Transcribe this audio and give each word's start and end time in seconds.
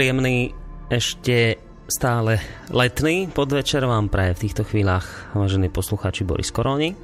Príjemný 0.00 0.56
ešte 0.88 1.60
stále 1.84 2.40
letný 2.72 3.28
podvečer 3.28 3.84
vám 3.84 4.08
praje 4.08 4.32
v 4.32 4.42
týchto 4.48 4.64
chvíľach 4.64 5.04
vážení 5.36 5.68
poslucháči 5.68 6.24
Boris 6.24 6.48
Koroni 6.48 6.96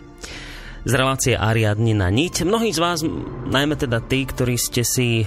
z 0.80 0.92
relácie 0.96 1.36
Ariadni 1.36 1.92
na 1.92 2.08
niť. 2.08 2.48
Mnohí 2.48 2.72
z 2.72 2.80
vás, 2.80 3.04
najmä 3.52 3.76
teda 3.76 4.00
tí, 4.00 4.24
ktorí 4.24 4.56
ste 4.56 4.80
si 4.80 5.20
e, 5.20 5.26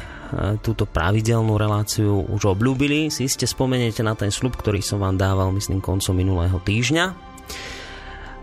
túto 0.66 0.90
pravidelnú 0.90 1.62
reláciu 1.62 2.26
už 2.34 2.58
obľúbili, 2.58 3.14
si 3.14 3.30
ste 3.30 3.46
spomeniete 3.46 4.02
na 4.02 4.18
ten 4.18 4.34
slub, 4.34 4.58
ktorý 4.58 4.82
som 4.82 4.98
vám 4.98 5.22
dával, 5.22 5.54
myslím, 5.54 5.78
koncom 5.78 6.18
minulého 6.18 6.58
týždňa. 6.66 7.06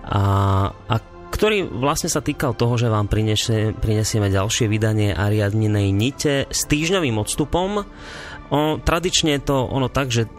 A, 0.06 0.22
a 0.70 0.96
ktorý 1.34 1.66
vlastne 1.66 2.06
sa 2.06 2.22
týkal 2.22 2.54
toho, 2.54 2.78
že 2.78 2.86
vám 2.86 3.10
prinesie, 3.10 3.74
prinesieme 3.74 4.30
ďalšie 4.30 4.70
vydanie 4.70 5.18
Ariadninej 5.18 5.90
nite 5.90 6.46
s 6.46 6.62
týždňovým 6.70 7.18
odstupom 7.18 7.82
O, 8.50 8.78
tradične 8.78 9.38
je 9.38 9.42
to 9.42 9.66
ono 9.66 9.90
tak, 9.90 10.14
že 10.14 10.26
e, 10.26 10.30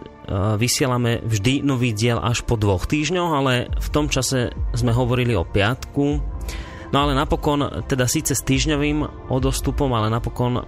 vysielame 0.56 1.20
vždy 1.28 1.64
nový 1.64 1.92
diel 1.92 2.20
až 2.20 2.48
po 2.48 2.56
dvoch 2.56 2.88
týždňoch, 2.88 3.32
ale 3.32 3.68
v 3.68 3.90
tom 3.92 4.08
čase 4.08 4.56
sme 4.72 4.96
hovorili 4.96 5.36
o 5.36 5.44
piatku. 5.44 6.06
No 6.88 7.04
ale 7.04 7.12
napokon, 7.12 7.84
teda 7.84 8.08
síce 8.08 8.32
s 8.32 8.48
týždňovým 8.48 9.28
odostupom, 9.28 9.92
ale 9.92 10.08
napokon 10.08 10.54
e, 10.56 10.64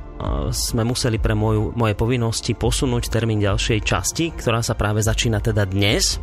sme 0.52 0.84
museli 0.84 1.16
pre 1.16 1.32
moju, 1.32 1.72
moje 1.80 1.96
povinnosti 1.96 2.52
posunúť 2.60 3.08
termín 3.08 3.40
ďalšej 3.40 3.80
časti, 3.88 4.36
ktorá 4.36 4.60
sa 4.60 4.76
práve 4.76 5.00
začína 5.00 5.40
teda 5.40 5.64
dnes. 5.64 6.20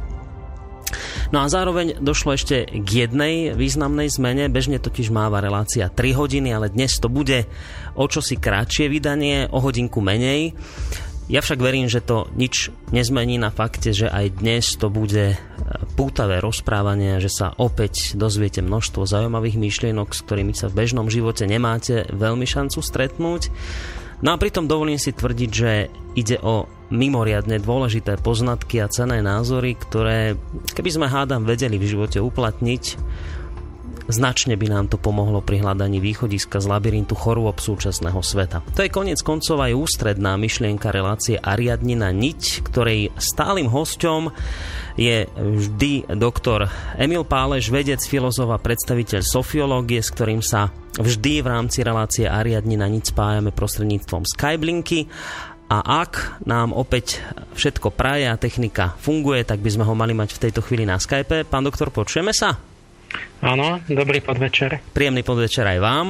No 1.35 1.43
a 1.43 1.51
zároveň 1.51 1.99
došlo 1.99 2.39
ešte 2.39 2.69
k 2.71 2.89
jednej 3.07 3.57
významnej 3.59 4.07
zmene. 4.07 4.47
Bežne 4.47 4.79
totiž 4.79 5.11
máva 5.11 5.43
relácia 5.43 5.91
3 5.91 6.15
hodiny, 6.15 6.55
ale 6.55 6.71
dnes 6.71 6.95
to 7.03 7.11
bude 7.11 7.49
o 7.99 8.05
čosi 8.07 8.39
kratšie 8.39 8.87
vydanie, 8.87 9.51
o 9.51 9.59
hodinku 9.59 9.99
menej. 9.99 10.55
Ja 11.27 11.43
však 11.43 11.59
verím, 11.59 11.91
že 11.91 11.99
to 11.99 12.31
nič 12.39 12.71
nezmení 12.95 13.35
na 13.35 13.51
fakte, 13.51 13.91
že 13.91 14.07
aj 14.07 14.39
dnes 14.39 14.79
to 14.79 14.87
bude 14.87 15.35
e, 15.35 15.37
pútavé 15.99 16.39
rozprávanie, 16.39 17.19
že 17.19 17.27
sa 17.27 17.51
opäť 17.59 18.15
dozviete 18.15 18.63
množstvo 18.63 19.11
zaujímavých 19.11 19.59
myšlienok, 19.59 20.15
s 20.15 20.23
ktorými 20.23 20.55
sa 20.55 20.71
v 20.71 20.87
bežnom 20.87 21.11
živote 21.11 21.51
nemáte 21.51 22.07
veľmi 22.15 22.47
šancu 22.47 22.79
stretnúť. 22.79 23.51
No 24.23 24.39
a 24.39 24.41
pritom 24.41 24.71
dovolím 24.71 25.03
si 25.03 25.11
tvrdiť, 25.11 25.51
že 25.51 25.91
ide 26.15 26.39
o 26.47 26.71
mimoriadne 26.95 27.59
dôležité 27.59 28.23
poznatky 28.23 28.79
a 28.79 28.87
cené 28.87 29.19
názory, 29.19 29.75
ktoré 29.75 30.39
keby 30.79 30.91
sme 30.95 31.07
hádam 31.11 31.43
vedeli 31.43 31.75
v 31.75 31.91
živote 31.91 32.23
uplatniť, 32.23 32.85
Značne 34.07 34.55
by 34.55 34.67
nám 34.71 34.87
to 34.87 35.03
pomohlo 35.03 35.43
pri 35.43 35.67
hľadaní 35.67 35.99
východiska 35.99 36.63
z 36.63 36.67
labyrintu 36.71 37.19
chorôb 37.19 37.59
súčasného 37.59 38.23
sveta. 38.23 38.63
To 38.79 38.87
je 38.87 38.95
konec 38.95 39.19
koncov 39.27 39.59
aj 39.59 39.75
ústredná 39.75 40.39
myšlienka 40.39 40.95
relácie 40.95 41.35
Ariadnina 41.43 42.15
Niť, 42.15 42.63
ktorej 42.63 43.11
stálym 43.19 43.67
hosťom 43.67 44.31
je 44.95 45.27
vždy 45.35 46.07
doktor 46.15 46.71
Emil 46.95 47.27
Páleš, 47.27 47.75
vedec, 47.75 47.99
filozof 48.07 48.55
a 48.55 48.63
predstaviteľ 48.63 49.27
sofiológie, 49.27 49.99
s 49.99 50.15
ktorým 50.15 50.39
sa 50.39 50.71
vždy 50.97 51.43
v 51.43 51.51
rámci 51.51 51.83
relácie 51.83 52.31
Ariadnina 52.31 52.87
Niť 52.87 53.11
spájame 53.11 53.51
prostredníctvom 53.51 54.23
Skyblinky 54.23 55.11
a 55.67 55.83
ak 56.07 56.47
nám 56.47 56.71
opäť 56.71 57.19
všetko 57.59 57.91
praje 57.91 58.31
a 58.31 58.39
technika 58.39 58.95
funguje, 59.03 59.43
tak 59.43 59.59
by 59.59 59.71
sme 59.75 59.83
ho 59.83 59.99
mali 59.99 60.15
mať 60.15 60.39
v 60.39 60.43
tejto 60.47 60.63
chvíli 60.63 60.87
na 60.87 60.95
Skype. 60.95 61.43
Pán 61.51 61.67
doktor, 61.67 61.91
počujeme 61.91 62.31
sa? 62.31 62.76
Áno, 63.45 63.83
dobrý 63.87 64.25
podvečer. 64.25 64.81
Príjemný 64.93 65.23
podvečer 65.23 65.67
aj 65.67 65.79
vám. 65.79 66.07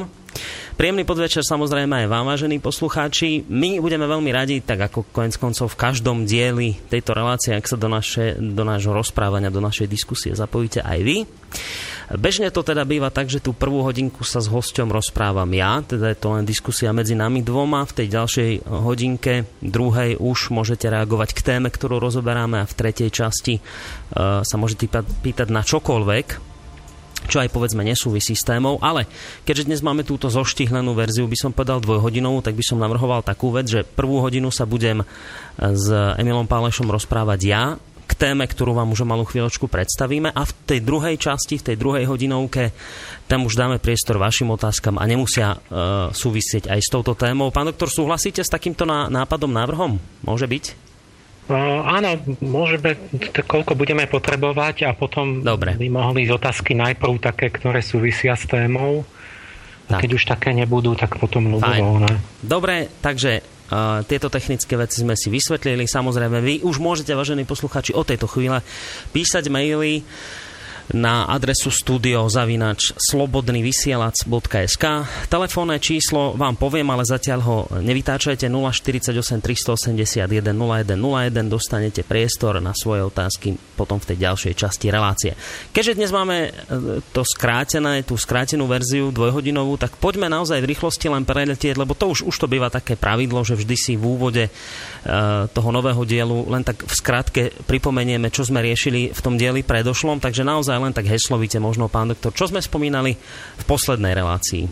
Príjemný 0.76 1.08
podvečer 1.08 1.40
samozrejme 1.40 2.04
aj 2.04 2.06
vám, 2.12 2.28
vážení 2.28 2.60
poslucháči. 2.60 3.48
My 3.48 3.80
budeme 3.80 4.04
veľmi 4.04 4.28
radi, 4.28 4.60
tak 4.60 4.92
ako 4.92 5.08
konec 5.08 5.40
koncov 5.40 5.72
v 5.72 5.80
každom 5.80 6.28
dieli 6.28 6.76
tejto 6.92 7.16
relácie, 7.16 7.56
ak 7.56 7.64
sa 7.64 7.80
do, 7.80 7.88
naše, 7.88 8.36
do 8.36 8.60
nášho 8.60 8.92
rozprávania, 8.92 9.48
do 9.48 9.64
našej 9.64 9.88
diskusie 9.88 10.36
zapojíte 10.36 10.84
aj 10.84 10.98
vy. 11.00 11.24
Bežne 12.20 12.52
to 12.52 12.60
teda 12.60 12.84
býva 12.84 13.08
tak, 13.08 13.32
že 13.32 13.40
tú 13.40 13.56
prvú 13.56 13.82
hodinku 13.82 14.20
sa 14.22 14.38
s 14.38 14.52
hosťom 14.52 14.92
rozprávam 14.92 15.48
ja, 15.56 15.80
teda 15.80 16.12
je 16.12 16.18
to 16.20 16.28
len 16.36 16.44
diskusia 16.44 16.92
medzi 16.92 17.16
nami 17.16 17.40
dvoma. 17.40 17.88
V 17.88 18.04
tej 18.04 18.12
ďalšej 18.12 18.50
hodinke, 18.68 19.48
druhej 19.64 20.20
už 20.20 20.52
môžete 20.52 20.92
reagovať 20.92 21.34
k 21.34 21.40
téme, 21.56 21.72
ktorú 21.72 21.98
rozoberáme 21.98 22.62
a 22.62 22.68
v 22.68 22.76
tretej 22.76 23.10
časti 23.10 23.58
uh, 23.58 24.44
sa 24.44 24.56
môžete 24.60 24.86
pýtať 25.24 25.48
na 25.50 25.66
čokoľvek, 25.66 26.55
čo 27.26 27.42
aj 27.42 27.52
povedzme 27.52 27.82
nesúvisí 27.84 28.32
s 28.32 28.46
témou, 28.46 28.78
ale 28.80 29.06
keďže 29.42 29.66
dnes 29.68 29.84
máme 29.84 30.06
túto 30.06 30.30
zoštihlenú 30.32 30.94
verziu, 30.96 31.26
by 31.26 31.38
som 31.38 31.50
povedal 31.52 31.82
dvojhodinovú, 31.82 32.40
tak 32.40 32.54
by 32.54 32.64
som 32.64 32.80
navrhoval 32.80 33.26
takú 33.26 33.50
vec, 33.52 33.66
že 33.66 33.84
prvú 33.84 34.22
hodinu 34.22 34.48
sa 34.54 34.64
budem 34.64 35.02
s 35.58 35.86
Emilom 36.16 36.46
Pálešom 36.46 36.86
rozprávať 36.88 37.40
ja 37.42 37.62
k 38.06 38.12
téme, 38.14 38.46
ktorú 38.46 38.78
vám 38.78 38.94
už 38.94 39.02
o 39.02 39.10
malú 39.10 39.26
chvíľočku 39.26 39.66
predstavíme 39.66 40.30
a 40.30 40.42
v 40.46 40.52
tej 40.62 40.80
druhej 40.86 41.18
časti, 41.18 41.58
v 41.58 41.66
tej 41.74 41.76
druhej 41.76 42.06
hodinovke 42.06 42.70
tam 43.26 43.50
už 43.50 43.58
dáme 43.58 43.82
priestor 43.82 44.22
vašim 44.22 44.46
otázkam 44.54 45.02
a 45.02 45.04
nemusia 45.10 45.58
uh, 45.58 46.14
súvisieť 46.14 46.70
aj 46.70 46.80
s 46.86 46.88
touto 46.88 47.18
témou. 47.18 47.50
Pán 47.50 47.66
doktor, 47.66 47.90
súhlasíte 47.90 48.46
s 48.46 48.52
takýmto 48.54 48.86
nápadom, 48.86 49.50
návrhom? 49.50 49.98
Môže 50.22 50.46
byť? 50.46 50.85
Áno, 51.54 52.18
môžeme, 52.42 52.98
koľko 53.46 53.78
budeme 53.78 54.10
potrebovať 54.10 54.90
a 54.90 54.90
potom 54.98 55.46
Dobre. 55.46 55.78
by 55.78 55.86
mohli 55.86 56.26
ísť 56.26 56.34
otázky 56.34 56.72
najprv 56.74 57.22
také, 57.22 57.54
ktoré 57.54 57.82
súvisia 57.86 58.34
s 58.34 58.50
témou. 58.50 59.06
Tak. 59.86 60.02
Keď 60.02 60.10
už 60.18 60.24
také 60.26 60.50
nebudú, 60.50 60.98
tak 60.98 61.14
potom 61.22 61.46
ľubovoľné. 61.46 62.42
Dobre, 62.42 62.90
takže 62.98 63.38
uh, 63.38 64.02
tieto 64.02 64.26
technické 64.26 64.74
veci 64.74 65.06
sme 65.06 65.14
si 65.14 65.30
vysvetlili. 65.30 65.86
Samozrejme, 65.86 66.42
vy 66.42 66.54
už 66.66 66.82
môžete, 66.82 67.14
vážení 67.14 67.46
posluchači, 67.46 67.94
o 67.94 68.02
tejto 68.02 68.26
chvíle 68.26 68.66
písať 69.14 69.46
maily 69.46 70.02
na 70.94 71.26
adresu 71.26 71.70
studiozavinač 71.72 72.94
slobodnyvysielac.sk 72.94 74.84
Telefónne 75.26 75.82
číslo 75.82 76.38
vám 76.38 76.54
poviem, 76.54 76.86
ale 76.92 77.02
zatiaľ 77.02 77.40
ho 77.42 77.66
nevytáčajte. 77.82 78.46
048 78.46 79.42
381 79.42 80.26
0101 80.54 81.50
dostanete 81.50 82.06
priestor 82.06 82.62
na 82.62 82.70
svoje 82.76 83.02
otázky 83.06 83.58
potom 83.74 83.98
v 83.98 84.14
tej 84.14 84.18
ďalšej 84.22 84.54
časti 84.54 84.86
relácie. 84.88 85.32
Keďže 85.74 85.96
dnes 85.98 86.10
máme 86.14 86.36
e, 86.48 86.50
to 87.12 87.22
skrátené, 87.26 88.06
tú 88.06 88.14
skrátenú 88.16 88.64
verziu 88.70 89.10
dvojhodinovú, 89.10 89.76
tak 89.76 89.98
poďme 89.98 90.30
naozaj 90.30 90.62
v 90.62 90.70
rýchlosti 90.72 91.12
len 91.12 91.28
preletieť, 91.28 91.76
lebo 91.76 91.92
to 91.92 92.08
už, 92.10 92.24
už 92.24 92.36
to 92.36 92.46
býva 92.48 92.72
také 92.72 92.96
pravidlo, 92.96 93.44
že 93.44 93.58
vždy 93.58 93.76
si 93.76 93.92
v 93.98 94.04
úvode 94.06 94.44
toho 95.54 95.70
nového 95.70 96.02
dielu 96.02 96.50
len 96.50 96.66
tak 96.66 96.82
v 96.82 96.94
skratke 96.94 97.42
pripomenieme, 97.64 98.26
čo 98.34 98.42
sme 98.42 98.58
riešili 98.58 99.14
v 99.14 99.20
tom 99.22 99.38
dieli 99.38 99.62
predošlom, 99.62 100.18
takže 100.18 100.42
naozaj 100.42 100.76
len 100.82 100.90
tak 100.90 101.06
heslovite 101.06 101.62
možno, 101.62 101.86
pán 101.86 102.10
doktor, 102.10 102.34
čo 102.34 102.50
sme 102.50 102.58
spomínali 102.58 103.14
v 103.56 103.64
poslednej 103.64 104.12
relácii? 104.18 104.66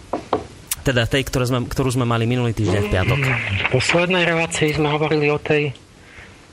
Teda 0.85 1.09
tej, 1.09 1.25
ktoré 1.25 1.49
sme, 1.49 1.65
ktorú 1.65 1.95
sme 1.95 2.05
mali 2.05 2.29
minulý 2.29 2.53
týždeň 2.53 2.83
v 2.85 2.93
piatok. 2.93 3.19
V 3.25 3.69
poslednej 3.73 4.29
relácii 4.29 4.77
sme 4.77 4.93
hovorili 4.93 5.33
o 5.33 5.41
tej 5.41 5.73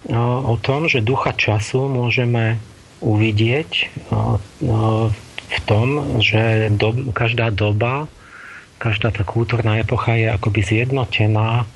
o, 0.07 0.53
o 0.53 0.55
tom, 0.61 0.87
že 0.87 1.03
ducha 1.03 1.35
času 1.35 1.89
môžeme 1.91 2.61
uvidieť 3.01 3.89
o, 4.13 4.15
o, 4.15 4.79
v 5.51 5.59
tom, 5.67 6.21
že 6.23 6.71
do, 6.71 7.11
každá 7.11 7.51
doba, 7.51 8.07
každá 8.79 9.11
tá 9.11 9.27
kultúrna 9.27 9.83
epocha 9.83 10.15
je 10.15 10.31
akoby 10.31 10.61
zjednotená 10.63 11.67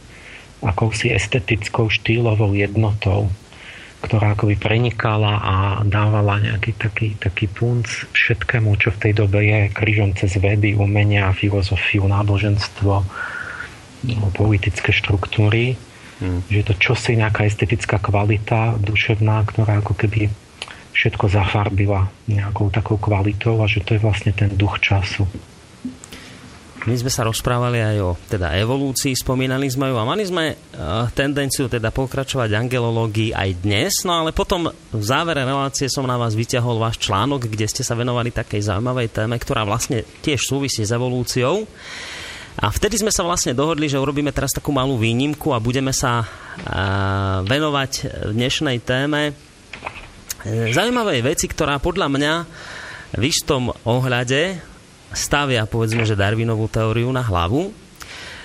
akousi 0.63 1.11
estetickou 1.11 1.91
štýlovou 1.91 2.55
jednotou 2.55 3.31
ktorá 4.05 4.37
akoby 4.37 4.55
prenikala 4.61 5.41
a 5.41 5.55
dávala 5.81 6.37
nejaký 6.37 6.77
taký, 6.77 7.07
taký 7.17 7.49
punc 7.49 7.89
všetkému, 8.13 8.77
čo 8.77 8.93
v 8.93 9.01
tej 9.01 9.13
dobe 9.17 9.41
je 9.41 9.73
križom 9.73 10.13
cez 10.13 10.37
vedy, 10.37 10.77
umenia, 10.77 11.33
filozofiu, 11.33 12.05
náboženstvo, 12.05 12.93
no, 14.05 14.25
politické 14.37 14.93
štruktúry. 14.93 15.73
Hmm. 16.21 16.45
Že 16.47 16.55
je 16.61 16.65
to 16.69 16.75
čosi, 16.77 17.17
nejaká 17.17 17.49
estetická 17.49 17.97
kvalita 17.97 18.77
duševná, 18.77 19.41
ktorá 19.49 19.81
ako 19.81 19.97
keby 19.97 20.29
všetko 20.95 21.27
zafarbila 21.27 22.07
nejakou 22.29 22.71
takou 22.71 22.95
kvalitou 22.95 23.59
a 23.59 23.67
že 23.67 23.83
to 23.83 23.97
je 23.97 24.03
vlastne 24.05 24.31
ten 24.31 24.53
duch 24.53 24.79
času. 24.79 25.27
My 26.85 26.93
sme 26.93 27.09
sa 27.09 27.25
rozprávali 27.25 27.81
aj 27.81 27.97
o 27.97 28.13
teda 28.29 28.53
evolúcii, 28.61 29.17
spomínali 29.17 29.65
sme 29.65 29.89
ju 29.89 29.97
a 29.97 30.05
mali 30.05 30.21
sme 30.21 30.53
uh, 30.53 31.09
tendenciu 31.17 31.65
teda 31.65 31.89
pokračovať 31.89 32.53
angelológii 32.53 33.33
aj 33.33 33.49
dnes, 33.57 34.05
no 34.05 34.21
ale 34.21 34.29
potom 34.29 34.69
v 34.69 35.01
závere 35.01 35.41
relácie 35.41 35.89
som 35.89 36.05
na 36.05 36.13
vás 36.13 36.37
vyťahol 36.37 36.77
váš 36.77 37.01
článok, 37.01 37.49
kde 37.49 37.65
ste 37.65 37.81
sa 37.81 37.97
venovali 37.97 38.29
takej 38.29 38.69
zaujímavej 38.69 39.09
téme, 39.17 39.33
ktorá 39.41 39.65
vlastne 39.65 40.05
tiež 40.21 40.45
súvisí 40.45 40.85
s 40.85 40.93
evolúciou. 40.93 41.65
A 42.61 42.69
vtedy 42.69 43.01
sme 43.01 43.09
sa 43.09 43.25
vlastne 43.25 43.57
dohodli, 43.57 43.89
že 43.89 43.97
urobíme 43.97 44.29
teraz 44.29 44.53
takú 44.53 44.69
malú 44.69 45.01
výnimku 45.01 45.57
a 45.57 45.59
budeme 45.59 45.89
sa 45.89 46.21
uh, 46.21 47.41
venovať 47.49 47.91
dnešnej 48.29 48.77
téme 48.85 49.33
zaujímavej 50.45 51.25
veci, 51.25 51.49
ktorá 51.49 51.81
podľa 51.81 52.13
mňa 52.13 52.33
v 53.17 53.23
istom 53.25 53.73
ohľade 53.89 54.74
stavia 55.15 55.63
povedzme, 55.65 56.03
že 56.03 56.19
Darwinovú 56.19 56.67
teóriu 56.67 57.09
na 57.09 57.23
hlavu. 57.23 57.71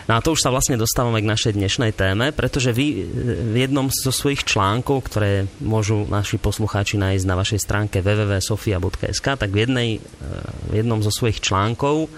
No 0.08 0.18
a 0.18 0.24
to 0.24 0.34
už 0.34 0.42
sa 0.42 0.50
vlastne 0.50 0.74
dostávame 0.74 1.22
k 1.22 1.30
našej 1.30 1.52
dnešnej 1.54 1.94
téme, 1.94 2.34
pretože 2.34 2.74
vy 2.74 3.06
v 3.52 3.56
jednom 3.62 3.86
zo 3.94 4.10
svojich 4.10 4.42
článkov, 4.42 5.06
ktoré 5.06 5.46
môžu 5.62 6.02
naši 6.10 6.34
poslucháči 6.34 6.98
nájsť 6.98 7.24
na 7.30 7.38
vašej 7.38 7.60
stránke 7.62 8.02
www.sofia.sk, 8.02 9.26
tak 9.38 9.50
v, 9.54 9.58
jednej, 9.62 9.90
v 10.66 10.72
jednom 10.74 10.98
zo 10.98 11.14
svojich 11.14 11.38
článkov 11.38 12.10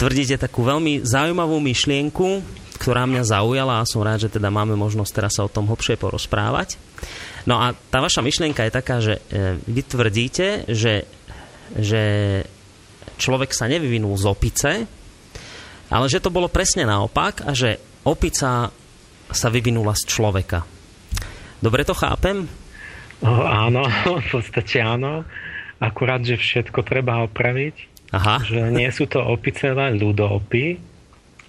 tvrdíte 0.00 0.40
takú 0.40 0.64
veľmi 0.64 1.04
zaujímavú 1.04 1.60
myšlienku, 1.60 2.40
ktorá 2.80 3.04
mňa 3.04 3.22
zaujala 3.28 3.84
a 3.84 3.88
som 3.88 4.00
rád, 4.00 4.24
že 4.24 4.40
teda 4.40 4.48
máme 4.48 4.72
možnosť 4.72 5.12
teraz 5.12 5.36
sa 5.36 5.44
o 5.44 5.52
tom 5.52 5.68
hlbšie 5.68 6.00
porozprávať. 6.00 6.80
No 7.44 7.60
a 7.60 7.76
tá 7.76 8.00
vaša 8.00 8.24
myšlienka 8.24 8.64
je 8.64 8.72
taká, 8.72 8.96
že 9.04 9.20
e, 9.28 9.60
vy 9.60 9.82
tvrdíte, 9.84 10.72
že, 10.72 11.04
že 11.76 12.02
človek 13.20 13.52
sa 13.52 13.68
nevyvinul 13.68 14.16
z 14.16 14.24
opice, 14.24 14.70
ale 15.92 16.06
že 16.08 16.24
to 16.24 16.32
bolo 16.32 16.48
presne 16.48 16.88
naopak 16.88 17.44
a 17.44 17.52
že 17.52 17.76
opica 18.08 18.72
sa 19.30 19.48
vyvinula 19.52 19.92
z 19.92 20.08
človeka. 20.08 20.64
Dobre 21.60 21.84
to 21.84 21.92
chápem? 21.92 22.48
O, 23.20 23.30
áno, 23.44 23.84
v 24.24 24.28
podstate 24.32 24.80
áno. 24.80 25.28
Akurát, 25.80 26.24
že 26.24 26.40
všetko 26.40 26.84
treba 26.84 27.24
opraviť. 27.24 27.90
Aha. 28.10 28.42
Že 28.42 28.74
nie 28.74 28.90
sú 28.90 29.06
to 29.06 29.22
opice, 29.22 29.70
ale 29.70 29.96
ľudoopy, 29.96 30.64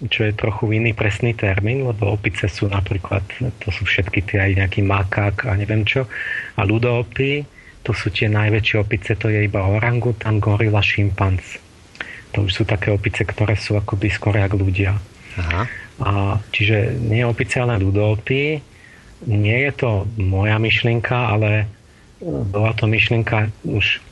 čo 0.06 0.20
je 0.26 0.32
trochu 0.34 0.78
iný 0.78 0.94
presný 0.94 1.34
termín, 1.34 1.84
lebo 1.84 2.14
opice 2.14 2.46
sú 2.46 2.70
napríklad, 2.70 3.22
to 3.60 3.68
sú 3.70 3.82
všetky 3.82 4.22
tie 4.24 4.38
aj 4.38 4.52
nejaký 4.62 4.80
makák 4.86 5.50
a 5.50 5.52
neviem 5.58 5.82
čo. 5.82 6.06
A 6.56 6.62
ľudoopy, 6.62 7.61
to 7.82 7.90
sú 7.90 8.14
tie 8.14 8.30
najväčšie 8.30 8.76
opice, 8.78 9.18
to 9.18 9.26
je 9.26 9.46
iba 9.46 9.66
orangutan, 9.66 10.38
gorila, 10.38 10.78
šimpanz. 10.78 11.58
To 12.32 12.46
už 12.46 12.52
sú 12.52 12.62
také 12.64 12.94
opice, 12.94 13.26
ktoré 13.26 13.58
sú 13.58 13.76
akoby 13.76 14.08
skoro 14.08 14.38
jak 14.38 14.54
ľudia. 14.54 14.96
Aha. 15.36 15.62
A, 16.00 16.10
čiže 16.54 16.96
nie 16.96 17.26
opice, 17.26 17.60
ale 17.60 17.82
ľudopy. 17.82 18.62
Nie 19.28 19.58
je 19.68 19.72
to 19.76 19.90
moja 20.18 20.56
myšlienka, 20.56 21.14
ale 21.30 21.68
bola 22.22 22.72
to 22.74 22.86
myšlienka 22.86 23.50
už 23.66 24.02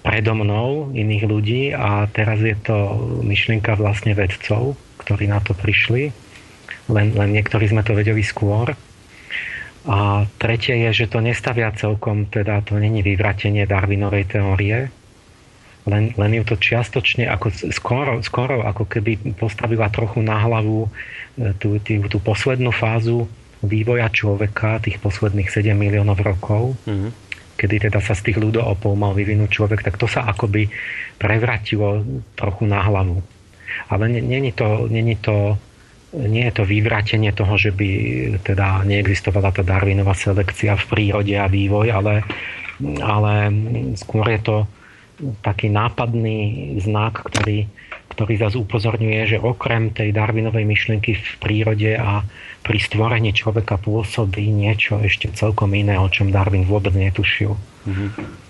predo 0.00 0.32
mnou 0.32 0.94
iných 0.96 1.24
ľudí 1.26 1.62
a 1.76 2.08
teraz 2.08 2.40
je 2.40 2.56
to 2.56 2.96
myšlienka 3.20 3.76
vlastne 3.76 4.16
vedcov, 4.16 4.78
ktorí 5.02 5.28
na 5.28 5.42
to 5.44 5.52
prišli. 5.52 6.14
Len, 6.90 7.14
len 7.14 7.30
niektorí 7.30 7.68
sme 7.68 7.84
to 7.84 7.94
vedeli 7.94 8.24
skôr. 8.24 8.74
A 9.88 10.28
tretie 10.36 10.76
je, 10.88 11.04
že 11.04 11.06
to 11.08 11.24
nestavia 11.24 11.72
celkom, 11.72 12.28
teda 12.28 12.60
to 12.60 12.76
není 12.76 13.00
vyvratenie 13.00 13.64
Darwinovej 13.64 14.28
teórie, 14.28 14.92
len, 15.88 16.12
len 16.20 16.30
ju 16.36 16.44
to 16.44 16.60
čiastočne 16.60 17.24
ako 17.24 17.72
skoro, 17.72 18.12
skoro 18.20 18.60
ako 18.60 18.84
keby 18.84 19.16
postavila 19.40 19.88
trochu 19.88 20.20
na 20.20 20.36
hlavu 20.36 20.84
e, 20.84 20.88
tú, 21.56 21.80
tú, 21.80 22.04
tú 22.04 22.18
poslednú 22.20 22.68
fázu 22.68 23.24
vývoja 23.64 24.12
človeka, 24.12 24.84
tých 24.84 25.00
posledných 25.00 25.48
7 25.48 25.72
miliónov 25.72 26.20
rokov, 26.20 26.76
mm-hmm. 26.84 27.10
kedy 27.56 27.88
teda 27.88 28.04
sa 28.04 28.12
z 28.12 28.28
tých 28.28 28.38
ľudoopov 28.40 28.92
mal 28.92 29.16
vyvinúť 29.16 29.48
človek, 29.48 29.80
tak 29.80 29.96
to 29.96 30.04
sa 30.04 30.28
akoby 30.28 30.68
prevratilo 31.16 32.04
trochu 32.36 32.64
na 32.68 32.84
hlavu. 32.84 33.20
Ale 33.88 34.08
není 34.08 34.52
to, 34.52 34.88
není 34.92 35.16
to 35.16 35.56
nie 36.14 36.50
je 36.50 36.54
to 36.58 36.64
vyvrátenie 36.66 37.30
toho, 37.30 37.54
že 37.54 37.70
by 37.70 37.88
teda 38.42 38.82
neexistovala 38.82 39.54
tá 39.54 39.62
Darwinová 39.62 40.14
selekcia 40.18 40.74
v 40.74 40.84
prírode 40.90 41.34
a 41.38 41.46
vývoj, 41.46 41.86
ale, 41.94 42.14
ale 42.98 43.32
skôr 43.94 44.26
je 44.34 44.40
to 44.42 44.56
taký 45.44 45.70
nápadný 45.70 46.74
znak, 46.80 47.22
ktorý, 47.30 47.68
ktorý 48.10 48.34
zase 48.40 48.56
upozorňuje, 48.58 49.36
že 49.36 49.38
okrem 49.38 49.94
tej 49.94 50.10
Darwinovej 50.10 50.66
myšlienky 50.66 51.14
v 51.14 51.30
prírode 51.38 51.94
a 51.94 52.26
pri 52.66 52.78
stvorení 52.82 53.30
človeka 53.30 53.78
pôsobí 53.78 54.50
niečo 54.50 54.98
ešte 54.98 55.30
celkom 55.30 55.70
iné, 55.76 55.94
o 56.00 56.08
čom 56.10 56.34
Darwin 56.34 56.66
vôbec 56.66 56.92
netušil. 56.96 57.54
Mm-hmm. 57.86 58.49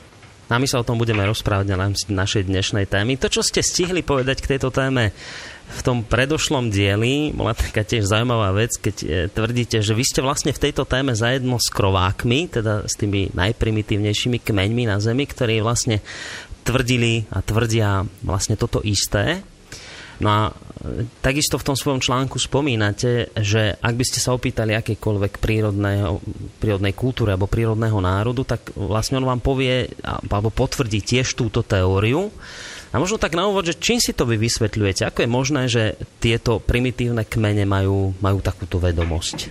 A 0.50 0.58
my 0.58 0.66
sa 0.66 0.82
o 0.82 0.86
tom 0.86 0.98
budeme 0.98 1.22
rozprávať 1.22 1.66
na 1.70 1.94
našej 1.94 2.50
dnešnej 2.50 2.90
témy. 2.90 3.14
To, 3.22 3.30
čo 3.30 3.46
ste 3.46 3.62
stihli 3.62 4.02
povedať 4.02 4.42
k 4.42 4.58
tejto 4.58 4.74
téme 4.74 5.14
v 5.70 5.80
tom 5.86 6.02
predošlom 6.02 6.74
dieli, 6.74 7.30
bola 7.30 7.54
taká 7.54 7.86
tiež 7.86 8.10
zaujímavá 8.10 8.50
vec, 8.58 8.74
keď 8.74 8.96
e, 8.98 9.06
tvrdíte, 9.30 9.78
že 9.78 9.94
vy 9.94 10.02
ste 10.02 10.18
vlastne 10.18 10.50
v 10.50 10.58
tejto 10.66 10.82
téme 10.82 11.14
zajedno 11.14 11.62
s 11.62 11.70
krovákmi, 11.70 12.50
teda 12.50 12.82
s 12.90 12.98
tými 12.98 13.30
najprimitívnejšími 13.30 14.42
kmeňmi 14.42 14.90
na 14.90 14.98
Zemi, 14.98 15.30
ktorí 15.30 15.62
vlastne 15.62 16.02
tvrdili 16.66 17.30
a 17.30 17.38
tvrdia 17.46 18.02
vlastne 18.26 18.58
toto 18.58 18.82
isté. 18.82 19.46
No 20.20 20.28
a 20.28 20.42
e, 20.48 21.08
takisto 21.24 21.56
v 21.56 21.66
tom 21.66 21.76
svojom 21.76 22.00
článku 22.04 22.36
spomínate, 22.36 23.32
že 23.36 23.76
ak 23.80 23.94
by 23.96 24.04
ste 24.04 24.20
sa 24.20 24.36
opýtali 24.36 24.76
akékoľvek 24.76 25.40
prírodnej 26.60 26.94
kultúry 26.94 27.32
alebo 27.32 27.48
prírodného 27.48 27.98
národu, 27.98 28.44
tak 28.44 28.72
vlastne 28.76 29.18
on 29.18 29.28
vám 29.28 29.40
povie 29.40 29.88
alebo 30.04 30.52
potvrdí 30.52 31.00
tiež 31.00 31.32
túto 31.34 31.64
teóriu. 31.64 32.28
A 32.90 32.98
možno 32.98 33.22
tak 33.22 33.38
na 33.38 33.46
úvod, 33.46 33.70
že 33.70 33.78
čím 33.78 34.02
si 34.02 34.10
to 34.10 34.26
vy 34.26 34.34
vysvetľujete? 34.34 35.06
Ako 35.06 35.22
je 35.22 35.30
možné, 35.30 35.62
že 35.70 35.94
tieto 36.18 36.58
primitívne 36.58 37.22
kmene 37.22 37.62
majú, 37.62 38.18
majú 38.18 38.38
takúto 38.42 38.82
vedomosť? 38.82 39.46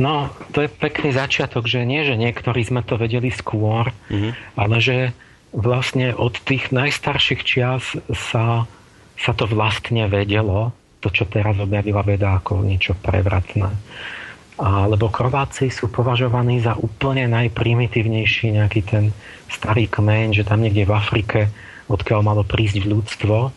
No, 0.00 0.32
to 0.52 0.64
je 0.64 0.68
pekný 0.68 1.12
začiatok, 1.12 1.68
že 1.68 1.84
nie, 1.84 2.04
že 2.04 2.20
niektorí 2.20 2.64
sme 2.64 2.84
to 2.84 3.00
vedeli 3.00 3.32
skôr, 3.32 3.92
mm-hmm. 4.12 4.32
ale 4.56 4.76
že 4.80 4.96
vlastne 5.56 6.12
od 6.12 6.36
tých 6.44 6.68
najstarších 6.68 7.40
čias 7.44 7.96
sa, 8.12 8.68
sa 9.16 9.32
to 9.32 9.48
vlastne 9.48 10.06
vedelo, 10.06 10.72
to, 11.00 11.08
čo 11.12 11.24
teraz 11.28 11.56
objavila 11.60 12.00
veda 12.04 12.36
ako 12.40 12.64
niečo 12.64 12.96
prevratné. 12.98 13.68
A, 14.56 14.88
lebo 14.88 15.12
Krováci 15.12 15.68
sú 15.68 15.92
považovaní 15.92 16.64
za 16.64 16.72
úplne 16.80 17.28
najprimitívnejší 17.28 18.56
nejaký 18.56 18.80
ten 18.88 19.04
starý 19.52 19.84
kmeň, 19.84 20.40
že 20.40 20.48
tam 20.48 20.64
niekde 20.64 20.88
v 20.88 20.96
Afrike, 20.96 21.40
odkiaľ 21.92 22.20
malo 22.24 22.42
prísť 22.42 22.88
ľudstvo, 22.88 23.52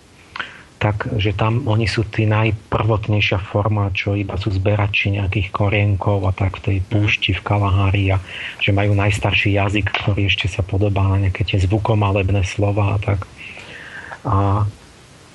tak, 0.79 1.11
že 1.19 1.35
tam 1.35 1.67
oni 1.67 1.87
sú 1.91 2.07
tí 2.07 2.23
najprvotnejšia 2.23 3.39
forma, 3.51 3.91
čo 3.91 4.15
iba 4.15 4.39
sú 4.39 4.47
zberači 4.47 5.11
nejakých 5.19 5.51
korienkov 5.51 6.23
a 6.23 6.31
tak 6.31 6.63
v 6.63 6.63
tej 6.63 6.77
púšti 6.87 7.35
v 7.35 7.43
Kalahari 7.43 8.15
a 8.15 8.17
že 8.63 8.71
majú 8.71 8.95
najstarší 8.95 9.59
jazyk, 9.59 9.91
ktorý 9.91 10.31
ešte 10.31 10.47
sa 10.47 10.63
podobá 10.63 11.03
na 11.11 11.27
nejaké 11.27 11.43
tie 11.43 11.59
zvukomalebné 11.59 12.47
slova 12.47 12.95
a 12.95 12.97
tak. 12.99 13.27
A, 14.23 14.63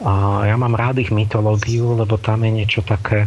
a 0.04 0.44
ja 0.44 0.56
mám 0.60 0.76
rád 0.76 1.00
ich 1.00 1.08
mytológiu, 1.08 1.96
lebo 1.96 2.20
tam 2.20 2.44
je 2.44 2.52
niečo 2.52 2.84
také, 2.84 3.26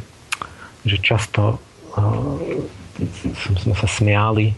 že 0.85 1.01
často 1.01 1.57
uh, 1.97 2.37
sme 3.57 3.73
sa 3.73 3.89
smiali 3.89 4.53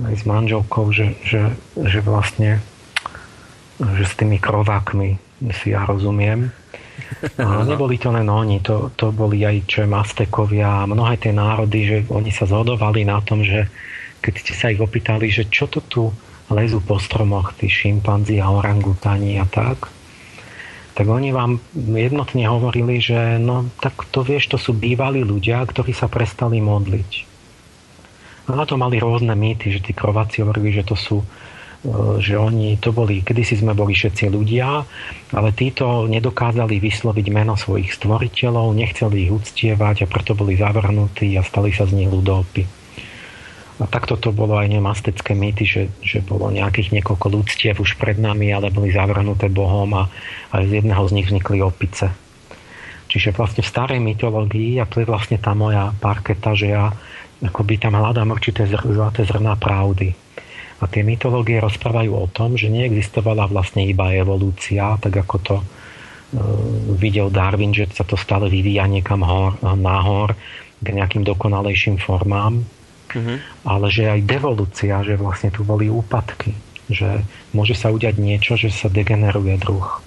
aj 0.00 0.14
s 0.16 0.24
manželkou, 0.24 0.88
že, 0.90 1.14
že, 1.20 1.52
že 1.76 2.00
vlastne 2.00 2.64
že 3.76 4.04
s 4.06 4.14
tými 4.14 4.38
krovákmi 4.38 5.18
si 5.50 5.74
ja 5.74 5.84
rozumiem, 5.84 6.54
a 7.42 7.66
neboli 7.66 7.98
to 7.98 8.14
len 8.14 8.30
oni, 8.30 8.62
to, 8.62 8.94
to 8.94 9.10
boli 9.10 9.42
aj 9.42 9.66
čo 9.66 9.82
Aztekovia 9.90 10.86
a 10.86 10.88
mnohé 10.88 11.18
tie 11.18 11.34
národy, 11.34 11.80
že 11.86 11.98
oni 12.06 12.30
sa 12.30 12.46
zhodovali 12.46 13.02
na 13.02 13.18
tom, 13.18 13.42
že 13.42 13.66
keď 14.22 14.34
ste 14.40 14.52
sa 14.54 14.66
ich 14.70 14.80
opýtali, 14.80 15.28
že 15.28 15.50
čo 15.50 15.66
to 15.66 15.82
tu 15.84 16.02
lezú 16.48 16.78
po 16.78 17.02
stromoch, 17.02 17.56
tí 17.58 17.66
šimpanzi 17.66 18.38
a 18.38 18.46
orangutani 18.46 19.42
a 19.42 19.46
tak, 19.48 19.90
tak 20.94 21.06
oni 21.10 21.34
vám 21.34 21.58
jednotne 21.74 22.46
hovorili, 22.46 23.02
že 23.02 23.38
no 23.42 23.66
tak 23.82 24.06
to 24.14 24.22
vieš, 24.22 24.54
to 24.54 24.58
sú 24.58 24.72
bývalí 24.74 25.26
ľudia, 25.26 25.62
ktorí 25.66 25.90
sa 25.90 26.06
prestali 26.06 26.62
modliť. 26.62 27.10
A 28.48 28.54
na 28.54 28.64
to 28.68 28.78
mali 28.78 29.02
rôzne 29.02 29.32
mýty, 29.34 29.74
že 29.74 29.82
tí 29.82 29.92
krováci 29.96 30.44
hovorili, 30.44 30.70
že 30.70 30.86
to 30.86 30.94
sú 30.94 31.24
E, 31.84 32.20
že 32.24 32.40
oni 32.40 32.80
to 32.80 32.96
boli, 32.96 33.20
kedysi 33.20 33.60
sme 33.60 33.76
boli 33.76 33.92
všetci 33.92 34.32
ľudia, 34.32 34.88
ale 35.36 35.48
títo 35.52 36.08
nedokázali 36.08 36.80
vysloviť 36.80 37.26
meno 37.28 37.60
svojich 37.60 37.92
stvoriteľov, 37.92 38.72
nechceli 38.72 39.28
ich 39.28 39.32
uctievať 39.32 40.08
a 40.08 40.10
preto 40.10 40.32
boli 40.32 40.56
zavrhnutí 40.56 41.36
a 41.36 41.44
stali 41.44 41.76
sa 41.76 41.84
z 41.84 41.92
nich 42.00 42.08
ľudopy. 42.08 42.83
A 43.82 43.90
takto 43.90 44.14
to 44.14 44.30
bolo 44.30 44.54
aj 44.54 44.70
nemastecké 44.70 45.34
mýty, 45.34 45.66
že, 45.66 45.82
že 45.98 46.22
bolo 46.22 46.46
nejakých 46.54 46.94
niekoľko 46.94 47.26
ľudstiev 47.26 47.82
už 47.82 47.98
pred 47.98 48.14
nami, 48.22 48.54
ale 48.54 48.70
boli 48.70 48.94
zavrhnuté 48.94 49.50
Bohom 49.50 49.90
a, 49.98 50.06
a 50.54 50.62
z 50.62 50.78
jedného 50.78 51.02
z 51.10 51.14
nich 51.18 51.26
vznikli 51.26 51.58
opice. 51.58 52.14
Čiže 53.10 53.34
vlastne 53.34 53.66
v 53.66 53.72
starej 53.74 54.00
mytológii, 54.00 54.78
a 54.78 54.86
to 54.86 55.02
je 55.02 55.10
vlastne 55.10 55.42
tá 55.42 55.58
moja 55.58 55.90
parketa, 55.98 56.54
že 56.54 56.70
ja 56.70 56.94
akoby 57.42 57.82
tam 57.82 57.98
hľadám 57.98 58.30
určité 58.30 58.62
zlaté 58.70 59.26
zrná 59.26 59.58
pravdy 59.58 60.14
a 60.82 60.84
tie 60.90 61.00
mytológie 61.00 61.62
rozprávajú 61.62 62.12
o 62.12 62.26
tom, 62.28 62.60
že 62.60 62.68
neexistovala 62.68 63.48
vlastne 63.48 63.88
iba 63.88 64.12
evolúcia, 64.12 65.00
tak 65.00 65.16
ako 65.16 65.36
to 65.40 65.56
e, 65.56 65.64
videl 67.00 67.32
Darwin, 67.32 67.72
že 67.72 67.88
sa 67.94 68.04
to 68.04 68.20
stále 68.20 68.52
vyvíja 68.52 68.84
niekam 68.84 69.24
hor, 69.24 69.56
nahor 69.80 70.36
k 70.84 70.86
nejakým 70.92 71.24
dokonalejším 71.24 71.96
formám, 72.02 72.60
mm-hmm. 73.14 73.38
ale 73.64 73.86
že 73.88 74.10
aj 74.10 74.20
devolúcia, 74.26 75.00
že 75.06 75.14
vlastne 75.16 75.54
tu 75.54 75.62
boli 75.62 75.88
úpadky, 75.88 76.52
že 76.90 77.24
môže 77.56 77.78
sa 77.78 77.94
udiať 77.94 78.18
niečo, 78.20 78.58
že 78.58 78.68
sa 78.68 78.92
degeneruje 78.92 79.56
druh. 79.56 80.02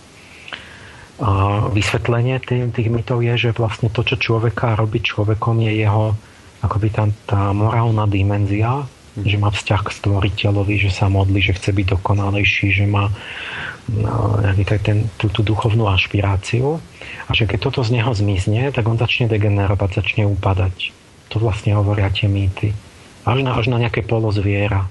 A 1.18 1.66
vysvetlenie 1.74 2.38
tých, 2.38 2.70
tých 2.78 2.90
mytov 2.94 3.26
je, 3.26 3.50
že 3.50 3.58
vlastne 3.58 3.90
to, 3.90 4.06
čo 4.06 4.22
človeka 4.22 4.78
robí 4.78 5.02
človekom, 5.02 5.66
je 5.66 5.82
jeho 5.82 6.14
akoby 6.62 6.90
tá, 6.94 7.10
tá 7.26 7.42
morálna 7.54 8.06
dimenzia, 8.06 8.86
že 9.18 9.42
má 9.42 9.50
vzťah 9.50 9.82
k 9.82 9.96
stvoriteľovi, 9.98 10.78
že 10.78 10.92
sa 10.94 11.10
modlí, 11.10 11.42
že 11.42 11.58
chce 11.58 11.74
byť 11.74 11.86
dokonalejší, 11.98 12.68
že 12.70 12.86
má 12.86 13.10
no, 13.90 14.38
ten, 14.86 15.10
tú, 15.18 15.34
tú 15.34 15.42
duchovnú 15.42 15.90
ašpiráciu 15.90 16.78
a 17.26 17.32
že 17.34 17.50
keď 17.50 17.70
toto 17.70 17.82
z 17.82 17.98
neho 17.98 18.14
zmizne, 18.14 18.70
tak 18.70 18.86
on 18.86 19.02
začne 19.02 19.26
degenerovať, 19.26 20.06
začne 20.06 20.30
upadať. 20.30 20.94
To 21.34 21.42
vlastne 21.42 21.74
hovoria 21.74 22.14
tie 22.14 22.30
mýty. 22.30 22.78
Až 23.28 23.44
na, 23.44 23.52
až 23.60 23.68
na 23.68 23.78
nejaké 23.84 24.08
polo 24.08 24.32
zviera. 24.32 24.88
E, 24.88 24.90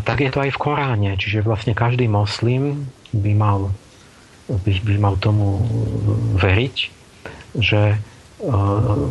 tak 0.00 0.24
je 0.24 0.32
to 0.32 0.40
aj 0.40 0.50
v 0.56 0.60
Koráne, 0.60 1.12
čiže 1.20 1.44
vlastne 1.44 1.76
každý 1.76 2.08
moslim 2.08 2.88
by 3.12 3.32
mal, 3.36 3.68
by, 4.48 4.72
by 4.80 4.96
mal 4.96 5.20
tomu 5.20 5.60
veriť, 6.40 6.76
že 7.60 8.00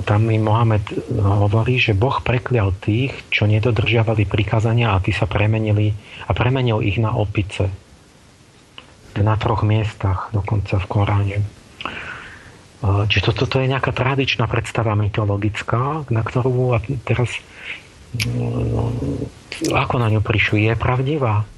tam 0.06 0.30
mi 0.30 0.38
Mohamed 0.38 0.86
hovorí, 1.18 1.82
že 1.82 1.98
Boh 1.98 2.22
preklial 2.22 2.78
tých, 2.78 3.10
čo 3.34 3.50
nedodržiavali 3.50 4.30
prikázania 4.30 4.94
a 4.94 5.02
tí 5.02 5.10
sa 5.10 5.26
premenili 5.26 5.98
a 6.30 6.32
premenil 6.38 6.86
ich 6.86 7.02
na 7.02 7.10
opice. 7.18 7.74
Na 9.18 9.34
troch 9.40 9.66
miestach, 9.66 10.30
dokonca 10.30 10.78
v 10.78 10.86
Koráne. 10.86 11.38
Čiže 12.86 13.34
toto 13.34 13.50
to 13.50 13.58
je 13.64 13.72
nejaká 13.72 13.90
tradičná 13.90 14.46
predstava 14.46 14.94
mytologická, 14.94 16.06
na 16.14 16.22
ktorú 16.22 16.78
teraz 17.02 17.42
no, 18.30 18.94
ako 19.74 19.96
na 19.98 20.08
ňu 20.14 20.22
prišli? 20.22 20.70
Je 20.70 20.76
pravdivá? 20.78 21.50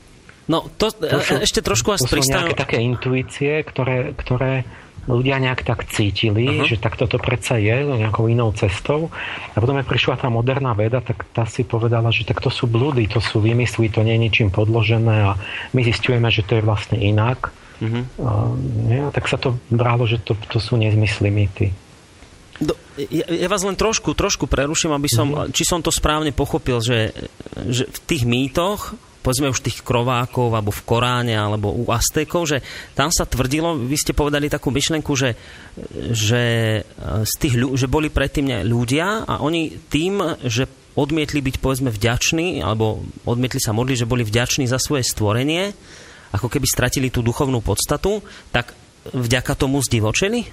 No, 0.47 0.63
to, 0.79 0.95
to 0.95 1.19
sú, 1.19 1.43
ešte 1.43 1.59
trošku 1.59 1.91
vás 1.91 1.99
to 1.99 2.15
nejaké 2.15 2.55
také 2.55 2.79
intuície, 2.79 3.59
ktoré, 3.67 4.15
ktoré 4.15 4.63
ľudia 5.07 5.39
nejak 5.39 5.63
tak 5.63 5.87
cítili, 5.87 6.47
uh-huh. 6.47 6.67
že 6.67 6.79
tak 6.79 6.99
toto 6.99 7.15
predsa 7.19 7.55
je 7.55 7.83
nejakou 7.83 8.27
inou 8.27 8.51
cestou. 8.51 9.07
A 9.55 9.57
potom, 9.59 9.79
keď 9.79 9.87
prišla 9.87 10.15
tá 10.19 10.27
moderná 10.27 10.75
veda, 10.75 10.99
tak 10.99 11.23
tá 11.31 11.47
si 11.47 11.63
povedala, 11.63 12.11
že 12.11 12.27
tak 12.27 12.43
to 12.43 12.51
sú 12.51 12.67
blúdy, 12.67 13.07
to 13.07 13.23
sú 13.23 13.39
vymysly, 13.39 13.87
to 13.87 14.03
nie 14.03 14.19
je 14.19 14.23
ničím 14.27 14.49
podložené 14.51 15.31
a 15.31 15.39
my 15.71 15.81
zistujeme, 15.83 16.27
že 16.27 16.43
to 16.43 16.59
je 16.59 16.63
vlastne 16.63 16.99
inak. 16.99 17.51
Uh-huh. 17.77 18.03
A, 18.21 18.51
nie, 18.87 19.01
tak 19.13 19.29
sa 19.29 19.37
to 19.37 19.57
bralo, 19.69 20.09
že 20.09 20.21
to, 20.21 20.33
to 20.49 20.57
sú 20.57 20.77
nezmysly 20.77 21.29
mýty. 21.29 21.73
Do, 22.57 22.73
ja, 22.97 23.25
ja 23.29 23.47
vás 23.49 23.61
len 23.61 23.77
trošku, 23.77 24.17
trošku 24.17 24.49
preruším, 24.49 24.93
aby 24.97 25.09
som, 25.09 25.27
uh-huh. 25.29 25.53
či 25.53 25.61
som 25.61 25.81
to 25.81 25.93
správne 25.93 26.33
pochopil, 26.33 26.81
že, 26.81 27.13
že 27.69 27.85
v 27.85 27.99
tých 28.09 28.23
mýtoch 28.25 28.97
povedzme 29.27 29.51
už 29.51 29.59
tých 29.59 29.83
krovákov, 29.83 30.55
alebo 30.55 30.71
v 30.71 30.85
Koráne, 30.87 31.35
alebo 31.35 31.75
u 31.75 31.91
Aztékov, 31.91 32.47
že 32.47 32.63
tam 32.95 33.11
sa 33.11 33.27
tvrdilo, 33.27 33.75
vy 33.75 33.99
ste 33.99 34.15
povedali 34.15 34.47
takú 34.47 34.71
myšlenku, 34.71 35.11
že, 35.19 35.35
že, 36.15 36.43
z 37.27 37.33
tých, 37.35 37.59
že 37.75 37.91
boli 37.91 38.07
predtým 38.07 38.63
ľudia 38.63 39.27
a 39.27 39.43
oni 39.43 39.83
tým, 39.91 40.23
že 40.47 40.71
odmietli 40.95 41.43
byť 41.43 41.59
povedzme 41.59 41.91
vďační, 41.91 42.63
alebo 42.63 43.03
odmietli 43.27 43.59
sa 43.59 43.75
modliť, 43.75 44.07
že 44.07 44.09
boli 44.09 44.23
vďační 44.23 44.63
za 44.63 44.79
svoje 44.79 45.03
stvorenie, 45.03 45.75
ako 46.33 46.47
keby 46.51 46.67
stratili 46.67 47.07
tú 47.11 47.23
duchovnú 47.23 47.63
podstatu, 47.63 48.23
tak 48.51 48.75
vďaka 49.11 49.53
tomu 49.55 49.79
zdivočeli? 49.83 50.43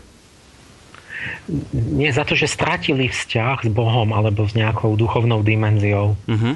Nie 1.72 2.12
za 2.12 2.28
to, 2.28 2.36
že 2.36 2.52
stratili 2.52 3.08
vzťah 3.08 3.64
s 3.64 3.70
Bohom 3.72 4.12
alebo 4.12 4.44
s 4.44 4.52
nejakou 4.52 4.92
duchovnou 4.94 5.40
dimenziou. 5.40 6.20
Uh-huh. 6.28 6.54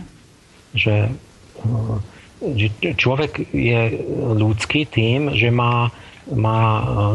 Že 0.76 1.08
že 2.38 2.70
človek 2.94 3.50
je 3.50 3.98
ľudský 4.38 4.86
tým, 4.86 5.34
že 5.34 5.50
má, 5.50 5.90
má 6.30 6.60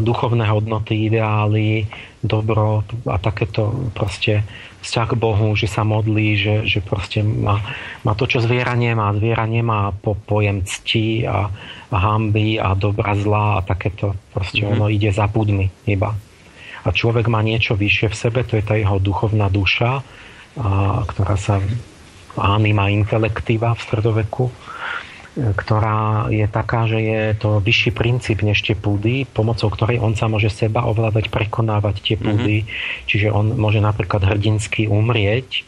duchovné 0.04 0.44
hodnoty, 0.44 1.08
ideály, 1.08 1.88
dobro 2.20 2.84
a 3.08 3.16
takéto 3.16 3.92
proste 3.96 4.44
vzťah 4.84 5.08
k 5.10 5.20
Bohu, 5.20 5.48
že 5.56 5.64
sa 5.64 5.80
modlí, 5.80 6.28
že, 6.36 6.54
že 6.68 6.84
proste 6.84 7.24
má, 7.24 7.64
má 8.04 8.12
to, 8.12 8.28
čo 8.28 8.44
zviera 8.44 8.76
nemá. 8.76 9.16
Zviera 9.16 9.48
nemá 9.48 9.96
po, 9.96 10.12
pojem 10.12 10.60
cti 10.60 11.24
a, 11.24 11.48
a 11.88 11.96
hamby 11.96 12.60
a 12.60 12.76
dobra 12.76 13.16
zlá 13.16 13.58
a 13.58 13.64
takéto. 13.64 14.12
Proste 14.36 14.62
mm-hmm. 14.62 14.74
ono 14.76 14.86
ide 14.92 15.08
za 15.08 15.24
púdmi 15.24 15.72
iba. 15.88 16.12
A 16.84 16.88
človek 16.92 17.32
má 17.32 17.40
niečo 17.40 17.72
vyššie 17.72 18.12
v 18.12 18.18
sebe, 18.28 18.40
to 18.44 18.60
je 18.60 18.64
tá 18.68 18.76
jeho 18.76 19.00
duchovná 19.00 19.48
duša, 19.48 19.98
a, 19.98 20.02
ktorá 21.08 21.40
sa 21.40 21.64
anima 22.36 22.92
intelektíva 22.92 23.72
v 23.72 23.80
stredoveku, 23.80 24.52
ktorá 25.34 26.30
je 26.30 26.46
taká, 26.46 26.86
že 26.86 26.98
je 27.02 27.22
to 27.34 27.58
vyšší 27.58 27.90
princíp 27.90 28.46
než 28.46 28.62
tie 28.62 28.78
púdy, 28.78 29.26
pomocou 29.26 29.66
ktorej 29.66 29.98
on 29.98 30.14
sa 30.14 30.30
môže 30.30 30.46
seba 30.46 30.86
ovládať, 30.86 31.26
prekonávať 31.26 32.06
tie 32.06 32.16
púdy. 32.16 32.62
Mm-hmm. 32.62 33.06
Čiže 33.10 33.28
on 33.34 33.58
môže 33.58 33.82
napríklad 33.82 34.22
hrdinsky 34.22 34.86
umrieť 34.86 35.66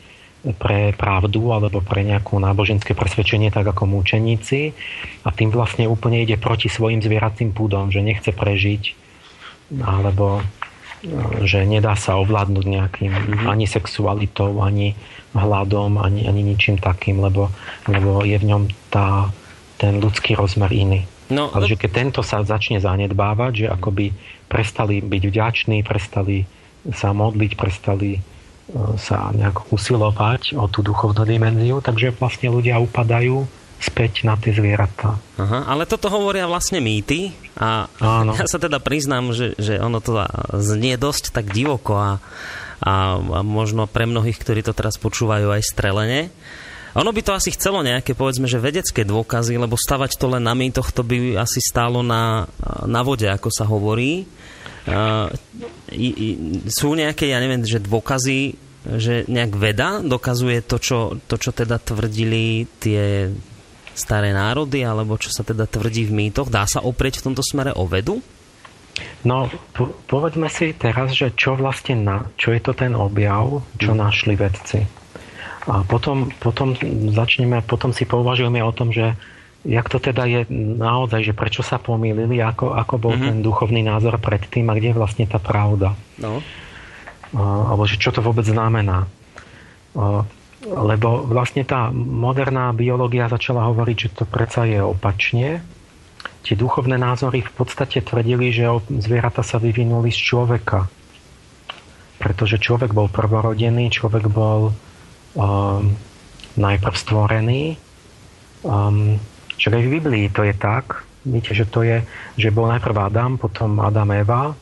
pre 0.62 0.94
pravdu 0.94 1.50
alebo 1.50 1.82
pre 1.82 2.06
nejakú 2.06 2.38
náboženské 2.38 2.94
presvedčenie, 2.94 3.50
tak 3.50 3.66
ako 3.66 3.90
múčeníci. 3.90 4.70
A 5.26 5.34
tým 5.34 5.50
vlastne 5.50 5.90
úplne 5.90 6.22
ide 6.22 6.38
proti 6.38 6.70
svojim 6.70 7.02
zvieracím 7.02 7.50
púdom, 7.50 7.90
že 7.90 8.06
nechce 8.06 8.30
prežiť 8.30 8.94
alebo 9.82 10.46
že 11.42 11.66
nedá 11.66 11.98
sa 11.98 12.22
ovládnuť 12.22 12.66
nejakým 12.66 13.12
mm-hmm. 13.12 13.46
ani 13.50 13.66
sexualitou, 13.66 14.62
ani 14.62 14.94
hľadom, 15.34 15.98
ani, 15.98 16.30
ani 16.30 16.42
ničím 16.46 16.78
takým, 16.78 17.20
lebo, 17.20 17.50
lebo 17.90 18.22
je 18.22 18.38
v 18.38 18.48
ňom 18.48 18.62
tá, 18.88 19.28
ten 19.76 20.00
ľudský 20.00 20.36
rozmer 20.36 20.72
iný. 20.72 21.00
No, 21.26 21.50
Ale 21.50 21.66
že 21.66 21.76
keď 21.76 21.90
tento 21.90 22.20
sa 22.22 22.46
začne 22.46 22.78
zanedbávať, 22.78 23.52
že 23.52 23.66
akoby 23.66 24.14
prestali 24.46 25.02
byť 25.02 25.22
vďační, 25.26 25.82
prestali 25.82 26.46
sa 26.94 27.10
modliť, 27.10 27.52
prestali 27.58 28.14
e, 28.14 28.20
sa 28.94 29.34
nejak 29.34 29.74
usilovať 29.74 30.54
o 30.54 30.70
tú 30.70 30.86
duchovnú 30.86 31.26
dimenziu, 31.26 31.82
takže 31.82 32.14
vlastne 32.14 32.54
ľudia 32.54 32.78
upadajú 32.78 33.42
späť 33.76 34.24
na 34.24 34.38
tie 34.40 34.54
zvieratá. 34.56 35.20
Aha, 35.36 35.68
ale 35.68 35.84
toto 35.84 36.08
hovoria 36.08 36.48
vlastne 36.48 36.80
mýty 36.80 37.34
a 37.58 37.90
Áno. 38.00 38.32
ja 38.38 38.48
sa 38.48 38.62
teda 38.62 38.80
priznám, 38.80 39.34
že, 39.34 39.52
že 39.58 39.82
ono 39.82 40.00
to 40.00 40.24
znie 40.56 40.96
dosť 40.96 41.34
tak 41.34 41.52
divoko 41.52 41.98
a, 41.98 42.10
a, 42.80 43.18
a 43.18 43.40
možno 43.42 43.90
pre 43.90 44.08
mnohých, 44.08 44.38
ktorí 44.38 44.62
to 44.64 44.72
teraz 44.72 44.96
počúvajú 44.96 45.52
aj 45.52 45.62
strelene. 45.66 46.32
Ono 46.96 47.12
by 47.12 47.20
to 47.20 47.36
asi 47.36 47.52
chcelo 47.52 47.84
nejaké, 47.84 48.16
povedzme, 48.16 48.48
že 48.48 48.56
vedecké 48.56 49.04
dôkazy, 49.04 49.60
lebo 49.60 49.76
stavať 49.76 50.16
to 50.16 50.32
len 50.32 50.48
na 50.48 50.56
mýtoch, 50.56 50.96
to 50.96 51.04
by 51.04 51.36
asi 51.36 51.60
stálo 51.60 52.00
na, 52.00 52.48
na 52.88 53.04
vode, 53.04 53.28
ako 53.28 53.52
sa 53.52 53.68
hovorí. 53.68 54.24
Uh, 54.86 55.28
i, 55.92 56.08
i, 56.08 56.28
sú 56.72 56.96
nejaké, 56.96 57.28
ja 57.28 57.42
neviem, 57.42 57.60
že 57.66 57.84
dôkazy, 57.84 58.54
že 58.96 59.26
nejak 59.28 59.52
veda 59.58 60.00
dokazuje 60.00 60.62
to, 60.64 60.78
čo, 60.80 60.98
to, 61.26 61.36
čo 61.36 61.50
teda 61.52 61.76
tvrdili 61.82 62.64
tie 62.80 63.28
staré 63.92 64.30
národy, 64.30 64.86
alebo 64.86 65.20
čo 65.20 65.28
sa 65.28 65.44
teda 65.44 65.68
tvrdí 65.68 66.08
v 66.08 66.16
mýtoch? 66.16 66.48
Dá 66.48 66.64
sa 66.64 66.80
oprieť 66.80 67.20
v 67.20 67.32
tomto 67.32 67.42
smere 67.42 67.76
o 67.76 67.84
vedu? 67.84 68.22
No, 69.26 69.50
po, 69.76 69.92
povedzme 70.08 70.48
si 70.48 70.72
teraz, 70.72 71.12
že 71.12 71.34
čo 71.36 71.58
vlastne, 71.58 71.98
na, 71.98 72.30
čo 72.40 72.56
je 72.56 72.60
to 72.62 72.72
ten 72.72 72.96
objav, 72.96 73.64
čo 73.76 73.92
hmm. 73.92 74.00
našli 74.00 74.34
vedci. 74.38 74.80
A 75.66 75.82
potom, 75.82 76.30
potom 76.38 76.78
začneme, 77.10 77.58
potom 77.66 77.90
si 77.90 78.06
pouvažujeme 78.06 78.62
o 78.62 78.70
tom, 78.70 78.94
že 78.94 79.18
jak 79.66 79.90
to 79.90 79.98
teda 79.98 80.22
je 80.30 80.40
naozaj, 80.78 81.26
že 81.26 81.34
prečo 81.34 81.66
sa 81.66 81.82
pomýlili, 81.82 82.38
ako, 82.38 82.78
ako 82.78 82.94
bol 83.02 83.14
mm-hmm. 83.18 83.26
ten 83.26 83.36
duchovný 83.42 83.82
názor 83.82 84.22
predtým 84.22 84.70
a 84.70 84.78
kde 84.78 84.94
je 84.94 84.98
vlastne 84.98 85.26
tá 85.26 85.42
pravda. 85.42 85.98
No. 86.22 86.38
A, 87.34 87.74
alebo 87.74 87.82
že 87.90 87.98
čo 87.98 88.14
to 88.14 88.22
vôbec 88.22 88.46
znamená. 88.46 89.10
A, 89.98 90.22
lebo 90.66 91.26
vlastne 91.26 91.66
tá 91.66 91.90
moderná 91.94 92.70
biológia 92.70 93.26
začala 93.26 93.66
hovoriť, 93.66 93.96
že 93.98 94.08
to 94.22 94.24
predsa 94.24 94.66
je 94.70 94.78
opačne. 94.82 95.62
Tie 96.46 96.54
duchovné 96.54 96.94
názory 96.94 97.42
v 97.42 97.52
podstate 97.58 98.02
tvrdili, 98.06 98.54
že 98.54 98.70
zvieratá 99.02 99.42
sa 99.42 99.58
vyvinuli 99.58 100.14
z 100.14 100.18
človeka. 100.22 100.86
Pretože 102.22 102.62
človek 102.62 102.94
bol 102.94 103.10
prvorodený, 103.10 103.90
človek 103.90 104.30
bol 104.30 104.70
um, 105.36 105.94
najprv 106.56 106.96
stvorený. 106.96 107.76
Um, 108.66 109.20
čo 109.56 109.72
aj 109.72 109.84
v 109.84 109.92
Biblii 110.00 110.26
to 110.32 110.42
je 110.42 110.56
tak. 110.56 111.06
Viete, 111.26 111.52
že 111.52 111.66
to 111.66 111.82
je, 111.82 112.02
že 112.38 112.54
bol 112.54 112.70
najprv 112.70 112.96
Adam, 112.96 113.36
potom 113.36 113.78
Adam 113.82 114.10
Eva 114.14 114.54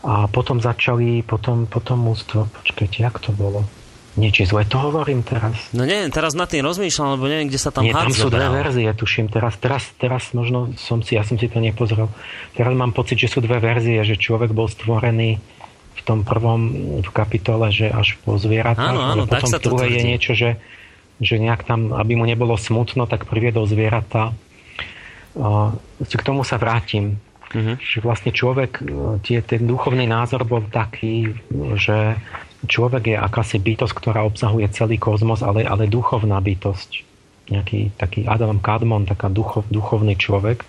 a 0.00 0.14
potom 0.28 0.60
začali, 0.60 1.20
potom, 1.24 1.68
potom 1.68 2.00
mústvo. 2.00 2.48
Počkajte, 2.48 3.04
jak 3.04 3.16
to 3.20 3.32
bolo? 3.36 3.64
niečo 4.18 4.42
zle 4.42 4.66
to 4.66 4.76
hovorím 4.76 5.22
teraz? 5.22 5.70
No 5.70 5.86
neviem, 5.86 6.10
teraz 6.10 6.34
na 6.34 6.44
tým 6.44 6.66
rozmýšľam, 6.66 7.14
lebo 7.14 7.24
neviem, 7.30 7.46
kde 7.46 7.60
sa 7.60 7.70
tam 7.70 7.86
Nie, 7.86 7.94
tam 7.94 8.10
sú 8.10 8.26
dve 8.26 8.48
verzie, 8.50 8.90
tuším. 8.90 9.30
Teraz, 9.30 9.54
teraz, 9.56 9.86
teraz 9.96 10.34
možno 10.34 10.74
som 10.74 11.00
si, 11.00 11.14
ja 11.14 11.22
som 11.22 11.38
si 11.38 11.46
to 11.46 11.62
nepozrel. 11.62 12.10
Teraz 12.58 12.72
mám 12.74 12.90
pocit, 12.90 13.16
že 13.16 13.30
sú 13.30 13.38
dve 13.38 13.62
verzie, 13.62 14.02
že 14.02 14.18
človek 14.18 14.50
bol 14.50 14.66
stvorený 14.66 15.38
v 16.00 16.02
tom 16.08 16.24
prvom 16.24 16.60
v 17.04 17.10
kapitole, 17.12 17.68
že 17.68 17.92
až 17.92 18.16
po 18.24 18.40
zvieratách, 18.40 18.96
áno, 18.96 19.00
áno, 19.04 19.22
potom 19.28 19.52
v 19.52 19.60
druhej 19.60 19.90
je 19.92 20.02
niečo, 20.02 20.32
že, 20.32 20.56
že 21.20 21.36
nejak 21.36 21.68
tam, 21.68 21.92
aby 21.92 22.16
mu 22.16 22.24
nebolo 22.24 22.56
smutno, 22.56 23.04
tak 23.04 23.28
priviedol 23.28 23.68
zvieratá. 23.68 24.32
K 26.00 26.22
tomu 26.24 26.42
sa 26.42 26.56
vrátim. 26.56 27.20
Uh-huh. 27.50 27.74
Že 27.82 27.98
vlastne 28.06 28.30
človek, 28.30 28.78
tie, 29.26 29.42
ten 29.42 29.66
duchovný 29.66 30.06
názor 30.06 30.46
bol 30.46 30.62
taký, 30.70 31.34
že 31.74 32.14
človek 32.66 33.14
je 33.14 33.16
akási 33.16 33.58
bytosť, 33.58 33.94
ktorá 33.94 34.22
obsahuje 34.22 34.68
celý 34.70 35.00
kozmos, 35.00 35.40
ale, 35.40 35.64
ale 35.64 35.88
duchovná 35.88 36.38
bytosť. 36.38 36.90
Nejaký 37.50 37.98
taký 37.98 38.20
Adam 38.30 38.62
Kadmon, 38.62 39.08
taká 39.08 39.26
duchov, 39.26 39.66
duchovný 39.72 40.14
človek. 40.14 40.62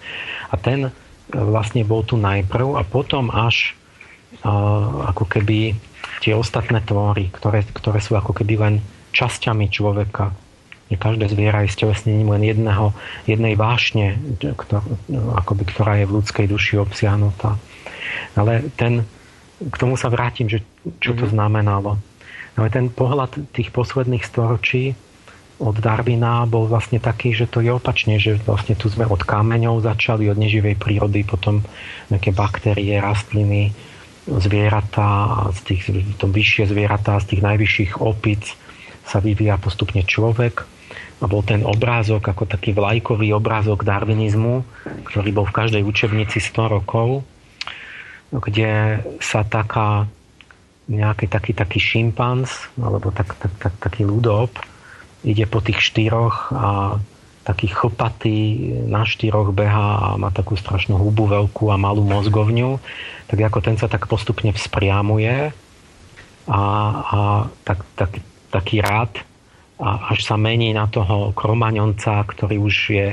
A 0.50 0.58
ten 0.58 0.90
e, 0.90 0.92
vlastne 1.38 1.86
bol 1.86 2.02
tu 2.02 2.18
najprv 2.18 2.80
a 2.80 2.82
potom 2.82 3.30
až 3.30 3.78
ako 4.42 5.28
keby 5.28 5.76
tie 6.22 6.34
ostatné 6.38 6.82
tvory, 6.86 7.30
ktoré, 7.34 7.66
ktoré 7.74 8.00
sú 8.00 8.16
ako 8.18 8.32
keby 8.38 8.54
len 8.58 8.76
časťami 9.12 9.68
človeka. 9.68 10.32
Je 10.92 11.00
každé 11.00 11.32
zviera 11.32 11.64
je 11.64 11.72
stelesnením 11.72 12.36
len 12.36 12.44
jedného, 12.44 12.92
jednej 13.24 13.56
vášne, 13.56 14.20
ktor, 14.38 14.84
akoby, 15.40 15.64
ktorá 15.72 16.00
je 16.04 16.06
v 16.08 16.16
ľudskej 16.20 16.46
duši 16.52 16.84
obsiahnutá. 16.84 17.56
Ale 18.36 18.68
ten, 18.76 19.08
k 19.60 19.76
tomu 19.80 19.96
sa 19.96 20.12
vrátim, 20.12 20.52
že 20.52 20.64
čo 21.00 21.16
to 21.16 21.26
mhm. 21.28 21.32
znamenalo. 21.32 21.96
No 22.60 22.68
ten 22.68 22.92
pohľad 22.92 23.56
tých 23.56 23.72
posledných 23.72 24.28
storočí 24.28 24.92
od 25.62 25.78
Darwina 25.78 26.44
bol 26.50 26.66
vlastne 26.66 26.98
taký, 26.98 27.38
že 27.38 27.46
to 27.46 27.62
je 27.62 27.70
opačne, 27.70 28.18
že 28.18 28.42
vlastne 28.44 28.74
tu 28.74 28.90
sme 28.90 29.06
od 29.06 29.22
kameňov 29.22 29.86
začali, 29.86 30.26
od 30.28 30.36
neživej 30.42 30.76
prírody, 30.76 31.22
potom 31.22 31.62
nejaké 32.10 32.34
baktérie, 32.34 32.98
rastliny, 32.98 33.70
zvieratá 34.28 35.48
z 35.56 35.60
tých, 35.66 35.82
to 36.18 36.26
vyššie 36.30 36.70
zvieratá, 36.70 37.18
z 37.22 37.36
tých 37.36 37.42
najvyšších 37.42 37.92
opic 38.02 38.54
sa 39.06 39.18
vyvíja 39.18 39.58
postupne 39.58 40.06
človek. 40.06 40.68
A 41.22 41.30
bol 41.30 41.46
ten 41.46 41.62
obrázok 41.62 42.34
ako 42.34 42.50
taký 42.50 42.74
vlajkový 42.74 43.30
obrázok 43.38 43.86
darwinizmu, 43.86 44.66
ktorý 45.06 45.30
bol 45.30 45.46
v 45.46 45.54
každej 45.54 45.86
učebnici 45.86 46.42
100 46.42 46.76
rokov 46.82 47.22
kde 48.32 49.04
sa 49.20 49.44
taká 49.44 50.08
nejaký 50.88 51.28
taký, 51.28 51.52
taký 51.52 51.80
šimpanz 51.80 52.72
alebo 52.80 53.12
tak, 53.12 53.36
tak, 53.36 53.52
tak, 53.60 53.74
taký 53.80 54.08
ľudob 54.08 54.56
ide 55.28 55.46
po 55.46 55.60
tých 55.60 55.84
štyroch 55.84 56.50
a 56.56 56.98
taký 57.42 57.74
chlpatý 57.74 58.38
na 58.86 59.02
štyroch 59.02 59.50
beha 59.50 59.98
a 59.98 60.08
má 60.18 60.30
takú 60.30 60.54
strašnú 60.54 60.94
hubu 60.98 61.26
veľkú 61.26 61.74
a 61.74 61.82
malú 61.82 62.06
mozgovňu, 62.06 62.78
tak 63.26 63.40
ako 63.42 63.60
ten 63.66 63.76
sa 63.82 63.90
tak 63.90 64.06
postupne 64.06 64.54
vzpriamuje 64.54 65.50
a, 66.46 66.62
a 67.02 67.20
tak, 67.66 67.82
tak, 67.98 68.22
taký 68.54 68.86
rád 68.86 69.10
a 69.82 70.14
až 70.14 70.22
sa 70.22 70.38
mení 70.38 70.78
na 70.78 70.86
toho 70.86 71.34
kromaňonca, 71.34 72.22
ktorý 72.30 72.62
už 72.62 72.76
je, 72.94 73.08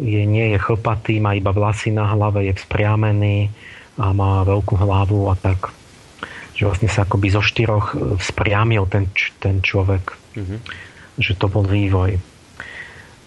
je, 0.00 0.22
nie 0.24 0.56
je 0.56 0.58
chlpatý, 0.58 1.20
má 1.20 1.36
iba 1.36 1.52
vlasy 1.52 1.92
na 1.92 2.08
hlave, 2.08 2.48
je 2.48 2.56
vzpriamený, 2.56 3.52
a 3.98 4.14
má 4.14 4.46
veľkú 4.46 4.78
hlavu 4.78 5.26
a 5.28 5.34
tak. 5.34 5.74
Že 6.54 6.62
vlastne 6.70 6.88
sa 6.88 7.02
akoby 7.02 7.28
zo 7.34 7.42
štyroch 7.42 7.98
spriamil 8.22 8.86
ten, 8.86 9.10
ten 9.42 9.58
človek. 9.58 10.14
Mm-hmm. 10.38 10.58
Že 11.18 11.32
to 11.34 11.46
bol 11.50 11.66
vývoj. 11.66 12.14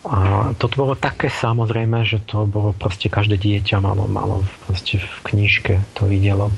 A 0.01 0.49
toto 0.57 0.81
bolo 0.81 0.97
také 0.97 1.29
samozrejme, 1.29 2.01
že 2.01 2.25
to 2.25 2.49
bolo 2.49 2.73
proste 2.73 3.05
každé 3.05 3.37
dieťa 3.37 3.77
malo, 3.85 4.09
malo 4.09 4.41
proste 4.65 4.97
v 4.97 5.17
knižke 5.29 5.77
to 5.93 6.09
videlo. 6.09 6.49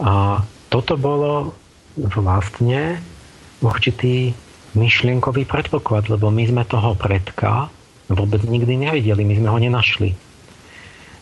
A 0.00 0.40
toto 0.72 0.96
bolo 0.96 1.52
vlastne 1.94 3.04
určitý 3.60 4.32
myšlienkový 4.74 5.44
predpoklad, 5.44 6.08
lebo 6.08 6.32
my 6.32 6.44
sme 6.48 6.62
toho 6.66 6.96
predka 6.96 7.68
vôbec 8.08 8.42
nikdy 8.44 8.80
nevideli, 8.80 9.22
my 9.22 9.34
sme 9.38 9.48
ho 9.52 9.58
nenašli. 9.60 10.10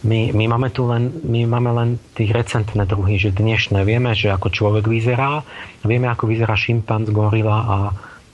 My, 0.03 0.35
my, 0.35 0.44
máme 0.51 0.75
tu 0.75 0.83
len, 0.90 1.14
my 1.22 1.46
máme 1.46 1.70
len 1.79 1.88
tých 2.18 2.35
recentné 2.35 2.83
druhy, 2.90 3.22
že 3.22 3.31
dnešné. 3.31 3.87
Vieme, 3.87 4.18
že 4.18 4.35
ako 4.35 4.51
človek 4.51 4.90
vyzerá, 4.90 5.46
vieme, 5.87 6.11
ako 6.11 6.27
vyzerá 6.27 6.59
šimpanz, 6.59 7.14
gorila 7.14 7.59
a, 7.62 7.79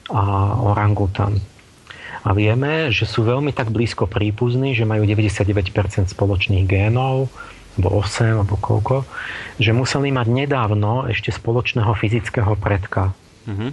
a 0.08 0.22
orangutan. 0.64 1.36
A 2.26 2.34
vieme, 2.34 2.90
že 2.90 3.06
sú 3.06 3.22
veľmi 3.22 3.54
tak 3.54 3.70
blízko 3.70 4.10
prípuzní, 4.10 4.74
že 4.74 4.88
majú 4.88 5.06
99% 5.06 6.10
spoločných 6.10 6.66
génov, 6.66 7.30
alebo 7.78 8.02
8, 8.02 8.42
alebo 8.42 8.54
koľko, 8.58 9.06
že 9.62 9.70
museli 9.70 10.10
mať 10.10 10.26
nedávno 10.26 11.06
ešte 11.06 11.30
spoločného 11.30 11.94
fyzického 11.94 12.58
predka. 12.58 13.14
Mm-hmm. 13.46 13.70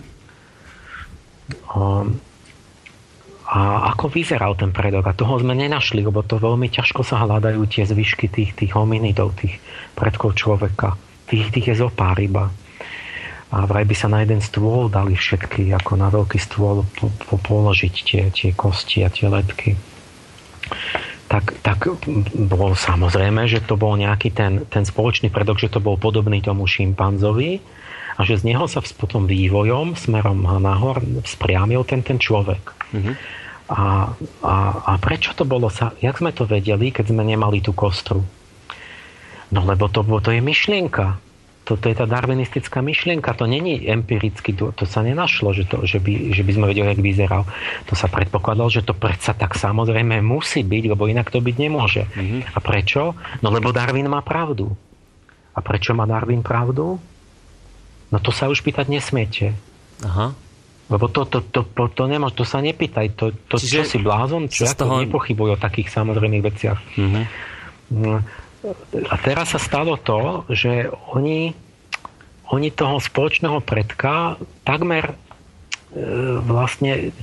Um, 1.74 2.22
a 3.46 3.94
ako 3.94 4.10
vyzeral 4.10 4.58
ten 4.58 4.74
predok. 4.74 5.06
A 5.06 5.18
toho 5.18 5.38
sme 5.38 5.54
nenašli, 5.54 6.02
lebo 6.02 6.26
to 6.26 6.42
veľmi 6.42 6.66
ťažko 6.74 7.06
sa 7.06 7.22
hľadajú 7.22 7.62
tie 7.70 7.86
zvyšky 7.86 8.26
tých, 8.30 8.58
tých 8.58 8.74
hominidov, 8.74 9.38
tých 9.38 9.62
predkov 9.94 10.34
človeka. 10.34 10.98
Tých, 11.30 11.54
tých 11.54 11.66
je 11.74 11.76
zopár 11.86 12.18
iba. 12.18 12.50
A 13.54 13.70
vraj 13.70 13.86
by 13.86 13.96
sa 13.96 14.10
na 14.10 14.26
jeden 14.26 14.42
stôl 14.42 14.90
dali 14.90 15.14
všetky, 15.14 15.70
ako 15.78 15.92
na 15.98 16.10
veľký 16.10 16.40
stôl 16.42 16.82
po, 16.98 17.14
po, 17.30 17.38
položiť 17.38 17.96
tie, 18.02 18.24
tie 18.34 18.50
kosti 18.58 19.06
a 19.06 19.10
tie 19.14 19.30
letky. 19.30 19.78
tak, 21.26 21.58
tak 21.66 21.90
bolo 22.38 22.78
samozrejme, 22.78 23.50
že 23.50 23.66
to 23.66 23.78
bol 23.78 23.98
nejaký 23.98 24.30
ten, 24.30 24.66
ten 24.70 24.86
spoločný 24.86 25.34
predok, 25.34 25.58
že 25.58 25.74
to 25.74 25.82
bol 25.82 25.98
podobný 25.98 26.42
tomu 26.42 26.70
šimpanzovi 26.70 27.62
a 28.16 28.22
že 28.22 28.40
z 28.40 28.54
neho 28.54 28.66
sa 28.70 28.80
potom 28.96 29.26
vývojom 29.26 29.98
smerom 29.98 30.46
nahor 30.62 31.02
spriamil 31.26 31.84
ten, 31.84 32.06
ten 32.06 32.22
človek. 32.22 32.72
Mm-hmm. 32.94 33.16
A, 33.66 34.14
a, 34.46 34.56
a 34.86 34.92
prečo 35.02 35.34
to 35.34 35.42
bolo 35.42 35.74
sa, 35.74 35.98
jak 35.98 36.22
sme 36.22 36.30
to 36.30 36.46
vedeli, 36.46 36.94
keď 36.94 37.10
sme 37.10 37.26
nemali 37.26 37.66
tú 37.66 37.74
kostru? 37.74 38.22
No 39.50 39.66
lebo 39.66 39.90
to, 39.90 40.06
to 40.06 40.30
je 40.30 40.42
myšlienka 40.42 41.18
toto 41.66 41.90
je 41.90 41.98
tá 41.98 42.06
darwinistická 42.06 42.86
myšlienka, 42.86 43.34
to 43.34 43.50
není 43.50 43.90
empiricky, 43.90 44.54
to, 44.54 44.70
to 44.70 44.86
sa 44.86 45.02
nenašlo, 45.02 45.50
že, 45.50 45.66
to, 45.66 45.82
že, 45.90 45.98
by, 45.98 46.30
že 46.30 46.46
by 46.46 46.52
sme 46.54 46.66
vedeli, 46.70 46.94
jak 46.94 47.02
vyzeral. 47.02 47.44
To 47.90 47.98
sa 47.98 48.06
predpokladalo, 48.06 48.70
že 48.70 48.86
to 48.86 48.94
predsa 48.94 49.34
tak 49.34 49.58
samozrejme 49.58 50.22
musí 50.22 50.62
byť, 50.62 50.84
lebo 50.94 51.10
inak 51.10 51.34
to 51.34 51.42
byť 51.42 51.56
nemôže. 51.58 52.06
Mm-hmm. 52.06 52.54
A 52.54 52.58
prečo? 52.62 53.18
No 53.42 53.50
lebo 53.50 53.74
Darwin 53.74 54.06
má 54.06 54.22
pravdu. 54.22 54.78
A 55.58 55.60
prečo 55.66 55.98
má 55.98 56.06
Darwin 56.06 56.46
pravdu? 56.46 57.02
No 58.14 58.18
to 58.22 58.30
sa 58.30 58.46
už 58.46 58.62
pýtať 58.62 58.86
nesmiete. 58.86 59.58
Aha. 60.06 60.38
Lebo 60.86 61.10
to, 61.10 61.26
to, 61.26 61.42
to, 61.42 61.66
to, 61.66 61.84
to, 61.90 62.04
nemôž, 62.06 62.38
to 62.38 62.46
sa 62.46 62.62
nepýtaj. 62.62 63.18
To, 63.18 63.34
to 63.34 63.58
Čiže 63.58 63.74
čo 63.74 63.84
si 63.90 63.98
blázon? 63.98 64.46
Čo 64.54 64.70
ja 64.70 64.78
toho... 64.78 65.02
nepochybujú 65.02 65.58
o 65.58 65.60
takých 65.60 65.90
samozrejmých 65.90 66.44
veciach. 66.46 66.80
Mm-hmm. 66.94 67.24
No, 67.86 68.22
a 69.06 69.16
teraz 69.22 69.54
sa 69.54 69.60
stalo 69.62 69.98
to, 70.00 70.46
že 70.50 70.90
oni, 71.14 71.54
oni 72.50 72.70
toho 72.74 72.98
spoločného 72.98 73.62
predka 73.62 74.42
takmer 74.66 75.14
e, 75.14 75.16
vlastne, 76.42 77.14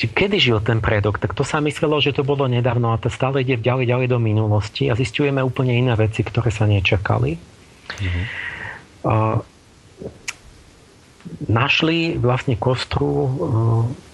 kedy 0.00 0.36
žil 0.40 0.58
ten 0.64 0.80
predok, 0.80 1.20
tak 1.20 1.36
to 1.36 1.44
sa 1.44 1.60
myslelo, 1.60 2.00
že 2.00 2.16
to 2.16 2.24
bolo 2.24 2.48
nedávno 2.48 2.96
a 2.96 3.00
to 3.00 3.12
stále 3.12 3.44
ide 3.44 3.60
ďalej, 3.60 3.86
ďalej 3.88 4.08
do 4.08 4.18
minulosti 4.20 4.88
a 4.88 4.96
zistujeme 4.96 5.44
úplne 5.44 5.76
iné 5.76 5.92
veci, 5.96 6.24
ktoré 6.24 6.48
sa 6.48 6.64
nečakali. 6.64 7.36
Mm-hmm. 7.84 8.24
našli 11.52 12.16
vlastne 12.16 12.56
kostru, 12.56 13.12
e, 13.12 13.28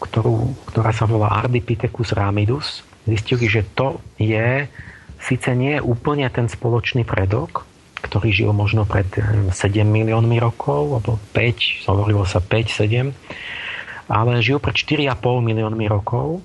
ktorú, 0.03 0.35
ktorá 0.75 0.91
sa 0.91 1.07
volá 1.07 1.39
Ardipithecus 1.39 2.11
ramidus. 2.11 2.83
Zistili, 3.07 3.47
že 3.47 3.63
to 3.79 4.03
je 4.19 4.67
síce 5.21 5.53
nie 5.53 5.79
je 5.79 5.85
úplne 5.85 6.27
ten 6.33 6.49
spoločný 6.49 7.05
predok, 7.05 7.69
ktorý 8.01 8.33
žil 8.33 8.51
možno 8.57 8.89
pred 8.89 9.07
7 9.13 9.53
miliónmi 9.85 10.41
rokov, 10.41 10.99
alebo 10.99 11.21
5, 11.37 11.87
hovorilo 11.87 12.25
sa 12.25 12.41
5, 12.41 12.89
7, 12.89 13.13
ale 14.09 14.41
žil 14.41 14.59
pred 14.59 14.75
4,5 14.75 15.15
miliónmi 15.45 15.87
rokov. 15.87 16.41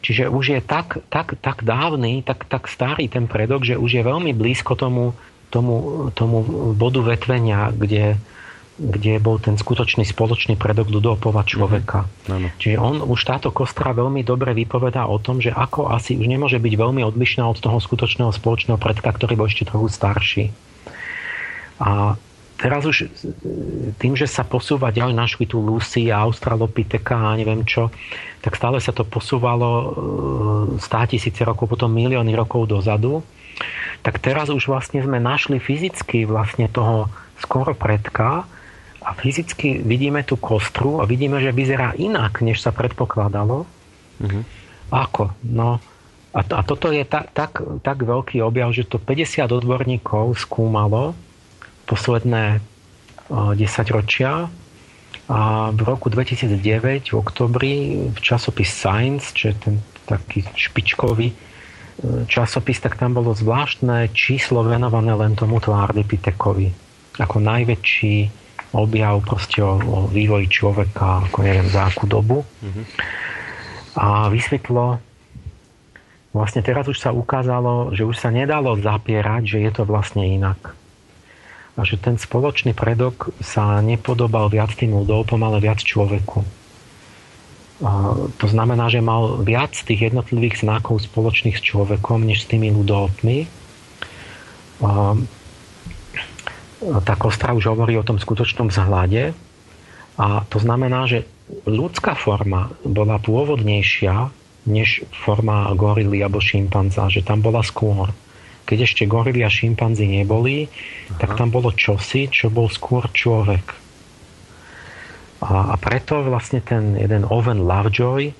Čiže 0.00 0.32
už 0.32 0.44
je 0.56 0.60
tak, 0.64 1.04
tak, 1.12 1.36
tak 1.44 1.60
dávny, 1.60 2.24
tak, 2.24 2.48
tak 2.48 2.72
starý 2.72 3.12
ten 3.12 3.28
predok, 3.28 3.68
že 3.68 3.76
už 3.76 4.00
je 4.00 4.02
veľmi 4.02 4.32
blízko 4.32 4.72
tomu, 4.72 5.12
tomu, 5.52 6.08
tomu 6.16 6.40
bodu 6.72 7.04
vetvenia, 7.04 7.68
kde, 7.68 8.16
kde 8.80 9.20
bol 9.20 9.36
ten 9.36 9.60
skutočný 9.60 10.08
spoločný 10.08 10.56
predok 10.56 10.88
ľudopova 10.88 11.44
človeka. 11.44 12.08
Mm-hmm. 12.24 12.56
Čiže 12.56 12.76
on 12.80 13.04
už 13.04 13.20
táto 13.28 13.52
kostra 13.52 13.92
veľmi 13.92 14.24
dobre 14.24 14.56
vypovedá 14.56 15.04
o 15.04 15.20
tom, 15.20 15.44
že 15.44 15.52
ako 15.52 15.92
asi 15.92 16.16
už 16.16 16.24
nemôže 16.24 16.56
byť 16.56 16.74
veľmi 16.80 17.04
odlišná 17.04 17.44
od 17.44 17.60
toho 17.60 17.76
skutočného 17.76 18.32
spoločného 18.32 18.80
predka, 18.80 19.12
ktorý 19.12 19.36
bol 19.36 19.52
ešte 19.52 19.68
trochu 19.68 19.92
starší. 19.92 20.44
A 21.76 22.16
teraz 22.56 22.88
už 22.88 23.12
tým, 24.00 24.16
že 24.16 24.24
sa 24.24 24.48
posúva 24.48 24.88
ďalej, 24.88 25.12
našli 25.12 25.44
tu 25.44 25.60
Lucy 25.60 26.08
a 26.08 26.24
Australopitheka 26.24 27.36
a 27.36 27.36
neviem 27.36 27.68
čo, 27.68 27.92
tak 28.40 28.56
stále 28.56 28.80
sa 28.80 28.96
to 28.96 29.04
posúvalo 29.04 29.68
100 30.76 30.80
e, 30.80 31.04
tisíce 31.12 31.44
rokov, 31.44 31.68
potom 31.68 31.92
milióny 31.92 32.32
rokov 32.32 32.64
dozadu. 32.64 33.20
Tak 34.00 34.24
teraz 34.24 34.48
už 34.48 34.72
vlastne 34.72 35.04
sme 35.04 35.20
našli 35.20 35.60
fyzicky 35.60 36.24
vlastne 36.24 36.64
toho 36.72 37.12
skoro 37.36 37.76
predka, 37.76 38.48
a 39.00 39.16
fyzicky 39.16 39.80
vidíme 39.80 40.20
tú 40.22 40.36
kostru 40.36 41.00
a 41.00 41.08
vidíme, 41.08 41.40
že 41.40 41.56
vyzerá 41.56 41.96
inak, 41.96 42.44
než 42.44 42.60
sa 42.60 42.70
predpokladalo. 42.70 43.64
Mm-hmm. 44.20 44.42
Ako? 44.92 45.32
No, 45.48 45.80
a, 46.30 46.40
a 46.44 46.60
toto 46.62 46.92
je 46.92 47.02
ta, 47.08 47.24
tak, 47.24 47.64
tak 47.80 48.04
veľký 48.04 48.38
objav, 48.44 48.70
že 48.70 48.86
to 48.86 49.00
50 49.00 49.50
odborníkov 49.50 50.36
skúmalo 50.38 51.16
posledné 51.90 52.62
10 53.30 53.56
ročia 53.90 54.46
a 55.30 55.70
v 55.70 55.80
roku 55.86 56.10
2009 56.10 57.10
v 57.10 57.16
oktobri 57.18 57.74
v 58.10 58.18
časopis 58.18 58.70
Science, 58.70 59.30
čo 59.34 59.54
je 59.54 59.56
ten 59.58 59.74
taký 60.06 60.42
špičkový 60.42 61.30
e, 61.30 61.34
časopis, 62.26 62.82
tak 62.82 62.98
tam 62.98 63.14
bolo 63.14 63.30
zvláštne 63.30 64.10
číslo 64.10 64.66
venované 64.66 65.14
len 65.14 65.38
tomuto 65.38 65.70
Ardipitekovi 65.70 66.90
ako 67.22 67.36
najväčší 67.38 68.39
objav 68.70 69.22
proste 69.26 69.62
o, 69.62 69.78
o 69.78 69.98
vývoji 70.06 70.46
človeka, 70.46 71.26
ako 71.30 71.38
neviem 71.42 71.68
za 71.70 71.90
akú 71.90 72.06
dobu. 72.06 72.46
Mm-hmm. 72.62 72.84
A 73.98 74.30
vysvetlo, 74.30 75.02
vlastne 76.30 76.62
teraz 76.62 76.86
už 76.86 76.98
sa 76.98 77.10
ukázalo, 77.10 77.90
že 77.90 78.06
už 78.06 78.14
sa 78.14 78.30
nedalo 78.30 78.78
zapierať, 78.78 79.42
že 79.46 79.58
je 79.58 79.70
to 79.74 79.82
vlastne 79.82 80.22
inak. 80.22 80.78
A 81.74 81.82
že 81.82 81.98
ten 81.98 82.14
spoločný 82.20 82.76
predok 82.76 83.34
sa 83.42 83.82
nepodobal 83.82 84.46
viac 84.52 84.74
tým 84.74 84.94
ľudovpom, 84.94 85.40
ale 85.42 85.62
viac 85.62 85.82
človeku. 85.82 86.42
A 87.80 88.12
to 88.36 88.46
znamená, 88.46 88.92
že 88.92 89.00
mal 89.00 89.40
viac 89.40 89.72
tých 89.72 90.12
jednotlivých 90.12 90.60
znakov 90.60 91.00
spoločných 91.00 91.56
s 91.56 91.64
človekom, 91.64 92.28
než 92.28 92.44
s 92.44 92.50
tými 92.52 92.68
ľudovpmi. 92.68 93.48
Tá 96.80 97.14
kostra 97.20 97.52
už 97.52 97.68
hovorí 97.76 98.00
o 98.00 98.06
tom 98.06 98.16
skutočnom 98.16 98.72
vzhľade 98.72 99.36
a 100.16 100.26
to 100.48 100.56
znamená, 100.56 101.04
že 101.04 101.28
ľudská 101.68 102.16
forma 102.16 102.72
bola 102.84 103.20
pôvodnejšia 103.20 104.32
než 104.68 105.04
forma 105.12 105.68
gorily 105.76 106.20
alebo 106.20 106.40
šimpanza, 106.40 107.08
že 107.12 107.24
tam 107.24 107.44
bola 107.44 107.60
skôr. 107.60 108.12
Keď 108.64 108.78
ešte 108.86 109.02
gorily 109.08 109.44
a 109.44 109.50
šimpanzi 109.50 110.08
neboli, 110.08 110.68
Aha. 110.68 111.20
tak 111.20 111.36
tam 111.36 111.52
bolo 111.52 111.72
čosi, 111.72 112.28
čo 112.28 112.52
bol 112.52 112.68
skôr 112.68 113.08
človek. 113.12 113.76
A, 115.40 115.72
a 115.72 115.74
preto 115.80 116.20
vlastne 116.20 116.60
ten 116.60 116.96
jeden 116.96 117.24
Owen 117.24 117.64
Lovejoy, 117.64 118.32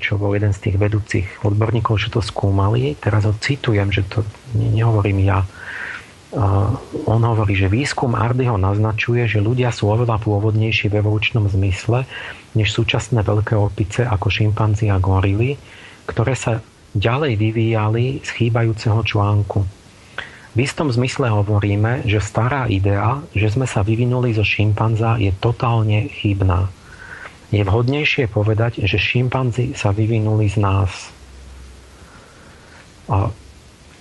čo 0.00 0.16
bol 0.16 0.36
jeden 0.36 0.52
z 0.52 0.68
tých 0.68 0.76
vedúcich 0.80 1.26
odborníkov, 1.44 2.00
že 2.00 2.12
to 2.12 2.20
skúmali, 2.24 2.96
teraz 2.96 3.28
ho 3.28 3.36
citujem, 3.36 3.92
že 3.92 4.04
to 4.08 4.24
nehovorím 4.56 5.24
ja, 5.24 5.44
on 7.06 7.22
hovorí, 7.22 7.54
že 7.54 7.70
výskum 7.70 8.18
Ardyho 8.18 8.58
naznačuje, 8.58 9.30
že 9.30 9.38
ľudia 9.38 9.70
sú 9.70 9.86
oveľa 9.86 10.18
pôvodnejší 10.18 10.90
v 10.90 10.98
evolučnom 10.98 11.46
zmysle 11.46 12.02
než 12.58 12.74
súčasné 12.74 13.22
veľké 13.22 13.54
opice 13.54 14.02
ako 14.02 14.30
šimpanzi 14.30 14.90
a 14.90 14.98
gorily, 14.98 15.54
ktoré 16.10 16.34
sa 16.34 16.58
ďalej 16.94 17.38
vyvíjali 17.38 18.22
z 18.22 18.30
chýbajúceho 18.34 19.02
článku. 19.06 19.62
V 20.54 20.58
istom 20.62 20.86
zmysle 20.86 21.34
hovoríme, 21.34 22.06
že 22.06 22.22
stará 22.22 22.70
idea, 22.70 23.18
že 23.34 23.50
sme 23.50 23.66
sa 23.66 23.82
vyvinuli 23.82 24.30
zo 24.34 24.46
šimpanza, 24.46 25.18
je 25.18 25.34
totálne 25.34 26.06
chybná. 26.06 26.70
Je 27.50 27.62
vhodnejšie 27.66 28.30
povedať, 28.30 28.86
že 28.86 28.98
šimpanzi 28.98 29.74
sa 29.74 29.90
vyvinuli 29.90 30.46
z 30.46 30.62
nás. 30.62 30.90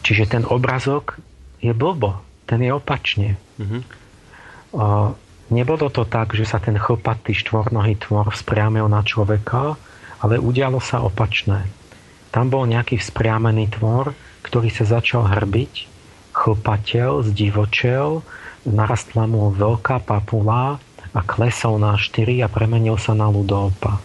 Čiže 0.06 0.30
ten 0.30 0.44
obrazok 0.46 1.18
je 1.64 1.72
blbo. 1.72 2.20
Ten 2.44 2.60
je 2.60 2.76
opačne. 2.76 3.40
Mm-hmm. 3.56 3.82
O, 4.76 5.16
nebolo 5.48 5.88
to 5.88 6.04
tak, 6.04 6.36
že 6.36 6.44
sa 6.44 6.60
ten 6.60 6.76
chlpatý 6.76 7.32
štvornohý 7.32 7.96
tvor 8.04 8.36
vzpriamil 8.36 8.92
na 8.92 9.00
človeka, 9.00 9.80
ale 10.20 10.36
udialo 10.44 10.84
sa 10.84 11.00
opačné. 11.00 11.64
Tam 12.36 12.52
bol 12.52 12.68
nejaký 12.68 13.00
vzpriamený 13.00 13.72
tvor, 13.80 14.12
ktorý 14.44 14.68
sa 14.68 14.84
začal 14.84 15.24
hrbiť, 15.24 15.88
chlpateľ, 16.36 17.24
zdivočel, 17.32 18.26
narastla 18.68 19.24
mu 19.30 19.54
veľká 19.54 20.04
papula 20.04 20.82
a 21.14 21.20
klesol 21.24 21.78
na 21.80 21.96
štyri 21.96 22.42
a 22.42 22.50
premenil 22.50 22.98
sa 22.98 23.14
na 23.16 23.30
ľudópa. 23.30 24.02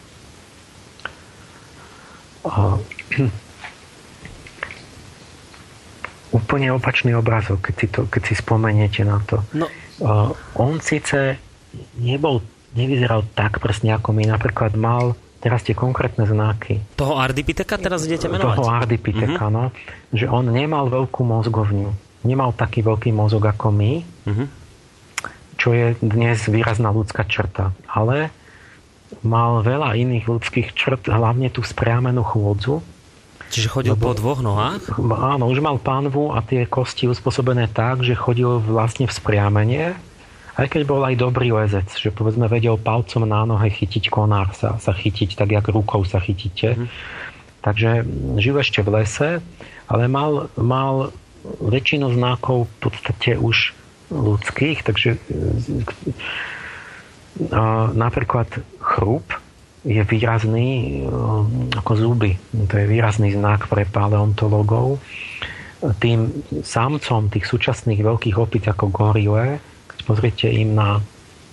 Úplne 6.33 6.73
opačný 6.75 7.17
obrazok, 7.17 7.71
keď 7.71 7.75
si, 7.75 7.87
to, 7.89 8.01
keď 8.09 8.23
si 8.29 8.35
spomeniete 8.37 9.03
na 9.05 9.19
to. 9.25 9.41
No. 9.57 9.67
Uh, 9.99 10.31
on 10.55 10.79
síce 10.79 11.41
nebol, 11.99 12.45
nevyzeral 12.77 13.27
tak 13.35 13.59
presne 13.59 13.97
ako 13.97 14.15
my, 14.15 14.29
napríklad 14.29 14.77
mal 14.79 15.17
teraz 15.39 15.63
tie 15.63 15.75
konkrétne 15.75 16.27
znaky. 16.27 16.83
Toho 16.99 17.19
Ardipiteka 17.19 17.79
teraz 17.79 18.05
idete 18.05 18.27
menovať? 18.27 18.57
Toho 18.59 18.71
Ardipiteka, 18.75 19.47
uh-huh. 19.49 19.55
no. 19.55 19.65
Že 20.11 20.27
on 20.29 20.45
nemal 20.51 20.91
veľkú 20.91 21.23
mozgovňu. 21.23 21.91
Nemal 22.27 22.51
taký 22.53 22.83
veľký 22.83 23.15
mozog 23.15 23.47
ako 23.47 23.71
my, 23.71 23.93
uh-huh. 24.03 24.47
čo 25.55 25.71
je 25.71 25.95
dnes 26.03 26.39
výrazná 26.51 26.91
ľudská 26.91 27.23
črta. 27.25 27.71
Ale 27.87 28.35
mal 29.23 29.63
veľa 29.65 29.95
iných 29.97 30.27
ľudských 30.27 30.75
črt, 30.75 31.09
hlavne 31.09 31.49
tú 31.49 31.65
spriamenú 31.65 32.27
chôdzu, 32.27 32.83
Čiže 33.49 33.69
chodil 33.73 33.93
Lebo, 33.97 34.13
po 34.13 34.19
dvoch 34.19 34.41
nohách? 34.45 35.01
Áno, 35.01 35.49
už 35.49 35.65
mal 35.65 35.81
pánvu 35.81 36.37
a 36.37 36.45
tie 36.45 36.69
kosti 36.69 37.09
uspôsobené 37.09 37.69
tak, 37.73 38.05
že 38.05 38.13
chodil 38.13 38.61
vlastne 38.61 39.09
v 39.09 39.13
spriamenie, 39.13 39.87
aj 40.59 40.67
keď 40.75 40.83
bol 40.85 41.01
aj 41.07 41.15
dobrý 41.17 41.55
lezec, 41.55 41.87
že 41.95 42.11
povedzme 42.11 42.51
vedel 42.51 42.77
palcom 42.77 43.25
na 43.25 43.47
nohe 43.47 43.71
chytiť 43.71 44.11
konár, 44.11 44.53
sa, 44.59 44.77
sa 44.83 44.93
chytiť 44.93 45.39
tak, 45.39 45.55
jak 45.55 45.71
rukou 45.71 46.03
sa 46.03 46.19
chytíte. 46.19 46.75
Mm. 46.75 46.89
Takže 47.63 47.91
žil 48.43 48.57
ešte 48.59 48.83
v 48.83 48.89
lese, 49.01 49.31
ale 49.87 50.05
mal, 50.11 50.51
mal 50.59 51.15
väčšinu 51.63 52.11
znakov 52.15 52.67
v 52.67 52.75
podstate 52.91 53.31
už 53.39 53.73
ľudských, 54.11 54.83
takže 54.83 55.21
a 57.55 57.95
napríklad 57.95 58.51
chrup 58.83 59.23
je 59.87 60.03
výrazný 60.03 60.71
e, 60.71 61.11
ako 61.79 61.93
zuby. 61.95 62.35
To 62.67 62.75
je 62.75 62.87
výrazný 62.87 63.35
znak 63.35 63.71
pre 63.71 63.87
paleontologov. 63.87 64.99
Tým 66.03 66.43
samcom 66.67 67.31
tých 67.31 67.47
súčasných 67.47 68.03
veľkých 68.03 68.37
opic 68.39 68.67
ako 68.67 68.91
gorile, 68.91 69.63
keď 69.87 70.01
pozriete 70.03 70.47
im 70.51 70.75
na, 70.75 70.99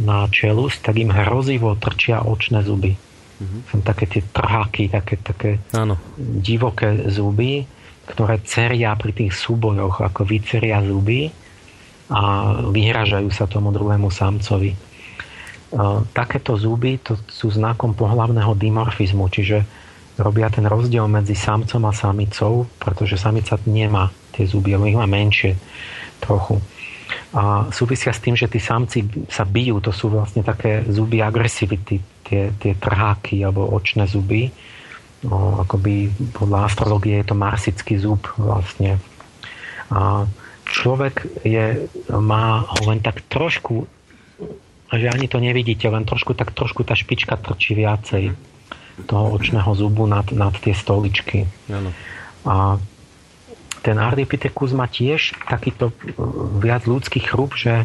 na 0.02 0.26
čelus, 0.34 0.82
tak 0.82 0.98
im 0.98 1.14
hrozivo 1.14 1.78
trčia 1.78 2.26
očné 2.26 2.66
zuby. 2.66 2.98
Mm-hmm. 2.98 3.62
Sú 3.70 3.76
také 3.86 4.06
tie 4.10 4.24
trháky, 4.26 4.90
také, 4.90 5.16
také 5.22 5.52
Áno. 5.78 6.00
divoké 6.18 7.06
zuby, 7.12 7.68
ktoré 8.10 8.42
ceria 8.42 8.98
pri 8.98 9.14
tých 9.14 9.34
súbojoch, 9.38 10.02
ako 10.02 10.26
vyceria 10.26 10.82
zuby 10.82 11.30
a 12.10 12.54
vyhražajú 12.70 13.30
sa 13.34 13.50
tomu 13.50 13.74
druhému 13.74 14.10
samcovi 14.10 14.95
takéto 16.16 16.56
zuby 16.56 16.98
to 17.04 17.20
sú 17.28 17.52
znakom 17.52 17.92
pohlavného 17.92 18.56
dimorfizmu, 18.56 19.28
čiže 19.28 19.68
robia 20.16 20.48
ten 20.48 20.64
rozdiel 20.64 21.12
medzi 21.12 21.36
samcom 21.36 21.84
a 21.88 21.92
samicou, 21.92 22.64
pretože 22.80 23.20
samica 23.20 23.60
nemá 23.68 24.08
tie 24.32 24.48
zuby, 24.48 24.72
alebo 24.72 24.88
ich 24.88 25.00
má 25.00 25.08
menšie 25.08 25.60
trochu. 26.24 26.64
A 27.36 27.68
súvisia 27.76 28.16
s 28.16 28.24
tým, 28.24 28.40
že 28.40 28.48
tí 28.48 28.64
samci 28.64 29.28
sa 29.28 29.44
bijú, 29.44 29.84
to 29.84 29.92
sú 29.92 30.08
vlastne 30.08 30.42
také 30.42 30.88
zuby 30.88 31.20
agresivity, 31.20 32.00
tie, 32.24 32.56
tie 32.56 32.74
trháky 32.80 33.44
alebo 33.44 33.68
očné 33.76 34.08
zuby. 34.08 34.50
No, 35.28 35.60
akoby 35.60 36.12
podľa 36.32 36.72
astrologie 36.72 37.20
je 37.20 37.28
to 37.28 37.36
marsický 37.36 38.00
zub 38.00 38.24
vlastne. 38.40 38.98
A 39.92 40.24
človek 40.66 41.28
je, 41.44 41.92
má 42.10 42.64
ho 42.64 42.82
len 42.90 43.04
tak 43.04 43.22
trošku 43.28 43.86
že 44.98 45.12
ani 45.12 45.28
to 45.28 45.38
nevidíte, 45.40 45.88
len 45.88 46.04
trošku, 46.08 46.34
tak 46.34 46.52
trošku 46.52 46.84
tá 46.88 46.96
špička 46.98 47.36
trčí 47.40 47.76
viacej 47.76 48.36
toho 49.04 49.36
očného 49.36 49.72
zubu 49.76 50.08
nad, 50.08 50.32
nad 50.32 50.56
tie 50.56 50.72
stoličky. 50.72 51.44
Ano. 51.68 51.92
A 52.48 52.80
ten 53.84 54.00
Ardipithecus 54.00 54.72
má 54.72 54.88
tiež 54.88 55.36
takýto 55.46 55.92
e, 55.92 56.16
viac 56.64 56.88
ľudský 56.88 57.22
chrup, 57.22 57.54
že 57.60 57.84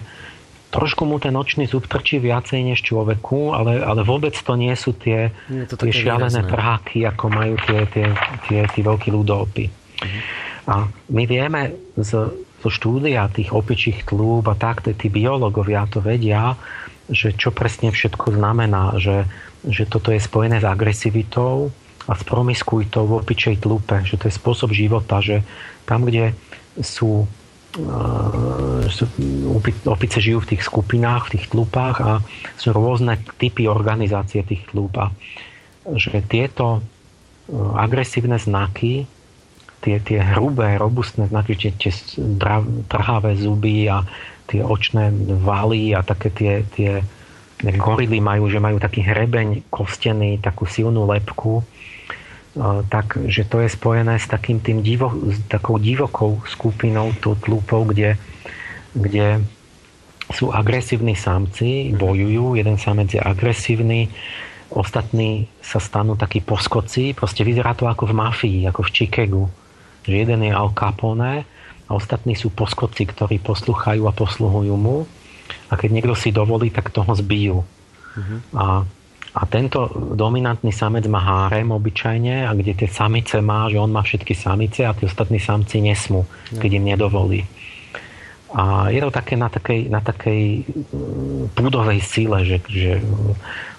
trošku 0.70 1.03
mu 1.03 1.18
ten 1.18 1.35
očný 1.35 1.66
zub 1.66 1.90
trčí 1.90 2.23
viacej 2.23 2.62
než 2.62 2.87
človeku, 2.87 3.53
ale, 3.53 3.83
ale 3.83 4.07
vôbec 4.07 4.33
to 4.33 4.55
nie 4.55 4.73
sú 4.79 4.94
tie, 4.94 5.35
to 5.66 5.75
tie 5.75 5.90
šialené 5.92 6.46
trháky, 6.46 7.05
ako 7.11 7.27
majú 7.27 7.59
tie, 7.66 7.85
tie, 7.90 8.07
tie, 8.46 8.61
tie 8.70 8.83
veľkí 8.87 9.11
ľudopy. 9.11 9.64
Mhm. 10.01 10.20
A 10.70 10.87
my 10.87 11.25
vieme 11.27 11.75
z, 11.99 12.11
zo 12.62 12.68
štúdia 12.70 13.27
tých 13.33 13.51
opičích 13.51 14.07
tlúb 14.07 14.46
a 14.46 14.55
tak, 14.55 14.87
tí 14.87 15.11
biológovia 15.11 15.90
to 15.90 15.99
vedia, 15.99 16.55
že 17.11 17.35
čo 17.35 17.51
presne 17.51 17.90
všetko 17.90 18.38
znamená, 18.38 18.96
že, 18.96 19.27
že 19.66 19.85
toto 19.85 20.14
je 20.14 20.23
spojené 20.23 20.62
s 20.62 20.66
agresivitou 20.66 21.75
a 22.07 22.12
s 22.16 22.23
promiskuitou 22.25 23.05
v 23.07 23.16
opičej 23.20 23.61
tlupe, 23.61 24.03
že 24.07 24.16
to 24.16 24.31
je 24.31 24.35
spôsob 24.35 24.73
života, 24.73 25.20
že 25.20 25.42
tam, 25.85 26.07
kde 26.07 26.33
sú, 26.81 27.27
uh, 27.27 28.85
opice 29.85 30.18
žijú 30.23 30.40
v 30.42 30.51
tých 30.57 30.62
skupinách, 30.64 31.29
v 31.29 31.33
tých 31.38 31.46
tlupách 31.53 31.96
a 32.01 32.12
sú 32.57 32.73
rôzne 32.73 33.20
typy 33.37 33.66
organizácie 33.66 34.46
tých 34.46 34.64
tlúp 34.70 34.96
a 34.96 35.12
že 35.99 36.23
tieto 36.25 36.79
uh, 36.79 36.83
agresívne 37.77 38.38
znaky 38.38 39.05
tie, 39.81 39.96
tie 40.01 40.20
hrubé, 40.20 40.77
robustné 40.77 41.27
znaky, 41.29 41.57
tie, 41.57 41.73
tie 41.73 41.92
trhavé 42.87 43.33
zuby 43.37 43.88
a 43.88 44.05
tie 44.51 44.67
očné 44.67 45.15
valy 45.39 45.95
a 45.95 46.03
také 46.03 46.35
tie, 46.35 46.67
tie 46.75 47.07
gorily 47.63 48.19
majú, 48.19 48.51
že 48.51 48.59
majú 48.59 48.83
taký 48.83 49.07
hrebeň 49.07 49.71
kostený, 49.71 50.43
takú 50.43 50.67
silnú 50.67 51.07
lepku, 51.07 51.63
tak, 52.91 53.15
že 53.31 53.47
to 53.47 53.63
je 53.63 53.71
spojené 53.71 54.19
s 54.19 54.27
takým 54.27 54.59
tým 54.59 54.83
divo, 54.83 55.15
s 55.31 55.39
takou 55.47 55.79
divokou 55.79 56.43
skupinou, 56.51 57.15
tlúpou, 57.23 57.87
kde, 57.87 58.19
kde 58.91 59.39
sú 60.35 60.51
agresívni 60.51 61.15
samci, 61.15 61.95
bojujú, 61.95 62.59
jeden 62.59 62.75
samec 62.75 63.15
je 63.15 63.23
agresívny, 63.23 64.11
ostatní 64.71 65.47
sa 65.63 65.79
stanú 65.79 66.19
takí 66.19 66.43
poskoci, 66.43 67.15
proste 67.15 67.47
vyzerá 67.47 67.75
to 67.75 67.87
ako 67.87 68.11
v 68.11 68.19
mafii, 68.19 68.61
ako 68.67 68.87
v 68.87 68.93
Chicagu, 68.95 69.45
že 70.03 70.15
jeden 70.27 70.43
je 70.43 70.51
Al 70.55 70.75
Capone, 70.75 71.47
a 71.90 71.98
ostatní 71.98 72.38
sú 72.38 72.55
poskoci, 72.55 73.03
ktorí 73.03 73.42
posluchajú 73.42 74.07
a 74.07 74.14
posluhujú 74.14 74.74
mu 74.79 75.11
a 75.66 75.74
keď 75.74 75.90
niekto 75.90 76.14
si 76.14 76.31
dovolí, 76.31 76.70
tak 76.70 76.94
toho 76.94 77.11
zbijú. 77.18 77.66
Uh-huh. 77.66 78.38
A, 78.55 78.87
a 79.35 79.42
tento 79.50 79.90
dominantný 80.14 80.70
samec 80.70 81.11
má 81.11 81.18
hárem 81.18 81.66
obyčajne 81.66 82.46
a 82.46 82.55
kde 82.55 82.79
tie 82.79 82.88
samice 82.90 83.42
má, 83.42 83.66
že 83.66 83.83
on 83.83 83.90
má 83.90 84.07
všetky 84.07 84.38
samice 84.38 84.87
a 84.87 84.94
tí 84.94 85.03
ostatní 85.03 85.42
samci 85.42 85.83
nesmú, 85.83 86.22
uh-huh. 86.22 86.62
keď 86.62 86.70
im 86.79 86.85
nedovolí. 86.87 87.42
A 88.50 88.90
je 88.90 88.98
to 88.98 89.11
také 89.14 89.38
na 89.38 89.46
takej, 89.46 89.90
na 89.90 90.03
takej 90.03 90.66
mm, 90.90 91.55
púdovej 91.55 92.03
sile, 92.03 92.42
že, 92.42 92.59
že 92.66 92.98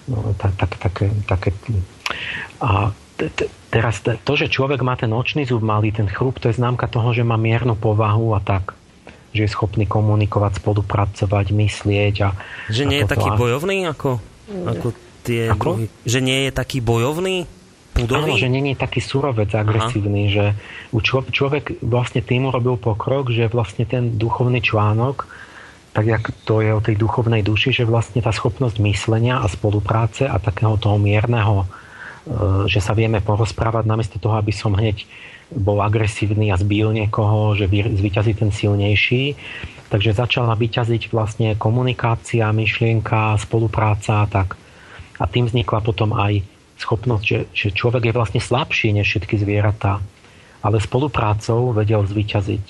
no, 0.07 0.31
tak, 0.39 0.55
tak, 0.55 0.71
také, 0.79 1.11
také, 1.27 1.51
a 2.63 2.95
teraz 3.71 4.03
to, 4.03 4.33
že 4.35 4.51
človek 4.51 4.83
má 4.83 4.99
ten 4.99 5.09
očný 5.09 5.47
zub 5.47 5.63
malý, 5.63 5.95
ten 5.95 6.11
chrup, 6.11 6.37
to 6.43 6.51
je 6.51 6.59
známka 6.59 6.91
toho, 6.91 7.15
že 7.15 7.23
má 7.23 7.39
miernu 7.39 7.79
povahu 7.79 8.35
a 8.35 8.43
tak 8.43 8.75
že 9.31 9.47
je 9.47 9.55
schopný 9.55 9.87
komunikovať, 9.87 10.59
spolupracovať, 10.59 11.55
myslieť. 11.55 12.15
A, 12.27 12.29
že 12.67 12.83
nie 12.83 12.99
a 12.99 13.07
je 13.07 13.11
taký 13.15 13.31
a... 13.31 13.39
bojovný 13.39 13.87
ako, 13.87 14.19
ako 14.51 14.87
tie 15.23 15.47
ako? 15.47 15.79
druhy? 15.79 15.85
Že 16.03 16.19
nie 16.19 16.39
je 16.47 16.51
taký 16.51 16.83
bojovný? 16.83 17.47
Pudový? 17.91 18.35
Áno, 18.35 18.39
že 18.39 18.47
nie 18.47 18.71
je 18.71 18.79
taký 18.79 19.03
surovec, 19.03 19.51
agresívny, 19.51 20.31
Aha. 20.31 20.31
že 20.31 20.45
člo, 21.03 21.27
človek 21.27 21.83
vlastne 21.83 22.23
tým 22.23 22.47
urobil 22.47 22.79
pokrok, 22.79 23.31
že 23.31 23.51
vlastne 23.51 23.83
ten 23.83 24.15
duchovný 24.15 24.63
článok, 24.63 25.27
tak 25.91 26.07
jak 26.07 26.23
to 26.47 26.63
je 26.63 26.71
o 26.71 26.79
tej 26.79 26.95
duchovnej 26.95 27.43
duši, 27.43 27.75
že 27.75 27.83
vlastne 27.83 28.23
tá 28.23 28.31
schopnosť 28.31 28.79
myslenia 28.87 29.43
a 29.43 29.47
spolupráce 29.51 30.23
a 30.23 30.39
takého 30.39 30.79
toho 30.79 30.95
mierneho 30.95 31.67
že 32.69 32.79
sa 32.81 32.93
vieme 32.93 33.17
porozprávať 33.17 33.89
namiesto 33.89 34.21
toho, 34.21 34.37
aby 34.37 34.53
som 34.53 34.77
hneď 34.77 35.09
bol 35.51 35.81
agresívny 35.81 36.53
a 36.53 36.61
zbil 36.61 36.93
niekoho, 36.93 37.57
že 37.57 37.67
zvyťazí 37.67 38.33
ten 38.37 38.53
silnejší. 38.53 39.35
Takže 39.91 40.15
začala 40.15 40.55
vyťaziť 40.55 41.11
vlastne 41.11 41.59
komunikácia, 41.59 42.47
myšlienka, 42.55 43.35
spolupráca 43.41 44.23
tak. 44.31 44.55
A 45.19 45.27
tým 45.27 45.51
vznikla 45.51 45.83
potom 45.83 46.15
aj 46.15 46.45
schopnosť, 46.79 47.25
že, 47.25 47.39
že 47.51 47.67
človek 47.75 48.09
je 48.09 48.15
vlastne 48.15 48.41
slabší 48.41 48.95
než 48.95 49.05
všetky 49.11 49.35
zvieratá, 49.37 49.99
ale 50.63 50.81
spoluprácou 50.81 51.75
vedel 51.75 52.01
zvyťaziť 52.07 52.65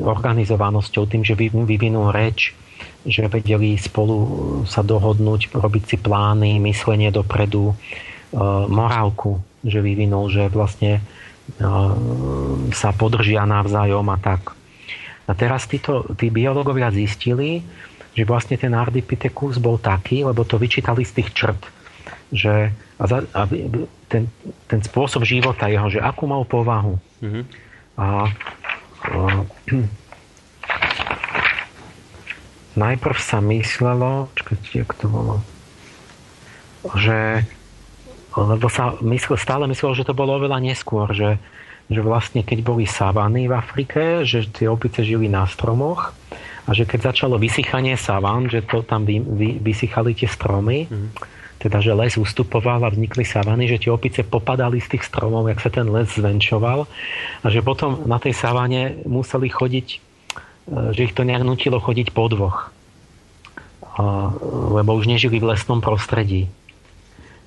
organizovanosťou, 0.00 1.04
tým, 1.04 1.22
že 1.22 1.36
vyvinul 1.36 2.10
reč, 2.10 2.56
že 3.04 3.28
vedeli 3.28 3.76
spolu 3.76 4.16
sa 4.64 4.80
dohodnúť, 4.80 5.52
robiť 5.52 5.84
si 5.84 5.96
plány, 6.00 6.56
myslenie 6.58 7.12
dopredu, 7.12 7.76
E, 7.76 8.09
morálku, 8.70 9.42
že 9.66 9.82
vyvinul, 9.82 10.30
že 10.30 10.46
vlastne 10.48 10.98
e, 10.98 11.02
sa 12.70 12.90
podržia 12.94 13.42
navzájom 13.42 14.06
a 14.06 14.18
tak. 14.22 14.54
A 15.26 15.32
teraz 15.34 15.66
títo, 15.66 16.06
tí 16.18 16.30
biológovia 16.30 16.90
zistili, 16.90 17.62
že 18.14 18.26
vlastne 18.26 18.58
ten 18.58 18.74
Ardipithecus 18.74 19.62
bol 19.62 19.78
taký, 19.78 20.26
lebo 20.26 20.42
to 20.42 20.58
vyčítali 20.58 21.06
z 21.06 21.22
tých 21.22 21.30
črt, 21.30 21.60
že 22.34 22.74
a 23.00 23.04
za, 23.06 23.24
a 23.32 23.48
ten, 24.10 24.28
ten 24.68 24.80
spôsob 24.82 25.24
života 25.24 25.70
jeho, 25.70 25.88
že 25.88 26.02
akú 26.02 26.28
mal 26.28 26.44
povahu. 26.44 26.98
Mm-hmm. 27.22 27.44
A, 27.96 28.06
a 29.06 29.18
najprv 32.84 33.18
sa 33.18 33.38
myslelo, 33.40 34.28
čakajte, 34.36 34.84
jak 34.84 34.92
to 34.98 35.06
bolo, 35.08 35.36
že 36.98 37.46
lebo 38.36 38.70
sa 38.70 38.94
myslel, 39.02 39.38
stále 39.38 39.64
myslel, 39.66 39.98
že 39.98 40.06
to 40.06 40.14
bolo 40.14 40.38
oveľa 40.38 40.62
neskôr, 40.62 41.10
že, 41.10 41.40
že 41.90 42.00
vlastne 42.02 42.46
keď 42.46 42.58
boli 42.62 42.86
savany 42.86 43.50
v 43.50 43.54
Afrike, 43.58 44.22
že 44.22 44.46
tie 44.46 44.70
opice 44.70 45.02
žili 45.02 45.26
na 45.26 45.46
stromoch 45.50 46.14
a 46.66 46.70
že 46.70 46.86
keď 46.86 47.10
začalo 47.10 47.40
vysychanie 47.42 47.98
savan, 47.98 48.46
že 48.46 48.62
to 48.62 48.86
tam 48.86 49.02
vy, 49.02 49.18
vy, 49.18 49.58
vysychali 49.58 50.14
tie 50.14 50.30
stromy, 50.30 50.86
mm. 50.86 51.08
teda 51.58 51.82
že 51.82 51.90
les 51.90 52.14
ustupoval 52.14 52.86
a 52.86 52.92
vznikli 52.94 53.26
savany, 53.26 53.66
že 53.66 53.82
tie 53.82 53.90
opice 53.90 54.22
popadali 54.22 54.78
z 54.78 54.94
tých 54.94 55.10
stromov, 55.10 55.50
jak 55.50 55.58
sa 55.58 55.70
ten 55.74 55.90
les 55.90 56.06
zvenčoval 56.06 56.86
a 57.42 57.46
že 57.50 57.66
potom 57.66 58.06
na 58.06 58.22
tej 58.22 58.38
savane 58.38 59.02
museli 59.02 59.50
chodiť, 59.50 59.86
e, 59.90 59.98
že 60.94 61.10
ich 61.10 61.16
to 61.18 61.26
nejak 61.26 61.42
nutilo 61.42 61.82
chodiť 61.82 62.14
po 62.14 62.30
dvoch, 62.30 62.70
lebo 64.70 64.94
už 64.94 65.10
nežili 65.10 65.42
v 65.42 65.50
lesnom 65.50 65.82
prostredí. 65.82 66.46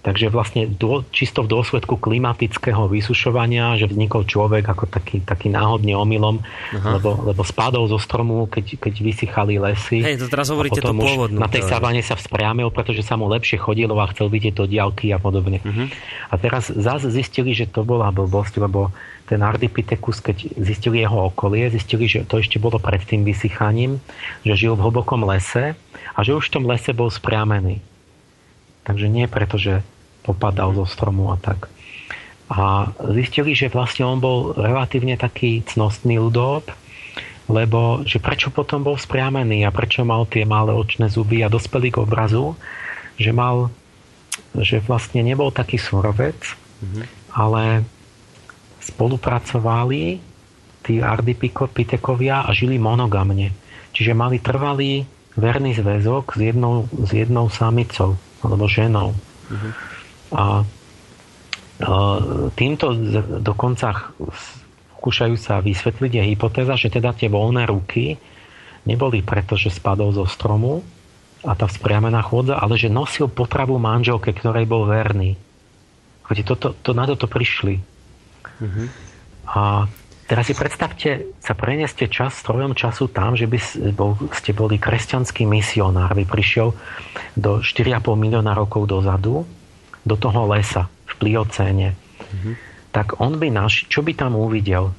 Takže 0.03 0.27
vlastne 0.27 0.67
dô, 0.67 1.07
čisto 1.15 1.47
v 1.47 1.55
dôsledku 1.55 1.95
klimatického 1.95 2.91
vysušovania, 2.91 3.79
že 3.79 3.87
vznikol 3.87 4.27
človek 4.27 4.67
ako 4.67 4.91
taký, 4.91 5.23
taký 5.23 5.47
náhodne 5.47 5.95
omylom, 5.95 6.43
lebo, 6.75 7.23
lebo 7.23 7.39
spadol 7.47 7.87
zo 7.87 7.95
stromu, 7.95 8.43
keď, 8.51 8.83
keď 8.83 8.93
vysychali 8.99 9.63
lesy. 9.63 10.03
Hej, 10.03 10.19
to 10.19 10.27
teraz 10.27 10.51
hovoríte 10.51 10.83
to 10.83 10.91
pôvodnú. 10.91 11.39
Na 11.39 11.47
tej 11.47 11.63
savane 11.63 12.03
sa 12.03 12.19
vzpriamil, 12.19 12.67
pretože 12.75 12.99
sa 12.99 13.15
mu 13.15 13.31
lepšie 13.31 13.55
chodilo 13.55 13.95
a 13.95 14.11
chcel 14.11 14.27
vidieť 14.27 14.59
to 14.59 14.67
diálky 14.67 15.15
a 15.15 15.23
podobne. 15.23 15.63
Uh-huh. 15.63 15.87
A 16.27 16.35
teraz 16.35 16.67
zase 16.67 17.07
zistili, 17.07 17.55
že 17.55 17.71
to 17.71 17.87
bola 17.87 18.11
blbosť, 18.11 18.59
lebo 18.59 18.91
ten 19.23 19.39
Ardipithecus, 19.39 20.19
keď 20.19 20.51
zistili 20.59 20.99
jeho 20.99 21.31
okolie, 21.31 21.71
zistili, 21.71 22.11
že 22.11 22.27
to 22.27 22.43
ešte 22.43 22.59
bolo 22.59 22.75
pred 22.75 22.99
tým 23.07 23.23
vysychaním, 23.23 24.03
že 24.43 24.67
žil 24.67 24.75
v 24.75 24.83
hlbokom 24.83 25.23
lese 25.23 25.79
a 26.11 26.19
že 26.27 26.35
už 26.35 26.51
v 26.51 26.53
tom 26.59 26.67
lese 26.67 26.91
bol 26.91 27.07
spriamený. 27.07 27.79
Takže 28.83 29.07
nie 29.07 29.31
preto, 29.31 29.55
že 29.55 29.79
popadal 30.23 30.71
zo 30.73 30.87
stromu 30.87 31.29
a 31.29 31.37
tak. 31.37 31.67
A 32.51 32.91
zistili, 33.11 33.55
že 33.55 33.71
vlastne 33.71 34.07
on 34.07 34.19
bol 34.19 34.55
relatívne 34.55 35.15
taký 35.19 35.63
cnostný 35.67 36.19
ľudób, 36.19 36.71
lebo 37.51 38.03
že 38.07 38.23
prečo 38.23 38.47
potom 38.53 38.87
bol 38.87 38.95
spriamený 38.95 39.67
a 39.67 39.75
prečo 39.75 40.07
mal 40.07 40.23
tie 40.27 40.47
malé 40.47 40.71
očné 40.71 41.11
zuby 41.11 41.43
a 41.43 41.51
dospeli 41.51 41.91
k 41.91 41.99
obrazu, 41.99 42.55
že 43.19 43.35
mal, 43.35 43.67
že 44.55 44.79
vlastne 44.79 45.19
nebol 45.25 45.51
taký 45.51 45.75
surovec, 45.75 46.39
mm-hmm. 46.39 47.03
ale 47.35 47.83
spolupracovali 48.79 50.19
tí 50.83 50.99
ardipitekovia 50.99 52.43
a 52.43 52.49
žili 52.51 52.75
monogamne. 52.79 53.55
Čiže 53.95 54.11
mali 54.15 54.39
trvalý 54.39 55.07
verný 55.35 55.73
zväzok 55.79 56.35
s 56.35 56.39
jednou, 56.39 56.87
s 56.91 57.11
jednou 57.11 57.47
samicou 57.47 58.19
alebo 58.43 58.67
ženou. 58.67 59.15
Mm-hmm. 59.51 59.92
A 60.33 60.65
týmto 62.53 62.95
dokonca 63.41 64.13
skúšajú 64.99 65.35
sa 65.35 65.59
vysvetliť 65.59 66.11
je 66.15 66.23
hypotéza, 66.33 66.73
že 66.79 66.93
teda 66.93 67.11
tie 67.11 67.27
voľné 67.27 67.67
ruky 67.67 68.15
neboli 68.87 69.19
preto, 69.19 69.59
že 69.59 69.73
spadol 69.73 70.15
zo 70.15 70.23
stromu 70.23 70.79
a 71.43 71.51
tá 71.59 71.67
vzpriamená 71.67 72.23
chôdza, 72.23 72.55
ale 72.55 72.79
že 72.79 72.87
nosil 72.87 73.27
potravu 73.27 73.75
manželke, 73.75 74.31
ktorej 74.31 74.63
bol 74.63 74.87
verný. 74.87 75.35
To, 76.23 76.55
to, 76.55 76.71
to, 76.71 76.91
na 76.95 77.03
toto 77.03 77.27
prišli. 77.27 77.83
Mm-hmm. 78.63 78.87
A 79.51 79.85
teraz 80.23 80.47
si 80.47 80.55
predstavte, 80.55 81.35
sa 81.43 81.51
prenieste 81.51 82.07
čas 82.07 82.39
strojom 82.39 82.71
času 82.71 83.11
tam, 83.11 83.35
že 83.35 83.45
by 83.45 83.59
bol, 83.91 84.15
ste 84.31 84.55
boli 84.55 84.79
kresťanský 84.79 85.43
misionár, 85.43 86.15
by 86.15 86.23
prišiel 86.23 86.71
do 87.35 87.59
4,5 87.59 88.07
milióna 88.15 88.55
rokov 88.55 88.87
dozadu 88.87 89.43
do 90.03 90.15
toho 90.19 90.47
lesa 90.51 90.91
v 91.07 91.13
Pliocéne, 91.19 91.95
mm-hmm. 91.95 92.53
tak 92.91 93.19
on 93.23 93.39
by 93.39 93.47
naš, 93.49 93.87
čo 93.87 94.03
by 94.03 94.13
tam 94.15 94.35
uvidel? 94.35 94.91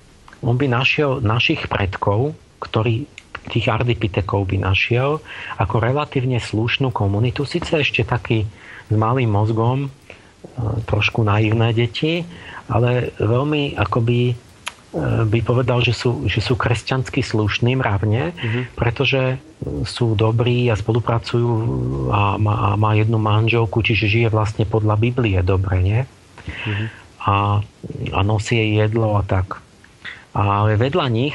On 0.45 0.57
by 0.57 0.69
našiel 0.69 1.25
našich 1.25 1.69
predkov, 1.69 2.37
ktorí 2.61 3.09
tých 3.49 3.69
ardipitekov 3.69 4.49
by 4.49 4.57
našiel 4.57 5.21
ako 5.61 5.77
relatívne 5.81 6.41
slušnú 6.41 6.89
komunitu, 6.93 7.45
síce 7.45 7.77
ešte 7.77 8.05
taký 8.05 8.49
s 8.89 8.95
malým 8.95 9.29
mozgom, 9.33 9.89
e, 9.89 9.89
trošku 10.89 11.21
naivné 11.25 11.77
deti, 11.77 12.25
ale 12.69 13.13
veľmi 13.21 13.77
akoby 13.77 14.33
by 15.27 15.39
povedal, 15.43 15.83
že 15.83 15.91
sú, 15.91 16.31
že 16.31 16.39
sú 16.39 16.55
kresťansky 16.55 17.27
slušní 17.27 17.75
mravne, 17.75 18.31
mm-hmm. 18.31 18.79
pretože 18.79 19.43
sú 19.83 20.15
dobrí 20.15 20.71
a 20.71 20.79
spolupracujú 20.79 21.51
a 22.15 22.39
má, 22.39 22.55
a 22.55 22.69
má 22.79 22.95
jednu 22.95 23.19
manželku, 23.19 23.83
čiže 23.83 24.07
žije 24.07 24.29
vlastne 24.31 24.63
podľa 24.63 24.95
Biblie 24.95 25.43
dobre, 25.43 25.83
nie? 25.83 26.01
Mm-hmm. 26.07 26.89
A, 27.27 27.35
a 28.15 28.21
nosí 28.23 28.55
jej 28.55 28.87
jedlo 28.87 29.19
a 29.19 29.27
tak. 29.27 29.59
Ale 30.31 30.79
vedľa 30.79 31.07
nich 31.11 31.35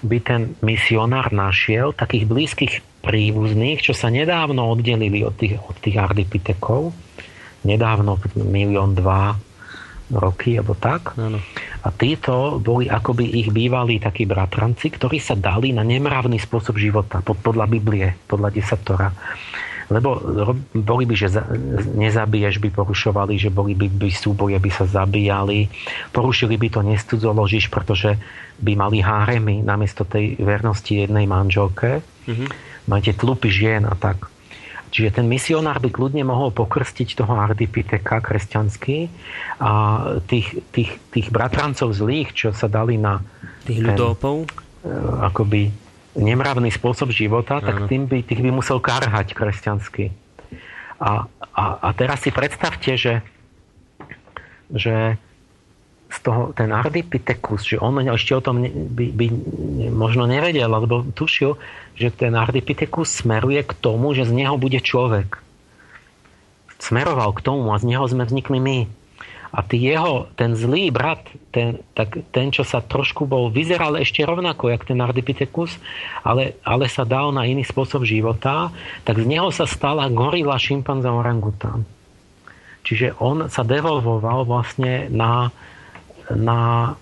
by 0.00 0.18
ten 0.24 0.42
misionár 0.64 1.28
našiel 1.32 1.92
takých 1.92 2.24
blízkych 2.24 2.74
príbuzných, 3.04 3.84
čo 3.84 3.92
sa 3.92 4.08
nedávno 4.08 4.64
oddelili 4.64 5.20
od 5.24 5.36
tých, 5.36 5.60
od 5.60 5.76
tých 5.80 6.00
ardipitekov. 6.00 6.92
Nedávno, 7.64 8.20
milión 8.36 8.96
dva 8.96 9.36
roky, 10.16 10.56
alebo 10.58 10.78
tak. 10.78 11.14
Ano. 11.18 11.42
A 11.84 11.88
títo 11.92 12.62
boli 12.62 12.88
akoby 12.88 13.28
ich 13.44 13.48
bývalí 13.52 14.00
takí 14.00 14.24
bratranci, 14.24 14.88
ktorí 14.94 15.20
sa 15.20 15.36
dali 15.36 15.74
na 15.74 15.84
nemravný 15.84 16.40
spôsob 16.40 16.80
života, 16.80 17.20
podľa 17.20 17.66
Biblie, 17.68 18.16
podľa 18.26 18.48
desatora. 18.54 19.08
Lebo 19.92 20.16
boli 20.72 21.04
by, 21.04 21.14
že 21.14 21.28
nezabiješ, 21.92 22.56
by 22.56 22.72
porušovali, 22.72 23.36
že 23.36 23.52
boli 23.52 23.76
by, 23.76 23.92
by 23.92 24.08
súboje, 24.08 24.56
by 24.56 24.70
sa 24.72 24.88
zabíjali. 24.88 25.68
Porušili 26.08 26.56
by 26.56 26.68
to 26.72 26.80
nestudzoložíš, 26.80 27.68
pretože 27.68 28.16
by 28.64 28.72
mali 28.80 29.04
háremy 29.04 29.60
namiesto 29.60 30.08
tej 30.08 30.40
vernosti 30.40 31.04
jednej 31.04 31.28
manželke. 31.28 32.00
Mm-hmm. 32.24 32.48
Máte 32.88 33.12
tlupy 33.12 33.52
žien 33.52 33.84
a 33.84 33.92
tak. 33.92 34.32
Čiže 34.94 35.18
ten 35.18 35.26
misionár 35.26 35.82
by 35.82 35.90
kľudne 35.90 36.22
mohol 36.22 36.54
pokrstiť 36.54 37.18
toho 37.18 37.34
Ardipiteka 37.34 38.22
kresťanský 38.22 39.10
a 39.58 39.70
tých, 40.30 40.62
tých, 40.70 41.02
tých 41.10 41.34
bratrancov 41.34 41.90
zlých, 41.90 42.30
čo 42.30 42.54
sa 42.54 42.70
dali 42.70 42.94
na 42.94 43.18
tých 43.66 43.82
ľudopov? 43.82 44.46
E, 44.46 44.48
akoby 45.26 45.74
nemravný 46.14 46.70
spôsob 46.70 47.10
života, 47.10 47.58
tak 47.58 47.90
tým 47.90 48.06
by, 48.06 48.22
tých 48.22 48.38
by 48.38 48.54
musel 48.54 48.78
karhať 48.78 49.34
kresťanský. 49.34 50.14
A, 51.02 51.26
a, 51.26 51.64
a 51.82 51.88
teraz 51.98 52.22
si 52.22 52.30
predstavte, 52.30 52.94
že, 52.94 53.18
že 54.70 55.18
z 56.14 56.18
toho, 56.22 56.54
ten 56.54 56.70
Ardipithecus, 56.70 57.66
že 57.66 57.76
on 57.82 57.98
ešte 57.98 58.38
o 58.38 58.44
tom 58.44 58.62
by, 58.64 59.06
by 59.10 59.26
možno 59.90 60.30
nevedel, 60.30 60.70
alebo 60.70 61.02
tušil, 61.02 61.58
že 61.98 62.14
ten 62.14 62.38
Ardipithecus 62.38 63.10
smeruje 63.10 63.66
k 63.66 63.72
tomu, 63.74 64.14
že 64.14 64.22
z 64.22 64.32
neho 64.32 64.54
bude 64.54 64.78
človek. 64.78 65.42
Smeroval 66.78 67.34
k 67.34 67.42
tomu 67.42 67.74
a 67.74 67.80
z 67.82 67.90
neho 67.90 68.06
sme 68.06 68.22
vznikli 68.22 68.58
my. 68.62 68.78
A 69.54 69.62
ty 69.62 69.78
jeho, 69.78 70.26
ten 70.34 70.58
zlý 70.58 70.90
brat, 70.90 71.22
ten, 71.54 71.78
tak, 71.94 72.26
ten, 72.34 72.50
čo 72.50 72.66
sa 72.66 72.82
trošku 72.82 73.22
bol, 73.22 73.54
vyzeral 73.54 73.94
ešte 73.94 74.26
rovnako, 74.26 74.74
jak 74.74 74.82
ten 74.82 74.98
Ardipithecus, 74.98 75.78
ale, 76.26 76.58
ale 76.66 76.90
sa 76.90 77.06
dal 77.06 77.30
na 77.30 77.46
iný 77.46 77.62
spôsob 77.62 78.02
života, 78.02 78.74
tak 79.06 79.22
z 79.22 79.26
neho 79.30 79.54
sa 79.54 79.70
stala 79.70 80.10
gorila, 80.10 80.58
šimpanza, 80.58 81.14
orangután. 81.14 81.86
Čiže 82.82 83.14
on 83.22 83.46
sa 83.46 83.62
devolvoval 83.62 84.42
vlastne 84.42 85.06
na, 85.08 85.54
na, 86.32 86.94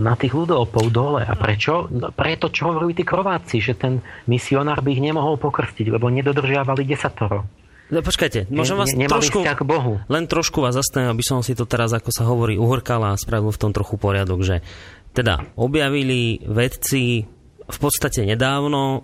na 0.00 0.14
tých 0.16 0.32
ľudopov 0.32 0.88
dole. 0.88 1.20
A 1.20 1.34
prečo? 1.36 1.92
No, 1.92 2.08
preto, 2.08 2.48
čo 2.48 2.72
hovorili 2.72 2.96
tí 2.96 3.04
krováci, 3.04 3.60
že 3.60 3.76
ten 3.76 4.00
misionár 4.24 4.80
by 4.80 4.96
ich 4.96 5.04
nemohol 5.04 5.36
pokrstiť, 5.36 5.92
lebo 5.92 6.08
nedodržiavali 6.08 6.88
desatoro. 6.88 7.44
No, 7.90 8.06
počkajte, 8.06 8.46
môžem 8.54 8.78
vás 8.78 8.94
ne, 8.94 9.10
trošku, 9.10 9.42
k 9.42 9.66
Bohu. 9.66 9.98
len 10.06 10.24
trošku 10.30 10.62
vás 10.62 10.78
zastavím, 10.78 11.10
aby 11.10 11.26
som 11.26 11.42
si 11.42 11.58
to 11.58 11.66
teraz, 11.66 11.90
ako 11.90 12.14
sa 12.14 12.22
hovorí, 12.22 12.54
uhorkal 12.54 13.02
a 13.02 13.18
spravil 13.18 13.50
v 13.50 13.60
tom 13.66 13.74
trochu 13.74 13.98
poriadok, 13.98 14.46
že 14.46 14.62
teda 15.10 15.42
objavili 15.58 16.38
vedci 16.46 17.26
v 17.66 17.78
podstate 17.82 18.22
nedávno 18.22 19.02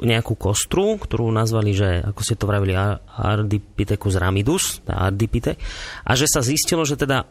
nejakú 0.00 0.32
kostru, 0.36 0.96
ktorú 0.96 1.28
nazvali, 1.28 1.76
že 1.76 2.00
ako 2.04 2.20
ste 2.24 2.40
to 2.40 2.48
vravili, 2.48 2.72
Ardipithecus 3.16 4.16
ramidus, 4.16 4.80
Ardipithec, 4.88 5.60
a 6.04 6.12
že 6.16 6.24
sa 6.24 6.40
zistilo, 6.40 6.88
že 6.88 6.96
teda 6.96 7.28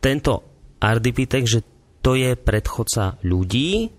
tento 0.00 0.55
Ardipitek, 0.80 1.44
že 1.48 1.60
to 2.04 2.14
je 2.14 2.38
predchodca 2.38 3.18
ľudí 3.26 3.90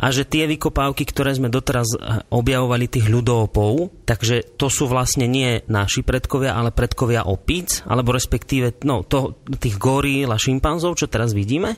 a 0.00 0.08
že 0.10 0.24
tie 0.24 0.48
vykopávky, 0.48 1.04
ktoré 1.04 1.36
sme 1.36 1.52
doteraz 1.52 1.92
eh, 1.92 2.24
objavovali 2.32 2.88
tých 2.88 3.06
ľudopov, 3.12 3.92
takže 4.08 4.56
to 4.56 4.72
sú 4.72 4.88
vlastne 4.88 5.28
nie 5.28 5.60
naši 5.68 6.00
predkovia, 6.00 6.56
ale 6.56 6.72
predkovia 6.72 7.28
opíc, 7.28 7.84
alebo 7.84 8.16
respektíve 8.16 8.80
no, 8.88 9.04
to, 9.04 9.36
tých 9.60 9.76
goril 9.76 10.32
a 10.32 10.40
šimpanzov, 10.40 10.96
čo 10.96 11.06
teraz 11.06 11.36
vidíme? 11.36 11.76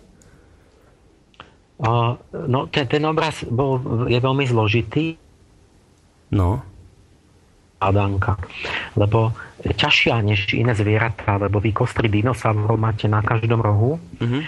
Uh, 1.83 2.15
no, 2.47 2.71
ten, 2.71 2.87
ten 2.87 3.03
obraz 3.03 3.43
bol, 3.43 4.07
je 4.07 4.19
veľmi 4.23 4.47
zložitý. 4.47 5.19
No. 6.31 6.63
Adanka. 7.83 8.39
Lebo 8.95 9.35
ťažšia 9.63 10.19
než 10.23 10.51
iné 10.55 10.75
zvieratá, 10.75 11.39
lebo 11.39 11.63
vy 11.63 11.71
kostry 11.71 12.11
dinosaurov 12.11 12.75
máte 12.79 13.07
na 13.07 13.23
každom 13.23 13.63
rohu 13.63 14.03
mm-hmm. 14.19 14.43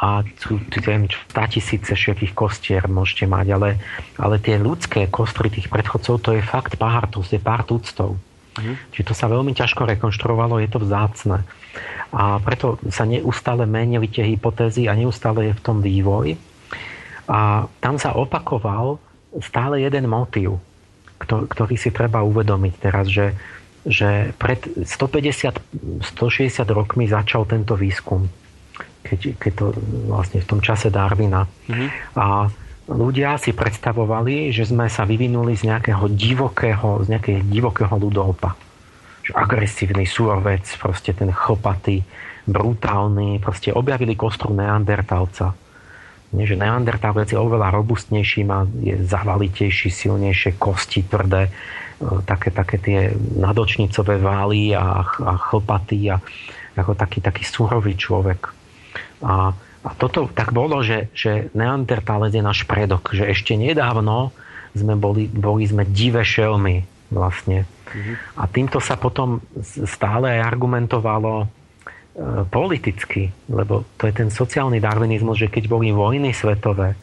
a 0.00 0.20
sú, 0.36 0.60
100 0.60 1.08
tisíce 1.52 1.92
všetkých 1.96 2.36
kostier 2.36 2.84
môžete 2.84 3.24
mať, 3.24 3.46
ale, 3.56 3.70
ale 4.20 4.36
tie 4.40 4.60
ľudské 4.60 5.08
kostry 5.08 5.48
tých 5.48 5.72
predchodcov, 5.72 6.20
to 6.20 6.30
je 6.36 6.42
fakt 6.44 6.76
pár, 6.76 7.08
to 7.08 7.24
je 7.24 7.40
pár 7.40 7.64
tuctov. 7.64 8.20
Uh-huh. 8.58 8.74
Čiže 8.92 9.06
to 9.06 9.14
sa 9.14 9.30
veľmi 9.30 9.54
ťažko 9.54 9.86
rekonštruovalo, 9.86 10.58
je 10.58 10.68
to 10.68 10.82
vzácne. 10.82 11.46
A 12.10 12.42
preto 12.42 12.80
sa 12.90 13.06
neustále 13.06 13.68
menili 13.68 14.10
tie 14.10 14.26
hypotézy 14.26 14.90
a 14.90 14.98
neustále 14.98 15.52
je 15.52 15.54
v 15.54 15.64
tom 15.64 15.78
vývoj. 15.78 16.34
A 17.28 17.68
tam 17.78 18.00
sa 18.00 18.16
opakoval 18.16 18.98
stále 19.44 19.84
jeden 19.84 20.08
motív, 20.08 20.58
ktorý 21.18 21.74
si 21.74 21.90
treba 21.90 22.22
uvedomiť 22.22 22.74
teraz, 22.78 23.10
že, 23.10 23.34
že 23.82 24.32
pred 24.38 24.62
150-160 24.86 26.06
rokmi 26.70 27.10
začal 27.10 27.44
tento 27.44 27.74
výskum, 27.74 28.30
keď, 29.02 29.34
keď 29.36 29.52
to 29.58 29.66
vlastne 30.08 30.38
v 30.40 30.48
tom 30.48 30.60
čase 30.62 30.88
Darwina. 30.88 31.44
Mm-hmm. 31.44 31.88
A 32.16 32.48
ľudia 32.88 33.36
si 33.36 33.52
predstavovali, 33.52 34.54
že 34.54 34.64
sme 34.64 34.88
sa 34.88 35.04
vyvinuli 35.04 35.58
z 35.58 35.68
nejakého 35.68 36.08
divokého, 36.08 37.04
z 37.04 37.06
nejakého 37.12 37.42
divokého 37.44 37.94
ľudopa. 37.98 38.56
Agresívny 39.28 40.08
súrovec, 40.08 40.64
proste 40.80 41.12
ten 41.12 41.28
chopatý, 41.28 42.00
brutálny, 42.48 43.36
proste 43.44 43.76
objavili 43.76 44.16
kostru 44.16 44.56
neandertalca. 44.56 45.52
Nie, 46.28 46.44
že 46.44 46.60
neandertalec 46.60 47.32
je 47.32 47.40
oveľa 47.40 47.72
robustnejší, 47.72 48.44
má, 48.44 48.68
je 48.84 49.00
zavalitejší, 49.00 49.88
silnejšie 49.88 50.60
kosti, 50.60 51.00
tvrdé, 51.08 51.48
e, 51.48 51.50
také, 52.28 52.52
také 52.52 52.76
tie 52.76 52.98
nadočnicové 53.16 54.20
vály 54.20 54.76
a, 54.76 55.00
a 55.04 55.32
chlpatý 55.40 56.12
a 56.12 56.20
ako 56.76 56.94
taký, 56.94 57.24
taký 57.24 57.42
súrový 57.42 57.96
človek. 57.96 58.52
A 59.24 59.56
a 59.86 59.94
toto 59.94 60.26
tak 60.28 60.50
bolo, 60.50 60.82
že, 60.82 61.08
že 61.14 61.54
neandertálec 61.54 62.34
je 62.34 62.42
náš 62.42 62.66
predok, 62.66 63.14
že 63.14 63.30
ešte 63.30 63.54
nedávno 63.54 64.34
sme 64.74 64.98
boli, 64.98 65.30
boli 65.30 65.64
sme 65.64 65.86
divé 65.86 66.26
šelmy 66.26 66.82
vlastne. 67.08 67.64
Mm-hmm. 67.64 68.14
A 68.36 68.42
týmto 68.50 68.78
sa 68.82 68.98
potom 68.98 69.40
stále 69.86 70.42
argumentovalo 70.42 71.48
politicky, 72.50 73.30
lebo 73.46 73.86
to 73.94 74.10
je 74.10 74.14
ten 74.14 74.28
sociálny 74.28 74.82
darwinizmus, 74.82 75.38
že 75.38 75.52
keď 75.52 75.70
boli 75.70 75.94
vojny 75.94 76.34
svetové, 76.34 76.98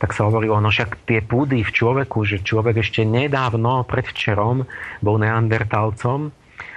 tak 0.00 0.16
sa 0.16 0.24
hovorilo, 0.28 0.56
no 0.60 0.72
však 0.72 1.04
tie 1.04 1.20
púdy 1.20 1.64
v 1.64 1.70
človeku, 1.70 2.24
že 2.24 2.44
človek 2.44 2.80
ešte 2.80 3.04
nedávno, 3.04 3.84
predvčerom, 3.84 4.64
bol 5.04 5.16
neandertálcom 5.20 6.32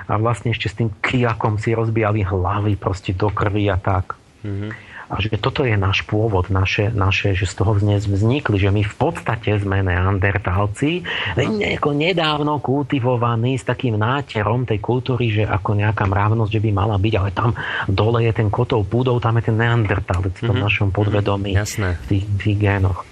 a 0.08 0.14
vlastne 0.20 0.52
ešte 0.52 0.68
s 0.68 0.78
tým 0.78 0.90
kiakom 1.00 1.60
si 1.60 1.76
rozbijali 1.76 2.24
hlavy 2.24 2.76
proste 2.76 3.16
do 3.16 3.32
krvi 3.32 3.72
a 3.72 3.80
tak. 3.80 4.16
Mm-hmm 4.44 4.87
a 5.08 5.24
že 5.24 5.40
toto 5.40 5.64
je 5.64 5.80
náš 5.80 6.04
pôvod, 6.04 6.52
naše, 6.52 6.92
naše, 6.92 7.32
že 7.32 7.48
z 7.48 7.64
toho 7.64 7.80
vznikli, 7.80 8.60
že 8.60 8.68
my 8.68 8.84
v 8.84 8.96
podstate 9.00 9.56
sme 9.56 9.80
neandertálci, 9.80 11.08
nejako 11.40 11.96
nedávno 11.96 12.60
kultivovaní 12.60 13.56
s 13.56 13.64
takým 13.64 13.96
náterom 13.96 14.68
tej 14.68 14.84
kultúry, 14.84 15.32
že 15.32 15.44
ako 15.48 15.80
nejaká 15.80 16.04
mravnosť, 16.12 16.52
že 16.52 16.60
by 16.60 16.70
mala 16.76 17.00
byť, 17.00 17.14
ale 17.16 17.30
tam 17.32 17.56
dole 17.88 18.28
je 18.28 18.36
ten 18.36 18.52
kotov 18.52 18.84
púdov, 18.92 19.24
tam 19.24 19.40
je 19.40 19.48
ten 19.48 19.56
neandertálec 19.56 20.36
v 20.36 20.44
tom 20.44 20.60
mm-hmm. 20.60 20.68
našom 20.68 20.90
podvedomí, 20.92 21.56
Jasné. 21.56 21.96
v 22.04 22.06
tých, 22.12 22.26
tých 22.44 22.58
génoch. 22.60 23.08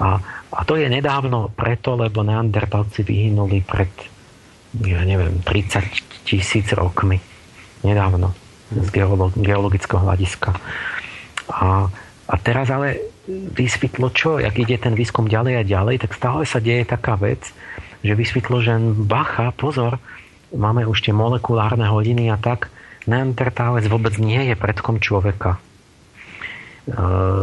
A, 0.00 0.16
a 0.48 0.60
to 0.64 0.80
je 0.80 0.88
nedávno 0.88 1.52
preto, 1.52 1.92
lebo 1.92 2.24
neandertálci 2.24 3.04
vyhynuli 3.04 3.60
pred, 3.60 3.92
ja 4.80 5.04
neviem, 5.04 5.44
30 5.44 6.24
tisíc 6.24 6.72
rokmi. 6.72 7.20
Nedávno 7.84 8.32
z 8.72 8.88
geologického 9.36 10.00
hľadiska. 10.00 10.50
A, 11.50 11.88
a 12.24 12.34
teraz 12.40 12.72
ale 12.72 13.00
vysvetlo 13.28 14.12
čo, 14.12 14.36
jak 14.36 14.56
ide 14.56 14.76
ten 14.76 14.92
výskum 14.92 15.28
ďalej 15.28 15.54
a 15.60 15.62
ďalej, 15.64 15.96
tak 16.04 16.16
stále 16.16 16.44
sa 16.44 16.60
deje 16.60 16.84
taká 16.84 17.16
vec, 17.16 17.40
že 18.04 18.12
vysvetlo, 18.12 18.60
že 18.60 18.76
bacha, 19.00 19.48
pozor, 19.56 19.96
máme 20.52 20.84
už 20.84 21.08
tie 21.08 21.16
molekulárne 21.16 21.88
hodiny 21.88 22.28
a 22.28 22.36
tak, 22.36 22.68
neandertálec 23.08 23.88
vôbec 23.88 24.16
nie 24.20 24.52
je 24.52 24.54
predkom 24.56 25.00
človeka. 25.00 25.56
E, 25.56 26.94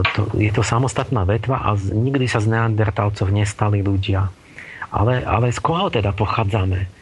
to, 0.06 0.22
je 0.38 0.52
to 0.54 0.62
samostatná 0.62 1.26
vetva 1.26 1.66
a 1.66 1.74
nikdy 1.78 2.30
sa 2.30 2.42
z 2.42 2.54
neandertálcov 2.54 3.34
nestali 3.34 3.82
ľudia. 3.82 4.30
Ale, 4.94 5.24
ale 5.26 5.50
z 5.50 5.60
koho 5.64 5.90
teda 5.90 6.14
pochádzame? 6.14 7.01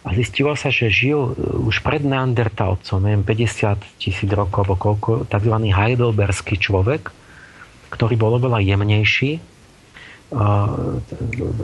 A 0.00 0.16
zistilo 0.16 0.56
sa, 0.56 0.72
že 0.72 0.88
žil 0.88 1.20
e, 1.20 1.32
už 1.68 1.84
pred 1.84 2.00
neandertalcom, 2.00 3.04
neviem, 3.04 3.20
50 3.20 4.00
tisíc 4.00 4.30
rokov, 4.32 4.64
alebo 4.64 4.76
koľko, 4.80 5.10
tzv. 5.28 5.54
heidelberský 5.68 6.56
človek, 6.56 7.12
ktorý 7.92 8.16
bol 8.16 8.40
oveľa 8.40 8.64
jemnejší 8.64 9.44
a, 10.32 10.72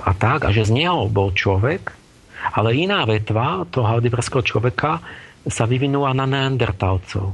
a 0.04 0.10
tak, 0.18 0.44
a 0.44 0.50
že 0.52 0.68
z 0.68 0.84
neho 0.84 1.08
bol 1.08 1.32
človek, 1.32 1.96
ale 2.52 2.76
iná 2.76 3.08
vetva 3.08 3.64
toho 3.72 3.88
heidelberského 3.88 4.44
človeka 4.44 5.00
sa 5.48 5.64
vyvinula 5.64 6.12
na 6.12 6.28
neandertalcov. 6.28 7.32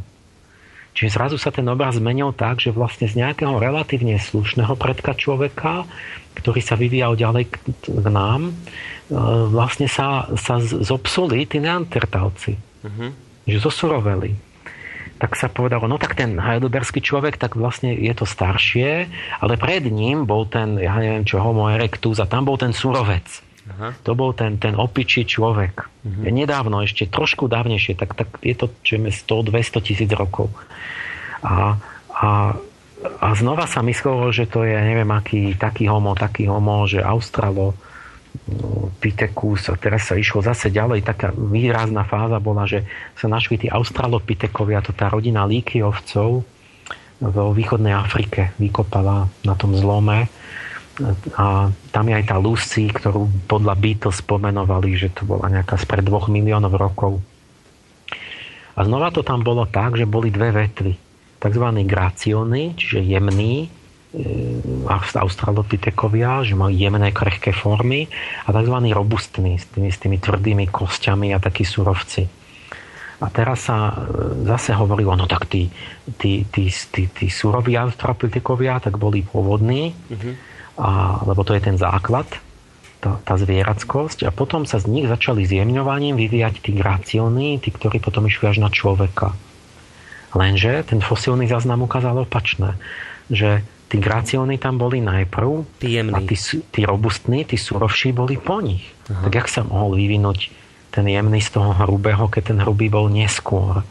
Čiže 0.93 1.17
zrazu 1.17 1.37
sa 1.41 1.49
ten 1.49 1.65
obraz 1.73 1.97
zmenil 1.97 2.37
tak, 2.37 2.61
že 2.61 2.69
vlastne 2.69 3.09
z 3.09 3.17
nejakého 3.17 3.57
relatívne 3.57 4.21
slušného 4.21 4.77
predka 4.77 5.17
človeka, 5.17 5.89
ktorý 6.37 6.61
sa 6.61 6.77
vyvíjal 6.77 7.17
ďalej 7.17 7.49
k, 7.49 7.55
k 7.81 8.07
nám, 8.13 8.53
E, 8.53 8.92
vlastne 9.53 9.87
sa, 9.87 10.33
sa 10.41 10.59
zopsuli 10.61 11.45
tí 11.45 11.61
neandertálci. 11.61 12.57
Uh-huh. 12.57 13.11
Že 13.45 13.59
zosuroveli. 13.61 14.33
Tak 15.21 15.39
sa 15.39 15.47
povedalo, 15.47 15.87
no 15.87 16.03
tak 16.03 16.19
ten 16.19 16.35
heidelberský 16.35 16.99
človek, 16.99 17.39
tak 17.39 17.55
vlastne 17.55 17.95
je 17.95 18.11
to 18.11 18.27
staršie, 18.27 19.07
ale 19.39 19.55
pred 19.55 19.87
ním 19.87 20.27
bol 20.27 20.51
ten, 20.51 20.81
ja 20.83 20.99
neviem 20.99 21.23
čo, 21.23 21.39
homo 21.39 21.71
erectus 21.71 22.19
a 22.19 22.27
tam 22.27 22.43
bol 22.43 22.59
ten 22.59 22.75
surovec. 22.75 23.27
Aha. 23.63 23.95
To 24.03 24.19
bol 24.19 24.35
ten, 24.35 24.59
ten 24.59 24.75
opičí 24.75 25.23
človek. 25.23 25.87
Uh-huh. 25.87 26.27
Nedávno, 26.27 26.83
ešte 26.83 27.07
trošku 27.07 27.47
dávnejšie, 27.47 27.95
tak, 27.95 28.19
tak 28.19 28.29
je 28.43 28.59
to 28.59 28.75
čo 28.83 28.99
100-200 28.99 29.87
tisíc 29.87 30.11
rokov. 30.11 30.51
A, 31.47 31.79
a, 32.11 32.59
a 33.23 33.29
znova 33.39 33.71
sa 33.71 33.79
myslelo, 33.87 34.35
že 34.35 34.51
to 34.51 34.67
je 34.67 34.75
neviem 34.75 35.11
aký, 35.15 35.55
taký 35.55 35.87
homo, 35.87 36.19
taký 36.19 36.51
homo, 36.51 36.83
že 36.91 36.99
Australo, 36.99 37.79
Pitekus 39.03 39.69
a 39.69 39.77
teraz 39.77 40.09
sa 40.09 40.17
išlo 40.17 40.41
zase 40.41 40.73
ďalej. 40.73 41.05
Taká 41.05 41.35
výrazná 41.37 42.07
fáza 42.09 42.41
bola, 42.41 42.65
že 42.65 42.87
sa 43.19 43.29
našli 43.29 43.61
tí 43.61 43.69
australopitekovia, 43.69 44.85
to 44.85 44.97
tá 44.97 45.13
rodina 45.13 45.45
líkyovcov 45.45 46.43
vo 47.23 47.55
východnej 47.55 47.95
Afrike 47.95 48.51
vykopala 48.59 49.31
na 49.47 49.55
tom 49.55 49.79
zlome 49.79 50.27
a 51.39 51.73
tam 51.95 52.05
je 52.11 52.15
aj 52.19 52.25
tá 52.29 52.37
Lucy, 52.37 52.91
ktorú 52.93 53.49
podľa 53.49 53.75
Beatles 53.79 54.21
spomenovali, 54.21 54.93
že 54.99 55.09
to 55.15 55.25
bola 55.25 55.49
nejaká 55.49 55.81
spred 55.81 56.05
dvoch 56.05 56.29
miliónov 56.29 56.77
rokov. 56.77 57.23
A 58.77 58.81
znova 58.85 59.09
to 59.13 59.25
tam 59.25 59.41
bolo 59.41 59.65
tak, 59.69 59.97
že 59.97 60.09
boli 60.09 60.29
dve 60.29 60.53
vetvy. 60.53 60.93
Takzvaný 61.41 61.89
graciony, 61.89 62.77
čiže 62.77 63.05
jemný, 63.05 63.69
australopitekovia, 65.17 66.45
že 66.45 66.53
majú 66.53 66.69
jemné, 66.69 67.17
krehké 67.17 67.57
formy 67.57 68.13
a 68.45 68.53
tzv. 68.53 68.77
robustní, 68.93 69.57
s 69.57 69.65
tými, 69.73 69.89
s 69.89 69.99
tými 69.99 70.17
tvrdými 70.21 70.69
kostiami 70.69 71.33
a 71.33 71.41
takí 71.41 71.65
surovci. 71.65 72.29
A 73.23 73.27
teraz 73.31 73.71
sa 73.71 73.89
e, 73.89 73.95
zase 74.45 74.75
hovorilo, 74.77 75.15
no 75.17 75.25
tak 75.31 75.49
tí, 75.49 75.71
tí, 76.19 76.45
tí, 76.45 76.69
tí, 76.69 77.09
tí 77.09 77.27
suroví 77.31 77.79
australopitekovia 77.79 78.83
tak 78.83 78.99
boli 78.99 79.23
pôvodní, 79.25 79.95
mm-hmm. 79.95 80.35
a, 80.83 81.23
lebo 81.25 81.41
to 81.47 81.55
je 81.57 81.63
ten 81.63 81.79
základ, 81.79 82.27
tá, 82.99 83.19
tá 83.23 83.35
zvierackosť 83.39 84.27
a 84.27 84.31
potom 84.35 84.69
sa 84.69 84.83
z 84.83 84.93
nich 84.93 85.07
začali 85.09 85.47
zjemňovaním 85.47 86.19
vyvíjať 86.19 86.55
tí 86.61 86.71
graciony, 86.77 87.63
tí, 87.63 87.71
ktorí 87.73 88.03
potom 88.03 88.29
išli 88.29 88.51
až 88.53 88.59
na 88.61 88.69
človeka. 88.69 89.33
Lenže 90.37 90.85
ten 90.85 91.01
fosílny 91.01 91.49
záznam 91.49 91.85
ukázal 91.87 92.27
opačné, 92.27 92.77
že 93.31 93.65
tí 93.93 94.01
gracióny 94.01 94.57
tam 94.57 94.81
boli 94.81 95.05
najprv 95.05 95.69
tí 95.77 96.01
a 96.01 96.19
tí, 96.25 96.37
tí 96.73 96.81
robustní, 96.89 97.45
tí 97.45 97.61
surovší 97.61 98.17
boli 98.17 98.41
po 98.41 98.65
nich. 98.65 98.89
Aha. 99.13 99.29
Tak 99.29 99.33
jak 99.37 99.49
sa 99.53 99.69
mohol 99.69 100.01
vyvinúť 100.01 100.49
ten 100.89 101.05
jemný 101.05 101.45
z 101.45 101.61
toho 101.61 101.77
hrubého, 101.77 102.25
keď 102.33 102.57
ten 102.57 102.59
hrubý 102.65 102.89
bol 102.89 103.13
neskôr? 103.13 103.85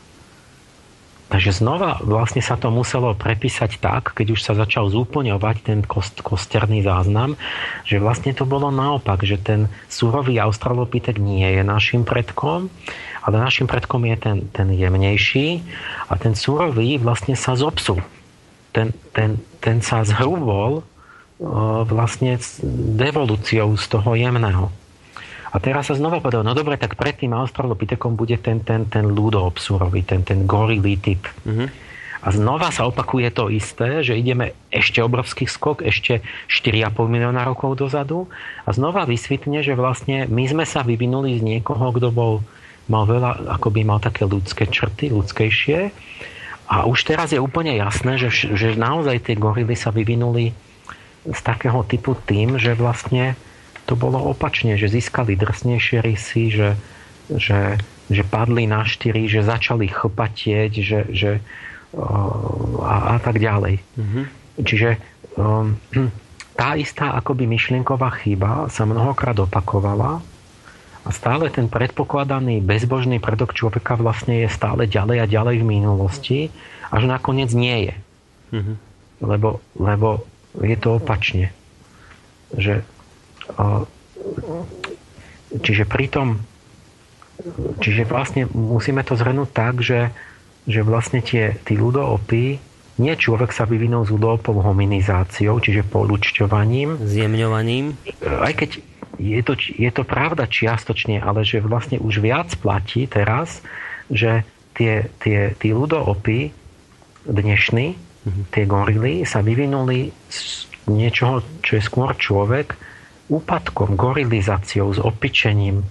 Takže 1.31 1.63
znova 1.63 2.01
vlastne 2.03 2.43
sa 2.43 2.59
to 2.59 2.73
muselo 2.73 3.15
prepísať 3.15 3.79
tak, 3.79 4.11
keď 4.17 4.35
už 4.35 4.41
sa 4.43 4.51
začal 4.57 4.91
zúplňovať 4.91 5.55
ten 5.63 5.79
kost, 5.85 6.19
kosterný 6.19 6.83
záznam, 6.83 7.39
že 7.87 8.03
vlastne 8.03 8.35
to 8.35 8.43
bolo 8.43 8.67
naopak, 8.67 9.23
že 9.23 9.39
ten 9.39 9.71
surový 9.87 10.41
australopitek 10.43 11.21
nie 11.21 11.45
je 11.55 11.63
našim 11.63 12.03
predkom, 12.03 12.67
ale 13.23 13.35
našim 13.39 13.69
predkom 13.69 14.03
je 14.11 14.17
ten, 14.19 14.37
ten 14.51 14.75
jemnejší 14.75 15.63
a 16.11 16.19
ten 16.19 16.35
surový 16.35 16.99
vlastne 16.99 17.39
sa 17.39 17.55
zopsul 17.55 18.03
ten, 18.71 18.95
ten, 19.11 19.39
ten 19.59 19.79
sa 19.83 20.03
zhrubol 20.07 20.83
vlastne 21.89 22.37
devolúciou 22.95 23.73
z 23.73 23.85
toho 23.89 24.13
jemného. 24.13 24.69
A 25.51 25.59
teraz 25.59 25.91
sa 25.91 25.99
znova 25.99 26.23
povedal, 26.23 26.47
no 26.47 26.55
dobre, 26.55 26.79
tak 26.79 26.95
pred 26.95 27.17
tým 27.17 27.35
australopitekom 27.35 28.15
bude 28.15 28.39
ten, 28.39 28.63
ten, 28.63 28.87
ten 28.87 29.03
ľudoobsúrový, 29.03 30.07
ten, 30.07 30.23
ten 30.23 30.47
gorilý 30.47 30.95
typ. 30.95 31.27
Mm-hmm. 31.43 31.91
A 32.21 32.27
znova 32.29 32.69
sa 32.69 32.85
opakuje 32.85 33.33
to 33.33 33.49
isté, 33.49 34.05
že 34.05 34.13
ideme 34.13 34.53
ešte 34.69 35.01
obrovský 35.01 35.49
skok, 35.49 35.81
ešte 35.81 36.21
4,5 36.47 36.93
milióna 37.09 37.41
rokov 37.43 37.81
dozadu 37.81 38.29
a 38.63 38.69
znova 38.71 39.09
vysvetne, 39.09 39.65
že 39.65 39.73
vlastne 39.73 40.29
my 40.29 40.45
sme 40.45 40.63
sa 40.63 40.85
vyvinuli 40.85 41.41
z 41.41 41.43
niekoho, 41.43 41.89
kto 41.89 42.13
bol 42.13 42.45
mal 42.85 43.09
veľa, 43.09 43.57
ako 43.57 43.67
by 43.73 43.81
mal 43.81 43.99
také 43.99 44.29
ľudské 44.29 44.69
črty, 44.69 45.09
ľudskejšie. 45.09 45.79
A 46.71 46.87
už 46.87 47.03
teraz 47.03 47.35
je 47.35 47.39
úplne 47.43 47.75
jasné, 47.75 48.15
že, 48.15 48.31
že 48.31 48.79
naozaj 48.79 49.27
tie 49.27 49.35
gorily 49.35 49.75
sa 49.75 49.91
vyvinuli 49.91 50.55
z 51.27 51.39
takého 51.43 51.83
typu 51.83 52.15
tým, 52.15 52.55
že 52.55 52.79
vlastne 52.79 53.35
to 53.83 53.99
bolo 53.99 54.31
opačne, 54.31 54.79
že 54.79 54.87
získali 54.87 55.35
drsnejšie 55.35 55.99
rysy, 55.99 56.43
že, 56.47 56.69
že, 57.27 57.75
že 58.07 58.23
padli 58.23 58.71
na 58.71 58.87
štyri, 58.87 59.27
že 59.27 59.43
začali 59.43 59.91
chlpatieť, 59.91 60.71
že, 60.79 60.99
že, 61.11 61.31
a, 61.99 62.95
a 63.13 63.15
tak 63.19 63.43
ďalej. 63.43 63.83
Mm-hmm. 63.99 64.25
Čiže 64.63 64.89
um, 65.35 65.75
tá 66.59 66.79
istá 66.79 67.19
akoby 67.19 67.51
myšlienková 67.51 68.15
chyba 68.23 68.71
sa 68.71 68.87
mnohokrát 68.87 69.35
opakovala 69.43 70.23
a 71.01 71.09
stále 71.09 71.49
ten 71.49 71.65
predpokladaný 71.65 72.61
bezbožný 72.61 73.17
predok 73.17 73.57
človeka 73.57 73.97
vlastne 73.97 74.45
je 74.45 74.49
stále 74.53 74.85
ďalej 74.85 75.17
a 75.21 75.25
ďalej 75.25 75.55
v 75.61 75.65
minulosti, 75.65 76.39
až 76.93 77.09
nakoniec 77.09 77.49
nie 77.57 77.89
je. 77.89 77.95
Mm-hmm. 78.51 78.75
Lebo, 79.21 79.49
lebo 79.77 80.25
je 80.61 80.77
to 80.77 81.01
opačne. 81.01 81.49
Že, 82.53 82.85
čiže 85.61 85.83
pritom 85.89 86.41
čiže 87.81 88.05
vlastne 88.05 88.45
musíme 88.51 89.01
to 89.01 89.17
zhrnúť 89.17 89.49
tak, 89.51 89.81
že, 89.81 90.13
že 90.69 90.85
vlastne 90.85 91.25
tie, 91.25 91.57
tí 91.65 91.73
ľudoopy 91.77 92.45
nie 93.01 93.13
človek 93.17 93.49
sa 93.49 93.65
vyvinul 93.65 94.05
z 94.05 94.13
ľudoopov 94.13 94.61
hominizáciou, 94.61 95.57
čiže 95.57 95.87
polučťovaním. 95.87 97.01
Zjemňovaním. 97.01 97.97
Aj 98.21 98.53
keď 98.53 98.83
je 99.19 99.41
to, 99.43 99.53
je 99.57 99.91
to 99.91 100.03
pravda 100.07 100.47
čiastočne, 100.47 101.19
ale 101.19 101.43
že 101.43 101.63
vlastne 101.63 101.99
už 101.99 102.23
viac 102.23 102.53
platí 102.59 103.09
teraz, 103.09 103.59
že 104.07 104.47
tie, 104.75 105.11
tie, 105.19 105.55
tí 105.55 105.75
ľudoopy 105.75 106.39
dnešní, 107.27 107.87
mm-hmm. 107.95 108.43
tie 108.53 108.63
gorily, 108.67 109.13
sa 109.27 109.43
vyvinuli 109.43 110.11
z 110.31 110.67
niečoho, 110.87 111.43
čo 111.63 111.79
je 111.79 111.83
skôr 111.83 112.15
človek, 112.15 112.75
úpadkom, 113.31 113.95
gorilizáciou, 113.95 114.91
s 114.91 114.99
opičením, 114.99 115.83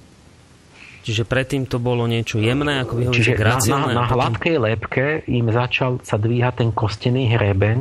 Čiže 1.00 1.24
predtým 1.24 1.64
to 1.64 1.80
bolo 1.80 2.04
niečo 2.04 2.36
jemné, 2.36 2.84
ako 2.84 3.08
hovoríte, 3.08 3.32
graciálne. 3.32 3.96
Na, 3.96 4.04
na, 4.04 4.06
na 4.06 4.12
hladkej 4.12 4.56
lepke 4.60 5.24
im 5.32 5.48
začal 5.48 6.04
sa 6.04 6.20
dvíhať 6.20 6.54
ten 6.60 6.70
kostený 6.76 7.32
hrebeň. 7.32 7.78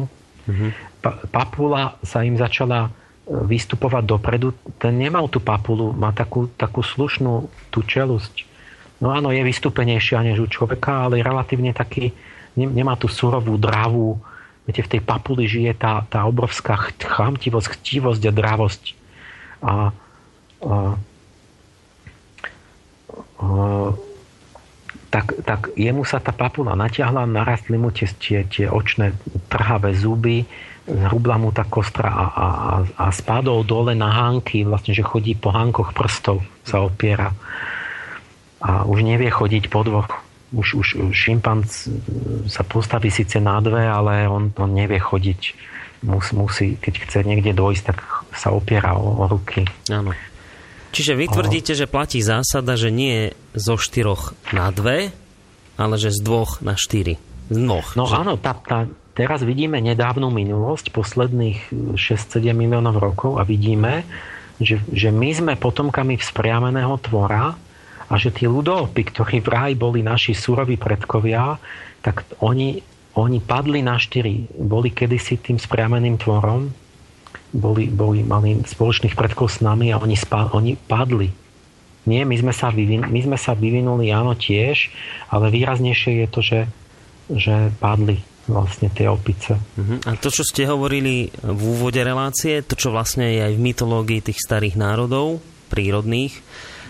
Uh-huh. 0.48 0.72
Pa, 1.04 1.20
papula 1.28 2.00
sa 2.00 2.24
im 2.24 2.40
začala 2.40 2.96
vystupovať 3.30 4.04
dopredu. 4.10 4.58
Ten 4.82 4.98
nemal 4.98 5.30
tú 5.30 5.38
papulu, 5.38 5.94
má 5.94 6.10
takú, 6.10 6.50
takú 6.58 6.82
slušnú 6.82 7.46
tú 7.70 7.86
čelusť. 7.86 8.50
No 9.00 9.14
áno, 9.14 9.30
je 9.32 9.46
vystúpenejšia 9.46 10.26
než 10.26 10.44
u 10.44 10.48
človeka, 10.50 11.08
ale 11.08 11.24
relatívne 11.24 11.72
taký, 11.72 12.12
nemá 12.58 12.98
tú 12.98 13.08
surovú 13.08 13.56
dravú. 13.56 14.18
Viete, 14.66 14.84
v 14.84 14.92
tej 14.98 15.02
papuli 15.06 15.46
žije 15.46 15.78
tá, 15.78 16.04
tá 16.10 16.26
obrovská 16.26 16.76
chamtivosť, 17.00 17.80
chtivosť 17.80 18.24
a 18.28 18.32
dravosť. 18.34 18.84
A, 19.64 19.74
a 20.66 20.76
tak, 25.10 25.34
tak 25.42 25.74
jemu 25.74 26.06
sa 26.06 26.22
tá 26.22 26.30
papula 26.30 26.78
natiahla, 26.78 27.26
narastli 27.26 27.82
mu 27.82 27.90
tie, 27.90 28.06
tie, 28.06 28.46
tie 28.46 28.70
očné 28.70 29.18
trhavé 29.50 29.98
zuby, 29.98 30.46
zhrubla 30.90 31.38
mu 31.38 31.54
tá 31.54 31.70
kostra 31.70 32.10
a, 32.10 32.26
a, 32.26 32.48
a 32.98 33.06
spadol 33.14 33.62
dole 33.62 33.94
na 33.94 34.10
hánky, 34.10 34.66
vlastne, 34.66 34.98
že 34.98 35.06
chodí 35.06 35.38
po 35.38 35.54
hánkoch 35.54 35.94
prstov, 35.94 36.42
sa 36.66 36.82
opiera. 36.82 37.30
A 38.60 38.84
už 38.84 39.06
nevie 39.06 39.30
chodiť 39.30 39.70
po 39.70 39.86
dvoch. 39.86 40.10
Už, 40.50 40.82
už 40.82 40.88
šimpanz 41.14 41.88
sa 42.50 42.66
postaví 42.66 43.14
síce 43.14 43.38
na 43.38 43.62
dve, 43.62 43.86
ale 43.86 44.26
on, 44.26 44.50
on 44.58 44.72
nevie 44.74 44.98
chodiť. 44.98 45.42
Mus, 46.00 46.32
musí, 46.32 46.80
keď 46.80 46.94
chce 47.06 47.20
niekde 47.28 47.52
dojsť, 47.54 47.84
tak 47.86 48.00
sa 48.34 48.50
opiera 48.56 48.96
o, 48.96 49.20
o 49.20 49.26
ruky. 49.30 49.68
Áno. 49.92 50.16
Čiže 50.90 51.14
vy 51.14 51.26
tvrdíte, 51.30 51.78
že 51.78 51.86
platí 51.86 52.24
zásada, 52.24 52.74
že 52.74 52.90
nie 52.90 53.36
zo 53.54 53.78
štyroch 53.78 54.34
na 54.50 54.74
dve, 54.74 55.14
ale 55.78 55.96
že 56.02 56.10
z 56.10 56.20
dvoch 56.26 56.66
na 56.66 56.74
štyri. 56.74 57.22
Z 57.54 57.58
dvoch. 57.62 57.94
No 57.94 58.10
že... 58.10 58.16
áno, 58.18 58.34
tá, 58.42 58.58
tá, 58.58 58.90
teraz 59.20 59.44
vidíme 59.44 59.84
nedávnu 59.84 60.32
minulosť, 60.32 60.96
posledných 60.96 61.76
6-7 62.00 62.56
miliónov 62.56 63.04
rokov 63.04 63.36
a 63.36 63.44
vidíme, 63.44 64.08
že, 64.64 64.80
že 64.96 65.12
my 65.12 65.30
sme 65.36 65.54
potomkami 65.60 66.16
vzpriameného 66.16 66.96
tvora 67.04 67.60
a 68.08 68.14
že 68.16 68.32
tí 68.32 68.48
ľudopy, 68.48 69.12
ktorí 69.12 69.44
vraj 69.44 69.76
boli 69.76 70.00
naši 70.00 70.32
suroví 70.32 70.80
predkovia, 70.80 71.60
tak 72.00 72.24
oni, 72.40 72.80
oni 73.20 73.44
padli 73.44 73.84
na 73.84 74.00
štyri. 74.00 74.48
Boli 74.56 74.96
kedysi 74.96 75.36
tým 75.36 75.60
vzpriameným 75.60 76.16
tvorom 76.16 76.72
boli, 77.52 77.90
boli, 77.92 78.22
mali 78.24 78.62
spoločných 78.62 79.18
predkov 79.18 79.50
s 79.50 79.60
nami 79.60 79.90
a 79.90 80.00
oni, 80.00 80.16
spa, 80.16 80.54
oni 80.54 80.78
padli. 80.78 81.34
Nie, 82.08 82.24
my 82.24 82.36
sme, 82.40 82.54
sa 82.56 82.72
vyvin, 82.72 83.06
my 83.06 83.20
sme 83.20 83.38
sa 83.38 83.54
vyvinuli, 83.54 84.10
áno, 84.10 84.34
tiež, 84.34 84.90
ale 85.30 85.52
výraznejšie 85.52 86.26
je 86.26 86.28
to, 86.30 86.40
že, 86.42 86.62
že 87.30 87.56
padli 87.84 88.22
vlastne 88.50 88.90
tie 88.90 89.06
opice. 89.06 89.54
Uh-huh. 89.56 90.02
A 90.10 90.18
to, 90.18 90.34
čo 90.34 90.42
ste 90.42 90.66
hovorili 90.66 91.30
v 91.46 91.62
úvode 91.62 92.02
relácie, 92.02 92.66
to, 92.66 92.74
čo 92.74 92.90
vlastne 92.90 93.30
je 93.30 93.40
aj 93.46 93.54
v 93.54 93.64
mytológii 93.64 94.26
tých 94.26 94.42
starých 94.42 94.76
národov, 94.76 95.38
prírodných, 95.70 96.34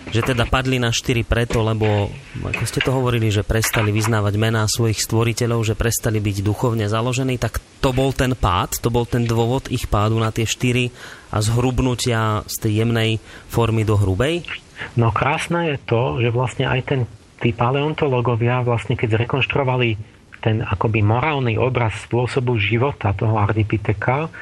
že 0.08 0.24
teda 0.24 0.48
padli 0.48 0.80
na 0.80 0.88
štyri 0.88 1.22
preto, 1.28 1.60
lebo 1.60 2.08
ako 2.40 2.64
ste 2.64 2.80
to 2.80 2.90
hovorili, 2.90 3.28
že 3.28 3.44
prestali 3.44 3.92
vyznávať 3.92 4.34
mená 4.40 4.64
svojich 4.64 4.96
stvoriteľov, 5.04 5.60
že 5.62 5.76
prestali 5.76 6.18
byť 6.18 6.36
duchovne 6.40 6.88
založení, 6.88 7.36
tak 7.36 7.60
to 7.84 7.92
bol 7.92 8.10
ten 8.16 8.32
pád, 8.32 8.80
to 8.80 8.88
bol 8.88 9.04
ten 9.04 9.28
dôvod 9.28 9.68
ich 9.68 9.84
pádu 9.86 10.16
na 10.16 10.32
tie 10.32 10.48
štyri 10.48 10.88
a 11.28 11.44
zhrubnutia 11.44 12.42
z 12.48 12.56
tej 12.64 12.72
jemnej 12.82 13.20
formy 13.52 13.84
do 13.84 14.00
hrubej? 14.00 14.48
No 14.96 15.12
krásne 15.12 15.76
je 15.76 15.78
to, 15.84 16.18
že 16.24 16.32
vlastne 16.32 16.64
aj 16.64 16.80
ten, 16.88 17.00
tí 17.38 17.52
paleontológovia 17.52 18.64
vlastne 18.64 18.96
keď 18.96 19.20
zrekonštruovali 19.20 20.19
ten 20.40 20.64
akoby 20.64 21.04
morálny 21.04 21.60
obraz 21.60 21.96
spôsobu 22.08 22.56
života 22.56 23.12
toho 23.12 23.36
Ardipiteka, 23.36 24.32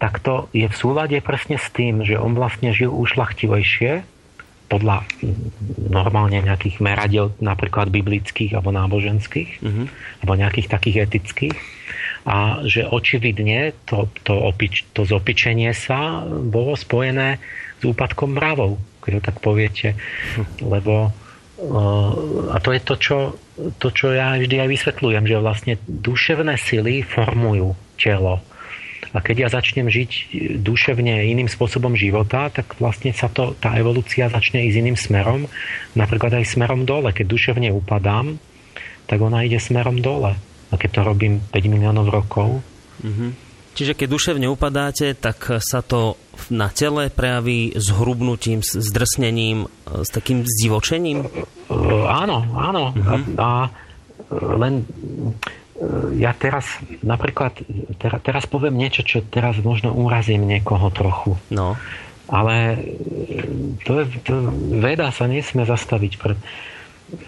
tak 0.00 0.22
to 0.24 0.48
je 0.56 0.64
v 0.64 0.74
súlade 0.74 1.18
presne 1.20 1.60
s 1.60 1.68
tým, 1.74 2.06
že 2.06 2.16
on 2.16 2.32
vlastne 2.32 2.72
žil 2.72 2.88
ušlachtivejšie, 2.88 4.06
podľa 4.70 5.02
normálne 5.90 6.38
nejakých 6.46 6.78
meradiel, 6.78 7.34
napríklad 7.42 7.90
biblických 7.90 8.54
alebo 8.54 8.70
náboženských, 8.70 9.58
mm-hmm. 9.58 9.86
alebo 10.22 10.32
nejakých 10.38 10.70
takých 10.70 10.96
etických. 11.10 11.58
A 12.22 12.62
že 12.62 12.86
očividne 12.86 13.74
to, 13.90 14.06
to, 14.22 14.30
opič, 14.30 14.86
to 14.94 15.02
zopičenie 15.02 15.74
sa 15.74 16.22
bolo 16.22 16.78
spojené 16.78 17.42
s 17.80 17.82
úpadkom 17.82 18.38
mravov, 18.38 18.78
keď 19.02 19.10
to 19.18 19.22
tak 19.26 19.36
poviete. 19.42 19.98
Hm. 20.38 20.46
Lebo 20.70 21.10
a 22.54 22.56
to 22.64 22.72
je 22.72 22.80
to 22.80 22.94
čo, 22.96 23.18
to, 23.76 23.88
čo 23.92 24.12
ja 24.14 24.36
vždy 24.38 24.56
aj 24.64 24.68
vysvetľujem, 24.68 25.24
že 25.28 25.36
vlastne 25.42 25.74
duševné 25.86 26.54
sily 26.56 27.04
formujú 27.04 27.76
telo 28.00 28.40
a 29.10 29.18
keď 29.18 29.36
ja 29.46 29.48
začnem 29.50 29.90
žiť 29.90 30.10
duševne 30.62 31.26
iným 31.34 31.50
spôsobom 31.50 31.98
života, 31.98 32.46
tak 32.46 32.78
vlastne 32.78 33.10
sa 33.10 33.26
to, 33.26 33.58
tá 33.58 33.74
evolúcia 33.74 34.30
začne 34.30 34.62
ísť 34.70 34.76
iným 34.78 34.98
smerom, 34.98 35.50
napríklad 35.98 36.38
aj 36.38 36.54
smerom 36.54 36.86
dole. 36.86 37.10
Keď 37.10 37.26
duševne 37.26 37.74
upadám, 37.74 38.38
tak 39.10 39.18
ona 39.18 39.42
ide 39.42 39.58
smerom 39.58 39.98
dole. 39.98 40.38
A 40.70 40.74
keď 40.78 40.90
to 40.94 41.00
robím 41.02 41.42
5 41.50 41.58
miliónov 41.66 42.06
rokov. 42.14 42.62
Mm-hmm. 43.02 43.49
Čiže 43.80 43.96
keď 43.96 44.08
duševne 44.12 44.44
upadáte, 44.52 45.16
tak 45.16 45.56
sa 45.64 45.80
to 45.80 46.20
na 46.52 46.68
tele 46.68 47.08
prejaví 47.08 47.72
s 47.72 47.88
hrubnutím, 47.88 48.60
s 48.60 48.76
drsnením, 48.92 49.72
s 49.88 50.12
takým 50.12 50.44
zdivočením? 50.44 51.24
Uh, 51.24 52.04
áno, 52.04 52.44
áno. 52.60 52.92
Mm-hmm. 52.92 53.40
A, 53.40 53.40
a 53.40 53.48
len 54.60 54.84
ja 56.20 56.36
teraz 56.36 56.76
napríklad, 57.00 57.56
teraz, 57.96 58.20
teraz 58.20 58.44
poviem 58.44 58.76
niečo, 58.76 59.00
čo 59.00 59.24
teraz 59.24 59.56
možno 59.64 59.96
urazím 59.96 60.44
niekoho 60.44 60.92
trochu. 60.92 61.40
No. 61.48 61.80
Ale 62.28 62.84
to 63.88 64.04
je, 64.04 64.04
to, 64.28 64.52
veda 64.76 65.08
sa 65.08 65.24
nesmie 65.24 65.64
zastaviť 65.64 66.12
pred... 66.20 66.36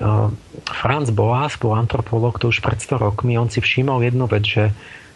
Uh, 0.04 0.28
Franz 0.68 1.08
Boas, 1.16 1.56
bol 1.56 1.80
antropolog, 1.80 2.36
to 2.36 2.52
už 2.52 2.60
pred 2.60 2.76
100 2.76 3.00
rokmi, 3.00 3.40
on 3.40 3.48
si 3.48 3.64
všimol 3.64 4.04
jednu 4.04 4.28
vec, 4.28 4.44
že, 4.44 4.64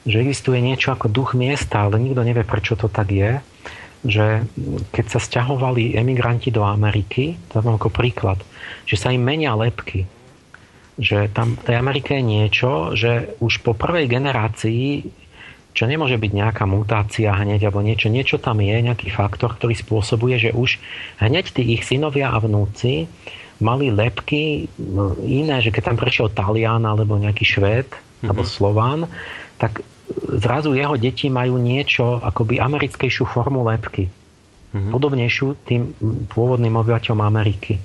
že 0.07 0.23
existuje 0.23 0.63
niečo 0.63 0.95
ako 0.95 1.11
duch 1.11 1.35
miesta, 1.35 1.85
ale 1.85 1.99
nikto 1.99 2.23
nevie, 2.23 2.47
prečo 2.47 2.79
to 2.79 2.87
tak 2.89 3.11
je 3.11 3.43
že 4.07 4.47
keď 4.95 5.07
sa 5.11 5.19
stiahovali 5.19 5.99
emigranti 5.99 6.55
do 6.55 6.63
Ameriky, 6.63 7.35
to 7.51 7.59
mám 7.59 7.75
ako 7.75 7.91
príklad, 7.91 8.39
že 8.87 8.95
sa 8.95 9.11
im 9.11 9.19
menia 9.19 9.51
lepky 9.59 10.07
že 10.97 11.29
tam 11.33 11.61
v 11.61 11.65
tej 11.65 11.77
Amerike 11.77 12.17
je 12.17 12.25
niečo, 12.25 12.97
že 12.97 13.37
už 13.45 13.61
po 13.61 13.77
prvej 13.77 14.09
generácii, 14.09 15.05
čo 15.77 15.85
nemôže 15.85 16.17
byť 16.17 16.33
nejaká 16.33 16.65
mutácia 16.65 17.37
hneď 17.37 17.69
alebo 17.69 17.85
niečo, 17.85 18.09
niečo 18.09 18.41
tam 18.41 18.65
je, 18.65 18.73
nejaký 18.73 19.13
faktor, 19.13 19.53
ktorý 19.61 19.77
spôsobuje, 19.77 20.49
že 20.49 20.51
už 20.57 20.81
hneď 21.21 21.53
tí 21.53 21.77
ich 21.77 21.85
synovia 21.85 22.33
a 22.33 22.41
vnúci 22.41 23.13
mali 23.61 23.93
lepky 23.93 24.69
iné, 25.25 25.57
že 25.61 25.73
keď 25.73 25.93
tam 25.93 26.01
prešiel 26.01 26.33
Talian 26.33 26.85
alebo 26.89 27.21
nejaký 27.21 27.45
Švéd 27.45 27.89
mm-hmm. 27.93 28.29
alebo 28.33 28.43
Slován, 28.49 29.01
tak 29.61 29.85
zrazu 30.39 30.75
jeho 30.75 30.95
deti 30.95 31.27
majú 31.27 31.59
niečo 31.59 32.23
akoby 32.23 32.63
americkejšiu 32.63 33.27
formu 33.27 33.67
lepky. 33.67 34.07
Mm-hmm. 34.07 34.93
Podobnejšiu 34.93 35.47
tým 35.67 35.83
pôvodným 36.31 36.75
obyvateľom 36.79 37.21
Ameriky. 37.23 37.79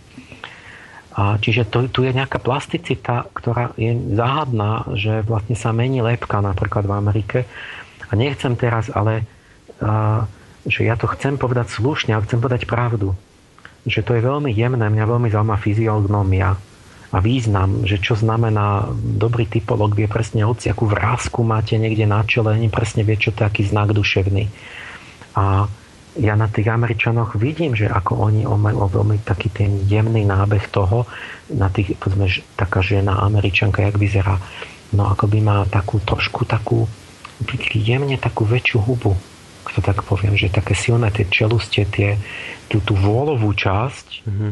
A 1.12 1.36
čiže 1.42 1.68
to, 1.68 1.92
tu 1.92 2.08
je 2.08 2.16
nejaká 2.16 2.40
plasticita, 2.40 3.28
ktorá 3.36 3.76
je 3.76 3.92
záhadná, 4.16 4.88
že 4.96 5.22
vlastne 5.28 5.60
sa 5.60 5.76
mení 5.76 6.00
lepka 6.00 6.40
napríklad 6.40 6.88
v 6.88 6.94
Amerike. 6.96 7.40
A 8.08 8.16
nechcem 8.16 8.56
teraz, 8.56 8.88
ale 8.92 9.28
a, 9.84 10.24
že 10.64 10.88
ja 10.88 10.96
to 10.96 11.12
chcem 11.12 11.36
povedať 11.36 11.74
slušne, 11.74 12.16
ale 12.16 12.24
chcem 12.24 12.40
povedať 12.40 12.64
pravdu. 12.70 13.18
Že 13.84 14.02
to 14.08 14.12
je 14.16 14.22
veľmi 14.24 14.52
jemné, 14.54 14.86
mňa 14.88 15.06
veľmi 15.10 15.28
zaujíma 15.28 15.58
fyziognomia 15.58 16.71
a 17.12 17.18
význam, 17.20 17.84
že 17.84 18.00
čo 18.00 18.16
znamená 18.16 18.88
dobrý 18.96 19.44
typolog, 19.44 19.92
vie 19.92 20.08
presne 20.08 20.48
hoci 20.48 20.72
akú 20.72 20.88
vrázku 20.88 21.44
máte 21.44 21.76
niekde 21.76 22.08
na 22.08 22.24
čele, 22.24 22.56
presne 22.72 23.04
vie, 23.04 23.20
čo 23.20 23.36
to 23.36 23.44
je 23.44 23.48
aký 23.52 23.64
znak 23.68 23.92
duševný. 23.92 24.48
A 25.36 25.68
ja 26.20 26.34
na 26.36 26.48
tých 26.48 26.68
Američanoch 26.72 27.40
vidím, 27.40 27.76
že 27.76 27.88
ako 27.88 28.20
oni 28.32 28.44
majú 28.48 28.88
veľmi 28.88 29.24
taký 29.24 29.52
ten 29.52 29.84
jemný 29.88 30.28
nábeh 30.28 30.68
toho, 30.72 31.08
na 31.52 31.68
tých, 31.72 32.00
povedzme, 32.00 32.28
taká 32.56 32.80
žena 32.84 33.24
Američanka, 33.24 33.84
jak 33.84 34.00
vyzerá, 34.00 34.40
no 34.96 35.08
ako 35.08 35.28
by 35.28 35.40
má 35.40 35.58
takú 35.68 36.04
trošku 36.04 36.48
takú, 36.48 36.88
jemne 37.76 38.16
takú 38.20 38.44
väčšiu 38.44 38.80
hubu, 38.84 39.16
to 39.72 39.80
tak 39.80 40.04
poviem, 40.04 40.36
že 40.36 40.52
také 40.52 40.76
silné 40.76 41.08
tie 41.16 41.24
čelustie, 41.32 41.88
tie, 41.88 42.20
tú, 42.72 42.80
tú 42.80 42.96
vôľovú 42.96 43.52
časť, 43.52 44.08
mm-hmm. 44.24 44.52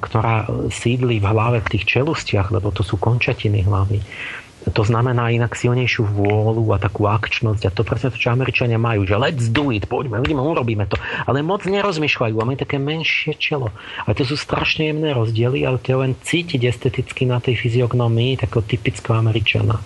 ktorá 0.00 0.48
sídli 0.72 1.20
v 1.20 1.28
hlave 1.28 1.60
v 1.60 1.76
tých 1.76 1.84
čelustiach, 1.84 2.48
lebo 2.48 2.72
to 2.72 2.80
sú 2.80 2.96
končatiny 2.96 3.68
hlavy, 3.68 4.00
to 4.68 4.82
znamená 4.84 5.30
inak 5.32 5.56
silnejšiu 5.56 6.04
vôľu 6.04 6.76
a 6.76 6.82
takú 6.82 7.08
akčnosť 7.08 7.62
a 7.68 7.70
to 7.72 7.86
presne 7.86 8.12
to, 8.12 8.20
čo 8.20 8.34
Američania 8.34 8.76
majú, 8.76 9.06
že 9.08 9.16
let's 9.16 9.48
do 9.48 9.72
it, 9.72 9.88
poďme, 9.88 10.20
vidíme, 10.20 10.44
urobíme 10.44 10.84
to. 10.90 11.00
Ale 11.24 11.40
moc 11.40 11.64
nerozmýšľajú 11.64 12.36
a 12.36 12.46
majú 12.46 12.58
také 12.58 12.76
menšie 12.76 13.38
čelo. 13.38 13.72
A 14.04 14.12
to 14.12 14.26
sú 14.28 14.36
strašne 14.36 14.92
jemné 14.92 15.14
rozdiely, 15.16 15.64
ale 15.64 15.80
to 15.80 15.94
je 15.94 15.98
len 15.98 16.12
cítiť 16.18 16.60
esteticky 16.68 17.24
na 17.24 17.40
tej 17.40 17.56
fyziognomii 17.56 18.40
takého 18.44 18.64
typického 18.64 19.16
Američana. 19.16 19.80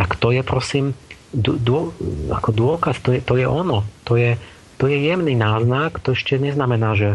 Tak 0.00 0.16
to 0.16 0.32
je 0.32 0.40
prosím 0.46 0.96
dô, 1.34 1.56
dô, 1.56 1.92
ako 2.32 2.50
dôkaz, 2.52 3.00
to 3.04 3.16
je, 3.16 3.20
to 3.20 3.36
je 3.36 3.46
ono. 3.48 3.84
To 4.08 4.16
je, 4.16 4.38
to 4.82 4.90
je 4.90 4.98
jemný 4.98 5.38
náznak, 5.38 6.02
to 6.02 6.18
ešte 6.18 6.42
neznamená, 6.42 6.98
že 6.98 7.14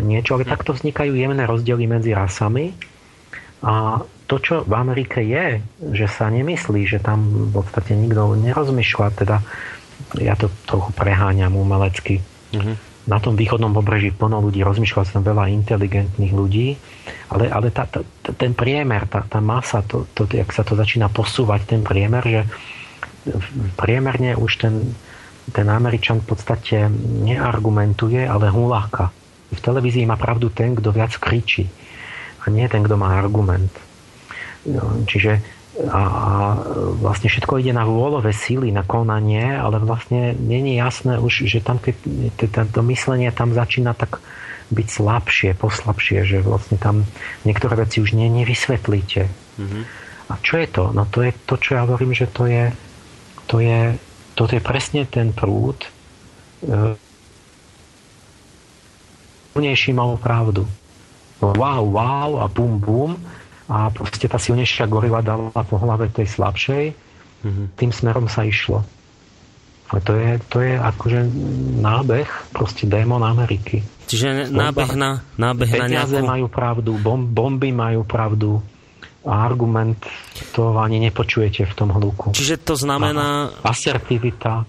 niečo, 0.00 0.40
ale 0.40 0.48
takto 0.48 0.72
vznikajú 0.72 1.12
jemné 1.12 1.44
rozdiely 1.44 1.84
medzi 1.84 2.16
rasami 2.16 2.72
a 3.60 4.00
to, 4.24 4.40
čo 4.40 4.54
v 4.64 4.72
Amerike 4.72 5.20
je, 5.20 5.60
že 5.92 6.08
sa 6.08 6.32
nemyslí, 6.32 6.88
že 6.88 7.04
tam 7.04 7.52
v 7.52 7.60
podstate 7.60 7.92
nikto 7.92 8.32
nerozmýšľa, 8.40 9.08
teda 9.12 9.44
ja 10.16 10.32
to 10.40 10.48
trochu 10.64 10.88
preháňam 10.96 11.52
umelecky. 11.52 12.24
Mm-hmm. 12.56 12.76
Na 13.04 13.20
tom 13.20 13.36
východnom 13.36 13.76
pobreží 13.76 14.16
plno 14.16 14.40
ľudí, 14.40 14.64
rozmýšľa 14.64 15.04
sa 15.04 15.20
veľa 15.20 15.52
inteligentných 15.52 16.32
ľudí, 16.32 16.80
ale, 17.28 17.52
ale 17.52 17.68
tá, 17.68 17.84
tá, 17.84 18.00
ten 18.32 18.56
priemer, 18.56 19.04
tá, 19.04 19.20
tá 19.28 19.44
masa, 19.44 19.84
to, 19.84 20.08
to, 20.16 20.24
jak 20.32 20.48
sa 20.48 20.64
to 20.64 20.72
začína 20.72 21.12
posúvať, 21.12 21.76
ten 21.76 21.84
priemer, 21.84 22.24
že 22.24 22.42
priemerne 23.76 24.40
už 24.40 24.52
ten, 24.56 24.96
ten 25.52 25.66
Američan 25.68 26.24
v 26.24 26.32
podstate 26.32 26.88
neargumentuje, 27.24 28.24
ale 28.24 28.48
huláka. 28.48 29.12
V 29.52 29.60
televízii 29.60 30.08
má 30.08 30.16
pravdu 30.16 30.48
ten, 30.48 30.72
kto 30.72 30.90
viac 30.90 31.12
kričí 31.20 31.68
a 32.44 32.52
nie 32.52 32.64
ten, 32.68 32.84
kto 32.84 32.96
má 32.96 33.16
argument. 33.20 33.72
No, 34.64 35.04
čiže 35.04 35.44
a, 35.90 36.00
a 36.00 36.30
vlastne 36.96 37.28
všetko 37.28 37.60
ide 37.60 37.74
na 37.74 37.84
vôľové 37.84 38.30
síly, 38.30 38.70
na 38.70 38.86
konanie, 38.86 39.58
ale 39.58 39.82
vlastne 39.82 40.32
není 40.32 40.78
jasné 40.78 41.18
už, 41.18 41.50
že 41.50 41.60
tam 41.60 41.82
keď 41.82 41.96
to 42.70 42.80
myslenie 42.88 43.28
tam 43.34 43.52
začína 43.52 43.92
tak 43.92 44.22
byť 44.72 44.86
slabšie, 44.88 45.50
poslabšie, 45.60 46.24
že 46.24 46.38
vlastne 46.40 46.80
tam 46.80 47.04
niektoré 47.44 47.84
veci 47.84 48.00
už 48.00 48.16
nie, 48.16 48.32
nevysvetlíte. 48.32 49.28
Mm-hmm. 49.60 49.82
A 50.32 50.34
čo 50.40 50.56
je 50.56 50.68
to? 50.72 50.84
No 50.96 51.04
to 51.04 51.20
je 51.20 51.36
to, 51.44 51.60
čo 51.60 51.76
ja 51.76 51.84
hovorím, 51.84 52.16
že 52.16 52.32
to 52.32 52.48
je 52.48 52.72
to 53.46 53.60
je, 53.60 53.96
to 54.34 54.50
je 54.50 54.60
presne 54.60 55.06
ten 55.06 55.30
prúd 55.30 55.78
silnejší 59.54 59.94
mal 59.94 60.18
pravdu. 60.18 60.66
Wow, 61.38 61.94
wow 61.94 62.42
a 62.42 62.50
bum, 62.50 62.82
bum 62.82 63.14
a 63.70 63.86
proste 63.94 64.26
tá 64.26 64.36
silnejšia 64.36 64.90
gorila 64.90 65.22
dala 65.22 65.54
po 65.54 65.78
hlave 65.78 66.10
tej 66.10 66.26
slabšej, 66.26 66.84
mm-hmm. 67.46 67.66
tým 67.78 67.90
smerom 67.94 68.26
sa 68.26 68.42
išlo. 68.42 68.82
A 69.94 70.02
to 70.02 70.18
je, 70.18 70.42
to 70.50 70.58
je 70.58 70.74
akože 70.74 71.20
nábeh, 71.78 72.26
proste 72.50 72.90
démon 72.90 73.22
Ameriky. 73.22 73.86
Čiže 74.10 74.50
nábeh 74.50 74.92
na, 74.98 75.22
nábeh 75.38 75.70
na 75.70 75.86
nejakú... 75.86 76.24
majú 76.26 76.46
pravdu, 76.50 76.90
bom, 76.98 77.22
bomby 77.22 77.70
majú 77.70 78.02
pravdu, 78.02 78.58
a 79.24 79.32
argument 79.48 79.98
to 80.52 80.76
ani 80.76 81.00
nepočujete 81.00 81.64
v 81.64 81.74
tom 81.74 81.90
hluku. 81.96 82.36
Čiže 82.36 82.60
to 82.60 82.76
znamená... 82.76 83.50
Asertivita. 83.64 84.68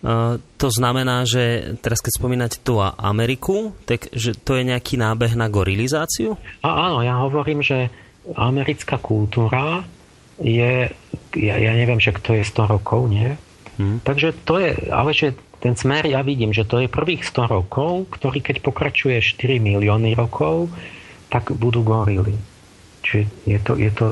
Uh, 0.00 0.40
to 0.56 0.72
znamená, 0.72 1.28
že 1.28 1.76
teraz 1.84 2.00
keď 2.00 2.12
spomínate 2.16 2.56
tu 2.64 2.80
Ameriku, 2.80 3.76
tak 3.84 4.08
že 4.16 4.32
to 4.32 4.56
je 4.56 4.64
nejaký 4.64 4.96
nábeh 4.96 5.36
na 5.36 5.52
gorilizáciu? 5.52 6.40
A, 6.64 6.88
áno, 6.88 7.04
ja 7.04 7.20
hovorím, 7.20 7.60
že 7.60 7.92
americká 8.32 8.96
kultúra 8.96 9.84
je, 10.40 10.88
ja, 11.36 11.54
ja 11.60 11.72
neviem, 11.76 12.00
že 12.00 12.16
kto 12.16 12.32
je 12.40 12.48
100 12.48 12.72
rokov, 12.80 13.12
nie? 13.12 13.36
Hmm. 13.76 14.00
Takže 14.00 14.32
to 14.48 14.56
je, 14.56 14.72
ale 14.88 15.12
že 15.12 15.36
ten 15.60 15.76
smer 15.76 16.08
ja 16.08 16.24
vidím, 16.24 16.56
že 16.56 16.64
to 16.64 16.80
je 16.80 16.88
prvých 16.88 17.28
100 17.28 17.60
rokov, 17.60 18.08
ktorý 18.16 18.40
keď 18.40 18.64
pokračuje 18.64 19.20
4 19.20 19.60
milióny 19.60 20.16
rokov, 20.16 20.72
tak 21.28 21.52
budú 21.52 21.84
gorily. 21.84 22.40
Čiže 23.00 23.20
je 23.48 23.58
to, 23.64 23.72
je 23.76 23.90
to 23.92 24.06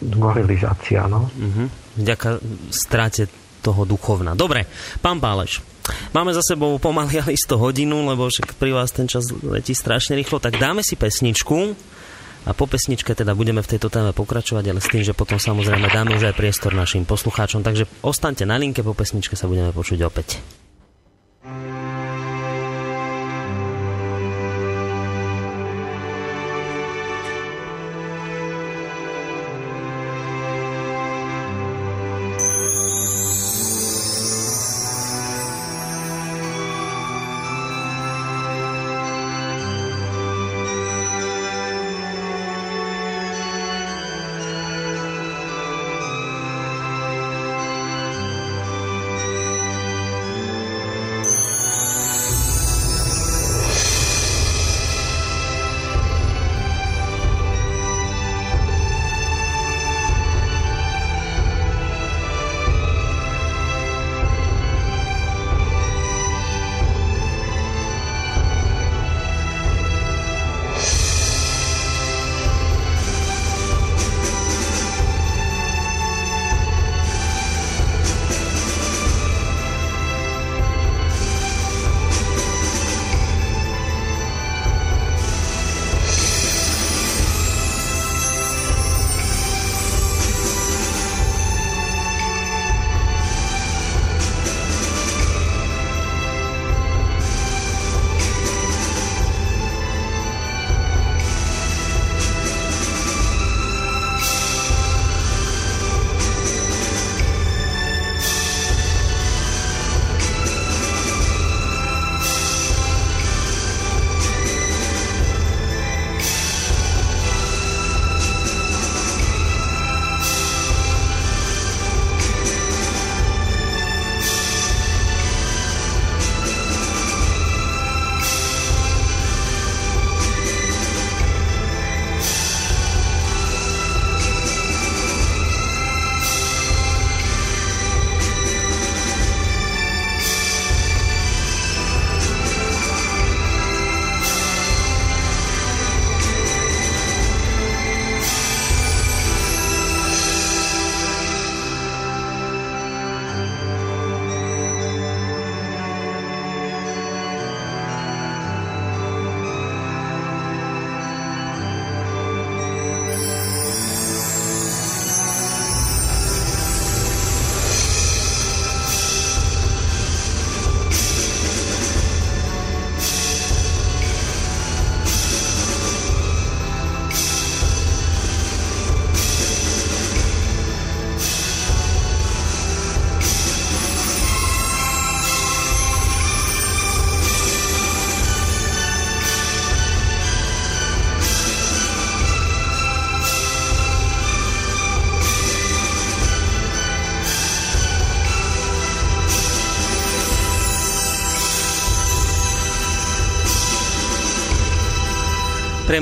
gorilizácia, 0.00 1.04
no. 1.06 1.28
Uh-huh. 1.28 1.68
Vďaka 2.00 2.40
strate 2.72 3.28
toho 3.60 3.82
duchovna. 3.82 4.38
Dobre, 4.38 4.64
pán 5.02 5.18
Páleš, 5.18 5.60
máme 6.14 6.30
za 6.30 6.40
sebou 6.42 6.78
pomaly 6.78 7.18
ale 7.22 7.34
100 7.34 7.58
hodinu, 7.58 8.06
lebo 8.06 8.30
však 8.30 8.56
pri 8.56 8.70
vás 8.72 8.94
ten 8.94 9.10
čas 9.10 9.26
letí 9.42 9.74
strašne 9.74 10.14
rýchlo, 10.14 10.38
tak 10.38 10.56
dáme 10.56 10.86
si 10.86 10.94
pesničku 10.94 11.74
a 12.46 12.54
po 12.54 12.70
pesničke 12.70 13.10
teda 13.10 13.34
budeme 13.34 13.58
v 13.58 13.70
tejto 13.74 13.90
téme 13.90 14.14
pokračovať, 14.14 14.64
ale 14.70 14.78
s 14.78 14.86
tým, 14.86 15.02
že 15.02 15.18
potom 15.18 15.42
samozrejme 15.42 15.90
dáme 15.90 16.14
už 16.14 16.30
aj 16.30 16.38
priestor 16.38 16.70
našim 16.78 17.02
poslucháčom, 17.02 17.66
takže 17.66 17.90
ostaňte 18.06 18.46
na 18.46 18.54
linke, 18.54 18.86
po 18.86 18.94
pesničke 18.94 19.34
sa 19.34 19.50
budeme 19.50 19.74
počuť 19.74 19.98
opäť. 20.06 20.38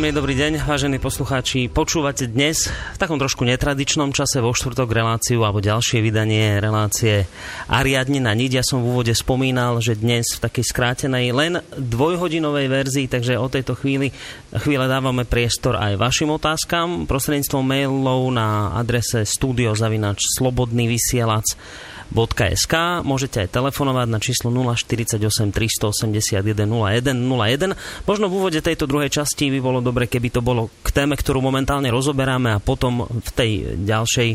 Príjemný 0.04 0.20
dobrý 0.20 0.36
deň, 0.36 0.68
vážení 0.68 1.00
poslucháči. 1.00 1.72
Počúvate 1.72 2.28
dnes 2.28 2.68
v 2.68 2.96
takom 3.00 3.16
trošku 3.16 3.40
netradičnom 3.48 4.12
čase 4.12 4.44
vo 4.44 4.52
štvrtok 4.52 4.92
reláciu 4.92 5.40
alebo 5.48 5.64
ďalšie 5.64 6.04
vydanie 6.04 6.60
relácie 6.60 7.24
Ariadne 7.72 8.20
na 8.20 8.36
niť. 8.36 8.60
Ja 8.60 8.60
som 8.60 8.84
v 8.84 8.92
úvode 8.92 9.16
spomínal, 9.16 9.80
že 9.80 9.96
dnes 9.96 10.28
v 10.36 10.44
takej 10.44 10.60
skrátenej 10.60 11.32
len 11.32 11.56
dvojhodinovej 11.80 12.68
verzii, 12.68 13.06
takže 13.08 13.40
o 13.40 13.48
tejto 13.48 13.80
chvíli 13.80 14.12
chvíle 14.52 14.84
dávame 14.84 15.24
priestor 15.24 15.80
aj 15.80 15.96
vašim 15.96 16.28
otázkam 16.36 17.08
prostredníctvom 17.08 17.64
mailov 17.64 18.28
na 18.28 18.76
adrese 18.76 19.24
studiozavinač 19.24 20.20
slobodný 20.36 20.84
vysielač 20.84 21.56
www.slobodnyvysielac.sk. 22.12 22.74
Môžete 23.06 23.36
aj 23.46 23.48
telefonovať 23.54 24.08
na 24.10 24.18
číslo 24.20 24.48
048 24.52 25.20
381 25.50 26.44
0101. 26.68 28.04
Možno 28.04 28.24
v 28.28 28.32
úvode 28.36 28.60
tejto 28.60 28.84
druhej 28.84 29.10
časti 29.10 29.48
by 29.48 29.60
bolo 29.62 29.78
dobre, 29.80 30.10
keby 30.10 30.28
to 30.28 30.40
bolo 30.44 30.68
k 30.84 30.88
téme, 30.92 31.16
ktorú 31.16 31.40
momentálne 31.40 31.88
rozoberáme 31.88 32.56
a 32.56 32.62
potom 32.62 33.06
v 33.08 33.30
tej 33.32 33.50
ďalšej, 33.86 34.28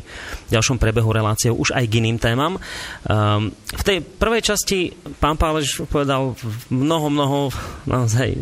ďalšom 0.50 0.78
prebehu 0.82 1.10
relácie 1.12 1.54
už 1.54 1.76
aj 1.76 1.86
k 1.86 1.98
iným 2.02 2.18
témam. 2.18 2.58
Um, 3.06 3.54
v 3.54 3.84
tej 3.86 3.98
prvej 4.02 4.42
časti 4.42 4.94
pán 5.22 5.38
Pálež 5.38 5.86
povedal 5.86 6.34
mnoho, 6.74 7.08
mnoho 7.12 7.40
naozaj 7.86 8.34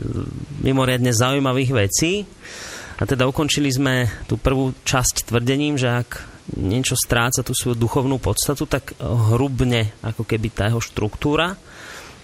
mimoriadne 0.64 1.12
zaujímavých 1.12 1.72
vecí. 1.76 2.24
A 2.98 3.06
teda 3.06 3.30
ukončili 3.30 3.70
sme 3.70 4.10
tú 4.26 4.42
prvú 4.42 4.74
časť 4.82 5.30
tvrdením, 5.30 5.78
že 5.78 5.86
ak 6.02 6.10
niečo 6.56 6.96
stráca 6.96 7.44
tú 7.44 7.52
svoju 7.52 7.76
duchovnú 7.76 8.24
podstatu, 8.24 8.64
tak 8.64 8.96
hrubne 9.04 9.92
ako 10.00 10.24
keby 10.24 10.48
tá 10.54 10.72
jeho 10.72 10.80
štruktúra. 10.80 11.60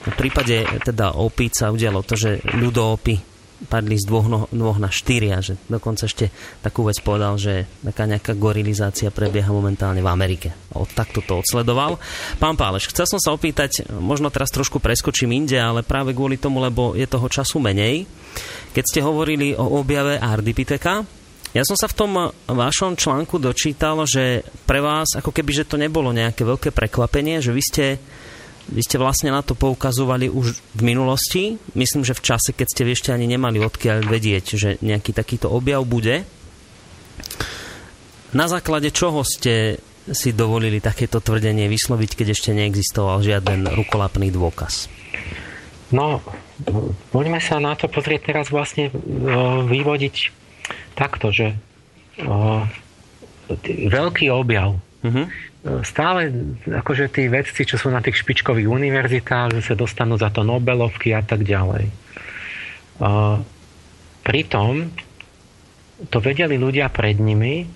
V 0.03 0.15
prípade 0.15 0.63
teda 0.83 1.15
opíc 1.19 1.59
sa 1.59 1.71
udialo 1.71 2.03
to, 2.03 2.15
že 2.15 2.39
ľudoopy 2.55 3.33
padli 3.63 3.95
z 3.95 4.05
dvoch, 4.07 4.27
no, 4.27 4.39
dvoch 4.51 4.75
na 4.75 4.91
štyri 4.91 5.31
a 5.31 5.39
že 5.39 5.55
dokonca 5.71 6.03
ešte 6.03 6.29
takú 6.59 6.83
vec 6.83 6.99
povedal, 6.99 7.39
že 7.39 7.63
taká 7.79 8.03
nejaká 8.03 8.35
gorilizácia 8.35 9.07
prebieha 9.07 9.49
momentálne 9.55 10.03
v 10.03 10.11
Amerike. 10.11 10.51
O, 10.75 10.83
takto 10.83 11.23
to 11.23 11.39
odsledoval. 11.39 11.95
Pán 12.43 12.59
Páleš, 12.59 12.91
chcel 12.91 13.07
som 13.07 13.19
sa 13.23 13.31
opýtať, 13.31 13.87
možno 13.87 14.27
teraz 14.27 14.51
trošku 14.51 14.83
preskočím 14.83 15.31
inde, 15.31 15.55
ale 15.55 15.85
práve 15.87 16.11
kvôli 16.11 16.35
tomu, 16.35 16.59
lebo 16.59 16.93
je 16.93 17.07
toho 17.07 17.27
času 17.31 17.63
menej. 17.63 18.03
Keď 18.75 18.83
ste 18.83 18.99
hovorili 19.05 19.55
o 19.55 19.79
objave 19.79 20.19
Ardipiteka, 20.19 21.22
ja 21.53 21.61
som 21.61 21.77
sa 21.77 21.85
v 21.85 21.97
tom 21.97 22.11
vašom 22.49 22.97
článku 22.97 23.37
dočítal, 23.37 24.01
že 24.09 24.41
pre 24.65 24.81
vás 24.81 25.13
ako 25.13 25.29
keby, 25.29 25.53
že 25.53 25.69
to 25.69 25.77
nebolo 25.77 26.09
nejaké 26.09 26.41
veľké 26.41 26.73
prekvapenie, 26.73 27.45
že 27.45 27.53
vy 27.53 27.61
ste, 27.61 27.85
vy 28.73 28.81
ste 28.81 28.97
vlastne 28.97 29.29
na 29.29 29.45
to 29.45 29.53
poukazovali 29.53 30.33
už 30.33 30.57
v 30.73 30.81
minulosti. 30.81 31.61
Myslím, 31.77 32.01
že 32.01 32.17
v 32.17 32.25
čase, 32.25 32.57
keď 32.57 32.67
ste 32.73 32.89
ešte 32.89 33.09
ani 33.13 33.29
nemali 33.29 33.61
odkiaľ 33.61 34.01
vedieť, 34.01 34.45
že 34.57 34.69
nejaký 34.81 35.13
takýto 35.13 35.53
objav 35.53 35.85
bude. 35.85 36.25
Na 38.33 38.49
základe 38.49 38.89
čoho 38.89 39.21
ste 39.21 39.77
si 40.09 40.33
dovolili 40.33 40.81
takéto 40.81 41.21
tvrdenie 41.21 41.69
vysloviť, 41.69 42.11
keď 42.17 42.27
ešte 42.33 42.49
neexistoval 42.51 43.21
žiaden 43.21 43.69
rukolapný 43.71 44.33
dôkaz? 44.33 44.89
No, 45.93 46.19
poďme 47.13 47.37
sa 47.37 47.61
na 47.61 47.77
to 47.77 47.85
pozrieť 47.85 48.33
teraz 48.33 48.49
vlastne 48.49 48.89
vyvodiť 49.69 50.42
takto, 50.93 51.33
že 51.33 51.57
o, 52.21 52.63
veľký 53.67 54.31
objav. 54.31 54.77
Uh-huh. 55.03 55.25
Stále 55.83 56.31
akože 56.67 57.11
tí 57.11 57.27
vedci, 57.27 57.63
čo 57.63 57.79
sú 57.79 57.91
na 57.91 58.03
tých 58.03 58.19
špičkových 58.19 58.67
univerzitách, 58.67 59.59
že 59.59 59.61
sa 59.63 59.75
dostanú 59.75 60.19
za 60.19 60.31
to 60.31 60.43
Nobelovky 60.43 61.15
a 61.15 61.23
tak 61.23 61.43
ďalej. 61.43 61.91
O, 62.99 63.39
pritom 64.23 64.91
to 66.07 66.17
vedeli 66.19 66.55
ľudia 66.59 66.91
pred 66.91 67.19
nimi. 67.19 67.67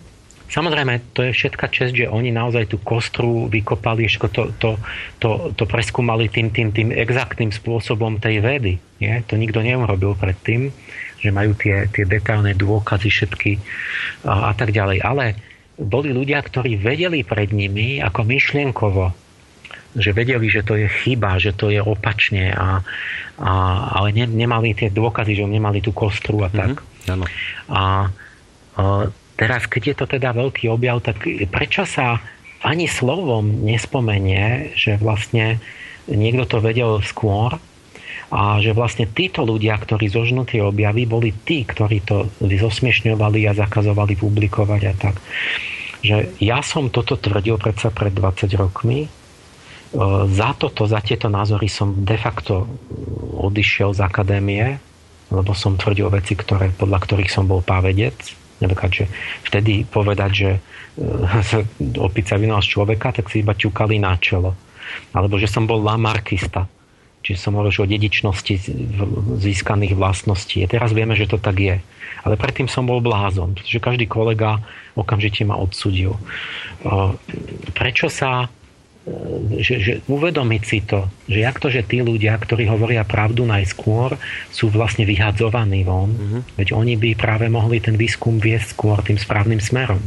Samozrejme, 0.47 1.11
to 1.11 1.27
je 1.27 1.35
všetka 1.35 1.67
čest, 1.67 1.91
že 1.91 2.07
oni 2.07 2.31
naozaj 2.31 2.71
tú 2.71 2.79
kostru 2.79 3.51
vykopali, 3.51 4.07
to, 4.07 4.55
to, 4.55 4.79
to, 5.19 5.29
to 5.51 5.63
preskúmali 5.67 6.31
tým, 6.31 6.55
tým, 6.55 6.71
tým 6.71 6.95
exaktným 6.95 7.51
spôsobom 7.51 8.15
tej 8.23 8.39
vedy. 8.39 8.73
Nie? 9.03 9.27
To 9.27 9.35
nikto 9.35 9.59
neurobil 9.59 10.15
predtým 10.15 10.71
že 11.17 11.29
majú 11.33 11.57
tie, 11.57 11.89
tie 11.89 12.05
detailné 12.05 12.53
dôkazy 12.53 13.09
všetky 13.09 13.51
a, 14.25 14.49
a 14.49 14.53
tak 14.53 14.73
ďalej. 14.73 15.01
Ale 15.01 15.25
boli 15.77 16.09
ľudia, 16.13 16.41
ktorí 16.41 16.77
vedeli 16.81 17.21
pred 17.21 17.53
nimi 17.53 18.01
ako 18.01 18.25
myšlienkovo, 18.25 19.13
že 19.97 20.13
vedeli, 20.13 20.45
že 20.49 20.61
to 20.61 20.77
je 20.77 20.85
chyba, 20.85 21.41
že 21.41 21.57
to 21.57 21.73
je 21.73 21.81
opačne, 21.81 22.53
a, 22.53 22.85
a, 23.41 23.51
ale 23.97 24.13
ne, 24.13 24.25
nemali 24.29 24.77
tie 24.77 24.93
dôkazy, 24.93 25.37
že 25.37 25.45
nemali 25.45 25.81
tú 25.81 25.89
kostru 25.93 26.45
a 26.45 26.49
tak. 26.53 26.81
Mm-hmm, 26.81 27.25
a, 27.73 27.81
a 27.81 27.83
teraz, 29.37 29.65
keď 29.65 29.81
je 29.93 29.95
to 29.95 30.05
teda 30.05 30.37
veľký 30.37 30.69
objav, 30.69 31.01
tak 31.01 31.25
prečo 31.49 31.85
sa 31.85 32.21
ani 32.61 32.89
slovom 32.89 33.65
nespomenie, 33.65 34.73
že 34.73 34.97
vlastne 34.97 35.61
niekto 36.09 36.45
to 36.45 36.57
vedel 36.61 36.99
skôr 37.05 37.61
a 38.27 38.59
že 38.59 38.75
vlastne 38.75 39.07
títo 39.07 39.47
ľudia, 39.47 39.79
ktorí 39.79 40.11
zožnú 40.11 40.43
tie 40.43 40.59
objavy, 40.59 41.07
boli 41.07 41.31
tí, 41.31 41.63
ktorí 41.63 42.03
to 42.03 42.27
zosmiešňovali 42.43 43.47
a 43.47 43.55
zakazovali 43.55 44.19
publikovať 44.19 44.81
a 44.83 44.93
tak. 44.93 45.15
Že 46.03 46.35
ja 46.43 46.59
som 46.59 46.91
toto 46.91 47.15
tvrdil 47.15 47.55
predsa 47.55 47.87
pred 47.87 48.11
20 48.11 48.51
rokmi, 48.59 49.07
e, 49.07 49.09
za 50.27 50.49
toto, 50.59 50.83
za 50.91 50.99
tieto 50.99 51.31
názory 51.31 51.71
som 51.71 52.03
de 52.03 52.19
facto 52.19 52.67
odišiel 53.39 53.95
z 53.95 54.03
akadémie, 54.03 54.75
lebo 55.31 55.55
som 55.55 55.79
tvrdil 55.79 56.11
veci, 56.11 56.35
ktoré, 56.35 56.75
podľa 56.75 56.99
ktorých 57.07 57.31
som 57.31 57.47
bol 57.47 57.63
pávedec. 57.63 58.15
Napríklad, 58.59 58.91
že 58.91 59.05
vtedy 59.47 59.87
povedať, 59.87 60.31
že 60.35 60.49
e, 60.51 60.59
opica 62.07 62.35
vynal 62.35 62.59
z 62.59 62.75
človeka, 62.75 63.15
tak 63.15 63.31
si 63.31 63.39
iba 63.39 63.55
ťukali 63.55 64.03
na 64.03 64.19
čelo. 64.19 64.51
Alebo 65.15 65.39
že 65.39 65.47
som 65.47 65.63
bol 65.63 65.79
lamarkista 65.79 66.67
Čiže 67.25 67.43
som 67.43 67.59
hovoril 67.59 67.75
o 67.75 67.91
dedičnosti 67.91 68.55
získaných 69.41 69.99
vlastností. 69.99 70.63
A 70.63 70.71
teraz 70.71 70.95
vieme, 70.95 71.17
že 71.17 71.27
to 71.27 71.35
tak 71.41 71.59
je. 71.59 71.77
Ale 72.23 72.35
predtým 72.39 72.67
som 72.67 72.87
bol 72.87 73.03
blázon, 73.03 73.55
pretože 73.55 73.83
každý 73.83 74.05
kolega 74.07 74.63
okamžite 74.95 75.43
ma 75.43 75.55
odsudil. 75.59 76.15
Prečo 77.71 78.07
sa 78.11 78.47
e, 78.47 78.47
že, 79.63 79.75
že 79.79 79.93
uvedomiť 80.09 80.61
si 80.63 80.79
to, 80.83 81.07
že 81.29 81.39
jak 81.39 81.57
to, 81.61 81.71
že 81.71 81.87
tí 81.87 82.03
ľudia, 82.03 82.35
ktorí 82.35 82.67
hovoria 82.67 83.07
pravdu 83.07 83.47
najskôr, 83.47 84.19
sú 84.51 84.67
vlastne 84.73 85.07
vyhadzovaní 85.07 85.87
von, 85.87 86.11
mm-hmm. 86.11 86.41
veď 86.59 86.67
oni 86.75 86.99
by 86.99 87.09
práve 87.15 87.47
mohli 87.47 87.79
ten 87.79 87.95
výskum 87.95 88.43
viesť 88.43 88.75
skôr 88.75 88.99
tým 89.05 89.15
správnym 89.15 89.61
smerom. 89.63 90.01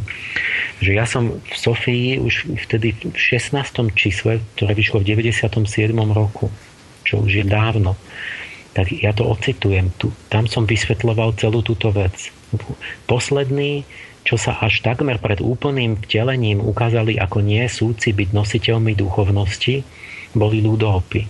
Že 0.80 0.90
ja 0.96 1.04
som 1.04 1.40
v 1.40 1.56
Sofii 1.56 2.20
už 2.20 2.48
vtedy 2.68 2.96
v 2.96 3.16
16. 3.16 3.60
čísle, 3.96 4.40
ktoré 4.56 4.72
vyšlo 4.76 5.00
v 5.04 5.16
97. 5.16 5.92
roku, 6.12 6.48
čo 7.04 7.24
už 7.24 7.42
je 7.42 7.46
dávno, 7.46 7.96
tak 8.70 8.94
ja 8.94 9.10
to 9.10 9.26
ocitujem. 9.26 9.90
Tu, 9.98 10.12
tam 10.30 10.46
som 10.46 10.64
vysvetloval 10.64 11.34
celú 11.34 11.60
túto 11.60 11.90
vec. 11.90 12.30
Posledný, 13.10 13.82
čo 14.22 14.38
sa 14.38 14.58
až 14.62 14.84
takmer 14.84 15.18
pred 15.18 15.42
úplným 15.42 15.98
vtelením 15.98 16.62
ukázali 16.62 17.18
ako 17.18 17.42
nie 17.42 17.66
súci 17.66 18.14
byť 18.14 18.28
nositeľmi 18.30 18.94
duchovnosti, 18.94 19.82
boli 20.36 20.62
ľudopy. 20.62 21.26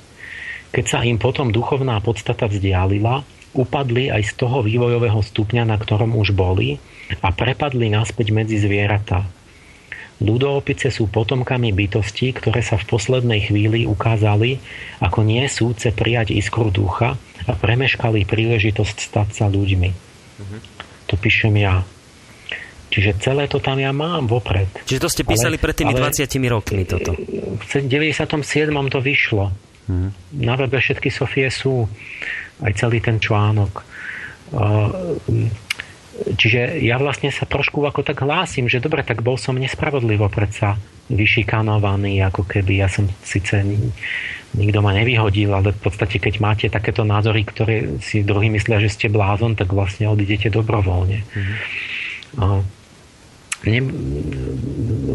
Keď 0.70 0.84
sa 0.86 0.98
im 1.02 1.18
potom 1.18 1.50
duchovná 1.50 1.98
podstata 2.04 2.46
vzdialila, 2.46 3.24
upadli 3.56 4.12
aj 4.12 4.22
z 4.30 4.32
toho 4.38 4.62
vývojového 4.62 5.18
stupňa, 5.18 5.66
na 5.66 5.74
ktorom 5.74 6.14
už 6.14 6.36
boli 6.36 6.78
a 7.18 7.34
prepadli 7.34 7.90
naspäť 7.90 8.30
medzi 8.30 8.62
zvieratá 8.62 9.39
Ľudoopice 10.20 10.92
sú 10.92 11.08
potomkami 11.08 11.72
bytostí, 11.72 12.36
ktoré 12.36 12.60
sa 12.60 12.76
v 12.76 12.84
poslednej 12.92 13.48
chvíli 13.48 13.88
ukázali 13.88 14.60
ako 15.00 15.24
nie 15.24 15.48
súce 15.48 15.96
prijať 15.96 16.36
iskru 16.36 16.68
ducha 16.68 17.16
a 17.48 17.52
premeškali 17.56 18.28
príležitosť 18.28 18.96
stať 19.00 19.28
sa 19.32 19.46
ľuďmi. 19.48 19.90
Mm-hmm. 19.90 20.60
To 21.08 21.14
píšem 21.16 21.56
ja. 21.56 21.80
Čiže 22.90 23.22
celé 23.22 23.46
to 23.46 23.62
tam 23.62 23.78
ja 23.80 23.94
mám 23.94 24.26
vopred. 24.26 24.68
Čiže 24.84 25.00
to 25.00 25.08
ste 25.08 25.22
písali 25.22 25.56
ale, 25.56 25.62
pred 25.62 25.74
tými 25.78 25.94
ale 25.94 26.10
20 26.10 26.26
rokmi 26.50 26.82
toto? 26.84 27.14
V 27.56 27.64
97. 27.86 28.28
to 28.90 28.98
vyšlo. 28.98 29.54
Mm. 29.86 30.10
Na 30.42 30.54
webe 30.58 30.76
všetky 30.76 31.08
Sofie 31.08 31.48
sú. 31.48 31.86
Aj 32.60 32.72
celý 32.76 32.98
ten 33.00 33.22
článok. 33.22 33.86
Uh, 34.50 35.16
Čiže 36.20 36.84
ja 36.84 37.00
vlastne 37.00 37.32
sa 37.32 37.48
trošku 37.48 37.80
ako 37.80 38.04
tak 38.04 38.20
hlásim, 38.20 38.68
že 38.68 38.82
dobre, 38.82 39.00
tak 39.00 39.24
bol 39.24 39.40
som 39.40 39.56
nespravodlivo 39.56 40.28
predsa 40.28 40.76
vyšikanovaný, 41.10 42.22
ako 42.22 42.44
keby 42.46 42.84
ja 42.84 42.88
som 42.92 43.08
síce 43.24 43.64
nikto 44.54 44.78
ma 44.82 44.92
nevyhodil, 44.94 45.50
ale 45.50 45.72
v 45.74 45.80
podstate 45.80 46.18
keď 46.18 46.34
máte 46.42 46.66
takéto 46.68 47.06
názory, 47.06 47.46
ktoré 47.46 48.02
si 48.02 48.26
druhý 48.26 48.50
myslia, 48.50 48.82
že 48.82 48.90
ste 48.90 49.06
blázon, 49.06 49.54
tak 49.54 49.70
vlastne 49.70 50.10
odidete 50.10 50.50
dobrovoľne. 50.50 51.22
Mm-hmm. 51.22 52.62
Ne, 53.60 53.78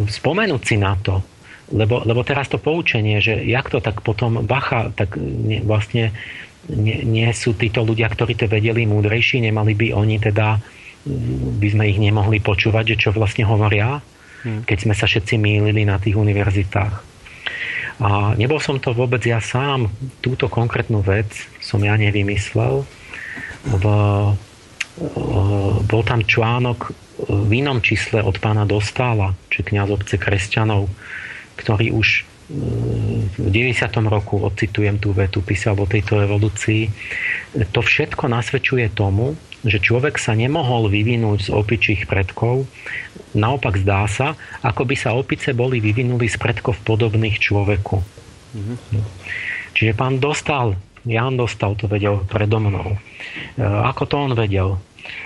spomenúť 0.06 0.62
si 0.62 0.76
na 0.78 0.94
to, 1.02 1.26
lebo, 1.74 2.06
lebo 2.06 2.22
teraz 2.22 2.46
to 2.46 2.62
poučenie, 2.62 3.18
že 3.18 3.42
jak 3.42 3.74
to 3.74 3.82
tak 3.82 4.06
potom 4.06 4.46
bacha, 4.46 4.94
tak 4.94 5.18
ne, 5.18 5.66
vlastne 5.66 6.14
nie, 6.70 7.02
nie 7.02 7.30
sú 7.34 7.58
títo 7.58 7.82
ľudia, 7.82 8.06
ktorí 8.06 8.38
to 8.38 8.46
vedeli 8.46 8.86
múdrejší, 8.86 9.42
nemali 9.42 9.74
by 9.74 9.88
oni 9.98 10.18
teda, 10.22 10.62
by 11.62 11.68
sme 11.70 11.86
ich 11.90 12.02
nemohli 12.02 12.42
počúvať, 12.42 12.96
že 12.96 13.08
čo 13.08 13.10
vlastne 13.14 13.46
hovoria, 13.46 14.02
hmm. 14.44 14.66
keď 14.66 14.78
sme 14.90 14.94
sa 14.98 15.06
všetci 15.06 15.38
mýlili 15.38 15.86
na 15.86 16.02
tých 16.02 16.18
univerzitách. 16.18 17.16
A 17.96 18.36
nebol 18.36 18.60
som 18.60 18.76
to 18.82 18.92
vôbec 18.92 19.24
ja 19.24 19.40
sám. 19.40 19.88
Túto 20.20 20.52
konkrétnu 20.52 21.00
vec 21.00 21.32
som 21.64 21.80
ja 21.80 21.96
nevymyslel. 21.96 22.84
V, 23.66 23.86
bol 25.88 26.02
tam 26.04 26.20
článok 26.20 26.92
v 27.24 27.52
inom 27.64 27.80
čísle 27.80 28.20
od 28.20 28.36
pána 28.44 28.68
Dostála, 28.68 29.32
či 29.48 29.64
kniaz 29.64 29.88
obce 29.88 30.20
kresťanov, 30.20 30.92
ktorý 31.56 31.96
už 31.96 32.28
v 32.46 33.48
90. 33.50 33.82
roku, 34.06 34.38
odcitujem 34.44 35.02
tú 35.02 35.16
vetu, 35.18 35.42
písal 35.42 35.80
o 35.82 35.90
tejto 35.90 36.22
evolúcii, 36.22 36.92
to 37.74 37.82
všetko 37.82 38.30
nasvedčuje 38.30 38.94
tomu, 38.94 39.34
že 39.66 39.82
človek 39.82 40.22
sa 40.22 40.38
nemohol 40.38 40.88
vyvinúť 40.88 41.50
z 41.50 41.54
opičích 41.54 42.02
predkov. 42.06 42.70
Naopak 43.34 43.82
zdá 43.82 44.06
sa, 44.06 44.38
ako 44.62 44.86
by 44.86 44.96
sa 44.96 45.18
opice 45.18 45.52
boli 45.58 45.82
vyvinuli 45.82 46.30
z 46.30 46.38
predkov 46.38 46.80
podobných 46.86 47.42
človeku. 47.42 47.98
Mm-hmm. 48.56 49.04
Čiže 49.76 49.92
pán 49.98 50.22
dostal, 50.22 50.78
Jan 51.04 51.36
dostal 51.36 51.76
to 51.76 51.90
vedel 51.90 52.24
predo 52.24 52.62
mnou. 52.62 52.96
E, 52.96 53.00
ako 53.62 54.04
to 54.08 54.16
on 54.16 54.32
vedel? 54.38 54.80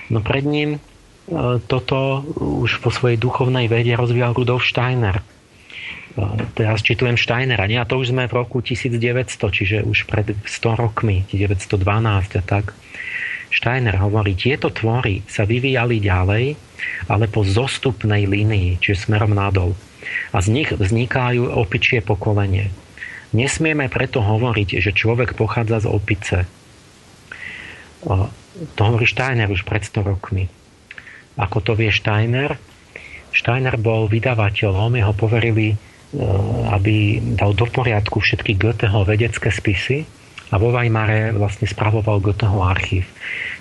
No 0.09 0.23
pred 0.25 0.47
ním 0.47 0.79
e, 0.79 0.79
toto 1.69 2.25
už 2.39 2.81
po 2.81 2.89
svojej 2.89 3.21
duchovnej 3.21 3.69
vede 3.69 3.93
rozvíjal 3.93 4.33
Rudolf 4.33 4.65
Steiner 4.65 5.21
teraz 6.55 6.81
čitujem 6.81 7.15
Steinera, 7.15 7.69
nie? 7.69 7.79
a 7.79 7.87
to 7.87 7.99
už 7.99 8.11
sme 8.11 8.27
v 8.27 8.33
roku 8.33 8.59
1900, 8.59 9.29
čiže 9.53 9.77
už 9.85 10.09
pred 10.09 10.33
100 10.33 10.81
rokmi, 10.81 11.25
1912 11.29 12.39
a 12.39 12.43
tak. 12.43 12.73
Steiner 13.49 13.97
hovorí, 13.97 14.37
tieto 14.37 14.69
tvory 14.69 15.25
sa 15.25 15.43
vyvíjali 15.43 15.99
ďalej, 15.99 16.45
ale 17.09 17.25
po 17.25 17.41
zostupnej 17.41 18.29
línii, 18.29 18.77
čiže 18.77 19.09
smerom 19.09 19.33
nadol. 19.33 19.73
A 20.33 20.41
z 20.41 20.53
nich 20.53 20.69
vznikajú 20.69 21.49
opičie 21.49 22.05
pokolenie. 22.05 22.69
Nesmieme 23.33 23.89
preto 23.89 24.21
hovoriť, 24.21 24.81
že 24.81 24.93
človek 24.93 25.37
pochádza 25.37 25.85
z 25.85 25.87
opice. 25.89 26.37
To 28.05 28.81
hovorí 28.81 29.05
Steiner 29.05 29.49
už 29.49 29.65
pred 29.65 29.85
100 29.85 30.01
rokmi. 30.01 30.49
Ako 31.37 31.61
to 31.61 31.77
vie 31.77 31.93
Steiner? 31.93 32.57
Steiner 33.29 33.77
bol 33.77 34.09
vydavateľom, 34.09 34.97
jeho 34.97 35.13
poverili 35.13 35.77
Eh, 36.09 36.25
aby 36.73 37.21
dal 37.37 37.53
do 37.53 37.69
poriadku 37.69 38.17
všetky 38.17 38.57
Goetheho 38.57 39.05
vedecké 39.05 39.53
spisy 39.53 40.09
a 40.49 40.55
vo 40.57 40.73
Weimare 40.73 41.29
vlastne 41.33 41.69
spravoval 41.69 42.21
Goetheho 42.21 42.59
archív. 42.65 43.05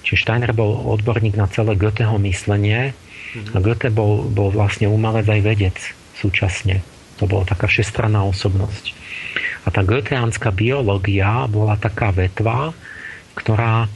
Čiže 0.05 0.25
Steiner 0.25 0.53
bol 0.57 0.73
odborník 0.97 1.37
na 1.37 1.45
celé 1.49 1.77
Goetheho 1.77 2.17
myslenie 2.25 2.97
a 3.53 3.59
Goethe 3.61 3.93
bol, 3.93 4.25
bol 4.25 4.49
vlastne 4.49 4.89
umelec 4.89 5.29
aj 5.29 5.41
vedec 5.45 5.77
súčasne. 6.17 6.81
To 7.21 7.29
bola 7.29 7.45
taká 7.45 7.69
všestranná 7.69 8.25
osobnosť. 8.25 8.95
A 9.67 9.75
tá 9.75 9.85
goetheánska 9.85 10.49
biológia 10.55 11.45
bola 11.51 11.77
taká 11.77 12.15
vetva, 12.15 12.73
ktorá 13.37 13.91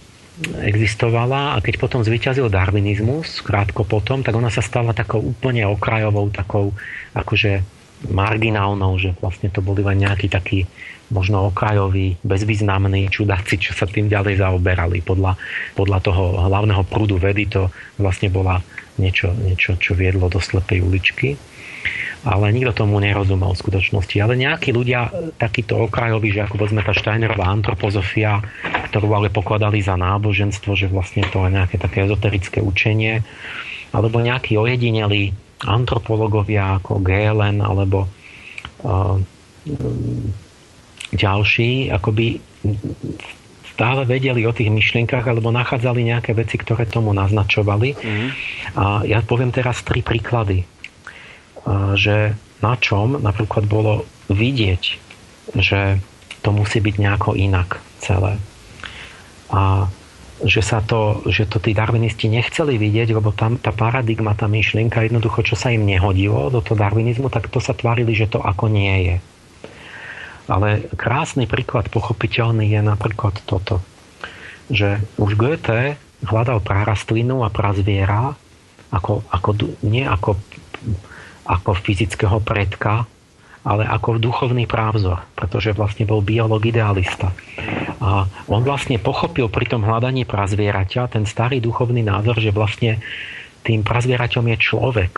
existovala 0.64 1.57
a 1.57 1.62
keď 1.62 1.74
potom 1.78 2.01
zvyťazil 2.03 2.51
darwinizmus, 2.51 3.40
krátko 3.45 3.86
potom, 3.86 4.24
tak 4.24 4.34
ona 4.34 4.51
sa 4.51 4.64
stala 4.64 4.97
takou 4.97 5.22
úplne 5.22 5.64
okrajovou, 5.68 6.32
takou 6.34 6.72
akože 7.14 7.62
marginálnou, 8.11 8.99
že 8.99 9.14
vlastne 9.22 9.53
to 9.53 9.62
boli 9.62 9.86
len 9.86 10.03
nejakí 10.03 10.26
takí 10.26 10.66
možno 11.12 11.52
okrajoví, 11.52 12.16
bezvýznamní 12.24 13.12
čudáci, 13.12 13.60
čo 13.60 13.76
sa 13.76 13.84
tým 13.84 14.08
ďalej 14.08 14.40
zaoberali. 14.40 15.04
Podľa, 15.04 15.36
podľa 15.76 15.98
toho 16.00 16.24
hlavného 16.48 16.82
prúdu 16.88 17.20
vedy 17.20 17.46
to 17.52 17.68
vlastne 18.00 18.32
bola 18.32 18.64
niečo, 18.96 19.36
niečo, 19.36 19.76
čo 19.76 19.92
viedlo 19.92 20.32
do 20.32 20.40
slepej 20.40 20.80
uličky. 20.80 21.36
Ale 22.22 22.54
nikto 22.54 22.86
tomu 22.86 23.02
nerozumel 23.02 23.50
v 23.52 23.62
skutočnosti. 23.66 24.14
Ale 24.22 24.38
nejakí 24.38 24.70
ľudia, 24.70 25.10
takíto 25.42 25.74
okrajoví, 25.82 26.30
že 26.30 26.46
ako 26.46 26.54
povedzme 26.54 26.86
tá 26.86 26.94
Steinerová 26.94 27.50
antropozofia, 27.50 28.38
ktorú 28.94 29.10
ale 29.10 29.28
pokladali 29.28 29.82
za 29.82 29.98
náboženstvo, 29.98 30.78
že 30.78 30.86
vlastne 30.86 31.26
to 31.34 31.42
je 31.42 31.58
nejaké 31.58 31.82
také 31.82 32.06
ezoterické 32.06 32.62
učenie, 32.62 33.26
alebo 33.90 34.22
nejakí 34.22 34.54
ojedineli 34.54 35.34
antropológovia 35.66 36.78
ako 36.78 37.02
Gehlen 37.02 37.58
alebo 37.62 38.06
uh, 38.86 39.18
ďalší 41.12 41.92
akoby 41.92 42.40
stále 43.72 44.04
vedeli 44.04 44.44
o 44.44 44.52
tých 44.52 44.68
myšlienkach 44.68 45.24
alebo 45.24 45.48
nachádzali 45.48 46.04
nejaké 46.04 46.36
veci, 46.36 46.60
ktoré 46.60 46.84
tomu 46.84 47.16
naznačovali. 47.16 47.96
Mm. 47.96 48.28
A 48.76 48.84
ja 49.08 49.24
poviem 49.24 49.52
teraz 49.52 49.80
tri 49.80 50.04
príklady, 50.04 50.64
uh, 51.64 51.96
že 51.96 52.36
na 52.60 52.74
čom 52.78 53.18
napríklad 53.18 53.64
bolo 53.66 54.04
vidieť, 54.28 54.82
že 55.56 55.98
to 56.44 56.50
musí 56.54 56.78
byť 56.78 56.94
nejako 57.00 57.34
inak 57.34 57.80
celé. 57.98 58.38
A 59.50 59.90
že, 60.42 60.62
sa 60.62 60.82
to, 60.82 61.22
že 61.30 61.46
to 61.46 61.62
tí 61.62 61.70
darwinisti 61.70 62.26
nechceli 62.26 62.74
vidieť, 62.74 63.14
lebo 63.14 63.30
tam 63.30 63.58
tá 63.62 63.70
paradigma, 63.70 64.34
tá 64.34 64.50
myšlienka, 64.50 65.06
jednoducho, 65.06 65.46
čo 65.46 65.54
sa 65.54 65.70
im 65.70 65.86
nehodilo 65.86 66.50
do 66.50 66.58
toho 66.58 66.74
darwinizmu, 66.74 67.30
tak 67.30 67.46
to 67.46 67.62
sa 67.62 67.74
tvárili, 67.74 68.14
že 68.14 68.26
to 68.26 68.42
ako 68.42 68.66
nie 68.66 68.94
je. 69.06 69.16
Ale 70.51 70.90
krásny 70.99 71.47
príklad 71.47 71.86
pochopiteľný 71.93 72.66
je 72.66 72.80
napríklad 72.82 73.38
toto, 73.47 73.78
že 74.66 74.99
už 75.18 75.38
Goethe 75.38 76.01
hľadal 76.26 76.62
prarastlinu 76.62 77.47
a 77.47 77.51
prazviera 77.51 78.34
ako, 78.93 79.24
ako, 79.30 79.51
nie 79.86 80.05
ako, 80.05 80.36
ako 81.49 81.70
fyzického 81.78 82.38
predka, 82.45 83.09
ale 83.62 83.86
ako 83.86 84.18
duchovný 84.18 84.66
právzor, 84.66 85.22
pretože 85.38 85.70
vlastne 85.72 86.03
bol 86.03 86.18
biolog 86.20 86.61
idealista. 86.66 87.30
A 88.03 88.26
on 88.51 88.66
vlastne 88.66 88.99
pochopil 88.99 89.47
pri 89.47 89.70
tom 89.70 89.86
hľadaní 89.86 90.26
prazvieraťa 90.26 91.14
ten 91.14 91.24
starý 91.24 91.62
duchovný 91.62 92.03
názor, 92.03 92.43
že 92.43 92.51
vlastne 92.51 92.99
tým 93.62 93.86
prazvieraťom 93.86 94.51
je 94.51 94.57
človek. 94.59 95.12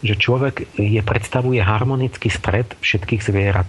Že 0.00 0.14
človek 0.16 0.54
je, 0.80 1.00
predstavuje 1.04 1.60
harmonický 1.60 2.32
stred 2.32 2.72
všetkých 2.80 3.20
zvierat. 3.20 3.68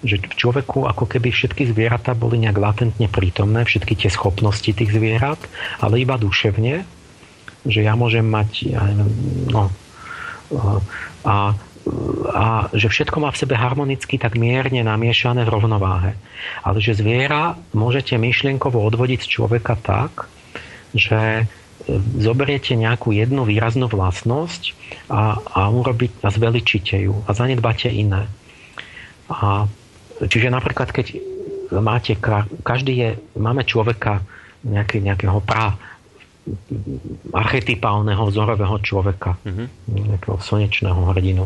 Že 0.00 0.16
v 0.32 0.34
človeku 0.36 0.88
ako 0.88 1.04
keby 1.04 1.28
všetky 1.28 1.68
zvieratá 1.70 2.16
boli 2.16 2.40
nejak 2.40 2.56
latentne 2.56 3.06
prítomné, 3.08 3.68
všetky 3.68 3.94
tie 3.96 4.10
schopnosti 4.12 4.72
tých 4.72 4.90
zvierat, 4.90 5.40
ale 5.80 6.00
iba 6.00 6.16
duševne, 6.16 6.84
že 7.68 7.80
ja 7.84 7.92
môžem 7.92 8.24
mať 8.24 8.72
ja 8.72 8.82
neviem, 8.88 9.12
no, 9.52 9.68
a 11.24 11.52
a 12.30 12.68
že 12.76 12.92
všetko 12.92 13.24
má 13.24 13.32
v 13.32 13.40
sebe 13.40 13.54
harmonicky 13.56 14.20
tak 14.20 14.36
mierne 14.36 14.84
namiešané 14.84 15.48
v 15.48 15.52
rovnováhe. 15.52 16.12
Ale 16.60 16.78
že 16.78 16.92
zviera 16.92 17.56
môžete 17.72 18.20
myšlienkovo 18.20 18.78
odvodiť 18.78 19.24
z 19.24 19.28
človeka 19.28 19.80
tak, 19.80 20.28
že 20.92 21.20
e, 21.40 21.44
zoberiete 22.20 22.76
nejakú 22.76 23.16
jednu 23.16 23.48
výraznú 23.48 23.88
vlastnosť 23.88 24.76
a, 25.08 25.40
a, 25.40 25.60
urobiť, 25.72 26.20
a 26.20 26.28
zveličíte 26.28 27.00
ju 27.00 27.24
a 27.24 27.30
zanedbáte 27.32 27.88
iné. 27.88 28.28
A, 29.32 29.64
čiže 30.26 30.52
napríklad, 30.52 30.92
keď 30.92 31.16
máte, 31.78 32.18
každý 32.66 32.92
je, 32.98 33.10
máme 33.38 33.62
človeka 33.64 34.20
nejaký, 34.66 35.00
nejakého 35.00 35.40
pra, 35.40 35.78
archetypálneho 37.30 38.26
vzorového 38.26 38.76
človeka, 38.82 39.38
mm-hmm. 39.44 39.66
nejakého 40.10 40.36
slnečného 40.40 41.00
hrdinu. 41.14 41.44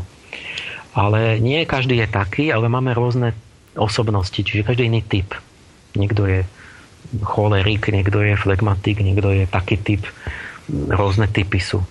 Ale 0.95 1.43
nie 1.43 1.67
každý 1.67 1.99
je 1.99 2.09
taký, 2.09 2.55
ale 2.55 2.71
máme 2.71 2.95
rôzne 2.95 3.35
osobnosti, 3.75 4.39
čiže 4.39 4.63
každý 4.63 4.87
iný 4.87 5.03
typ. 5.03 5.35
Niekto 5.99 6.27
je 6.31 6.41
cholerik, 7.21 7.91
niekto 7.91 8.23
je 8.23 8.39
flegmatik, 8.39 9.03
niekto 9.03 9.35
je 9.35 9.45
taký 9.51 9.77
typ, 9.77 10.03
rôzne 10.71 11.27
typy 11.29 11.59
sú 11.59 11.83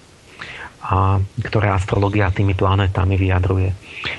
a 0.84 1.24
ktoré 1.40 1.72
astrologia 1.72 2.28
tými 2.28 2.60
planetami 2.60 3.16
vyjadruje. 3.16 3.72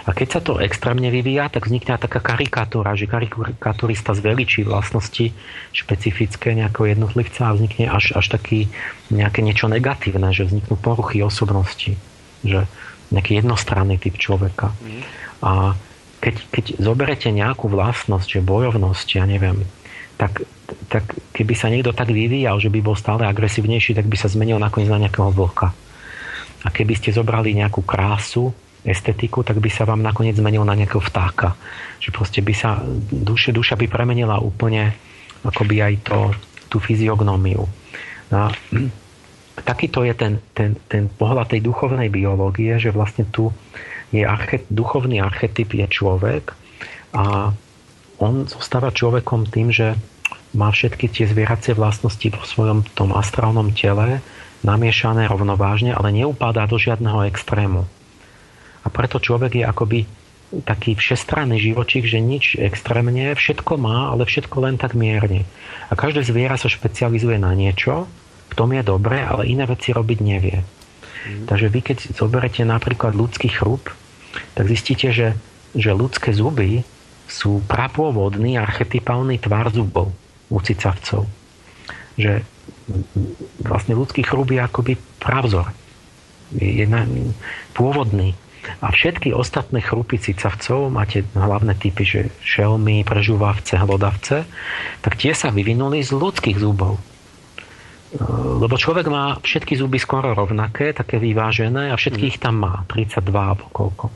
A 0.09 0.17
keď 0.17 0.29
sa 0.33 0.41
to 0.41 0.57
extrémne 0.65 1.13
vyvíja, 1.13 1.53
tak 1.53 1.69
vznikne 1.69 2.01
taká 2.01 2.25
karikatúra, 2.25 2.97
že 2.97 3.05
karikaturista 3.05 4.17
zveličí 4.17 4.65
vlastnosti 4.65 5.37
špecifické 5.77 6.57
nejakého 6.57 6.97
jednotlivca 6.97 7.53
a 7.53 7.55
vznikne 7.55 7.93
až, 7.93 8.17
až 8.17 8.33
taký 8.33 8.73
nejaké 9.13 9.45
niečo 9.45 9.69
negatívne, 9.69 10.33
že 10.33 10.49
vzniknú 10.49 10.81
poruchy 10.81 11.21
osobnosti. 11.21 12.01
Že 12.41 12.65
nejaký 13.13 13.45
jednostranný 13.45 14.01
typ 14.01 14.17
človeka. 14.17 14.73
A 15.45 15.77
keď, 16.25 16.35
keď 16.49 16.65
zoberete 16.81 17.29
nejakú 17.29 17.69
vlastnosť, 17.69 18.41
že 18.41 18.41
bojovnosť, 18.41 19.21
ja 19.21 19.29
neviem, 19.29 19.69
tak, 20.17 20.49
tak 20.89 21.05
keby 21.37 21.53
sa 21.53 21.69
niekto 21.69 21.93
tak 21.93 22.09
vyvíjal, 22.09 22.57
že 22.57 22.73
by 22.73 22.81
bol 22.81 22.97
stále 22.97 23.29
agresívnejší, 23.29 23.93
tak 23.93 24.09
by 24.09 24.17
sa 24.17 24.33
zmenil 24.33 24.57
nakoniec 24.57 24.89
na 24.89 25.05
nejakého 25.05 25.29
vlka. 25.29 25.77
A 26.65 26.69
keby 26.73 26.97
ste 26.97 27.13
zobrali 27.13 27.53
nejakú 27.53 27.85
krásu, 27.85 28.53
estetiku, 28.85 29.41
tak 29.41 29.59
by 29.65 29.73
sa 29.73 29.89
vám 29.89 30.05
nakoniec 30.05 30.37
zmenil 30.37 30.63
na 30.63 30.77
nejakého 30.77 31.01
vtáka. 31.01 31.57
Že 32.05 32.11
proste 32.13 32.41
by 32.45 32.55
sa 32.55 32.85
duše, 33.09 33.51
duša 33.51 33.81
by 33.81 33.89
premenila 33.89 34.37
úplne 34.45 34.93
akoby 35.41 35.81
aj 35.81 35.95
to, 36.05 36.19
tú 36.69 36.77
fyziognómiu. 36.85 37.65
No, 38.29 38.53
takýto 39.69 40.05
je 40.05 40.13
ten, 40.13 40.33
ten, 40.53 40.77
ten 40.85 41.09
pohľad 41.09 41.57
tej 41.57 41.65
duchovnej 41.65 42.13
biológie, 42.13 42.77
že 42.77 42.93
vlastne 42.93 43.25
tu 43.25 43.49
je 44.13 44.23
archet, 44.23 44.69
duchovný 44.69 45.19
archetyp 45.25 45.75
je 45.75 45.87
človek 45.89 46.55
a 47.17 47.51
on 48.23 48.47
zostáva 48.47 48.95
človekom 48.95 49.51
tým, 49.51 49.75
že 49.75 49.99
má 50.55 50.71
všetky 50.71 51.11
tie 51.11 51.27
zvieracie 51.27 51.75
vlastnosti 51.75 52.23
vo 52.31 52.47
svojom 52.47 52.87
tom 52.95 53.11
astrálnom 53.11 53.75
tele 53.75 54.23
namiešané 54.65 55.29
rovnovážne, 55.29 55.93
ale 55.93 56.11
neupadá 56.11 56.65
do 56.65 56.81
žiadneho 56.81 57.29
extrému. 57.29 57.85
A 58.85 58.89
preto 58.89 59.21
človek 59.21 59.61
je 59.61 59.65
akoby 59.65 60.01
taký 60.65 60.95
všestranný 60.95 61.59
živočík, 61.59 62.07
že 62.07 62.23
nič 62.23 62.55
extrémne, 62.61 63.35
všetko 63.35 63.75
má, 63.81 64.13
ale 64.15 64.29
všetko 64.29 64.57
len 64.63 64.77
tak 64.79 64.95
mierne. 64.95 65.49
A 65.91 65.99
každé 65.99 66.23
zviera 66.23 66.55
sa 66.55 66.71
špecializuje 66.71 67.41
na 67.41 67.53
niečo, 67.53 68.07
v 68.51 68.55
tom 68.55 68.71
je 68.71 68.83
dobre, 68.87 69.19
ale 69.19 69.51
iné 69.51 69.67
veci 69.67 69.91
robiť 69.91 70.19
nevie. 70.23 70.63
Mm. 70.63 71.51
Takže 71.51 71.67
vy 71.73 71.81
keď 71.81 71.99
zoberete 72.15 72.63
napríklad 72.63 73.17
ľudský 73.17 73.51
chrup, 73.51 73.91
tak 74.55 74.71
zistíte, 74.71 75.11
že, 75.11 75.35
že 75.75 75.91
ľudské 75.91 76.31
zuby 76.31 76.87
sú 77.27 77.65
prapôvodný 77.65 78.61
archetypálny 78.61 79.41
tvar 79.43 79.73
zubov 79.73 80.13
u 80.53 80.59
cicavcov. 80.61 81.27
Že 82.15 82.47
vlastne 83.65 83.97
ľudský 83.97 84.23
chrúb 84.25 84.53
je 84.53 84.61
akoby 84.61 84.95
pravzor. 85.21 85.73
Je, 86.55 86.85
na, 86.85 87.09
pôvodný. 87.73 88.37
A 88.81 88.93
všetky 88.93 89.37
ostatné 89.37 89.85
chrupy 89.85 90.17
cicavcov, 90.17 90.89
máte 90.89 91.25
hlavné 91.37 91.77
typy, 91.77 92.05
že 92.05 92.21
šelmy, 92.41 93.05
prežúvavce, 93.05 93.77
hlodavce, 93.77 94.49
tak 95.05 95.21
tie 95.21 95.37
sa 95.37 95.53
vyvinuli 95.53 96.01
z 96.01 96.17
ľudských 96.17 96.57
zubov. 96.57 96.97
Lebo 98.63 98.79
človek 98.79 99.11
má 99.11 99.43
všetky 99.43 99.75
zuby 99.75 99.99
skoro 99.99 100.39
rovnaké, 100.39 100.95
také 100.95 101.19
vyvážené 101.19 101.91
a 101.91 101.99
všetkých 101.99 102.39
tam 102.39 102.63
má, 102.63 102.87
32 102.87 103.21
alebo 103.35 103.67
koľko. 103.75 104.07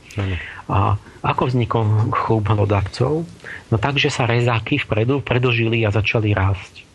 A 0.71 0.95
ako 1.27 1.43
vznikol 1.51 2.15
chrúb 2.15 2.47
hlodavcov? 2.47 3.27
No 3.69 3.77
tak, 3.77 3.99
že 3.99 4.15
sa 4.15 4.31
rezáky 4.31 4.79
vpredu 4.79 5.19
predlžili 5.19 5.83
a 5.83 5.91
začali 5.91 6.31
rásť. 6.31 6.88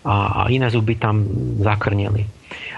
A, 0.00 0.44
a 0.44 0.48
iné 0.48 0.72
zuby 0.72 0.96
tam 0.96 1.28
zakrnili. 1.60 2.24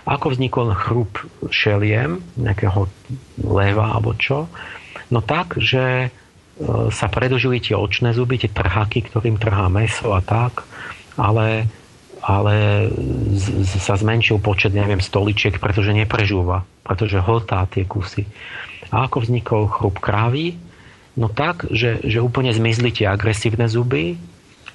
Ako 0.03 0.35
vznikol 0.35 0.75
chrúb 0.75 1.15
šeliem, 1.49 2.19
nejakého 2.35 2.91
leva 3.47 3.95
alebo 3.95 4.19
čo? 4.19 4.51
No 5.15 5.23
tak, 5.23 5.61
že 5.63 6.09
e, 6.09 6.09
sa 6.91 7.07
predlžili 7.07 7.63
tie 7.63 7.79
očné 7.79 8.11
zuby, 8.11 8.43
tie 8.43 8.51
trháky, 8.51 9.07
ktorým 9.07 9.39
trhá 9.39 9.71
meso 9.71 10.11
a 10.11 10.19
tak, 10.19 10.67
ale, 11.15 11.71
ale 12.19 12.89
z, 13.37 13.63
z, 13.63 13.73
sa 13.79 13.95
zmenšil 13.95 14.43
počet, 14.43 14.75
neviem, 14.75 14.99
stoličiek, 14.99 15.63
pretože 15.63 15.95
neprežúva, 15.95 16.67
pretože 16.83 17.23
hltá 17.23 17.63
tie 17.71 17.87
kusy. 17.87 18.27
A 18.91 19.07
ako 19.07 19.23
vznikol 19.23 19.71
chrup 19.71 20.03
krávy? 20.03 20.59
No 21.15 21.29
tak, 21.29 21.69
že, 21.69 22.01
že 22.03 22.25
úplne 22.25 22.51
zmizli 22.51 22.91
tie 22.91 23.07
agresívne 23.07 23.69
zuby, 23.69 24.17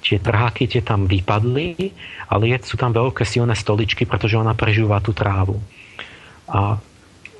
tie 0.08 0.16
trháky 0.16 0.64
tie 0.64 0.80
tam 0.80 1.04
vypadli, 1.04 1.92
ale 2.32 2.42
je, 2.48 2.56
sú 2.64 2.80
tam 2.80 2.96
veľké 2.96 3.28
silné 3.28 3.52
stoličky, 3.52 4.08
pretože 4.08 4.40
ona 4.40 4.56
prežúva 4.56 5.04
tú 5.04 5.12
trávu. 5.12 5.60
A, 6.48 6.80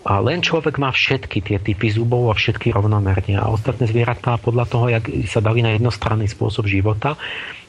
a 0.05 0.13
len 0.21 0.45
človek 0.45 0.77
má 0.77 0.93
všetky 0.93 1.41
tie 1.41 1.57
typy 1.57 1.89
zubov 1.89 2.29
a 2.29 2.37
všetky 2.37 2.69
rovnomerne. 2.77 3.41
A 3.41 3.49
ostatné 3.49 3.89
zvieratá 3.89 4.37
podľa 4.37 4.65
toho, 4.69 4.87
jak 4.93 5.09
sa 5.25 5.41
dali 5.41 5.65
na 5.65 5.73
jednostranný 5.73 6.29
spôsob 6.29 6.69
života, 6.69 7.17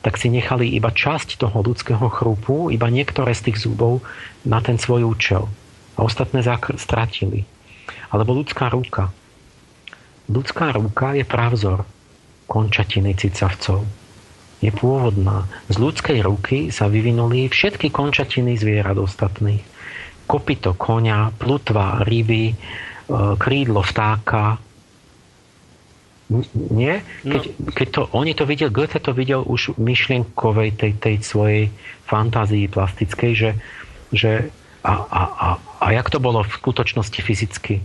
tak 0.04 0.20
si 0.20 0.28
nechali 0.28 0.68
iba 0.68 0.92
časť 0.92 1.40
toho 1.40 1.64
ľudského 1.64 2.08
chrupu, 2.12 2.68
iba 2.68 2.92
niektoré 2.92 3.32
z 3.32 3.52
tých 3.52 3.64
zubov 3.64 4.04
na 4.44 4.60
ten 4.60 4.76
svoj 4.76 5.08
účel. 5.08 5.48
A 5.96 6.04
ostatné 6.04 6.44
zakr- 6.44 6.76
stratili. 6.76 7.48
Alebo 8.12 8.36
ľudská 8.36 8.68
ruka. 8.72 9.12
Ľudská 10.28 10.76
ruka 10.76 11.16
je 11.16 11.24
pravzor 11.24 11.88
končatiny 12.48 13.16
cicavcov 13.16 13.99
je 14.60 14.72
pôvodná. 14.76 15.48
Z 15.72 15.80
ľudskej 15.80 16.20
ruky 16.20 16.58
sa 16.70 16.92
vyvinuli 16.92 17.48
všetky 17.48 17.88
končatiny 17.92 18.60
zvierat 18.60 19.00
ostatných. 19.00 19.64
Kopito 20.28 20.76
konia, 20.76 21.32
plutva 21.32 22.04
ryby, 22.04 22.54
e, 22.54 22.56
krídlo 23.40 23.82
vtáka. 23.82 24.60
Nie? 26.70 27.02
No. 27.26 27.40
Keď, 27.40 27.44
keď 27.74 27.88
to, 27.90 28.02
oni 28.14 28.38
to 28.38 28.44
videl, 28.46 28.70
Goethe 28.70 29.00
to 29.02 29.16
videl 29.16 29.42
už 29.42 29.74
v 29.74 29.82
myšlienkovej 29.82 30.78
tej, 30.78 30.92
tej 31.02 31.16
svojej 31.26 31.64
fantázii 32.06 32.70
plastickej, 32.70 33.32
že, 33.34 33.52
že 34.14 34.32
a, 34.86 34.94
a, 34.94 35.22
a, 35.26 35.48
a 35.82 35.86
jak 35.96 36.08
to 36.14 36.22
bolo 36.22 36.46
v 36.46 36.52
skutočnosti 36.52 37.20
fyzicky? 37.24 37.82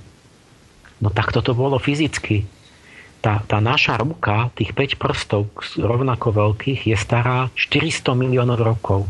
No 1.00 1.08
tak 1.08 1.32
toto 1.32 1.56
bolo 1.56 1.80
fyzicky 1.80 2.44
tá, 3.24 3.40
tá 3.48 3.56
naša 3.56 3.96
ruka, 3.96 4.52
tých 4.52 4.76
5 4.76 5.00
prstov 5.00 5.48
rovnako 5.80 6.28
veľkých, 6.36 6.92
je 6.92 6.96
stará 7.00 7.48
400 7.56 8.12
miliónov 8.12 8.60
rokov. 8.60 9.08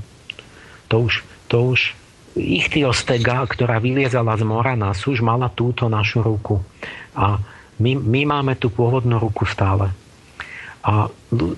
To 0.87 1.11
už, 1.11 1.27
to 1.51 1.75
už 1.75 1.99
ichtiostega, 2.39 3.43
ktorá 3.51 3.83
vyliezala 3.83 4.39
z 4.39 4.47
mora 4.47 4.79
nás, 4.79 5.03
už 5.03 5.19
mala 5.19 5.51
túto 5.51 5.91
našu 5.91 6.23
ruku. 6.23 6.63
A 7.19 7.43
my, 7.83 7.99
my 7.99 8.23
máme 8.39 8.55
tú 8.55 8.71
pôvodnú 8.71 9.19
ruku 9.19 9.43
stále. 9.51 9.91
A 10.87 11.11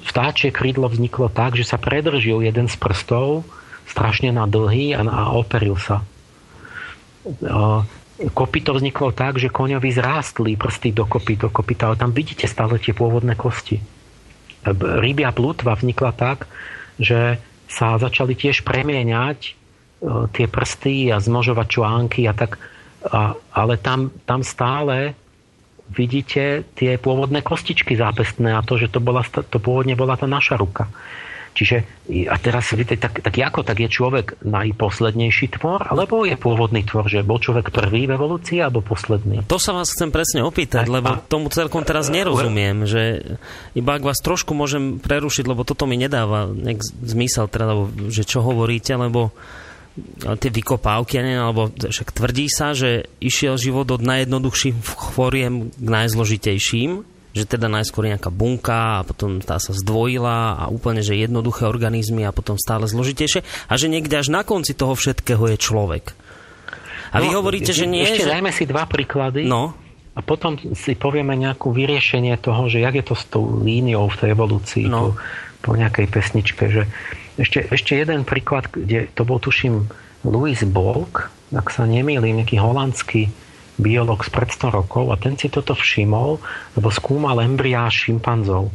vtáčie 0.09 0.49
krídlo 0.49 0.89
vzniklo 0.89 1.29
tak, 1.29 1.61
že 1.61 1.69
sa 1.69 1.77
predržil 1.77 2.41
jeden 2.41 2.73
z 2.73 2.77
prstov 2.81 3.45
strašne 3.85 4.33
na 4.33 4.49
dlhý 4.49 4.97
a, 4.97 5.05
a 5.05 5.21
operil 5.37 5.77
sa 5.77 6.01
kopito 8.33 8.73
vzniklo 8.73 9.13
tak, 9.13 9.37
že 9.37 9.53
koňovi 9.53 9.93
zrástli 9.93 10.57
prsty 10.57 10.93
do 10.97 11.05
kopy, 11.05 11.37
do 11.37 11.53
kopita, 11.53 11.93
ale 11.93 12.01
tam 12.01 12.17
vidíte 12.17 12.49
stále 12.49 12.81
tie 12.81 12.97
pôvodné 12.97 13.37
kosti. 13.37 13.81
Rybia 14.77 15.31
plutva 15.37 15.77
vznikla 15.77 16.13
tak, 16.17 16.49
že 16.97 17.39
sa 17.69 18.01
začali 18.01 18.33
tiež 18.33 18.65
premieňať 18.65 19.39
e, 19.43 19.51
tie 20.33 20.47
prsty 20.49 21.13
a 21.13 21.21
zmožovať 21.21 21.67
články 21.69 22.25
a 22.25 22.33
tak, 22.33 22.57
a, 23.05 23.37
ale 23.53 23.75
tam, 23.77 24.11
tam 24.25 24.41
stále 24.41 25.13
vidíte 25.93 26.67
tie 26.75 26.99
pôvodné 26.99 27.45
kostičky 27.47 27.95
zápestné 27.95 28.55
a 28.55 28.65
to, 28.65 28.81
že 28.81 28.91
to, 28.91 28.99
bola, 28.99 29.23
to 29.23 29.59
pôvodne 29.63 29.95
bola 29.95 30.19
tá 30.19 30.27
naša 30.27 30.59
ruka. 30.59 30.91
Čiže 31.57 31.77
a 32.29 32.37
teraz 32.37 32.77
tak, 32.77 33.25
tak 33.25 33.33
ako, 33.33 33.65
tak 33.65 33.81
je 33.81 33.89
človek 33.89 34.45
najposlednejší 34.45 35.57
tvor, 35.57 35.89
alebo 35.89 36.29
je 36.29 36.37
pôvodný 36.37 36.85
tvor, 36.85 37.09
že 37.09 37.25
bol 37.25 37.41
človek 37.41 37.73
prvý 37.73 38.05
v 38.05 38.13
evolúcii, 38.13 38.61
alebo 38.61 38.85
posledný? 38.85 39.49
To 39.49 39.57
sa 39.57 39.73
vás 39.73 39.89
chcem 39.89 40.13
presne 40.13 40.45
opýtať, 40.45 40.85
a, 40.85 40.93
lebo 41.01 41.11
tomu 41.33 41.49
celkom 41.49 41.81
teraz 41.89 42.13
nerozumiem, 42.13 42.85
že 42.85 43.25
iba 43.73 43.97
ak 43.97 44.05
vás 44.05 44.21
trošku 44.21 44.53
môžem 44.53 45.01
prerušiť, 45.01 45.49
lebo 45.49 45.65
toto 45.65 45.89
mi 45.89 45.97
nedáva 45.97 46.53
zmysel, 47.01 47.49
teda, 47.49 47.89
že 48.13 48.29
čo 48.29 48.45
hovoríte, 48.45 48.93
lebo 48.93 49.33
tie 50.21 50.53
vykopávky, 50.53 51.17
alebo 51.41 51.73
však 51.73 52.13
tvrdí 52.13 52.53
sa, 52.53 52.77
že 52.77 53.09
išiel 53.17 53.57
život 53.57 53.89
od 53.89 54.05
najjednoduchších 54.05 54.77
chvoriem 55.17 55.73
k 55.73 55.89
najzložitejším 55.89 57.16
že 57.37 57.45
teda 57.45 57.69
najskôr 57.69 58.09
nejaká 58.09 58.33
bunka 58.33 59.05
a 59.05 59.05
potom 59.05 59.45
tá 59.45 59.61
sa 59.61 59.77
zdvojila 59.77 60.57
a 60.57 60.65
úplne, 60.73 61.05
že 61.05 61.13
jednoduché 61.13 61.69
organizmy 61.69 62.25
a 62.25 62.33
potom 62.33 62.57
stále 62.57 62.89
zložitejšie 62.89 63.45
a 63.69 63.75
že 63.77 63.93
niekde 63.93 64.17
až 64.17 64.33
na 64.33 64.41
konci 64.41 64.73
toho 64.73 64.97
všetkého 64.97 65.53
je 65.53 65.57
človek. 65.61 66.17
A 67.13 67.21
no, 67.21 67.29
vy 67.29 67.29
hovoríte, 67.37 67.77
že 67.77 67.85
nie... 67.85 68.09
Ešte 68.09 68.25
že... 68.25 68.33
dajme 68.33 68.51
si 68.57 68.65
dva 68.65 68.89
príklady. 68.89 69.45
No. 69.45 69.77
A 70.17 70.25
potom 70.25 70.57
si 70.57 70.97
povieme 70.97 71.37
nejakú 71.37 71.77
vyriešenie 71.77 72.41
toho, 72.41 72.73
že 72.73 72.81
jak 72.81 72.97
je 72.97 73.05
to 73.05 73.15
s 73.15 73.25
tou 73.29 73.61
líniou 73.61 74.09
v 74.09 74.17
tej 74.17 74.29
evolúcii 74.33 74.89
no. 74.89 75.13
po, 75.13 75.21
po 75.61 75.71
nejakej 75.77 76.09
pesničke. 76.09 76.73
Že 76.73 76.83
ešte, 77.37 77.69
ešte 77.69 77.93
jeden 78.01 78.25
príklad, 78.25 78.73
kde 78.73 79.13
to 79.13 79.29
bol 79.29 79.37
tuším 79.37 79.93
Louis 80.25 80.57
Bolk, 80.65 81.29
ak 81.53 81.69
sa 81.69 81.85
nemýlim, 81.85 82.43
nejaký 82.43 82.57
holandský 82.59 83.29
biolog 83.77 84.25
z 84.25 84.31
pred 84.33 84.49
100 84.49 84.73
rokov 84.73 85.13
a 85.13 85.21
ten 85.21 85.37
si 85.37 85.53
toto 85.53 85.77
všimol, 85.77 86.41
lebo 86.77 86.89
skúmal 86.89 87.41
embryá 87.45 87.89
šimpanzov 87.93 88.73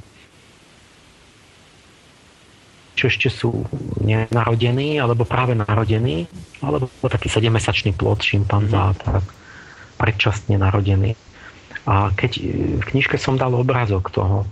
čo 3.01 3.09
ešte 3.09 3.33
sú 3.33 3.65
nenarodení, 3.97 5.01
alebo 5.01 5.25
práve 5.25 5.57
narodení, 5.57 6.29
alebo 6.61 6.85
taký 7.01 7.33
7-mesačný 7.33 7.97
plod 7.97 8.21
šimpanza, 8.21 8.93
tak 8.93 9.25
predčasne 9.97 10.61
narodený. 10.61 11.17
A 11.89 12.13
keď 12.13 12.31
v 12.77 12.83
knižke 12.85 13.17
som 13.17 13.41
dal 13.41 13.57
obrázok 13.57 14.13
toho 14.13 14.45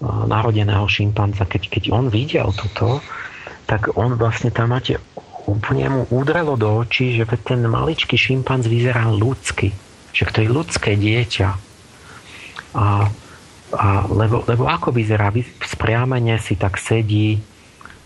narodeného 0.00 0.88
šimpanza, 0.88 1.44
keď, 1.44 1.68
keď 1.68 1.84
on 1.92 2.08
videl 2.08 2.56
toto, 2.56 3.04
tak 3.68 3.92
on 4.00 4.16
vlastne 4.16 4.48
tam 4.48 4.72
máte 4.72 4.96
úplne 5.44 5.86
mu 5.90 6.02
udrelo 6.08 6.56
do 6.56 6.84
očí, 6.84 7.16
že 7.16 7.28
ten 7.44 7.64
maličký 7.64 8.16
šimpanz 8.16 8.68
vyzerá 8.68 9.08
ľudsky. 9.12 9.72
Že 10.14 10.24
to 10.30 10.38
je 10.40 10.48
ľudské 10.48 10.90
dieťa. 10.96 11.48
A, 12.74 12.86
a 13.74 13.88
lebo, 14.08 14.42
lebo 14.46 14.64
ako 14.66 14.94
vyzerá? 14.94 15.30
Spriamene 15.64 16.38
si 16.40 16.54
tak 16.56 16.80
sedí, 16.80 17.42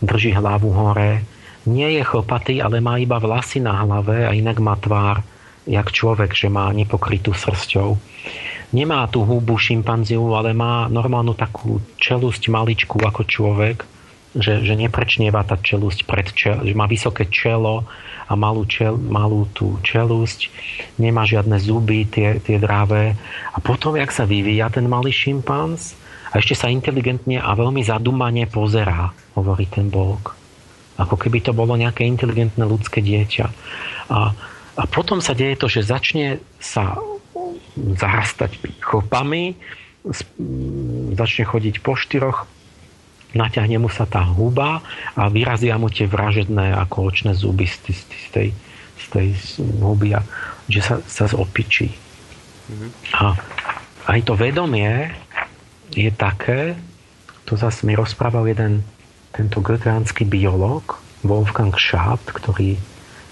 drží 0.03 0.35
hlavu 0.35 0.71
hore, 0.73 1.23
nie 1.69 2.01
je 2.01 2.03
chlpatý, 2.07 2.65
ale 2.65 2.81
má 2.81 2.97
iba 2.97 3.21
vlasy 3.21 3.61
na 3.61 3.85
hlave 3.85 4.25
a 4.25 4.33
inak 4.33 4.57
má 4.63 4.73
tvár 4.81 5.21
jak 5.69 5.93
človek, 5.93 6.33
že 6.33 6.49
má 6.49 6.73
nepokrytú 6.73 7.37
srsťou. 7.37 8.01
Nemá 8.73 9.05
tú 9.13 9.25
hubu 9.25 9.61
šimpanziu, 9.61 10.33
ale 10.33 10.57
má 10.57 10.89
normálnu 10.89 11.37
takú 11.37 11.81
čelusť 12.01 12.49
maličku 12.49 12.97
ako 13.05 13.25
človek, 13.29 13.85
že, 14.37 14.61
že 14.61 14.75
neprečnieva 14.77 15.45
tá 15.47 15.57
čelusť 15.57 16.05
pred 16.05 16.29
čel, 16.37 16.61
že 16.65 16.77
má 16.77 16.85
vysoké 16.85 17.29
čelo 17.33 17.89
a 18.29 18.33
malú, 18.37 18.69
čel, 18.69 19.01
malú 19.01 19.49
tú 19.57 19.81
čelusť, 19.81 20.53
nemá 21.01 21.25
žiadne 21.25 21.57
zuby, 21.57 22.05
tie, 22.05 22.37
tie 22.45 22.61
dráve. 22.61 23.17
A 23.53 23.59
potom, 23.65 23.97
jak 23.97 24.13
sa 24.13 24.29
vyvíja 24.29 24.69
ten 24.69 24.85
malý 24.85 25.09
šimpanz, 25.09 25.97
a 26.29 26.45
ešte 26.45 26.53
sa 26.53 26.69
inteligentne 26.69 27.41
a 27.41 27.57
veľmi 27.57 27.81
zadumane 27.81 28.45
pozerá, 28.45 29.17
hovorí 29.33 29.65
ten 29.65 29.89
Bók. 29.89 30.37
Ako 31.01 31.17
keby 31.17 31.41
to 31.41 31.57
bolo 31.57 31.79
nejaké 31.79 32.05
inteligentné 32.05 32.69
ľudské 32.69 33.01
dieťa. 33.01 33.47
A, 34.13 34.37
a 34.77 34.83
potom 34.91 35.25
sa 35.25 35.33
deje 35.33 35.57
to, 35.57 35.73
že 35.73 35.89
začne 35.89 36.43
sa 36.61 37.01
zarastať 37.79 38.61
chopami, 38.83 39.57
začne 41.17 41.45
chodiť 41.49 41.81
po 41.81 41.97
štyroch, 41.97 42.45
naťahne 43.37 43.77
mu 43.77 43.93
sa 43.93 44.09
tá 44.09 44.25
huba 44.25 44.81
a 45.13 45.29
vyrazia 45.29 45.77
mu 45.77 45.93
tie 45.93 46.09
vražedné 46.09 46.73
ako 46.89 47.13
očné 47.13 47.37
zuby 47.37 47.69
z, 47.69 47.77
z, 47.93 48.01
z 48.09 48.27
tej, 48.33 48.49
z 48.97 49.05
tej 49.13 49.29
huby 49.85 50.17
a 50.17 50.25
že 50.69 50.81
sa, 50.81 50.97
sa 51.05 51.25
zopičí. 51.29 51.93
Mm-hmm. 52.69 52.91
A 53.21 53.37
aj 54.09 54.21
to 54.25 54.33
vedomie 54.37 55.13
je 55.93 56.09
také, 56.13 56.77
to 57.45 57.57
zase 57.57 57.85
mi 57.85 57.97
rozprával 57.97 58.49
jeden 58.49 58.85
tento 59.33 59.61
goetheánsky 59.61 60.25
biológ 60.25 61.01
Wolfgang 61.25 61.73
Schaap, 61.77 62.21
ktorý 62.33 62.77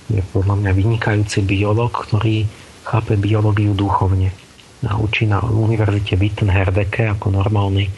je 0.06 0.22
podľa 0.30 0.60
mňa 0.60 0.72
vynikajúci 0.72 1.42
biológ, 1.42 1.92
ktorý 2.08 2.46
chápe 2.86 3.18
biológiu 3.18 3.74
duchovne. 3.74 4.30
A 4.86 5.00
učí 5.00 5.26
na 5.26 5.42
univerzite 5.42 6.14
Wittenherdecke 6.14 7.10
ako 7.10 7.34
normálny 7.34 7.90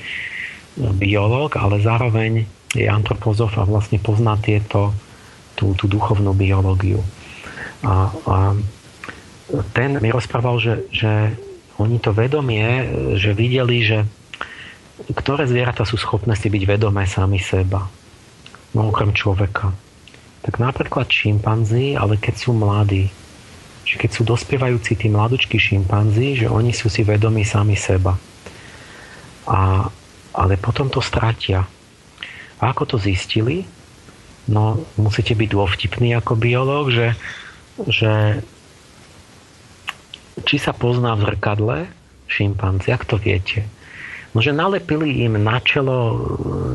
biológ, 0.78 1.58
ale 1.58 1.82
zároveň 1.82 2.46
je 2.72 2.86
antropozof 2.86 3.56
a 3.58 3.66
vlastne 3.66 3.98
pozná 3.98 4.38
tieto, 4.38 4.94
tú, 5.58 5.74
tú 5.74 5.90
duchovnú 5.90 6.32
biológiu. 6.36 7.02
A, 7.82 8.12
a 8.12 8.36
ten 9.72 9.98
mi 9.98 10.12
rozprával, 10.12 10.60
že, 10.62 10.74
že 10.92 11.12
oni 11.78 11.98
to 11.98 12.14
vedomie, 12.14 12.66
že 13.18 13.34
videli, 13.34 13.82
že 13.82 13.98
ktoré 15.14 15.46
zvieratá 15.46 15.86
sú 15.86 15.94
schopné 15.94 16.34
si 16.34 16.50
byť 16.50 16.62
vedomé 16.66 17.06
sami 17.06 17.38
seba 17.38 17.86
no 18.76 18.92
okrem 18.92 19.12
človeka. 19.16 19.72
Tak 20.44 20.60
napríklad 20.60 21.08
šimpanzi, 21.08 21.96
ale 21.96 22.20
keď 22.20 22.34
sú 22.36 22.50
mladí, 22.56 23.08
že 23.84 23.96
keď 23.96 24.10
sú 24.12 24.22
dospievajúci 24.28 24.96
tí 24.96 25.08
mladučky 25.08 25.56
šimpanzi, 25.56 26.44
že 26.44 26.46
oni 26.48 26.72
sú 26.76 26.92
si 26.92 27.04
vedomí 27.04 27.44
sami 27.44 27.76
seba. 27.76 28.16
A, 29.48 29.88
ale 30.32 30.60
potom 30.60 30.92
to 30.92 31.00
stratia. 31.00 31.64
A 32.58 32.62
ako 32.74 32.94
to 32.94 32.96
zistili? 32.98 33.64
No, 34.48 34.80
musíte 34.96 35.36
byť 35.36 35.48
dôvtipný 35.52 36.16
ako 36.16 36.32
biológ, 36.40 36.90
že, 36.90 37.08
že 37.84 38.40
či 40.42 40.56
sa 40.56 40.72
pozná 40.72 41.12
v 41.14 41.24
zrkadle 41.28 41.76
šimpanzi, 42.28 42.92
ak 42.92 43.04
to 43.04 43.20
viete. 43.20 43.68
No, 44.36 44.44
že 44.44 44.52
nalepili 44.52 45.24
im 45.24 45.40
na 45.40 45.56
čelo, 45.64 45.96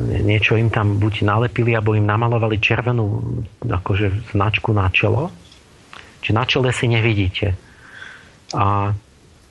e, 0.09 0.21
niečo 0.25 0.57
im 0.57 0.73
tam 0.73 0.97
buď 0.97 1.25
nalepili, 1.25 1.77
alebo 1.77 1.93
im 1.93 2.05
namalovali 2.05 2.57
červenú 2.57 3.21
akože 3.61 4.33
značku 4.33 4.73
na 4.73 4.89
čelo. 4.89 5.29
Čiže 6.25 6.33
na 6.33 6.43
čele 6.49 6.69
si 6.73 6.89
nevidíte. 6.89 7.53
A 8.57 8.93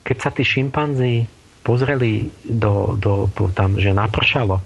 keď 0.03 0.17
sa 0.19 0.29
tí 0.35 0.43
šimpanzi 0.43 1.27
pozreli 1.63 2.29
do, 2.43 2.99
do, 2.99 3.31
tam, 3.55 3.79
že 3.79 3.95
napršalo 3.95 4.59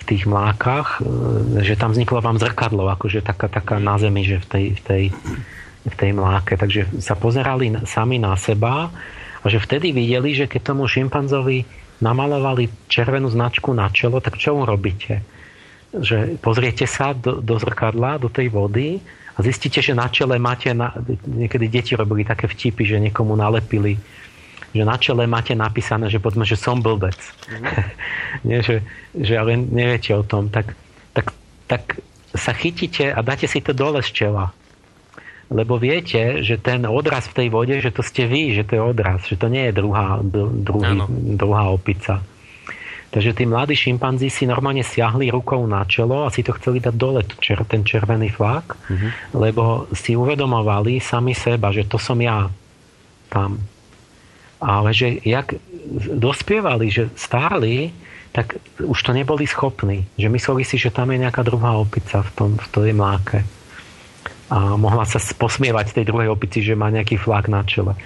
v 0.00 0.02
tých 0.06 0.24
mlákach, 0.24 1.02
e, 1.02 1.66
že 1.66 1.74
tam 1.74 1.90
vzniklo 1.90 2.22
vám 2.22 2.38
zrkadlo, 2.38 2.86
akože 2.94 3.20
taká, 3.20 3.50
taká 3.50 3.82
na 3.82 3.98
zemi, 3.98 4.22
že 4.22 4.38
v 4.40 4.46
tej, 4.46 4.64
v 4.78 4.80
tej, 4.80 5.04
v 5.84 5.94
tej 5.94 6.10
mláke. 6.14 6.54
Takže 6.54 7.02
sa 7.02 7.18
pozerali 7.18 7.74
sami 7.84 8.22
na 8.22 8.38
seba 8.38 8.88
a 9.42 9.46
že 9.50 9.60
vtedy 9.60 9.92
videli, 9.92 10.32
že 10.32 10.48
keď 10.48 10.72
tomu 10.72 10.86
šimpanzovi 10.88 11.66
namalovali 12.00 12.88
červenú 12.88 13.28
značku 13.28 13.74
na 13.74 13.90
čelo, 13.90 14.22
tak 14.22 14.38
čo 14.40 14.56
urobíte? 14.56 15.20
Že 15.94 16.40
pozriete 16.42 16.86
sa 16.88 17.14
do, 17.14 17.38
do 17.38 17.54
zrkadla, 17.58 18.18
do 18.18 18.30
tej 18.30 18.50
vody 18.50 18.98
a 19.34 19.38
zistíte, 19.42 19.82
že 19.82 19.94
na 19.94 20.10
čele 20.10 20.38
máte, 20.38 20.70
na, 20.74 20.94
niekedy 21.26 21.66
deti 21.70 21.92
robili 21.94 22.26
také 22.26 22.50
vtipy, 22.50 22.82
že 22.86 23.02
niekomu 23.02 23.34
nalepili, 23.34 23.98
že 24.74 24.82
na 24.82 24.98
čele 24.98 25.30
máte 25.30 25.54
napísané, 25.54 26.10
že 26.10 26.18
poďme, 26.18 26.42
že 26.42 26.58
som 26.58 26.82
blbec. 26.82 27.16
Mm-hmm. 27.16 27.74
Nie, 28.50 28.58
že, 28.60 28.82
že 29.14 29.38
ale 29.38 29.54
neviete 29.56 30.12
o 30.18 30.26
tom. 30.26 30.50
Tak, 30.50 30.74
tak, 31.14 31.30
tak 31.70 32.02
sa 32.34 32.50
chytíte 32.50 33.14
a 33.14 33.22
dáte 33.22 33.46
si 33.46 33.62
to 33.62 33.70
dole 33.70 34.02
z 34.02 34.10
čela 34.10 34.50
lebo 35.54 35.76
viete, 35.76 36.40
že 36.40 36.56
ten 36.56 36.88
odraz 36.88 37.28
v 37.30 37.36
tej 37.44 37.48
vode, 37.52 37.76
že 37.76 37.92
to 37.92 38.00
ste 38.00 38.24
vy, 38.24 38.56
že 38.56 38.64
to 38.64 38.80
je 38.80 38.82
odraz, 38.82 39.22
že 39.28 39.36
to 39.36 39.52
nie 39.52 39.68
je 39.70 39.72
druhá, 39.76 40.18
druhý, 40.24 41.04
druhá 41.36 41.68
opica. 41.68 42.24
Takže 43.14 43.30
tí 43.30 43.46
mladí 43.46 43.78
šimpanzi 43.78 44.26
si 44.26 44.42
normálne 44.42 44.82
siahli 44.82 45.30
rukou 45.30 45.62
na 45.70 45.86
čelo 45.86 46.26
a 46.26 46.34
si 46.34 46.42
to 46.42 46.50
chceli 46.58 46.82
dať 46.82 46.94
dole, 46.98 47.22
ten 47.70 47.86
červený 47.86 48.34
flak, 48.34 48.74
mm-hmm. 48.74 49.10
lebo 49.38 49.86
si 49.94 50.18
uvedomovali 50.18 50.98
sami 50.98 51.30
seba, 51.30 51.70
že 51.70 51.86
to 51.86 51.94
som 51.94 52.18
ja 52.18 52.50
tam. 53.30 53.62
Ale 54.64 54.96
že 54.96 55.20
jak 55.20 55.60
dospievali, 56.16 56.88
že 56.88 57.12
stáli, 57.12 57.92
tak 58.32 58.56
už 58.80 58.96
to 58.96 59.12
neboli 59.12 59.44
schopní. 59.44 60.08
Že 60.16 60.28
mysleli 60.32 60.62
si, 60.64 60.80
že 60.80 60.88
tam 60.88 61.12
je 61.12 61.20
nejaká 61.20 61.44
druhá 61.44 61.76
opica 61.76 62.24
v, 62.24 62.30
tom, 62.32 62.50
v 62.56 62.66
tej 62.72 62.96
mláke 62.96 63.44
a 64.52 64.76
mohla 64.76 65.08
sa 65.08 65.18
posmievať 65.18 65.96
tej 65.96 66.06
druhej 66.08 66.28
opici, 66.28 66.60
že 66.60 66.76
má 66.76 66.92
nejaký 66.92 67.16
flak 67.16 67.48
na 67.48 67.64
čele. 67.64 67.96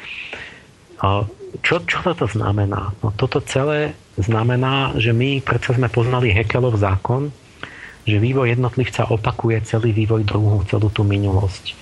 A 1.03 1.27
čo, 1.65 1.83
čo 1.83 1.99
toto 2.05 2.31
znamená? 2.31 2.95
No 3.03 3.11
toto 3.15 3.43
celé 3.43 3.95
znamená, 4.19 4.95
že 4.99 5.11
my 5.11 5.43
predsa 5.43 5.75
sme 5.75 5.91
poznali 5.91 6.31
Hekelov 6.31 6.79
zákon, 6.79 7.31
že 8.09 8.23
vývoj 8.23 8.57
jednotlivca 8.57 9.11
opakuje 9.11 9.61
celý 9.69 9.93
vývoj 9.93 10.25
druhu, 10.25 10.65
celú 10.71 10.89
tú 10.89 11.05
minulosť. 11.05 11.77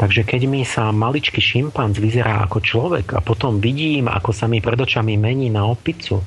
Takže 0.00 0.24
keď 0.24 0.48
mi 0.48 0.64
sa 0.64 0.88
maličký 0.96 1.44
šimpanz 1.44 2.00
vyzerá 2.00 2.40
ako 2.48 2.64
človek 2.64 3.12
a 3.12 3.20
potom 3.20 3.60
vidím, 3.60 4.08
ako 4.08 4.32
sa 4.32 4.48
mi 4.48 4.64
pred 4.64 4.80
očami 4.80 5.20
mení 5.20 5.52
na 5.52 5.68
opicu, 5.68 6.24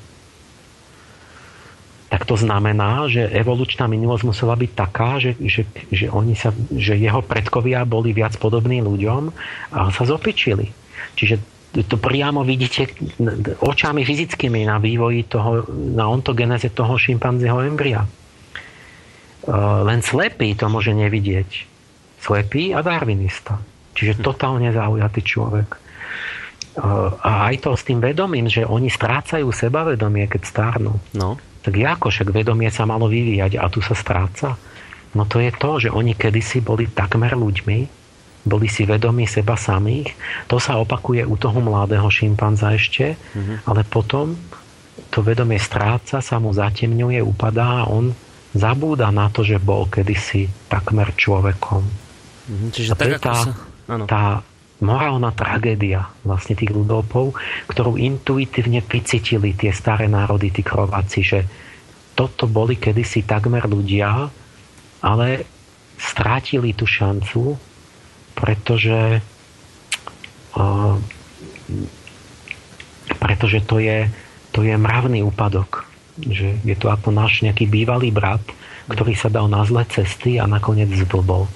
tak 2.14 2.30
to 2.30 2.38
znamená, 2.38 3.10
že 3.10 3.26
evolučná 3.34 3.90
minulosť 3.90 4.30
musela 4.30 4.54
byť 4.54 4.72
taká, 4.78 5.18
že, 5.18 5.34
že, 5.42 5.66
že, 5.90 6.06
oni 6.14 6.38
sa, 6.38 6.54
že 6.70 6.94
jeho 6.94 7.26
predkovia 7.26 7.82
boli 7.90 8.14
viac 8.14 8.38
podobní 8.38 8.86
ľuďom 8.86 9.34
a 9.74 9.90
sa 9.90 10.06
zopičili. 10.06 10.70
Čiže 11.18 11.42
to 11.90 11.98
priamo 11.98 12.46
vidíte 12.46 12.94
očami 13.66 14.06
fyzickými 14.06 14.70
na 14.70 14.78
vývoji 14.78 15.26
toho, 15.26 15.66
na 15.74 16.06
ontogeneze 16.06 16.70
toho 16.70 16.94
šimpanzieho 16.94 17.66
embria. 17.66 18.06
Len 19.82 20.00
slepý 20.06 20.54
to 20.54 20.70
môže 20.70 20.94
nevidieť. 20.94 21.73
Slepý 22.24 22.72
a 22.72 22.80
darwinista. 22.80 23.60
Čiže 23.94 24.24
totálne 24.24 24.72
zaujatý 24.72 25.22
človek. 25.22 25.70
A 27.22 27.54
aj 27.54 27.68
to 27.68 27.78
s 27.78 27.86
tým 27.86 28.00
vedomím, 28.02 28.48
že 28.50 28.66
oni 28.66 28.90
strácajú 28.90 29.52
sebavedomie, 29.52 30.26
keď 30.26 30.42
stárnu. 30.48 30.98
No 31.14 31.38
tak 31.64 31.80
ako 31.80 32.12
však 32.12 32.30
vedomie 32.36 32.68
sa 32.68 32.84
malo 32.84 33.08
vyvíjať 33.08 33.56
a 33.56 33.72
tu 33.72 33.80
sa 33.80 33.96
stráca? 33.96 34.60
No 35.16 35.24
to 35.24 35.40
je 35.40 35.50
to, 35.56 35.88
že 35.88 35.90
oni 35.96 36.12
kedysi 36.12 36.60
boli 36.60 36.92
takmer 36.92 37.40
ľuďmi, 37.40 37.80
boli 38.44 38.68
si 38.68 38.84
vedomí 38.84 39.24
seba 39.24 39.56
samých. 39.56 40.12
To 40.52 40.60
sa 40.60 40.76
opakuje 40.76 41.24
u 41.24 41.40
toho 41.40 41.64
mladého 41.64 42.12
šimpanza 42.12 42.76
ešte, 42.76 43.16
mm-hmm. 43.16 43.58
ale 43.64 43.88
potom 43.88 44.36
to 45.08 45.24
vedomie 45.24 45.56
stráca, 45.56 46.20
sa 46.20 46.36
mu 46.44 46.52
zatemňuje, 46.52 47.24
upadá 47.24 47.88
a 47.88 47.88
on 47.88 48.12
zabúda 48.52 49.08
na 49.16 49.32
to, 49.32 49.48
že 49.48 49.64
bol 49.64 49.88
kedysi 49.88 50.52
takmer 50.68 51.16
človekom. 51.16 52.03
Mm-hmm, 52.44 52.70
čiže 52.76 52.92
a 52.92 52.96
tak, 52.96 53.20
tá, 53.24 53.36
sa... 53.36 53.52
tá 54.08 54.24
morálna 54.84 55.32
tragédia 55.32 56.12
vlastne 56.28 56.60
tých 56.60 56.76
ľudopov, 56.76 57.36
ktorú 57.72 57.96
intuitívne 57.96 58.84
vycítili 58.84 59.56
tie 59.56 59.72
staré 59.72 60.12
národy, 60.12 60.52
tí 60.52 60.60
krováci, 60.60 61.24
že 61.24 61.40
toto 62.14 62.46
boli 62.46 62.76
kedysi 62.76 63.24
takmer 63.24 63.66
ľudia, 63.66 64.28
ale 65.02 65.28
strátili 65.98 66.76
tú 66.76 66.84
šancu, 66.84 67.56
pretože 68.36 69.24
uh, 70.60 70.96
pretože 73.18 73.64
to 73.64 73.80
je, 73.80 74.08
to 74.52 74.64
je 74.64 74.76
mravný 74.76 75.24
úpadok. 75.24 75.88
Že 76.20 76.62
je 76.62 76.76
to 76.78 76.94
ako 76.94 77.10
náš 77.10 77.42
nejaký 77.42 77.66
bývalý 77.66 78.14
brat, 78.14 78.44
ktorý 78.86 79.18
sa 79.18 79.32
dal 79.32 79.50
na 79.50 79.66
zlé 79.66 79.88
cesty 79.90 80.38
a 80.38 80.46
nakoniec 80.46 80.92
zblbol. 80.92 81.50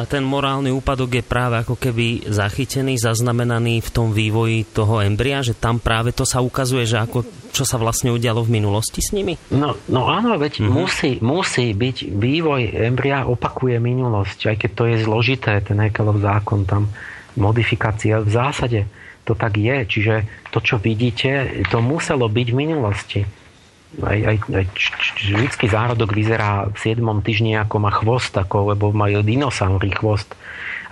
A 0.00 0.08
ten 0.08 0.24
morálny 0.24 0.72
úpadok 0.72 1.20
je 1.20 1.24
práve 1.24 1.60
ako 1.60 1.76
keby 1.76 2.24
zachytený, 2.24 2.96
zaznamenaný 2.96 3.84
v 3.84 3.90
tom 3.92 4.16
vývoji 4.16 4.64
toho 4.64 5.04
embria, 5.04 5.44
že 5.44 5.52
tam 5.52 5.76
práve 5.76 6.16
to 6.16 6.24
sa 6.24 6.40
ukazuje, 6.40 6.88
že 6.88 7.04
ako, 7.04 7.28
čo 7.52 7.68
sa 7.68 7.76
vlastne 7.76 8.08
udialo 8.08 8.40
v 8.40 8.56
minulosti 8.56 9.04
s 9.04 9.12
nimi? 9.12 9.36
No, 9.52 9.76
no 9.92 10.08
áno, 10.08 10.40
veď 10.40 10.64
mm-hmm. 10.64 10.72
musí, 10.72 11.20
musí 11.20 11.76
byť 11.76 12.16
vývoj 12.16 12.80
embria 12.80 13.28
opakuje 13.28 13.76
minulosť, 13.76 14.48
aj 14.48 14.56
keď 14.56 14.70
to 14.72 14.84
je 14.88 14.96
zložité, 15.04 15.60
ten 15.60 15.76
Hekelov 15.76 16.16
zákon, 16.24 16.64
tam 16.64 16.88
modifikácia 17.36 18.24
v 18.24 18.30
zásade 18.32 18.80
to 19.28 19.36
tak 19.36 19.60
je. 19.60 19.76
Čiže 19.84 20.14
to, 20.48 20.58
čo 20.64 20.80
vidíte, 20.80 21.62
to 21.68 21.84
muselo 21.84 22.26
byť 22.26 22.46
v 22.50 22.56
minulosti 22.56 23.20
aj, 23.98 24.18
aj, 24.22 24.36
aj 24.54 24.64
ľudský 25.34 25.66
zárodok 25.66 26.14
vyzerá 26.14 26.70
v 26.70 26.78
7. 26.78 27.02
týždni 27.26 27.58
ako 27.58 27.76
má 27.82 27.90
chvost, 27.90 28.30
ako, 28.38 28.70
lebo 28.74 28.94
majú 28.94 29.26
dinosaury 29.26 29.90
chvost. 29.90 30.30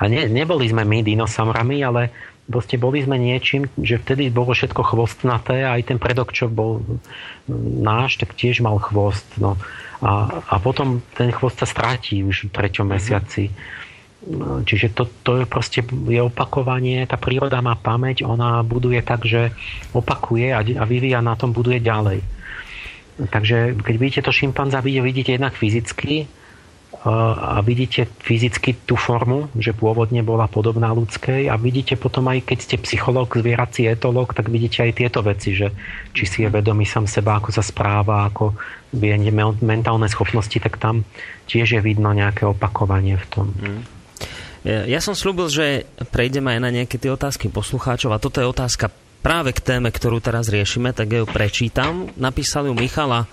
A 0.03 0.11
ne, 0.11 0.27
neboli 0.27 0.67
sme 0.67 0.83
my 0.83 1.07
dinosaurami, 1.07 1.79
ale 1.87 2.11
proste 2.51 2.75
boli 2.75 3.05
sme 3.05 3.15
niečím, 3.21 3.71
že 3.79 4.03
vtedy 4.03 4.35
bolo 4.35 4.51
všetko 4.51 4.83
chvostnaté 4.83 5.63
a 5.63 5.79
aj 5.79 5.95
ten 5.95 5.99
predok, 6.03 6.35
čo 6.35 6.51
bol 6.51 6.83
náš, 7.79 8.19
tak 8.19 8.35
tiež 8.35 8.67
mal 8.67 8.83
chvost. 8.83 9.27
No. 9.39 9.55
A, 10.03 10.43
a 10.51 10.55
potom 10.59 10.99
ten 11.15 11.31
chvost 11.31 11.63
sa 11.63 11.71
stratí 11.71 12.27
už 12.27 12.51
v 12.51 12.55
treťom 12.55 12.89
mhm. 12.89 12.93
mesiaci. 12.99 13.45
No, 14.19 14.67
čiže 14.67 14.91
to, 14.99 15.07
to 15.23 15.41
je 15.41 15.45
proste 15.47 15.81
je 15.87 16.19
opakovanie, 16.19 17.07
tá 17.07 17.15
príroda 17.15 17.63
má 17.63 17.79
pamäť, 17.79 18.27
ona 18.27 18.67
buduje 18.67 18.99
tak, 19.07 19.23
že 19.23 19.55
opakuje 19.95 20.51
a, 20.51 20.59
a 20.59 20.85
vyvíja 20.85 21.23
na 21.23 21.39
tom, 21.39 21.55
buduje 21.55 21.79
ďalej. 21.79 22.38
Takže 23.19 23.75
keď 23.75 23.95
vidíte 23.99 24.23
to 24.23 24.31
šimpanza, 24.31 24.79
vidíte 24.79 25.35
jednak 25.35 25.59
fyzicky 25.59 26.31
a 26.99 27.63
vidíte 27.63 28.11
fyzicky 28.27 28.83
tú 28.83 28.99
formu, 28.99 29.47
že 29.55 29.71
pôvodne 29.71 30.27
bola 30.27 30.51
podobná 30.51 30.91
ľudskej 30.91 31.47
a 31.47 31.55
vidíte 31.55 31.95
potom 31.95 32.27
aj, 32.27 32.43
keď 32.43 32.59
ste 32.59 32.77
psychológ, 32.83 33.39
zvierací 33.39 33.87
etológ, 33.87 34.35
tak 34.35 34.51
vidíte 34.51 34.83
aj 34.83 34.93
tieto 34.99 35.23
veci, 35.23 35.55
že 35.55 35.71
či 36.11 36.25
si 36.27 36.39
je 36.43 36.51
vedomý 36.51 36.83
sám 36.83 37.07
seba, 37.07 37.39
ako 37.39 37.55
sa 37.55 37.63
správa, 37.63 38.27
ako 38.27 38.51
vie 38.99 39.15
mentálne 39.63 40.11
schopnosti, 40.11 40.59
tak 40.59 40.83
tam 40.83 41.07
tiež 41.47 41.79
je 41.79 41.81
vidno 41.83 42.11
nejaké 42.11 42.43
opakovanie 42.43 43.15
v 43.15 43.27
tom. 43.31 43.47
Mm. 43.55 43.83
Ja 44.67 44.99
som 44.99 45.15
slúbil, 45.15 45.47
že 45.55 45.87
prejdeme 46.11 46.59
aj 46.59 46.61
na 46.61 46.71
nejaké 46.75 46.99
tie 46.99 47.15
otázky 47.15 47.47
poslucháčov 47.47 48.11
a 48.11 48.19
toto 48.19 48.43
je 48.43 48.51
otázka 48.51 48.91
práve 49.21 49.55
k 49.55 49.61
téme, 49.61 49.91
ktorú 49.91 50.23
teraz 50.23 50.49
riešime, 50.49 50.95
tak 50.95 51.13
ju 51.13 51.27
prečítam. 51.27 52.11
Napísal 52.17 52.71
ju 52.71 52.75
Michala. 52.75 53.27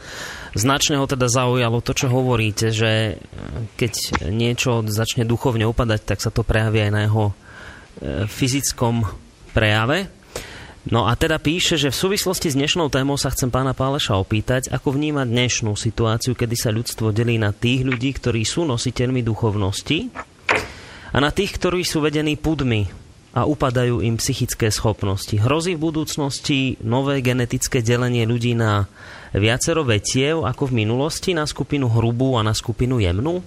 Značne 0.56 0.96
ho 0.96 1.06
teda 1.06 1.28
zaujalo 1.28 1.84
to, 1.84 1.92
čo 1.92 2.08
hovoríte, 2.08 2.72
že 2.72 3.20
keď 3.76 4.24
niečo 4.32 4.88
začne 4.88 5.28
duchovne 5.28 5.68
upadať, 5.68 6.16
tak 6.16 6.20
sa 6.24 6.32
to 6.32 6.48
prejaví 6.48 6.80
aj 6.88 6.92
na 6.96 7.02
jeho 7.04 7.26
e, 7.28 7.34
fyzickom 8.24 9.04
prejave. 9.52 10.08
No 10.86 11.10
a 11.10 11.18
teda 11.18 11.42
píše, 11.42 11.82
že 11.82 11.90
v 11.90 11.98
súvislosti 11.98 12.54
s 12.54 12.56
dnešnou 12.56 12.94
témou 12.94 13.18
sa 13.18 13.34
chcem 13.34 13.50
pána 13.50 13.74
Páleša 13.74 14.22
opýtať, 14.22 14.70
ako 14.70 14.94
vníma 14.94 15.26
dnešnú 15.26 15.74
situáciu, 15.74 16.38
kedy 16.38 16.56
sa 16.56 16.70
ľudstvo 16.70 17.10
delí 17.10 17.42
na 17.42 17.50
tých 17.50 17.82
ľudí, 17.82 18.14
ktorí 18.14 18.46
sú 18.46 18.70
nositeľmi 18.70 19.26
duchovnosti 19.26 20.14
a 21.10 21.18
na 21.18 21.34
tých, 21.34 21.58
ktorí 21.58 21.82
sú 21.82 22.06
vedení 22.06 22.38
pudmi, 22.38 22.86
a 23.36 23.44
upadajú 23.44 24.00
im 24.00 24.16
psychické 24.16 24.72
schopnosti. 24.72 25.36
Hrozí 25.36 25.76
v 25.76 25.92
budúcnosti 25.92 26.80
nové 26.80 27.20
genetické 27.20 27.84
delenie 27.84 28.24
ľudí 28.24 28.56
na 28.56 28.88
viacero 29.36 29.84
vetiev 29.84 30.48
ako 30.48 30.72
v 30.72 30.88
minulosti, 30.88 31.36
na 31.36 31.44
skupinu 31.44 31.92
hrubú 31.92 32.40
a 32.40 32.48
na 32.48 32.56
skupinu 32.56 33.04
jemnú? 33.04 33.44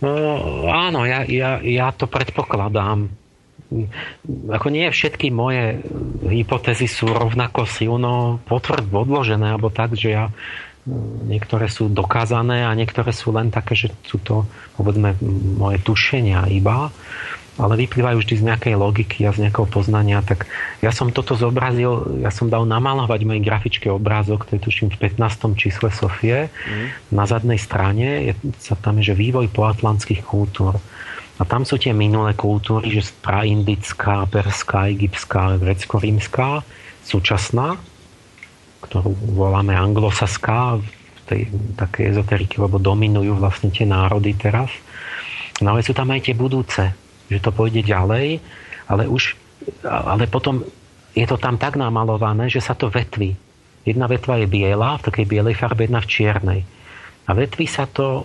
No, 0.00 0.10
áno, 0.70 1.04
ja, 1.04 1.26
ja, 1.26 1.58
ja 1.58 1.90
to 1.90 2.06
predpokladám. 2.06 3.10
Ako 4.50 4.66
nie 4.70 4.86
všetky 4.86 5.34
moje 5.34 5.82
hypotézy 6.22 6.86
sú 6.86 7.10
rovnako 7.10 7.66
silno 7.66 8.38
potvrd 8.46 8.86
podložené, 8.86 9.58
alebo 9.58 9.74
tak, 9.74 9.98
že 9.98 10.14
ja 10.14 10.24
niektoré 11.28 11.68
sú 11.68 11.92
dokázané 11.92 12.64
a 12.64 12.72
niektoré 12.72 13.12
sú 13.12 13.34
len 13.36 13.52
také, 13.52 13.76
že 13.76 13.92
sú 14.06 14.16
to 14.24 14.48
povedzme 14.80 15.12
moje 15.60 15.78
tušenia 15.84 16.48
iba 16.48 16.88
ale 17.60 17.76
vyplývajú 17.84 18.16
vždy 18.24 18.34
z 18.40 18.46
nejakej 18.48 18.74
logiky 18.80 19.28
a 19.28 19.36
z 19.36 19.44
nejakého 19.46 19.68
poznania. 19.68 20.24
Tak 20.24 20.48
ja 20.80 20.88
som 20.88 21.12
toto 21.12 21.36
zobrazil, 21.36 22.24
ja 22.24 22.32
som 22.32 22.48
dal 22.48 22.64
namalovať 22.64 23.20
mojej 23.28 23.44
grafičke 23.44 23.92
obrázok, 23.92 24.48
to 24.48 24.56
je 24.56 24.64
tuším 24.64 24.88
v 24.88 25.12
15. 25.12 25.60
čísle 25.60 25.92
Sofie. 25.92 26.48
Mm. 26.48 26.86
Na 27.12 27.28
zadnej 27.28 27.60
strane 27.60 28.32
je, 28.32 28.34
sa 28.56 28.80
tam 28.80 28.98
je, 28.98 29.12
že 29.12 29.20
vývoj 29.20 29.52
poatlantských 29.52 30.24
kultúr. 30.24 30.80
A 31.40 31.42
tam 31.44 31.64
sú 31.64 31.76
tie 31.76 31.92
minulé 31.92 32.36
kultúry, 32.36 32.92
že 32.92 33.12
praindická, 33.20 34.28
perská, 34.28 34.92
egyptská, 34.92 35.56
grecko-rímska, 35.56 36.64
súčasná, 37.04 37.80
ktorú 38.84 39.12
voláme 39.36 39.72
anglosaská, 39.72 40.80
v 40.80 41.20
tej 41.24 41.40
také 41.80 42.12
ezoteriky, 42.12 42.60
lebo 42.60 42.76
dominujú 42.76 43.40
vlastne 43.40 43.72
tie 43.72 43.88
národy 43.88 44.36
teraz. 44.36 44.68
No 45.64 45.76
ale 45.76 45.84
sú 45.84 45.96
tam 45.96 46.12
aj 46.12 46.28
tie 46.28 46.34
budúce 46.36 46.92
že 47.30 47.38
to 47.38 47.54
pôjde 47.54 47.86
ďalej, 47.86 48.42
ale 48.90 49.06
už 49.06 49.38
ale 49.84 50.26
potom 50.26 50.64
je 51.12 51.26
to 51.26 51.36
tam 51.36 51.58
tak 51.58 51.76
namalované, 51.76 52.48
že 52.48 52.62
sa 52.62 52.72
to 52.72 52.88
vetví. 52.88 53.34
Jedna 53.84 54.06
vetva 54.06 54.38
je 54.40 54.46
biela, 54.46 55.00
v 55.00 55.06
takej 55.08 55.26
bielej 55.26 55.56
farbe, 55.56 55.88
jedna 55.88 56.00
v 56.00 56.10
čiernej. 56.10 56.60
A 57.26 57.30
vetví 57.32 57.66
sa 57.66 57.88
to 57.88 58.24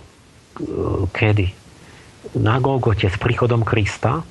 kedy? 1.10 1.46
Na 2.40 2.58
Golgote 2.58 3.08
s 3.08 3.18
príchodom 3.18 3.62
Krista. 3.62 4.22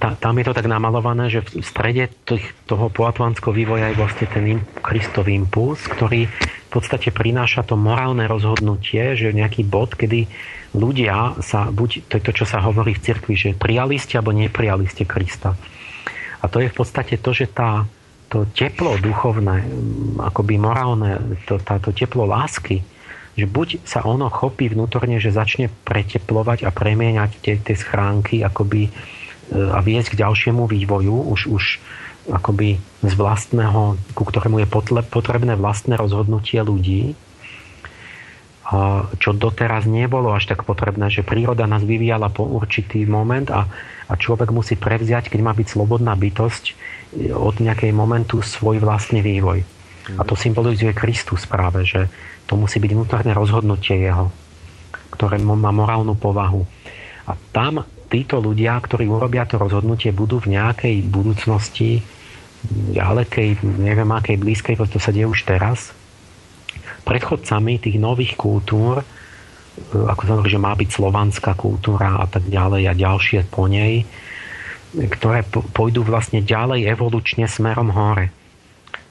Ta, 0.00 0.08
tam 0.16 0.34
je 0.40 0.44
to 0.48 0.56
tak 0.56 0.66
namalované, 0.66 1.28
že 1.28 1.44
v 1.44 1.62
strede 1.62 2.08
toho 2.64 2.88
poatlanského 2.88 3.52
vývoja 3.52 3.92
je 3.92 4.00
vlastne 4.00 4.26
ten 4.26 4.44
Kristový 4.80 5.36
impuls, 5.36 5.84
ktorý 5.84 6.26
v 6.70 6.78
podstate 6.78 7.10
prináša 7.10 7.66
to 7.66 7.74
morálne 7.74 8.22
rozhodnutie, 8.30 9.18
že 9.18 9.34
nejaký 9.34 9.66
bod, 9.66 9.98
kedy 9.98 10.30
ľudia 10.70 11.34
sa, 11.42 11.66
buď 11.66 12.06
to 12.06 12.12
je 12.14 12.22
to, 12.22 12.32
čo 12.32 12.44
sa 12.46 12.62
hovorí 12.62 12.94
v 12.94 13.02
cirkvi, 13.02 13.34
že 13.34 13.58
prijali 13.58 13.98
ste 13.98 14.22
alebo 14.22 14.30
neprijali 14.30 14.86
ste 14.86 15.02
Krista. 15.02 15.58
A 16.38 16.46
to 16.46 16.62
je 16.62 16.70
v 16.70 16.76
podstate 16.78 17.18
to, 17.18 17.34
že 17.34 17.50
tá, 17.50 17.90
to 18.30 18.46
teplo 18.54 18.94
duchovné, 19.02 19.66
akoby 20.22 20.62
morálne, 20.62 21.42
to, 21.50 21.58
táto 21.58 21.90
teplo 21.90 22.22
lásky, 22.22 22.86
že 23.34 23.50
buď 23.50 23.82
sa 23.82 24.06
ono 24.06 24.30
chopí 24.30 24.70
vnútorne, 24.70 25.18
že 25.18 25.34
začne 25.34 25.74
preteplovať 25.82 26.62
a 26.62 26.70
premieňať 26.70 27.30
tie, 27.42 27.54
tie 27.58 27.74
schránky 27.74 28.46
akoby, 28.46 28.86
e, 28.86 28.90
a 29.74 29.82
viesť 29.82 30.14
k 30.14 30.20
ďalšiemu 30.22 30.70
vývoju, 30.70 31.34
už, 31.34 31.40
už 31.50 31.64
akoby 32.28 32.76
z 33.00 33.12
vlastného, 33.16 33.96
ku 34.12 34.22
ktorému 34.28 34.60
je 34.60 34.68
potrebné 35.08 35.56
vlastné 35.56 35.96
rozhodnutie 35.96 36.60
ľudí, 36.60 37.16
čo 39.18 39.34
doteraz 39.34 39.90
nebolo 39.90 40.30
až 40.30 40.54
tak 40.54 40.62
potrebné, 40.62 41.10
že 41.10 41.26
príroda 41.26 41.66
nás 41.66 41.82
vyvíjala 41.82 42.30
po 42.30 42.46
určitý 42.46 43.02
moment 43.02 43.50
a, 43.50 43.66
a 44.06 44.12
človek 44.14 44.54
musí 44.54 44.78
prevziať, 44.78 45.26
keď 45.26 45.40
má 45.42 45.52
byť 45.58 45.74
slobodná 45.74 46.14
bytosť, 46.14 46.64
e, 46.70 47.34
od 47.34 47.58
nejakej 47.58 47.90
momentu 47.90 48.38
svoj 48.38 48.78
vlastný 48.78 49.26
vývoj. 49.26 49.66
A 50.14 50.22
to 50.22 50.38
symbolizuje 50.38 50.94
Kristus 50.94 51.50
práve, 51.50 51.82
že 51.82 52.06
to 52.46 52.54
musí 52.54 52.78
byť 52.78 52.90
vnútorné 52.94 53.34
rozhodnutie 53.34 54.06
jeho, 54.06 54.30
ktoré 55.18 55.42
má 55.42 55.74
morálnu 55.74 56.14
povahu. 56.14 56.62
A 57.26 57.34
tam 57.50 57.82
títo 58.10 58.42
ľudia, 58.42 58.74
ktorí 58.82 59.06
urobia 59.06 59.46
to 59.46 59.56
rozhodnutie, 59.56 60.10
budú 60.10 60.42
v 60.42 60.58
nejakej 60.58 61.06
budúcnosti, 61.06 62.02
ďalekej, 62.68 63.64
neviem 63.80 64.10
akej 64.10 64.36
blízkej, 64.36 64.76
to 64.76 65.00
sa 65.00 65.14
deje 65.14 65.30
už 65.30 65.48
teraz, 65.48 65.94
predchodcami 67.08 67.80
tých 67.80 67.96
nových 67.96 68.36
kultúr, 68.36 69.00
e, 69.00 69.04
ako 69.96 70.22
sa 70.26 70.32
hovorí, 70.36 70.50
že 70.52 70.60
má 70.60 70.76
byť 70.76 70.88
slovanská 70.92 71.56
kultúra 71.56 72.20
a 72.20 72.26
tak 72.28 72.44
ďalej 72.50 72.82
a 72.90 72.92
ďalšie 72.92 73.48
po 73.48 73.64
nej, 73.64 74.04
ktoré 74.90 75.46
pôjdu 75.48 76.02
vlastne 76.02 76.42
ďalej 76.42 76.90
evolučne 76.90 77.46
smerom 77.46 77.94
hore. 77.94 78.34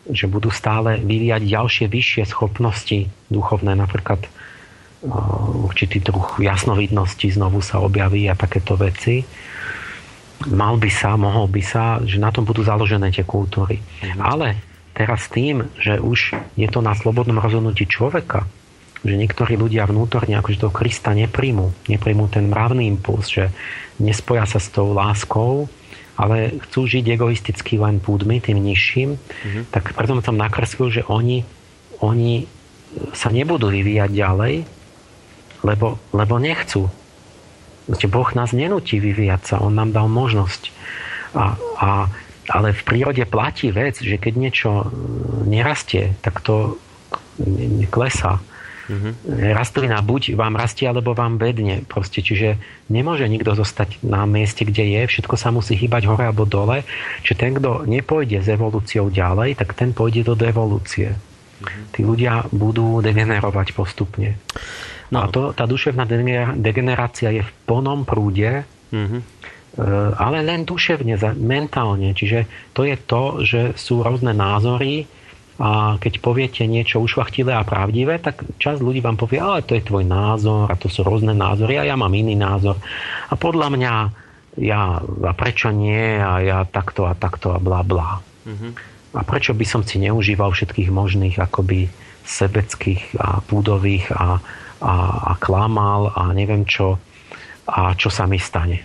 Že 0.10 0.26
budú 0.28 0.50
stále 0.52 1.00
vyvíjať 1.00 1.42
ďalšie 1.48 1.86
vyššie 1.88 2.24
schopnosti 2.30 3.08
duchovné, 3.32 3.74
napríklad 3.80 4.28
určitý 5.64 6.04
druh 6.04 6.40
jasnovidnosti 6.44 7.32
znovu 7.32 7.64
sa 7.64 7.80
objaví 7.80 8.28
a 8.28 8.36
takéto 8.36 8.76
veci. 8.76 9.24
Mal 10.48 10.76
by 10.80 10.92
sa, 10.92 11.20
mohol 11.20 11.48
by 11.52 11.62
sa, 11.64 12.00
že 12.04 12.20
na 12.20 12.32
tom 12.32 12.48
budú 12.48 12.64
založené 12.64 13.12
tie 13.12 13.24
kultúry. 13.24 13.80
Mhm. 14.04 14.20
Ale 14.20 14.48
teraz 14.96 15.32
tým, 15.32 15.72
že 15.80 16.00
už 16.00 16.36
je 16.60 16.68
to 16.68 16.84
na 16.84 16.96
slobodnom 16.96 17.40
rozhodnutí 17.40 17.88
človeka, 17.88 18.44
že 19.00 19.16
niektorí 19.16 19.56
ľudia 19.56 19.88
vnútorne 19.88 20.36
akože 20.36 20.68
toho 20.68 20.76
Krista 20.76 21.16
nepríjmu, 21.16 21.88
nepríjmu 21.88 22.28
ten 22.28 22.52
mravný 22.52 22.84
impuls, 22.84 23.32
že 23.32 23.48
nespoja 23.96 24.44
sa 24.44 24.60
s 24.60 24.68
tou 24.68 24.92
láskou, 24.92 25.72
ale 26.20 26.60
chcú 26.68 26.84
žiť 26.84 27.16
egoisticky 27.16 27.80
len 27.80 28.04
púdmi, 28.04 28.44
tým 28.44 28.60
nižším, 28.60 29.16
mm-hmm. 29.16 29.64
tak 29.72 29.96
preto 29.96 30.20
som 30.20 30.36
nakreslil, 30.36 30.92
že 30.92 31.08
oni, 31.08 31.48
oni 32.04 32.44
sa 33.16 33.32
nebudú 33.32 33.72
vyvíjať 33.72 34.12
ďalej, 34.12 34.68
lebo, 35.64 36.00
lebo 36.16 36.36
nechcú. 36.40 36.88
Boh 37.90 38.30
nás 38.38 38.54
nenutí 38.54 39.02
vyvíjať 39.02 39.42
sa, 39.42 39.56
On 39.66 39.74
nám 39.74 39.90
dal 39.92 40.06
možnosť. 40.06 40.70
A, 41.34 41.58
a, 41.78 41.90
ale 42.50 42.74
v 42.74 42.82
prírode 42.86 43.26
platí 43.26 43.74
vec, 43.74 43.98
že 44.02 44.18
keď 44.18 44.34
niečo 44.38 44.70
nerastie, 45.46 46.18
tak 46.22 46.42
to 46.42 46.78
klesá. 47.90 48.42
Mm-hmm. 48.90 49.54
Rastlina 49.54 50.02
buď 50.02 50.34
vám 50.34 50.58
rastie, 50.58 50.90
alebo 50.90 51.14
vám 51.14 51.38
vedne. 51.38 51.86
Proste, 51.86 52.26
čiže 52.26 52.58
nemôže 52.90 53.30
nikto 53.30 53.54
zostať 53.54 54.02
na 54.02 54.26
mieste, 54.26 54.66
kde 54.66 54.98
je. 54.98 55.02
Všetko 55.06 55.38
sa 55.38 55.54
musí 55.54 55.78
hýbať 55.78 56.10
hore 56.10 56.26
alebo 56.26 56.50
dole. 56.50 56.82
Čiže 57.22 57.38
ten, 57.38 57.52
kto 57.54 57.86
nepôjde 57.86 58.42
s 58.42 58.50
evolúciou 58.50 59.14
ďalej, 59.14 59.62
tak 59.62 59.78
ten 59.78 59.94
pôjde 59.94 60.26
do 60.26 60.34
devolúcie. 60.34 61.14
Mm-hmm. 61.14 61.84
Tí 61.94 62.02
ľudia 62.02 62.34
budú 62.50 63.06
degenerovať 63.06 63.78
postupne. 63.78 64.42
No. 65.10 65.26
A 65.26 65.26
to, 65.30 65.54
tá 65.58 65.66
duševná 65.66 66.06
degenerácia 66.58 67.34
je 67.34 67.42
v 67.42 67.52
plnom 67.66 68.06
prúde, 68.06 68.66
mm-hmm. 68.94 69.22
ale 70.18 70.38
len 70.46 70.66
duševne, 70.66 71.18
mentálne. 71.38 72.14
Čiže 72.14 72.72
to 72.78 72.86
je 72.86 72.96
to, 72.98 73.24
že 73.42 73.62
sú 73.74 74.06
rôzne 74.06 74.34
názory, 74.38 75.10
a 75.60 76.00
keď 76.00 76.24
poviete 76.24 76.64
niečo 76.64 77.04
ušvachtilé 77.04 77.52
a 77.52 77.68
pravdivé, 77.68 78.16
tak 78.24 78.48
čas 78.64 78.80
ľudí 78.80 79.04
vám 79.04 79.20
povie, 79.20 79.44
ale 79.44 79.60
to 79.68 79.76
je 79.76 79.84
tvoj 79.84 80.08
názor 80.08 80.72
a 80.72 80.80
to 80.80 80.88
sú 80.88 81.04
rôzne 81.04 81.36
názory 81.36 81.76
a 81.76 81.84
ja 81.84 82.00
mám 82.00 82.16
iný 82.16 82.32
názor. 82.40 82.80
A 83.28 83.36
podľa 83.36 83.68
mňa 83.76 83.94
ja, 84.64 85.04
a 85.04 85.34
prečo 85.36 85.68
nie 85.76 86.16
a 86.16 86.40
ja 86.40 86.60
takto 86.64 87.12
a 87.12 87.14
takto 87.14 87.52
a 87.52 87.60
bla 87.60 87.84
bla. 87.84 88.24
Mm-hmm. 88.48 88.72
A 89.20 89.22
prečo 89.28 89.52
by 89.52 89.66
som 89.68 89.84
si 89.84 90.00
neužíval 90.00 90.56
všetkých 90.56 90.88
možných 90.96 91.36
akoby 91.44 91.92
sebeckých 92.24 93.20
a 93.20 93.44
púdových 93.44 94.16
a, 94.16 94.40
a, 94.80 94.96
a 95.32 95.34
klamal 95.40 96.12
a 96.16 96.32
neviem 96.32 96.64
čo 96.64 97.00
a 97.70 97.94
čo 97.94 98.10
sa 98.10 98.26
mi 98.26 98.42
stane. 98.42 98.82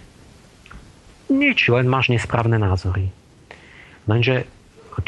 Nič, 1.33 1.73
len 1.73 1.89
máš 1.89 2.12
nesprávne 2.12 2.61
názory. 2.61 3.09
Lenže 4.05 4.45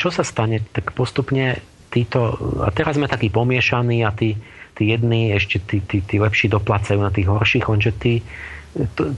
čo 0.00 0.08
sa 0.08 0.24
stane, 0.24 0.64
tak 0.72 0.96
postupne 0.96 1.60
títo, 1.92 2.34
a 2.64 2.72
teraz 2.72 2.96
sme 2.96 3.06
takí 3.06 3.28
pomiešaní 3.28 4.02
a 4.02 4.10
tí, 4.10 4.34
tí 4.74 4.90
jedni 4.90 5.30
ešte 5.36 5.62
tí, 5.62 5.78
tí, 5.84 6.02
tí 6.02 6.16
lepší 6.18 6.50
doplacajú 6.50 6.98
na 6.98 7.12
tých 7.12 7.28
horších, 7.28 7.68
lenže 7.68 7.92
tí, 7.94 8.24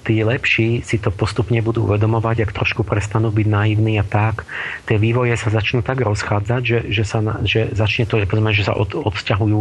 tí 0.06 0.22
lepší 0.22 0.86
si 0.86 1.02
to 1.02 1.10
postupne 1.10 1.58
budú 1.58 1.90
uvedomovať, 1.90 2.46
ak 2.46 2.54
trošku 2.54 2.86
prestanú 2.86 3.34
byť 3.34 3.46
naivní 3.46 3.98
a 3.98 4.06
tak, 4.06 4.46
tie 4.86 4.98
vývoje 5.00 5.34
sa 5.34 5.50
začnú 5.50 5.82
tak 5.82 5.98
rozchádzať, 6.02 6.62
že, 6.62 6.78
že, 6.90 7.04
sa, 7.04 7.18
že 7.42 7.74
začne 7.74 8.06
to, 8.06 8.22
že 8.22 8.64
sa 8.66 8.74
od, 8.78 8.94
odsťahujú 8.94 9.60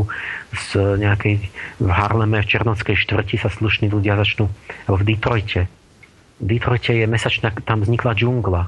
z 0.54 0.70
nejakej 1.02 1.36
v 1.82 1.90
Harleme, 1.90 2.38
v 2.42 2.50
Černockej 2.50 2.94
štvrti 2.94 3.42
sa 3.42 3.50
slušní 3.50 3.90
ľudia 3.90 4.18
začnú, 4.18 4.50
alebo 4.86 5.02
v 5.02 5.08
Detroite. 5.14 5.62
V 6.38 6.46
Detroite 6.46 6.94
je 6.94 7.06
mesačná, 7.10 7.50
tam 7.66 7.82
vznikla 7.82 8.14
džungla 8.14 8.64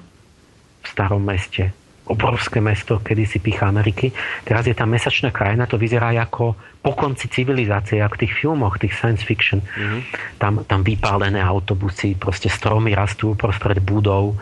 v 0.81 0.85
starom 0.89 1.21
meste 1.21 1.69
obrovské 2.09 2.57
mesto, 2.57 2.97
kedysi 2.99 3.37
picha 3.37 3.69
Ameriky. 3.69 4.09
Teraz 4.41 4.65
je 4.65 4.73
tam 4.73 4.89
mesačná 4.89 5.29
krajina, 5.29 5.69
to 5.69 5.77
vyzerá 5.77 6.09
ako 6.17 6.57
po 6.81 6.91
konci 6.97 7.29
civilizácie, 7.29 8.01
ako 8.01 8.17
v 8.17 8.21
tých 8.25 8.33
filmoch, 8.33 8.81
tých 8.81 8.97
science 8.97 9.21
fiction. 9.21 9.61
Mm-hmm. 9.61 10.01
Tam, 10.41 10.53
tam 10.65 10.81
vypálené 10.81 11.37
autobusy, 11.37 12.17
proste 12.17 12.49
stromy 12.49 12.97
rastú 12.97 13.37
prostred 13.37 13.77
budov, 13.85 14.41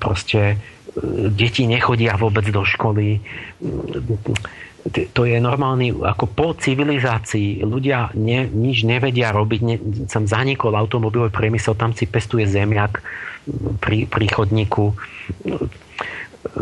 proste 0.00 0.40
e, 0.40 0.56
deti 1.28 1.68
nechodia 1.68 2.16
vôbec 2.16 2.48
do 2.48 2.64
školy. 2.64 3.20
To 5.12 5.22
je 5.22 5.36
normálny, 5.38 5.94
ako 5.94 6.24
po 6.26 6.46
civilizácii 6.56 7.62
ľudia 7.62 8.10
ne, 8.18 8.48
nič 8.48 8.82
nevedia 8.82 9.30
robiť, 9.30 9.60
ne, 9.62 9.76
sam 10.08 10.26
zanikol 10.26 10.74
automobilový 10.74 11.30
priemysel, 11.30 11.78
tam 11.78 11.94
si 11.94 12.08
pestuje 12.08 12.48
zemiak 12.48 13.04
pri, 13.78 14.10
pri 14.10 14.26
chodníku 14.26 14.94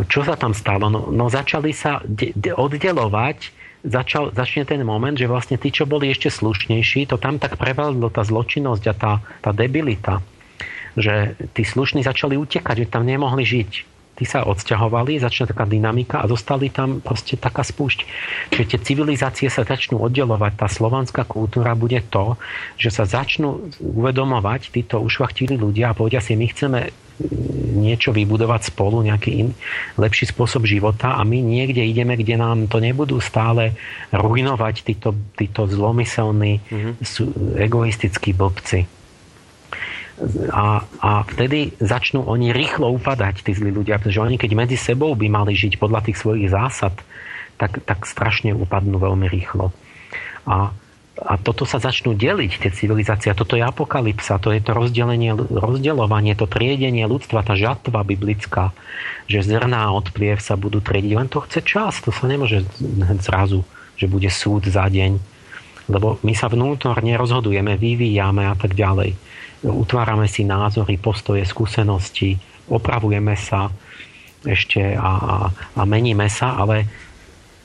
čo 0.07 0.23
sa 0.23 0.39
tam 0.39 0.55
stalo? 0.55 0.87
No, 0.87 1.11
no 1.11 1.27
začali 1.27 1.75
sa 1.75 1.99
de- 2.07 2.31
de- 2.31 2.55
oddelovať, 2.55 3.51
začal, 3.83 4.31
začne 4.31 4.63
ten 4.63 4.81
moment, 4.87 5.17
že 5.17 5.27
vlastne 5.27 5.59
tí, 5.59 5.73
čo 5.73 5.89
boli 5.89 6.11
ešte 6.11 6.31
slušnejší, 6.31 7.11
to 7.11 7.17
tam 7.19 7.41
tak 7.41 7.59
prevalilo 7.59 8.07
tá 8.07 8.23
zločinnosť 8.23 8.83
a 8.87 8.93
tá, 8.93 9.13
tá 9.43 9.51
debilita, 9.51 10.23
že 10.95 11.35
tí 11.55 11.63
slušní 11.67 12.03
začali 12.03 12.39
utekať, 12.39 12.87
že 12.87 12.91
tam 12.91 13.03
nemohli 13.03 13.43
žiť 13.43 13.91
tí 14.21 14.29
sa 14.29 14.45
odsťahovali, 14.45 15.17
začne 15.17 15.49
taká 15.49 15.65
dynamika 15.65 16.21
a 16.21 16.29
zostali 16.29 16.69
tam 16.69 17.01
proste 17.01 17.41
taká 17.41 17.65
spúšť. 17.65 18.05
Čiže 18.53 18.69
tie 18.69 18.79
civilizácie 18.85 19.49
sa 19.49 19.65
začnú 19.65 19.97
oddelovať. 19.97 20.61
Tá 20.61 20.67
slovanská 20.69 21.25
kultúra 21.25 21.73
bude 21.73 21.97
to, 22.05 22.37
že 22.77 22.93
sa 22.93 23.09
začnú 23.09 23.73
uvedomovať 23.81 24.69
títo 24.69 25.01
ušvachtilí 25.01 25.57
ľudia 25.57 25.89
a 25.89 25.97
povedia 25.97 26.21
si, 26.21 26.37
my 26.37 26.45
chceme 26.53 26.79
niečo 27.71 28.13
vybudovať 28.13 28.73
spolu, 28.73 29.01
nejaký 29.05 29.31
in, 29.41 29.49
lepší 29.97 30.29
spôsob 30.29 30.67
života 30.67 31.17
a 31.17 31.21
my 31.25 31.41
niekde 31.41 31.81
ideme, 31.81 32.17
kde 32.17 32.37
nám 32.37 32.69
to 32.69 32.77
nebudú 32.77 33.17
stále 33.23 33.73
ruinovať 34.13 34.75
títo, 34.85 35.15
títo 35.33 35.65
zlomyselní, 35.65 36.61
mm-hmm. 36.61 36.93
egoistickí 37.57 38.35
blbci 38.35 39.01
a, 40.53 40.85
a 41.01 41.11
vtedy 41.25 41.73
začnú 41.81 42.25
oni 42.29 42.53
rýchlo 42.53 42.93
upadať, 42.93 43.41
tí 43.41 43.51
zlí 43.57 43.73
ľudia, 43.73 43.97
pretože 43.97 44.21
oni 44.21 44.37
keď 44.37 44.51
medzi 44.53 44.77
sebou 44.77 45.17
by 45.17 45.27
mali 45.27 45.57
žiť 45.57 45.81
podľa 45.81 46.05
tých 46.05 46.17
svojich 46.21 46.47
zásad, 46.51 46.93
tak, 47.57 47.81
tak 47.85 48.05
strašne 48.05 48.53
upadnú 48.53 49.01
veľmi 49.01 49.25
rýchlo. 49.29 49.73
A, 50.45 50.73
a 51.21 51.37
toto 51.37 51.69
sa 51.69 51.77
začnú 51.77 52.17
deliť, 52.17 52.65
tie 52.65 52.71
civilizácie. 52.73 53.31
Toto 53.37 53.53
je 53.53 53.61
apokalypsa, 53.61 54.41
to 54.41 54.49
je 54.49 54.61
to 54.61 54.73
rozdelenie, 54.73 55.37
rozdeľovanie, 55.37 56.33
to 56.33 56.49
triedenie 56.49 57.05
ľudstva, 57.05 57.45
tá 57.45 57.53
žatva 57.53 58.01
biblická, 58.01 58.73
že 59.29 59.45
zrná 59.45 59.93
od 59.93 60.09
pliev 60.09 60.41
sa 60.41 60.57
budú 60.57 60.81
triediť. 60.81 61.13
Len 61.13 61.29
to 61.29 61.45
chce 61.45 61.61
čas, 61.61 62.01
to 62.01 62.09
sa 62.09 62.25
nemôže 62.25 62.65
zrazu, 63.21 63.61
že 63.95 64.09
bude 64.09 64.27
súd 64.33 64.65
za 64.65 64.89
deň. 64.89 65.21
Lebo 65.89 66.17
my 66.25 66.33
sa 66.33 66.49
vnútorne 66.49 67.13
rozhodujeme, 67.13 67.77
vyvíjame 67.77 68.49
a 68.49 68.57
tak 68.57 68.73
ďalej 68.73 69.13
utvárame 69.63 70.25
si 70.25 70.41
názory, 70.41 70.97
postoje, 70.97 71.45
skúsenosti, 71.45 72.41
opravujeme 72.65 73.37
sa 73.37 73.69
ešte 74.41 74.97
a, 74.97 75.11
a, 75.21 75.35
a 75.77 75.81
meníme 75.85 76.25
sa, 76.25 76.57
ale 76.57 76.89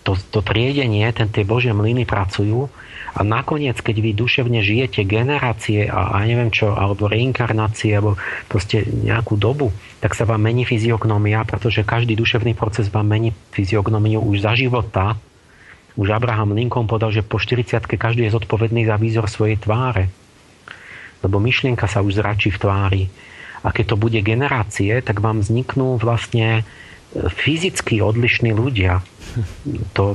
to, 0.04 0.12
to 0.28 0.44
triedenie, 0.44 1.08
ten, 1.16 1.32
tie 1.32 1.48
Božie 1.48 1.72
mlyny 1.72 2.04
pracujú 2.04 2.68
a 3.16 3.20
nakoniec, 3.24 3.80
keď 3.80 3.96
vy 4.04 4.10
duševne 4.12 4.60
žijete 4.60 5.08
generácie 5.08 5.88
a, 5.88 6.12
a 6.12 6.28
neviem 6.28 6.52
čo, 6.52 6.76
alebo 6.76 7.08
reinkarnácie, 7.08 7.96
alebo 7.96 8.20
proste 8.46 8.84
nejakú 8.84 9.40
dobu, 9.40 9.72
tak 10.04 10.12
sa 10.12 10.28
vám 10.28 10.44
mení 10.44 10.68
fyziognomia, 10.68 11.48
pretože 11.48 11.80
každý 11.80 12.12
duševný 12.12 12.52
proces 12.52 12.92
vám 12.92 13.08
mení 13.08 13.32
fyziognomiu 13.56 14.20
už 14.20 14.44
za 14.44 14.52
života. 14.52 15.16
Už 15.96 16.12
Abraham 16.12 16.52
Lincoln 16.52 16.84
povedal, 16.84 17.08
že 17.08 17.24
po 17.24 17.40
40 17.40 17.88
každý 17.88 18.28
je 18.28 18.36
zodpovedný 18.36 18.84
za 18.84 19.00
výzor 19.00 19.32
svojej 19.32 19.56
tváre 19.56 20.12
lebo 21.26 21.40
myšlienka 21.40 21.90
sa 21.90 22.04
už 22.04 22.22
zračí 22.22 22.52
v 22.52 22.60
tvári. 22.60 23.02
A 23.66 23.74
keď 23.74 23.94
to 23.94 23.96
bude 23.98 24.20
generácie, 24.22 25.02
tak 25.02 25.18
vám 25.18 25.42
vzniknú 25.42 25.98
vlastne 25.98 26.62
e, 26.62 27.26
fyzicky 27.26 27.98
odlišní 27.98 28.54
ľudia. 28.54 29.02
To 29.98 30.14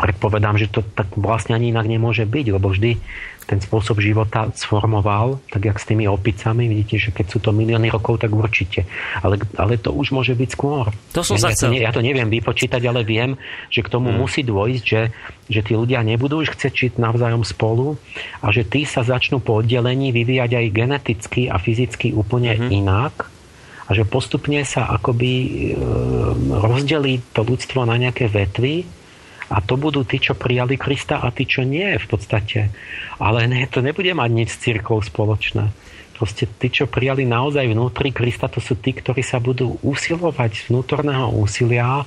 predpovedám, 0.00 0.56
že 0.56 0.72
to 0.72 0.80
tak 0.80 1.12
vlastne 1.12 1.52
ani 1.52 1.76
inak 1.76 1.84
nemôže 1.84 2.24
byť, 2.24 2.46
lebo 2.56 2.72
vždy 2.72 2.96
ten 3.44 3.58
spôsob 3.58 3.98
života 3.98 4.46
sformoval, 4.54 5.42
tak 5.50 5.66
jak 5.66 5.76
s 5.76 5.84
tými 5.90 6.06
opicami, 6.06 6.70
vidíte, 6.70 6.96
že 7.02 7.10
keď 7.10 7.26
sú 7.26 7.38
to 7.42 7.50
milióny 7.50 7.90
rokov, 7.90 8.22
tak 8.22 8.30
určite. 8.30 8.86
Ale, 9.26 9.42
ale 9.58 9.74
to 9.74 9.90
už 9.90 10.14
môže 10.14 10.38
byť 10.38 10.48
skôr. 10.54 10.94
To 11.18 11.26
som 11.26 11.34
ja, 11.34 11.50
ja, 11.50 11.58
to, 11.58 11.66
ne, 11.66 11.82
ja 11.82 11.90
to 11.90 11.98
neviem 11.98 12.30
vypočítať, 12.30 12.78
ale 12.86 13.02
viem, 13.02 13.34
že 13.66 13.82
k 13.82 13.90
tomu 13.90 14.14
hmm. 14.14 14.22
musí 14.22 14.46
dôjsť, 14.46 14.84
že, 14.86 15.02
že 15.50 15.60
tí 15.66 15.74
ľudia 15.74 15.98
nebudú 16.06 16.46
už 16.46 16.54
chcieť 16.54 16.72
žiť 16.72 16.92
navzájom 17.02 17.42
spolu 17.42 17.98
a 18.38 18.54
že 18.54 18.62
tí 18.62 18.86
sa 18.86 19.02
začnú 19.02 19.42
po 19.42 19.58
oddelení 19.58 20.14
vyvíjať 20.14 20.50
aj 20.54 20.66
geneticky 20.70 21.42
a 21.50 21.58
fyzicky 21.58 22.14
úplne 22.14 22.54
hmm. 22.54 22.70
inak 22.70 23.26
a 23.90 23.90
že 23.90 24.06
postupne 24.06 24.62
sa 24.62 24.86
akoby 24.94 25.32
e, 25.34 25.50
rozdelí 26.54 27.34
to 27.34 27.42
ľudstvo 27.42 27.82
na 27.82 27.98
nejaké 27.98 28.30
vetvy 28.30 28.99
a 29.50 29.58
to 29.58 29.74
budú 29.74 30.06
tí, 30.06 30.22
čo 30.22 30.38
prijali 30.38 30.78
Krista 30.78 31.18
a 31.18 31.34
tí, 31.34 31.42
čo 31.42 31.66
nie 31.66 31.98
v 31.98 32.06
podstate. 32.06 32.70
Ale 33.18 33.50
ne, 33.50 33.66
to 33.66 33.82
nebude 33.82 34.14
mať 34.14 34.30
nič 34.30 34.48
s 34.54 34.62
církou 34.62 35.02
spoločné. 35.02 35.74
Proste 36.14 36.46
tí, 36.46 36.70
čo 36.70 36.86
prijali 36.86 37.26
naozaj 37.26 37.66
vnútri 37.66 38.14
Krista, 38.14 38.46
to 38.46 38.62
sú 38.62 38.78
tí, 38.78 38.94
ktorí 38.94 39.26
sa 39.26 39.42
budú 39.42 39.82
usilovať 39.82 40.50
z 40.54 40.62
vnútorného 40.70 41.34
úsilia 41.34 42.06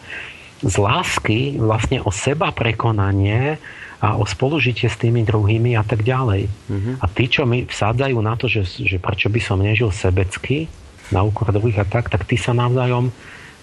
z 0.64 0.76
lásky 0.80 1.60
vlastne 1.60 2.00
o 2.00 2.12
seba 2.16 2.56
prekonanie 2.56 3.60
a 4.00 4.16
o 4.16 4.24
spolužitie 4.24 4.88
s 4.88 4.96
tými 4.96 5.28
druhými 5.28 5.76
a 5.76 5.84
tak 5.84 6.08
ďalej. 6.08 6.48
Mm-hmm. 6.48 6.96
A 7.04 7.06
tí, 7.12 7.28
čo 7.28 7.44
mi 7.44 7.68
vsádzajú 7.68 8.18
na 8.24 8.40
to, 8.40 8.48
že, 8.48 8.64
že 8.80 9.00
prečo 9.00 9.28
by 9.28 9.40
som 9.44 9.60
nežil 9.60 9.92
sebecky 9.92 10.72
na 11.12 11.24
úkor 11.24 11.52
druhých 11.52 11.84
a 11.84 11.86
tak, 11.88 12.08
tak 12.08 12.24
tí 12.24 12.40
sa 12.40 12.56
navzájom 12.56 13.12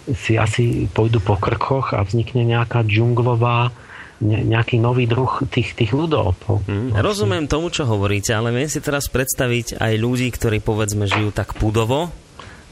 si 0.08 0.40
asi 0.40 0.88
pôjdu 0.90 1.20
po 1.20 1.36
krkoch 1.36 1.92
a 1.92 2.00
vznikne 2.04 2.46
nejaká 2.46 2.84
džunglová 2.86 3.72
nejaký 4.20 4.76
nový 4.76 5.08
druh 5.08 5.40
tých, 5.48 5.72
tých 5.72 5.96
ľudopov. 5.96 6.68
Mm, 6.68 6.92
rozumiem 7.00 7.48
tomu, 7.48 7.72
čo 7.72 7.88
hovoríte, 7.88 8.36
ale 8.36 8.52
viem 8.52 8.68
si 8.68 8.84
teraz 8.84 9.08
predstaviť 9.08 9.80
aj 9.80 9.92
ľudí, 9.96 10.28
ktorí 10.28 10.60
povedzme 10.60 11.08
žijú 11.08 11.32
tak 11.32 11.56
pudovo 11.56 12.12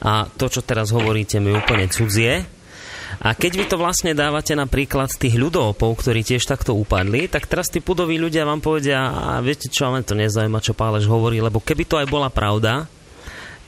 a 0.05 0.29
to, 0.29 0.47
čo 0.53 0.61
teraz 0.61 0.93
hovoríte, 0.93 1.41
mi 1.41 1.57
úplne 1.57 1.89
cudzie. 1.89 2.45
A 3.25 3.33
keď 3.33 3.53
vy 3.57 3.65
to 3.65 3.81
vlastne 3.81 4.13
dávate 4.13 4.53
na 4.53 4.69
príklad 4.69 5.09
tých 5.09 5.41
ľudopov, 5.41 5.97
ktorí 5.97 6.21
tiež 6.21 6.45
takto 6.45 6.77
upadli, 6.77 7.27
tak 7.27 7.49
teraz 7.49 7.73
tí 7.73 7.81
pudoví 7.81 8.21
ľudia 8.21 8.45
vám 8.45 8.61
povedia, 8.61 9.09
a 9.09 9.41
viete 9.41 9.73
čo, 9.73 9.89
ale 9.89 10.05
to 10.05 10.13
nezaujíma, 10.13 10.61
čo 10.61 10.77
Pálež 10.77 11.09
hovorí, 11.09 11.41
lebo 11.41 11.65
keby 11.65 11.89
to 11.89 11.97
aj 11.97 12.07
bola 12.13 12.29
pravda, 12.29 12.85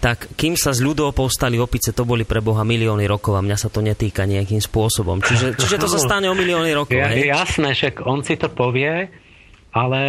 tak 0.01 0.32
kým 0.32 0.56
sa 0.56 0.72
z 0.72 0.81
ľudov 0.81 1.12
povstali 1.12 1.60
opice, 1.60 1.93
to 1.93 2.09
boli 2.09 2.24
pre 2.24 2.40
Boha 2.40 2.64
milióny 2.64 3.05
rokov 3.05 3.36
a 3.36 3.44
mňa 3.44 3.56
sa 3.60 3.68
to 3.68 3.85
netýka 3.85 4.24
nejakým 4.24 4.59
spôsobom. 4.59 5.20
Čiže, 5.20 5.60
čiže 5.60 5.77
to 5.77 5.89
sa 5.94 6.01
stane 6.01 6.32
o 6.32 6.35
milióny 6.35 6.72
rokov. 6.72 6.97
Ja, 6.97 7.12
hej? 7.12 7.28
Jasné, 7.28 7.77
však 7.77 8.09
on 8.09 8.24
si 8.24 8.40
to 8.40 8.48
povie, 8.48 9.12
ale 9.77 10.01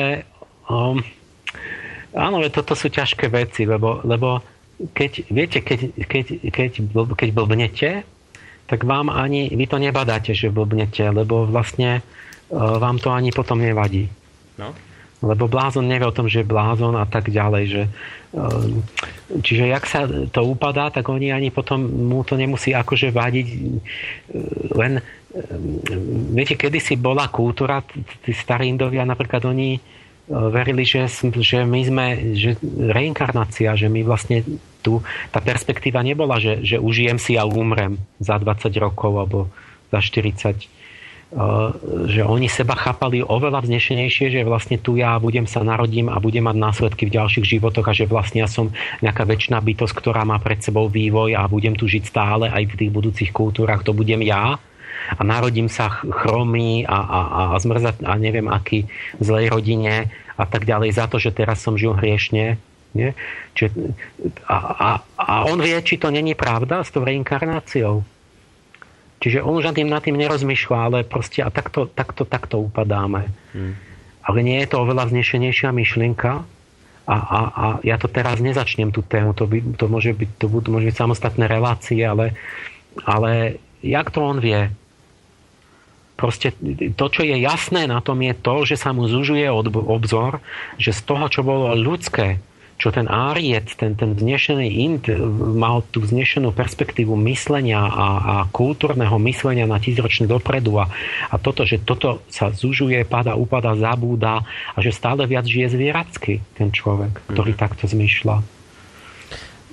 um, 0.72 1.04
áno, 2.16 2.40
toto 2.48 2.72
sú 2.72 2.88
ťažké 2.88 3.28
veci, 3.28 3.68
lebo, 3.68 4.00
lebo 4.08 4.40
keď, 4.96 5.12
viete, 5.28 5.60
keď, 5.60 5.80
keď, 6.08 6.26
keď, 6.48 6.70
keď 7.12 7.30
blbnete, 7.36 7.92
tak 8.72 8.88
vám 8.88 9.12
ani, 9.12 9.52
vy 9.52 9.68
to 9.68 9.76
nebadáte, 9.76 10.32
že 10.32 10.48
blbnete, 10.48 11.04
lebo 11.12 11.44
vlastne 11.44 12.00
uh, 12.00 12.80
vám 12.80 12.96
to 12.96 13.12
ani 13.12 13.36
potom 13.36 13.60
nevadí. 13.60 14.08
No. 14.56 14.72
Lebo 15.22 15.46
blázon 15.46 15.86
nevie 15.86 16.10
o 16.10 16.16
tom, 16.16 16.26
že 16.26 16.42
je 16.42 16.50
blázon 16.50 16.98
a 16.98 17.06
tak 17.06 17.30
ďalej. 17.30 17.64
Že, 17.70 17.84
ehm, 18.34 18.82
čiže 19.46 19.70
jak 19.70 19.86
sa 19.86 20.10
to 20.10 20.42
upadá, 20.50 20.90
tak 20.90 21.06
oni 21.14 21.30
ani 21.30 21.54
potom 21.54 21.78
mu 21.86 22.26
to 22.26 22.34
nemusí 22.34 22.74
akože 22.74 23.14
vadiť. 23.14 23.48
Len, 24.74 24.94
ehm, 24.98 26.34
viete, 26.34 26.58
kedysi 26.58 26.98
bola 26.98 27.30
kultúra, 27.30 27.86
tí 28.26 28.34
starí 28.34 28.74
Indovia 28.74 29.06
napríklad 29.06 29.46
oni 29.46 29.78
e, 29.78 29.80
verili, 30.30 30.90
že, 30.90 31.06
že 31.38 31.70
my 31.70 31.82
sme, 31.86 32.06
že 32.34 32.58
reinkarnácia, 32.90 33.78
že 33.78 33.94
my 33.94 34.02
vlastne 34.02 34.42
tu, 34.82 35.06
tá 35.30 35.38
perspektíva 35.38 36.02
nebola, 36.02 36.42
že, 36.42 36.66
že 36.66 36.82
užijem 36.82 37.22
si 37.22 37.38
a 37.38 37.46
umrem 37.46 38.02
za 38.18 38.42
20 38.42 38.74
rokov 38.82 39.12
alebo 39.22 39.40
za 39.94 40.02
40 40.02 40.81
Eh, 40.81 40.81
že 42.12 42.28
oni 42.28 42.52
seba 42.52 42.76
chápali 42.76 43.24
oveľa 43.24 43.64
vznešenejšie, 43.64 44.36
že 44.36 44.42
vlastne 44.44 44.76
tu 44.76 45.00
ja 45.00 45.16
budem 45.16 45.48
sa 45.48 45.64
narodím 45.64 46.12
a 46.12 46.20
budem 46.20 46.44
mať 46.44 46.58
následky 46.60 47.08
v 47.08 47.16
ďalších 47.16 47.56
životoch 47.56 47.88
a 47.88 47.96
že 47.96 48.04
vlastne 48.04 48.44
ja 48.44 48.52
som 48.52 48.68
nejaká 49.00 49.24
väčšiná 49.24 49.64
bytosť, 49.64 49.96
ktorá 49.96 50.28
má 50.28 50.44
pred 50.44 50.60
sebou 50.60 50.92
vývoj 50.92 51.40
a 51.40 51.48
budem 51.48 51.80
tu 51.80 51.88
žiť 51.88 52.04
stále 52.04 52.52
aj 52.52 52.76
v 52.76 52.78
tých 52.84 52.92
budúcich 52.92 53.32
kultúrach, 53.32 53.80
to 53.88 53.96
budem 53.96 54.20
ja 54.28 54.60
a 55.12 55.22
narodím 55.24 55.72
sa 55.72 55.88
chromý 56.04 56.84
a, 56.84 57.00
a, 57.00 57.20
a 57.56 57.60
zmrzať 57.60 58.04
a 58.04 58.14
neviem 58.20 58.52
aký 58.52 58.92
zlej 59.24 59.56
rodine 59.56 60.12
a 60.36 60.44
tak 60.44 60.68
ďalej 60.68 61.00
za 61.00 61.06
to, 61.08 61.16
že 61.16 61.32
teraz 61.32 61.64
som 61.64 61.80
žil 61.80 61.96
hriešne. 61.96 62.60
Nie? 62.92 63.16
Čiže, 63.56 63.96
a, 64.52 64.58
a, 64.76 64.90
a 65.16 65.34
on 65.48 65.64
vie, 65.64 65.80
či 65.80 65.96
to 65.96 66.12
není 66.12 66.36
pravda 66.36 66.84
s 66.84 66.92
tou 66.92 67.08
reinkarnáciou. 67.08 68.04
Čiže 69.22 69.46
on 69.46 69.62
už 69.62 69.70
nad 69.70 69.76
tým, 69.78 69.86
nad 69.86 70.02
tým 70.02 70.18
nerozmýšľa, 70.18 70.78
ale 70.82 70.98
proste 71.06 71.46
a 71.46 71.54
takto, 71.54 71.86
takto, 71.86 72.26
takto 72.26 72.58
upadáme. 72.58 73.30
Hmm. 73.54 73.78
Ale 74.26 74.42
nie 74.42 74.58
je 74.66 74.74
to 74.74 74.82
oveľa 74.82 75.14
vznešenejšia 75.14 75.70
myšlienka 75.70 76.42
a, 77.06 77.18
a, 77.18 77.40
a 77.54 77.66
ja 77.86 78.02
to 78.02 78.10
teraz 78.10 78.42
nezačnem 78.42 78.90
tú 78.90 79.06
tému, 79.06 79.38
to, 79.38 79.46
by, 79.46 79.62
to 79.78 79.86
môže 79.86 80.18
byť, 80.18 80.30
to 80.42 80.46
budú, 80.50 80.74
môže 80.74 80.90
byť 80.90 80.98
samostatné 80.98 81.46
relácie, 81.46 82.02
ale, 82.02 82.34
ale 83.06 83.62
jak 83.86 84.10
to 84.10 84.26
on 84.26 84.42
vie? 84.42 84.74
Proste 86.18 86.54
to, 86.94 87.06
čo 87.10 87.22
je 87.26 87.38
jasné 87.42 87.90
na 87.90 87.98
tom, 88.02 88.22
je 88.22 88.34
to, 88.38 88.66
že 88.66 88.78
sa 88.78 88.94
mu 88.94 89.10
zužuje 89.10 89.50
obzor, 89.74 90.38
že 90.78 90.94
z 90.94 91.02
toho, 91.02 91.26
čo 91.30 91.42
bolo 91.42 91.74
ľudské, 91.74 92.38
čo 92.82 92.90
ten 92.90 93.06
Áriet, 93.06 93.78
ten, 93.78 93.94
ten 93.94 94.18
vznešený 94.18 94.68
Ind 94.90 95.06
mal 95.38 95.86
tú 95.94 96.02
vznešenú 96.02 96.50
perspektívu 96.50 97.14
myslenia 97.30 97.78
a, 97.78 98.08
a 98.18 98.36
kultúrneho 98.50 99.22
myslenia 99.22 99.70
na 99.70 99.78
tisícročne 99.78 100.26
dopredu 100.26 100.82
a, 100.82 100.90
a 101.30 101.36
toto, 101.38 101.62
že 101.62 101.78
toto 101.86 102.26
sa 102.26 102.50
zužuje, 102.50 103.06
pada, 103.06 103.38
upada, 103.38 103.78
zabúda 103.78 104.42
a 104.74 104.78
že 104.82 104.90
stále 104.90 105.30
viac 105.30 105.46
žije 105.46 105.78
zvieracky 105.78 106.42
ten 106.58 106.74
človek, 106.74 107.22
ktorý 107.30 107.54
mm. 107.54 107.60
takto 107.62 107.86
zmyšľa. 107.86 108.42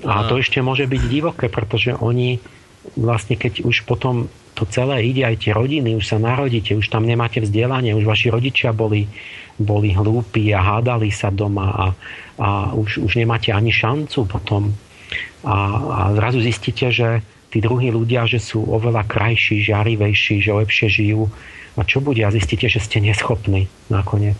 A 0.04 0.28
to 0.28 0.38
ešte 0.38 0.60
môže 0.60 0.84
byť 0.84 1.02
divoké, 1.08 1.48
pretože 1.48 1.96
oni 1.96 2.38
vlastne 2.94 3.34
keď 3.34 3.64
už 3.64 3.88
potom 3.88 4.28
to 4.54 4.66
celé 4.68 5.06
ide, 5.06 5.22
aj 5.22 5.46
tie 5.46 5.52
rodiny, 5.54 5.94
už 5.94 6.06
sa 6.06 6.18
narodíte, 6.18 6.74
už 6.74 6.90
tam 6.90 7.06
nemáte 7.06 7.38
vzdelanie, 7.38 7.94
už 7.94 8.02
vaši 8.02 8.28
rodičia 8.30 8.74
boli, 8.74 9.06
boli 9.58 9.90
hlúpi 9.92 10.54
a 10.54 10.62
hádali 10.62 11.10
sa 11.10 11.34
doma 11.34 11.68
a, 11.74 11.86
a 12.38 12.48
už, 12.72 13.02
už 13.02 13.18
nemáte 13.18 13.50
ani 13.50 13.74
šancu 13.74 14.24
potom. 14.24 14.72
A, 15.42 15.56
a 15.82 16.00
zrazu 16.14 16.38
zistíte, 16.42 16.94
že 16.94 17.22
tí 17.50 17.58
druhí 17.58 17.90
ľudia, 17.90 18.28
že 18.30 18.38
sú 18.38 18.62
oveľa 18.62 19.04
krajší, 19.08 19.66
žiarivejší, 19.66 20.40
že 20.42 20.52
lepšie 20.54 20.88
žijú. 20.88 21.26
A 21.78 21.86
čo 21.86 22.02
bude? 22.02 22.22
A 22.22 22.34
zistíte, 22.34 22.66
že 22.70 22.82
ste 22.82 23.02
neschopní 23.02 23.70
nakoniec. 23.90 24.38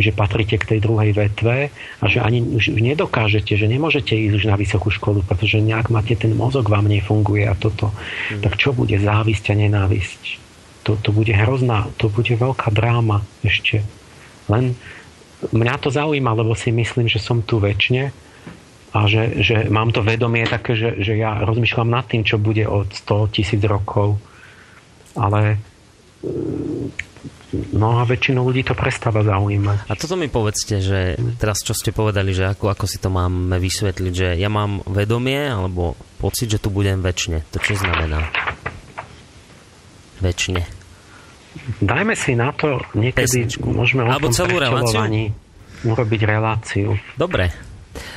Že 0.00 0.16
patríte 0.16 0.56
k 0.56 0.76
tej 0.76 0.80
druhej 0.80 1.12
vetve 1.12 1.68
a 2.00 2.04
že 2.08 2.24
ani 2.24 2.40
už 2.40 2.72
nedokážete, 2.72 3.52
že 3.52 3.68
nemôžete 3.68 4.16
ísť 4.16 4.34
už 4.40 4.44
na 4.48 4.56
vysokú 4.56 4.88
školu, 4.88 5.20
pretože 5.28 5.60
nejak 5.60 5.92
máte 5.92 6.16
ten 6.16 6.32
mozog 6.32 6.72
vám 6.72 6.88
nefunguje 6.88 7.44
a 7.44 7.52
toto. 7.52 7.92
Mm. 8.32 8.40
Tak 8.40 8.56
čo 8.56 8.72
bude? 8.72 8.96
Závisť 8.96 9.52
a 9.52 9.54
nenávisť. 9.60 10.22
To, 10.88 10.96
to 10.96 11.12
bude 11.12 11.28
hrozná, 11.36 11.92
to 12.00 12.08
bude 12.08 12.32
veľká 12.32 12.72
dráma 12.72 13.20
ešte. 13.44 13.84
Len 14.50 14.74
mňa 15.54 15.74
to 15.80 15.88
zaujíma, 15.88 16.36
lebo 16.36 16.52
si 16.52 16.74
myslím, 16.74 17.06
že 17.06 17.22
som 17.22 17.40
tu 17.40 17.62
väčšine 17.62 18.10
a 18.90 18.98
že, 19.06 19.38
že 19.40 19.70
mám 19.70 19.94
to 19.94 20.02
vedomie 20.02 20.42
také, 20.50 20.74
že, 20.74 20.98
že 20.98 21.14
ja 21.14 21.46
rozmýšľam 21.46 21.88
nad 21.88 22.04
tým, 22.10 22.26
čo 22.26 22.42
bude 22.42 22.66
od 22.66 22.90
100 22.90 23.34
tisíc 23.38 23.62
rokov. 23.62 24.18
Ale 25.14 25.62
no 27.74 27.98
a 27.98 28.06
väčšinu 28.06 28.42
ľudí 28.42 28.66
to 28.66 28.74
prestáva 28.74 29.22
zaujímať. 29.22 29.90
A 29.90 29.94
toto 29.94 30.14
mi 30.18 30.26
povedzte, 30.26 30.82
že 30.82 31.18
teraz 31.38 31.62
čo 31.62 31.74
ste 31.74 31.94
povedali, 31.94 32.34
že 32.34 32.50
ako, 32.50 32.70
ako 32.70 32.86
si 32.86 32.98
to 32.98 33.10
máme 33.10 33.58
vysvetliť, 33.58 34.12
že 34.12 34.28
ja 34.38 34.50
mám 34.50 34.82
vedomie 34.86 35.38
alebo 35.38 35.94
pocit, 36.18 36.50
že 36.50 36.62
tu 36.62 36.70
budem 36.70 36.98
väčšine. 37.02 37.46
To 37.54 37.58
čo 37.62 37.78
znamená? 37.78 38.26
Väčšine. 40.20 40.79
Dajme 41.82 42.14
si 42.14 42.38
na 42.38 42.54
to 42.54 42.78
niekedy, 42.94 43.26
Pesničku. 43.26 43.66
môžeme 43.74 44.06
o 44.06 44.10
Alebo 44.10 44.30
tom 44.30 44.36
celú 44.36 44.56
reláciu? 44.62 45.02
urobiť 45.80 46.20
reláciu. 46.28 46.94
Dobre. 47.16 47.50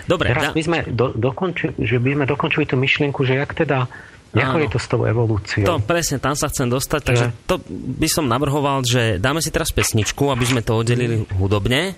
Dobre. 0.06 0.36
Teraz 0.36 0.52
da... 0.52 0.54
my 0.54 0.62
sme 0.62 0.80
do, 0.86 1.16
dokončili, 1.16 1.74
že 1.82 1.98
by 1.98 2.10
sme 2.20 2.26
dokončili 2.28 2.66
tú 2.68 2.76
myšlienku, 2.78 3.24
že 3.26 3.40
jak 3.40 3.56
teda 3.56 3.88
ako 4.34 4.58
je 4.66 4.70
to 4.74 4.80
s 4.82 4.88
tou 4.90 5.02
evolúciou? 5.06 5.66
To, 5.70 5.78
presne, 5.78 6.18
tam 6.18 6.34
sa 6.34 6.50
chcem 6.50 6.66
dostať, 6.66 7.00
že... 7.00 7.08
takže 7.08 7.28
to 7.46 7.62
by 8.02 8.10
som 8.10 8.26
navrhoval, 8.26 8.82
že 8.82 9.22
dáme 9.22 9.46
si 9.46 9.54
teraz 9.54 9.70
pesničku, 9.70 10.34
aby 10.34 10.46
sme 10.46 10.62
to 10.66 10.74
oddelili 10.74 11.22
hudobne 11.38 11.94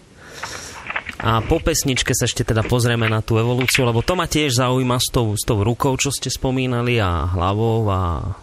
a 1.15 1.39
po 1.39 1.63
pesničke 1.63 2.11
sa 2.11 2.27
ešte 2.27 2.43
teda 2.43 2.67
pozrieme 2.67 3.07
na 3.07 3.23
tú 3.23 3.39
evolúciu, 3.39 3.87
lebo 3.87 4.03
to 4.03 4.19
ma 4.19 4.27
tiež 4.27 4.59
zaujíma 4.59 4.99
s 4.99 5.07
tou, 5.07 5.31
s 5.31 5.47
tou 5.47 5.63
rukou, 5.63 5.95
čo 5.95 6.11
ste 6.11 6.27
spomínali 6.27 6.99
a 6.99 7.31
hlavou 7.31 7.87
a 7.87 8.35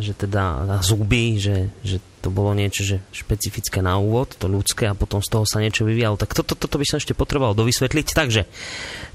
že 0.00 0.16
teda 0.16 0.64
a 0.64 0.80
zuby, 0.80 1.36
že, 1.36 1.72
že 1.84 2.00
to 2.24 2.32
bolo 2.32 2.56
niečo 2.56 2.80
že 2.80 3.04
špecifické 3.12 3.84
na 3.84 4.00
úvod, 4.00 4.32
to 4.40 4.48
ľudské 4.48 4.88
a 4.88 4.96
potom 4.96 5.20
z 5.20 5.28
toho 5.28 5.44
sa 5.44 5.60
niečo 5.60 5.84
vyvíjalo. 5.84 6.16
Tak 6.16 6.32
toto, 6.32 6.56
toto 6.56 6.80
by 6.80 6.88
som 6.88 6.96
ešte 6.96 7.12
potreboval 7.12 7.52
dovysvetliť. 7.52 8.06
Takže 8.16 8.48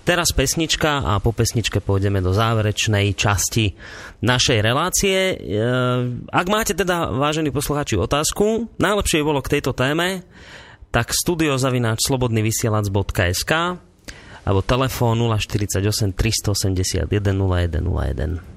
teraz 0.06 0.30
pesnička 0.30 1.02
a 1.02 1.18
po 1.18 1.34
pesničke 1.34 1.82
pôjdeme 1.82 2.22
do 2.22 2.30
záverečnej 2.30 3.18
časti 3.18 3.74
našej 4.22 4.62
relácie. 4.62 5.18
E, 5.34 5.36
ak 6.30 6.46
máte 6.46 6.78
teda, 6.78 7.10
vážení 7.10 7.50
poslucháči, 7.50 7.98
otázku, 7.98 8.70
najlepšie 8.78 9.26
bolo 9.26 9.42
k 9.42 9.58
tejto 9.58 9.74
téme 9.74 10.22
tak 10.90 11.14
studiozavináč 11.14 12.10
slobodnyvysielac.sk 12.10 13.52
alebo 14.46 14.60
telefón 14.66 15.22
048 15.22 16.14
381 16.18 17.06
0101. 17.10 18.49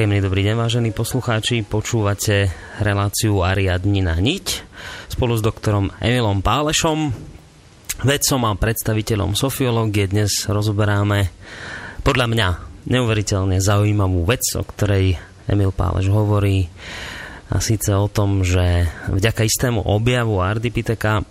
Príjemný 0.00 0.24
dobrý 0.24 0.48
deň, 0.48 0.56
vážení 0.56 0.90
poslucháči. 0.96 1.60
Počúvate 1.60 2.48
reláciu 2.80 3.44
Ariadni 3.44 4.00
na 4.00 4.16
niť 4.16 4.64
spolu 5.12 5.36
s 5.36 5.44
doktorom 5.44 5.92
Emilom 6.00 6.40
Pálešom, 6.40 7.12
vedcom 8.08 8.40
a 8.48 8.56
predstaviteľom 8.56 9.36
sofiológie. 9.36 10.08
Dnes 10.08 10.48
rozoberáme 10.48 11.28
podľa 12.00 12.32
mňa 12.32 12.48
neuveriteľne 12.88 13.60
zaujímavú 13.60 14.24
vec, 14.24 14.40
o 14.56 14.64
ktorej 14.64 15.20
Emil 15.44 15.68
Páleš 15.68 16.08
hovorí 16.08 16.64
a 17.52 17.60
síce 17.60 17.92
o 17.92 18.08
tom, 18.08 18.40
že 18.40 18.88
vďaka 19.04 19.44
istému 19.44 19.84
objavu 19.84 20.40
Ardipiteka 20.40 21.28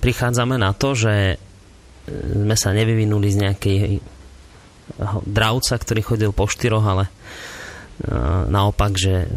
prichádzame 0.00 0.56
na 0.56 0.72
to, 0.72 0.96
že 0.96 1.36
sme 2.32 2.56
sa 2.56 2.72
nevyvinuli 2.72 3.28
z 3.28 3.36
nejakej 3.44 3.78
dravca, 5.24 5.74
ktorý 5.76 6.00
chodil 6.00 6.30
po 6.32 6.48
štyroch, 6.48 6.84
ale 6.84 7.12
naopak, 8.48 8.92
že 8.96 9.28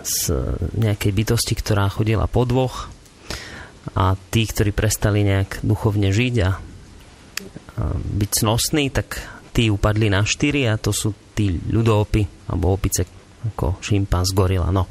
z 0.00 0.32
nejakej 0.80 1.12
bytosti, 1.12 1.54
ktorá 1.56 1.88
chodila 1.92 2.24
po 2.24 2.48
dvoch 2.48 2.88
a 3.96 4.16
tí, 4.32 4.48
ktorí 4.48 4.72
prestali 4.72 5.24
nejak 5.24 5.60
duchovne 5.64 6.12
žiť 6.12 6.34
a 6.44 6.50
byť 7.96 8.30
snosní, 8.32 8.92
tak 8.92 9.20
tí 9.52 9.68
upadli 9.68 10.08
na 10.08 10.24
štyri 10.24 10.68
a 10.68 10.76
to 10.80 10.92
sú 10.92 11.12
tí 11.36 11.52
ľudopy 11.52 12.48
alebo 12.48 12.76
opice 12.76 13.04
ako 13.40 13.80
šimpanz, 13.80 14.36
gorila. 14.36 14.68
No. 14.68 14.84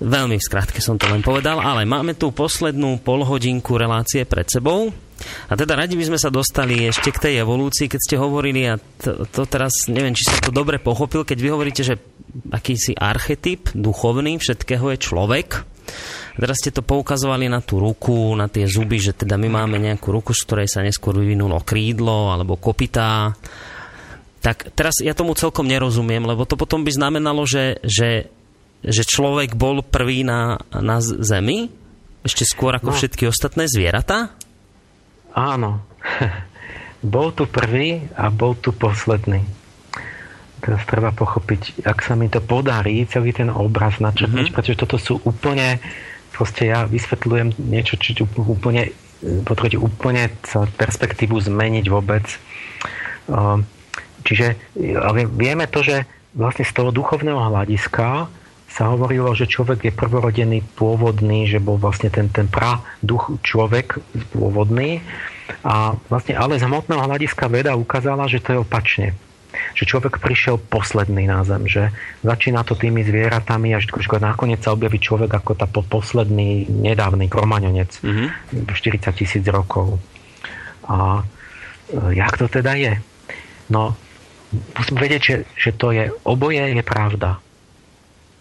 Veľmi 0.00 0.40
v 0.40 0.46
skratke 0.48 0.80
som 0.80 0.96
to 0.96 1.04
len 1.12 1.20
povedal, 1.20 1.60
ale 1.60 1.84
máme 1.84 2.16
tu 2.16 2.32
poslednú 2.32 3.04
polhodinku 3.04 3.76
relácie 3.76 4.24
pred 4.24 4.48
sebou. 4.48 4.88
A 5.20 5.52
teda 5.52 5.76
radi 5.76 5.92
by 6.00 6.08
sme 6.08 6.16
sa 6.16 6.32
dostali 6.32 6.88
ešte 6.88 7.12
k 7.12 7.22
tej 7.28 7.34
evolúcii, 7.44 7.84
keď 7.84 8.00
ste 8.00 8.16
hovorili, 8.16 8.64
a 8.64 8.80
to, 8.80 9.28
to 9.28 9.44
teraz 9.44 9.92
neviem, 9.92 10.16
či 10.16 10.24
som 10.24 10.40
to 10.40 10.48
dobre 10.48 10.80
pochopil, 10.80 11.28
keď 11.28 11.38
vy 11.44 11.48
hovoríte, 11.52 11.84
že 11.84 12.00
akýsi 12.48 12.96
archetyp 12.96 13.68
duchovný 13.76 14.40
všetkého 14.40 14.96
je 14.96 15.04
človek. 15.04 15.48
A 16.32 16.38
teraz 16.40 16.64
ste 16.64 16.72
to 16.72 16.80
poukazovali 16.80 17.52
na 17.52 17.60
tú 17.60 17.76
ruku, 17.76 18.32
na 18.32 18.48
tie 18.48 18.64
zuby, 18.64 18.96
že 18.96 19.12
teda 19.12 19.36
my 19.36 19.52
máme 19.52 19.76
nejakú 19.76 20.08
ruku, 20.08 20.32
z 20.32 20.48
ktorej 20.48 20.68
sa 20.72 20.80
neskôr 20.80 21.12
vyvinulo 21.12 21.60
krídlo 21.60 22.32
alebo 22.32 22.56
kopitá. 22.56 23.36
Tak 24.40 24.72
teraz 24.72 25.04
ja 25.04 25.12
tomu 25.12 25.36
celkom 25.36 25.68
nerozumiem, 25.68 26.24
lebo 26.24 26.48
to 26.48 26.56
potom 26.56 26.80
by 26.80 26.88
znamenalo, 26.88 27.44
že, 27.44 27.76
že, 27.84 28.32
že 28.80 29.04
človek 29.04 29.56
bol 29.56 29.84
prvý 29.84 30.24
na, 30.24 30.60
na 30.72 31.00
Zemi, 31.00 31.68
ešte 32.20 32.44
skôr 32.44 32.76
ako 32.76 32.92
no. 32.92 32.96
všetky 32.96 33.24
ostatné 33.28 33.64
zvieratá? 33.68 34.32
Áno. 35.32 35.84
bol 37.00 37.32
tu 37.32 37.48
prvý 37.48 38.04
a 38.16 38.28
bol 38.28 38.56
tu 38.60 38.76
posledný 38.76 39.60
teraz 40.60 40.84
treba 40.84 41.10
pochopiť, 41.10 41.82
ak 41.88 41.98
sa 42.04 42.14
mi 42.14 42.28
to 42.28 42.44
podarí, 42.44 43.08
celý 43.08 43.32
ten 43.32 43.48
obraz 43.48 43.98
načrtnúť, 43.98 44.52
mm-hmm. 44.52 44.54
pretože 44.54 44.76
toto 44.78 45.00
sú 45.00 45.18
úplne, 45.24 45.80
proste 46.30 46.68
ja 46.68 46.84
vysvetľujem 46.84 47.56
niečo, 47.56 47.96
čo 47.96 48.28
úplne, 48.44 48.92
potrebujete 49.20 49.80
úplne 49.80 50.28
perspektívu 50.76 51.40
zmeniť 51.40 51.84
vôbec. 51.88 52.28
Ehm, 53.32 53.64
čiže 54.22 54.76
ale 55.00 55.24
vieme 55.26 55.64
to, 55.66 55.80
že 55.80 56.04
vlastne 56.36 56.68
z 56.68 56.72
toho 56.76 56.92
duchovného 56.92 57.40
hľadiska 57.40 58.28
sa 58.70 58.94
hovorilo, 58.94 59.34
že 59.34 59.50
človek 59.50 59.90
je 59.90 59.92
prvorodený, 59.92 60.62
pôvodný, 60.78 61.50
že 61.50 61.58
bol 61.58 61.76
vlastne 61.76 62.08
ten, 62.08 62.30
ten 62.30 62.46
pra 62.46 62.78
duch 63.02 63.34
človek 63.42 63.98
pôvodný. 64.30 65.02
A 65.66 65.98
vlastne 66.06 66.38
ale 66.38 66.62
z 66.62 66.70
hmotného 66.70 67.02
hľadiska 67.02 67.50
veda 67.50 67.74
ukázala, 67.74 68.30
že 68.30 68.38
to 68.38 68.54
je 68.54 68.62
opačne 68.62 69.08
že 69.74 69.82
človek 69.82 70.22
prišiel 70.22 70.62
posledný 70.62 71.26
na 71.26 71.42
zem, 71.42 71.66
že 71.66 71.90
začína 72.22 72.62
to 72.62 72.78
tými 72.78 73.02
zvieratami 73.02 73.74
až 73.74 73.90
nakoniec 74.22 74.62
sa 74.62 74.74
objaví 74.74 75.02
človek 75.02 75.30
ako 75.30 75.52
tá 75.58 75.66
posledný 75.66 76.70
nedávny 76.70 77.26
kromaňonec 77.26 77.90
mm-hmm. 77.90 78.70
40 78.70 79.10
tisíc 79.10 79.44
rokov. 79.50 79.98
A 80.86 81.22
e, 81.90 82.14
jak 82.14 82.34
to 82.38 82.46
teda 82.46 82.78
je? 82.78 82.94
No, 83.70 83.94
musím 84.78 84.96
vedieť, 84.98 85.22
že, 85.22 85.36
že 85.54 85.70
to 85.74 85.94
je, 85.94 86.10
oboje 86.26 86.62
je 86.62 86.82
pravda. 86.82 87.38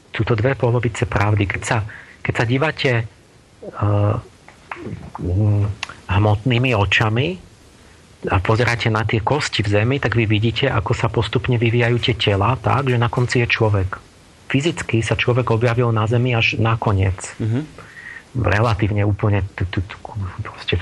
Sú 0.09 0.21
to 0.25 0.33
dve 0.35 0.57
polovice 0.57 1.05
pravdy. 1.05 1.45
Keď 1.47 1.61
sa, 1.63 1.85
keď 2.19 2.33
sa 2.33 2.45
dívate 2.45 2.91
uh, 3.79 4.15
hmotnými 6.09 6.71
očami, 6.75 7.49
a 8.27 8.43
pozeráte 8.43 8.91
na 8.91 9.07
tie 9.07 9.23
kosti 9.23 9.63
v 9.63 9.79
zemi, 9.79 9.95
tak 9.95 10.19
vy 10.19 10.27
vidíte, 10.27 10.67
ako 10.67 10.91
sa 10.91 11.07
postupne 11.07 11.55
vyvíjajú 11.55 11.97
tie 12.03 12.15
tela 12.19 12.51
tak, 12.59 12.91
že 12.91 12.99
na 12.99 13.07
konci 13.07 13.39
je 13.39 13.47
človek. 13.47 13.95
Fyzicky 14.51 14.99
sa 14.99 15.15
človek 15.15 15.47
objavil 15.55 15.95
na 15.95 16.03
zemi 16.03 16.35
až 16.35 16.59
nakoniec. 16.59 17.15
Mm-hmm. 17.39 17.63
Relatívne 18.43 19.07
úplne 19.07 19.47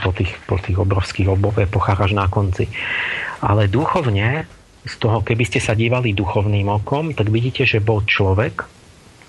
po 0.01 0.11
tých, 0.17 0.33
po 0.49 0.57
tých 0.57 0.77
obrovských 0.81 1.29
epochách 1.69 2.09
až 2.09 2.17
na 2.17 2.25
konci. 2.25 2.73
Ale 3.45 3.69
duchovne, 3.69 4.49
z 4.87 4.95
toho, 4.97 5.21
keby 5.21 5.43
ste 5.45 5.61
sa 5.61 5.77
dívali 5.77 6.17
duchovným 6.17 6.71
okom, 6.73 7.13
tak 7.13 7.29
vidíte, 7.29 7.69
že 7.69 7.83
bol 7.83 8.01
človek, 8.07 8.65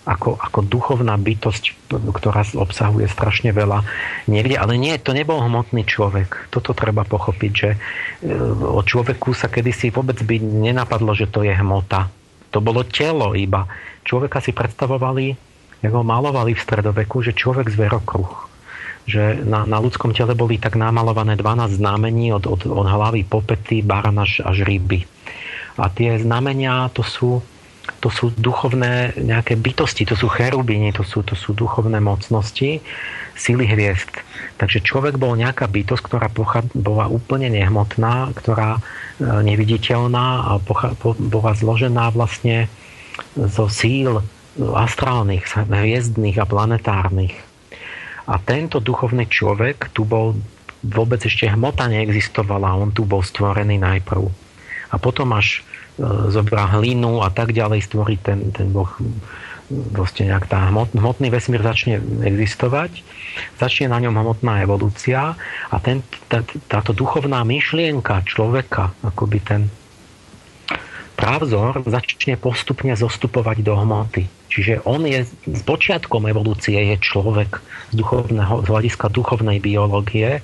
ako, 0.08 0.40
ako 0.40 0.64
duchovná 0.64 1.20
bytosť, 1.20 1.92
ktorá 1.92 2.40
obsahuje 2.56 3.04
strašne 3.12 3.52
veľa 3.52 3.84
niekde. 4.24 4.56
Ale 4.56 4.80
nie, 4.80 4.96
to 4.96 5.12
nebol 5.12 5.36
hmotný 5.44 5.84
človek. 5.84 6.48
Toto 6.48 6.72
treba 6.72 7.04
pochopiť, 7.04 7.52
že 7.52 7.70
e, 7.76 7.78
o 8.64 8.80
človeku 8.80 9.36
sa 9.36 9.52
kedysi 9.52 9.92
vôbec 9.92 10.16
by 10.24 10.40
nenapadlo, 10.40 11.12
že 11.12 11.28
to 11.28 11.44
je 11.44 11.52
hmota. 11.52 12.08
To 12.56 12.64
bolo 12.64 12.88
telo 12.88 13.36
iba. 13.36 13.68
Človeka 14.08 14.40
si 14.40 14.56
predstavovali, 14.56 15.36
ako 15.84 16.00
malovali 16.00 16.56
v 16.56 16.64
stredoveku, 16.64 17.20
že 17.20 17.36
človek 17.36 17.68
zverokruh 17.68 18.48
že 19.08 19.40
na, 19.40 19.64
na 19.64 19.80
ľudskom 19.80 20.12
tele 20.12 20.36
boli 20.36 20.60
tak 20.60 20.76
namalované 20.76 21.32
12 21.32 21.80
znamení 21.80 22.28
od, 22.36 22.44
od, 22.44 22.68
od 22.68 22.84
hlavy 22.84 23.24
popety, 23.24 23.80
baran 23.80 24.20
až, 24.20 24.44
až 24.44 24.68
ryby. 24.68 25.08
A 25.80 25.88
tie 25.88 26.20
znamenia 26.20 26.92
to 26.92 27.00
sú 27.00 27.40
to 27.98 28.08
sú 28.14 28.30
duchovné 28.38 29.18
nejaké 29.18 29.58
bytosti, 29.58 30.06
to 30.06 30.14
sú 30.14 30.30
cherubíni, 30.30 30.94
to 30.94 31.02
sú, 31.02 31.26
to 31.26 31.34
sú 31.34 31.50
duchovné 31.50 31.98
mocnosti, 31.98 32.78
síly 33.34 33.66
hviezd. 33.66 34.10
Takže 34.58 34.82
človek 34.82 35.18
bol 35.18 35.34
nejaká 35.38 35.66
bytosť, 35.66 36.02
ktorá 36.02 36.26
bola 36.74 37.06
úplne 37.10 37.50
nehmotná, 37.50 38.30
ktorá 38.34 38.78
e, 38.78 38.80
neviditeľná 39.22 40.26
a 40.50 40.52
bola 41.18 41.52
zložená 41.54 42.10
vlastne 42.14 42.70
zo 43.34 43.66
síl 43.70 44.22
astrálnych, 44.58 45.46
hviezdnych 45.46 46.38
a 46.38 46.46
planetárnych. 46.46 47.34
A 48.28 48.34
tento 48.42 48.82
duchovný 48.82 49.30
človek 49.30 49.94
tu 49.94 50.02
bol, 50.04 50.34
vôbec 50.82 51.22
ešte 51.22 51.48
hmota 51.48 51.86
neexistovala, 51.86 52.76
on 52.76 52.90
tu 52.90 53.06
bol 53.06 53.22
stvorený 53.22 53.78
najprv. 53.78 54.26
A 54.92 54.96
potom 54.98 55.32
až 55.32 55.62
zobrá 56.30 56.70
hlinu 56.78 57.20
a 57.26 57.30
tak 57.34 57.50
ďalej, 57.50 57.84
stvorí 57.84 58.16
ten, 58.22 58.54
ten 58.54 58.70
boh 58.70 58.88
vlastne 59.68 60.32
nejak 60.32 60.48
tá 60.48 60.72
hmot, 60.72 60.96
hmotný 60.96 61.28
vesmír 61.28 61.60
začne 61.60 62.00
existovať, 62.24 63.04
začne 63.60 63.92
na 63.92 64.00
ňom 64.00 64.16
hmotná 64.16 64.64
evolúcia 64.64 65.36
a 65.68 65.76
ten, 65.84 66.00
tá, 66.32 66.40
táto 66.72 66.96
duchovná 66.96 67.44
myšlienka 67.44 68.24
človeka, 68.24 68.96
akoby 69.04 69.38
ten 69.44 69.62
právzor 71.18 71.82
začne 71.84 72.38
postupne 72.40 72.94
zostupovať 72.94 73.60
do 73.60 73.74
hmoty. 73.74 74.30
Čiže 74.48 74.86
on 74.88 75.04
je 75.04 75.28
s 75.28 75.60
počiatkom 75.66 76.24
evolúcie 76.30 76.78
je 76.78 76.96
človek 76.96 77.60
z, 77.92 77.94
duchovného, 78.00 78.64
z 78.64 78.66
hľadiska 78.70 79.12
duchovnej 79.12 79.60
biológie, 79.60 80.40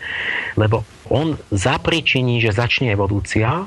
lebo 0.61 0.85
on 1.09 1.41
zapričiní, 1.49 2.45
že 2.45 2.53
začne 2.53 2.93
evolúcia 2.93 3.65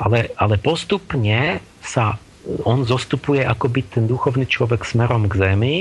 ale, 0.00 0.32
ale 0.40 0.56
postupne 0.56 1.60
sa 1.84 2.16
on 2.64 2.88
zostupuje 2.88 3.44
akoby 3.44 3.84
ten 3.84 4.04
duchovný 4.08 4.48
človek 4.48 4.80
smerom 4.88 5.28
k 5.28 5.34
zemi 5.36 5.76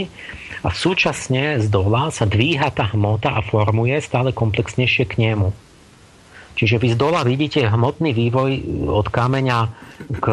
a 0.60 0.70
súčasne 0.76 1.56
z 1.64 1.72
dola 1.72 2.12
sa 2.12 2.28
dvíha 2.28 2.68
tá 2.76 2.92
hmota 2.92 3.32
a 3.32 3.40
formuje 3.40 3.96
stále 4.04 4.36
komplexnejšie 4.36 5.08
k 5.08 5.16
nemu. 5.24 5.56
Čiže 6.60 6.76
vy 6.76 6.88
z 6.92 6.98
dola 7.00 7.24
vidíte 7.24 7.64
hmotný 7.64 8.12
vývoj 8.12 8.52
od 8.92 9.08
kameňa 9.08 9.60
k 10.20 10.26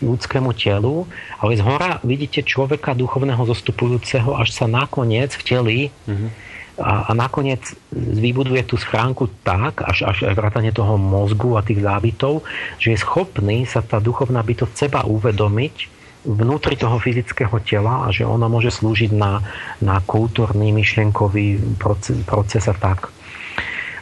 ľudskému 0.00 0.56
telu, 0.56 1.04
ale 1.36 1.60
z 1.60 1.62
hora 1.68 2.00
vidíte 2.00 2.40
človeka 2.40 2.96
duchovného 2.96 3.44
zostupujúceho, 3.44 4.40
až 4.40 4.56
sa 4.56 4.64
nakoniec 4.64 5.36
v 5.36 5.42
teli 5.44 5.78
mm-hmm 6.08 6.47
a, 6.78 7.10
a 7.10 7.12
nakoniec 7.12 7.60
vybuduje 7.92 8.62
tú 8.62 8.78
schránku 8.78 9.26
tak, 9.42 9.82
až, 9.82 10.06
až 10.06 10.30
vrátane 10.32 10.70
toho 10.70 10.94
mozgu 10.94 11.58
a 11.58 11.66
tých 11.66 11.82
zábitov, 11.82 12.46
že 12.78 12.94
je 12.94 13.02
schopný 13.02 13.66
sa 13.66 13.82
tá 13.82 13.98
duchovná 13.98 14.40
bytosť 14.46 14.74
seba 14.74 15.02
uvedomiť 15.02 15.98
vnútri 16.22 16.74
toho 16.78 16.98
fyzického 16.98 17.58
tela 17.62 18.06
a 18.06 18.14
že 18.14 18.26
ona 18.26 18.46
môže 18.50 18.74
slúžiť 18.74 19.10
na, 19.14 19.42
na 19.82 20.02
kultúrny, 20.02 20.70
myšlienkový 20.74 21.78
proces, 21.78 22.18
proces 22.26 22.64
a 22.66 22.74
tak. 22.74 23.10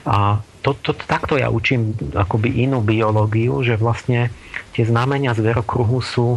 A 0.06 0.40
to, 0.64 0.74
to, 0.82 0.92
takto 0.96 1.38
ja 1.38 1.46
učím 1.52 1.94
akoby 2.14 2.66
inú 2.66 2.82
biológiu, 2.82 3.62
že 3.62 3.78
vlastne 3.78 4.34
tie 4.74 4.82
znamenia 4.82 5.36
zverokruhu 5.36 5.98
sú 6.02 6.36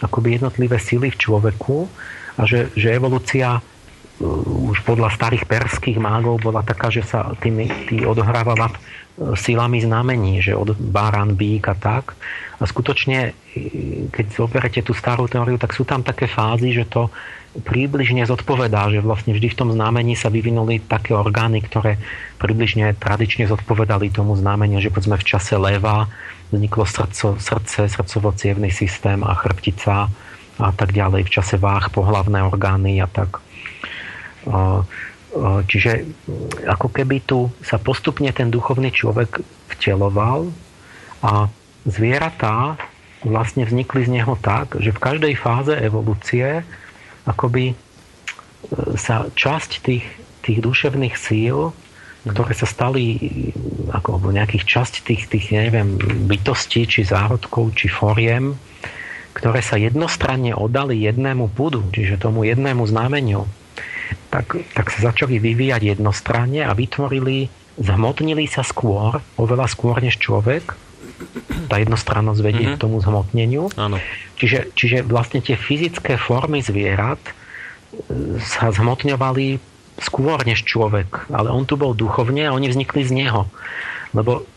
akoby 0.00 0.40
jednotlivé 0.40 0.76
síly 0.80 1.08
v 1.12 1.20
človeku 1.20 1.88
a 2.36 2.42
že, 2.44 2.72
že 2.76 2.92
evolúcia 2.92 3.60
už 4.68 4.84
podľa 4.84 5.16
starých 5.16 5.48
perských 5.48 5.96
mágov 5.96 6.44
bola 6.44 6.60
taká, 6.60 6.92
že 6.92 7.00
sa 7.00 7.32
tými, 7.40 7.88
tý 7.88 8.04
odohrávala 8.04 8.68
uh, 8.68 9.32
silami 9.32 9.80
znamení, 9.80 10.44
že 10.44 10.52
od 10.52 10.76
barán, 10.76 11.32
bík 11.36 11.72
a 11.72 11.76
tak. 11.76 12.12
A 12.60 12.68
skutočne, 12.68 13.32
keď 14.12 14.26
zoberete 14.36 14.80
tú 14.84 14.92
starú 14.92 15.24
teóriu, 15.24 15.56
tak 15.56 15.72
sú 15.72 15.88
tam 15.88 16.04
také 16.04 16.28
fázy, 16.28 16.76
že 16.76 16.84
to 16.84 17.08
približne 17.50 18.22
zodpovedá, 18.28 18.92
že 18.94 19.02
vlastne 19.02 19.34
vždy 19.34 19.50
v 19.50 19.58
tom 19.58 19.74
znamení 19.74 20.14
sa 20.14 20.30
vyvinuli 20.30 20.78
také 20.86 21.16
orgány, 21.16 21.58
ktoré 21.64 21.98
približne 22.38 22.94
tradične 22.94 23.50
zodpovedali 23.50 24.12
tomu 24.14 24.38
znameniu, 24.38 24.78
že 24.78 24.92
povedzme 24.94 25.18
v 25.18 25.26
čase 25.26 25.58
leva 25.58 26.06
vzniklo 26.54 26.86
srdco, 26.86 27.40
srdce, 27.42 27.90
srdcovo 27.90 28.30
systém 28.70 29.18
a 29.26 29.34
chrbtica 29.34 30.06
a 30.60 30.70
tak 30.76 30.94
ďalej, 30.94 31.26
v 31.26 31.34
čase 31.40 31.56
váh 31.58 31.90
pohlavné 31.90 32.44
orgány 32.44 33.02
a 33.02 33.10
tak. 33.10 33.42
Čiže 35.70 35.92
ako 36.66 36.88
keby 36.90 37.22
tu 37.22 37.52
sa 37.62 37.78
postupne 37.78 38.30
ten 38.34 38.50
duchovný 38.50 38.90
človek 38.90 39.38
vteloval 39.70 40.50
a 41.22 41.46
zvieratá 41.86 42.74
vlastne 43.22 43.68
vznikli 43.68 44.08
z 44.08 44.20
neho 44.20 44.34
tak, 44.40 44.80
že 44.80 44.90
v 44.90 45.02
každej 45.02 45.34
fáze 45.36 45.76
evolúcie 45.76 46.64
akoby 47.28 47.72
e, 47.72 47.74
sa 48.96 49.28
časť 49.28 49.70
tých, 49.84 50.08
tých 50.40 50.58
duševných 50.64 51.14
síl, 51.20 51.76
ktoré 52.24 52.52
sa 52.56 52.64
stali 52.64 53.20
ako 53.92 54.24
nejakých 54.32 54.64
časť 54.64 54.94
tých, 55.04 55.28
tých 55.28 55.46
neviem, 55.52 56.00
bytostí, 56.28 56.88
či 56.88 57.04
zárodkov, 57.04 57.76
či 57.76 57.92
foriem, 57.92 58.56
ktoré 59.36 59.60
sa 59.60 59.76
jednostranne 59.76 60.56
oddali 60.56 61.00
jednému 61.00 61.52
pudu, 61.52 61.84
čiže 61.92 62.20
tomu 62.20 62.48
jednému 62.48 62.84
znameniu, 62.88 63.44
tak, 64.30 64.58
tak 64.74 64.86
sa 64.94 65.12
začali 65.12 65.42
vyvíjať 65.42 65.96
jednostranne 65.96 66.66
a 66.66 66.72
vytvorili, 66.74 67.50
zhmotnili 67.80 68.44
sa 68.46 68.62
skôr, 68.62 69.18
oveľa 69.40 69.66
skôr 69.70 69.98
než 69.98 70.20
človek. 70.20 70.76
Tá 71.68 71.76
jednostrannosť 71.80 72.40
vedie 72.40 72.64
mm-hmm. 72.70 72.80
k 72.80 72.82
tomu 72.82 72.96
zhmotneniu. 73.04 73.68
Áno. 73.76 74.00
Čiže, 74.40 74.72
čiže 74.72 74.96
vlastne 75.04 75.44
tie 75.44 75.56
fyzické 75.56 76.16
formy 76.16 76.64
zvierat 76.64 77.20
e, 77.20 77.32
sa 78.40 78.72
zhmotňovali 78.72 79.60
skôr 80.00 80.40
než 80.48 80.64
človek. 80.64 81.28
Ale 81.28 81.52
on 81.52 81.68
tu 81.68 81.76
bol 81.76 81.92
duchovne 81.92 82.48
a 82.48 82.56
oni 82.56 82.72
vznikli 82.72 83.04
z 83.04 83.12
neho. 83.12 83.44
Lebo 84.16 84.48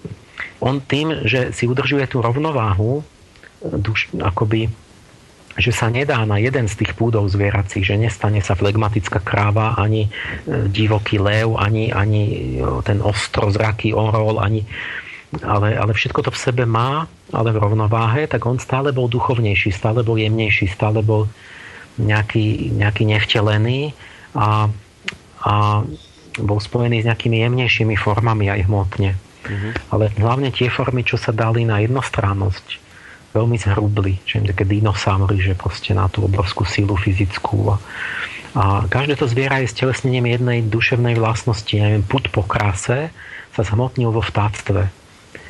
on 0.64 0.80
tým, 0.80 1.28
že 1.28 1.52
si 1.52 1.68
udržuje 1.68 2.08
tú 2.08 2.24
rovnováhu, 2.24 3.04
e, 3.04 3.04
duš, 3.76 4.08
akoby, 4.16 4.72
že 5.54 5.70
sa 5.70 5.90
nedá 5.90 6.18
na 6.26 6.42
jeden 6.42 6.66
z 6.66 6.82
tých 6.82 6.98
púdov 6.98 7.30
zvieracích, 7.30 7.86
že 7.86 7.96
nestane 8.00 8.42
sa 8.42 8.58
flegmatická 8.58 9.22
kráva, 9.22 9.78
ani 9.78 10.10
e, 10.10 10.70
divoký 10.70 11.22
lev, 11.22 11.54
ani, 11.62 11.94
ani 11.94 12.58
ten 12.82 13.00
ostrozraký 13.02 13.94
orol, 13.94 14.42
ani 14.42 14.66
ale, 15.42 15.74
ale 15.74 15.98
všetko 15.98 16.30
to 16.30 16.32
v 16.34 16.38
sebe 16.38 16.64
má, 16.70 17.10
ale 17.34 17.50
v 17.50 17.58
rovnováhe, 17.58 18.30
tak 18.30 18.46
on 18.46 18.62
stále 18.62 18.94
bol 18.94 19.10
duchovnejší, 19.10 19.74
stále 19.74 20.06
bol 20.06 20.22
jemnejší, 20.22 20.70
stále 20.70 21.02
bol 21.02 21.26
nejaký, 21.98 22.70
nejaký 22.78 23.10
nevtelený 23.10 23.98
a, 24.38 24.70
a 25.42 25.54
bol 26.38 26.60
spojený 26.62 27.02
s 27.02 27.08
nejakými 27.10 27.42
jemnejšími 27.42 27.96
formami 27.98 28.54
aj 28.54 28.70
hmotne. 28.70 29.18
Mm-hmm. 29.18 29.72
Ale 29.90 30.14
hlavne 30.22 30.50
tie 30.54 30.70
formy, 30.70 31.02
čo 31.02 31.18
sa 31.18 31.34
dali 31.34 31.66
na 31.66 31.82
jednostrannosť, 31.82 32.83
veľmi 33.34 33.58
zhrubli, 33.58 34.22
že 34.24 34.46
také 34.46 34.64
dinosaury, 34.64 35.42
že 35.42 35.58
proste 35.58 35.92
na 35.98 36.06
tú 36.08 36.24
obrovskú 36.24 36.64
sílu 36.64 36.94
fyzickú. 36.94 37.74
A, 37.74 37.78
a 38.54 38.64
každé 38.86 39.18
to 39.18 39.26
zviera 39.26 39.60
je 39.60 39.74
stelesnením 39.74 40.30
jednej 40.30 40.62
duševnej 40.62 41.18
vlastnosti. 41.18 41.74
Neviem, 41.74 42.06
put 42.06 42.30
po 42.30 42.46
kráse 42.46 43.10
sa 43.54 43.62
zhmotnil 43.66 44.14
vo 44.14 44.22
vtáctve 44.22 45.04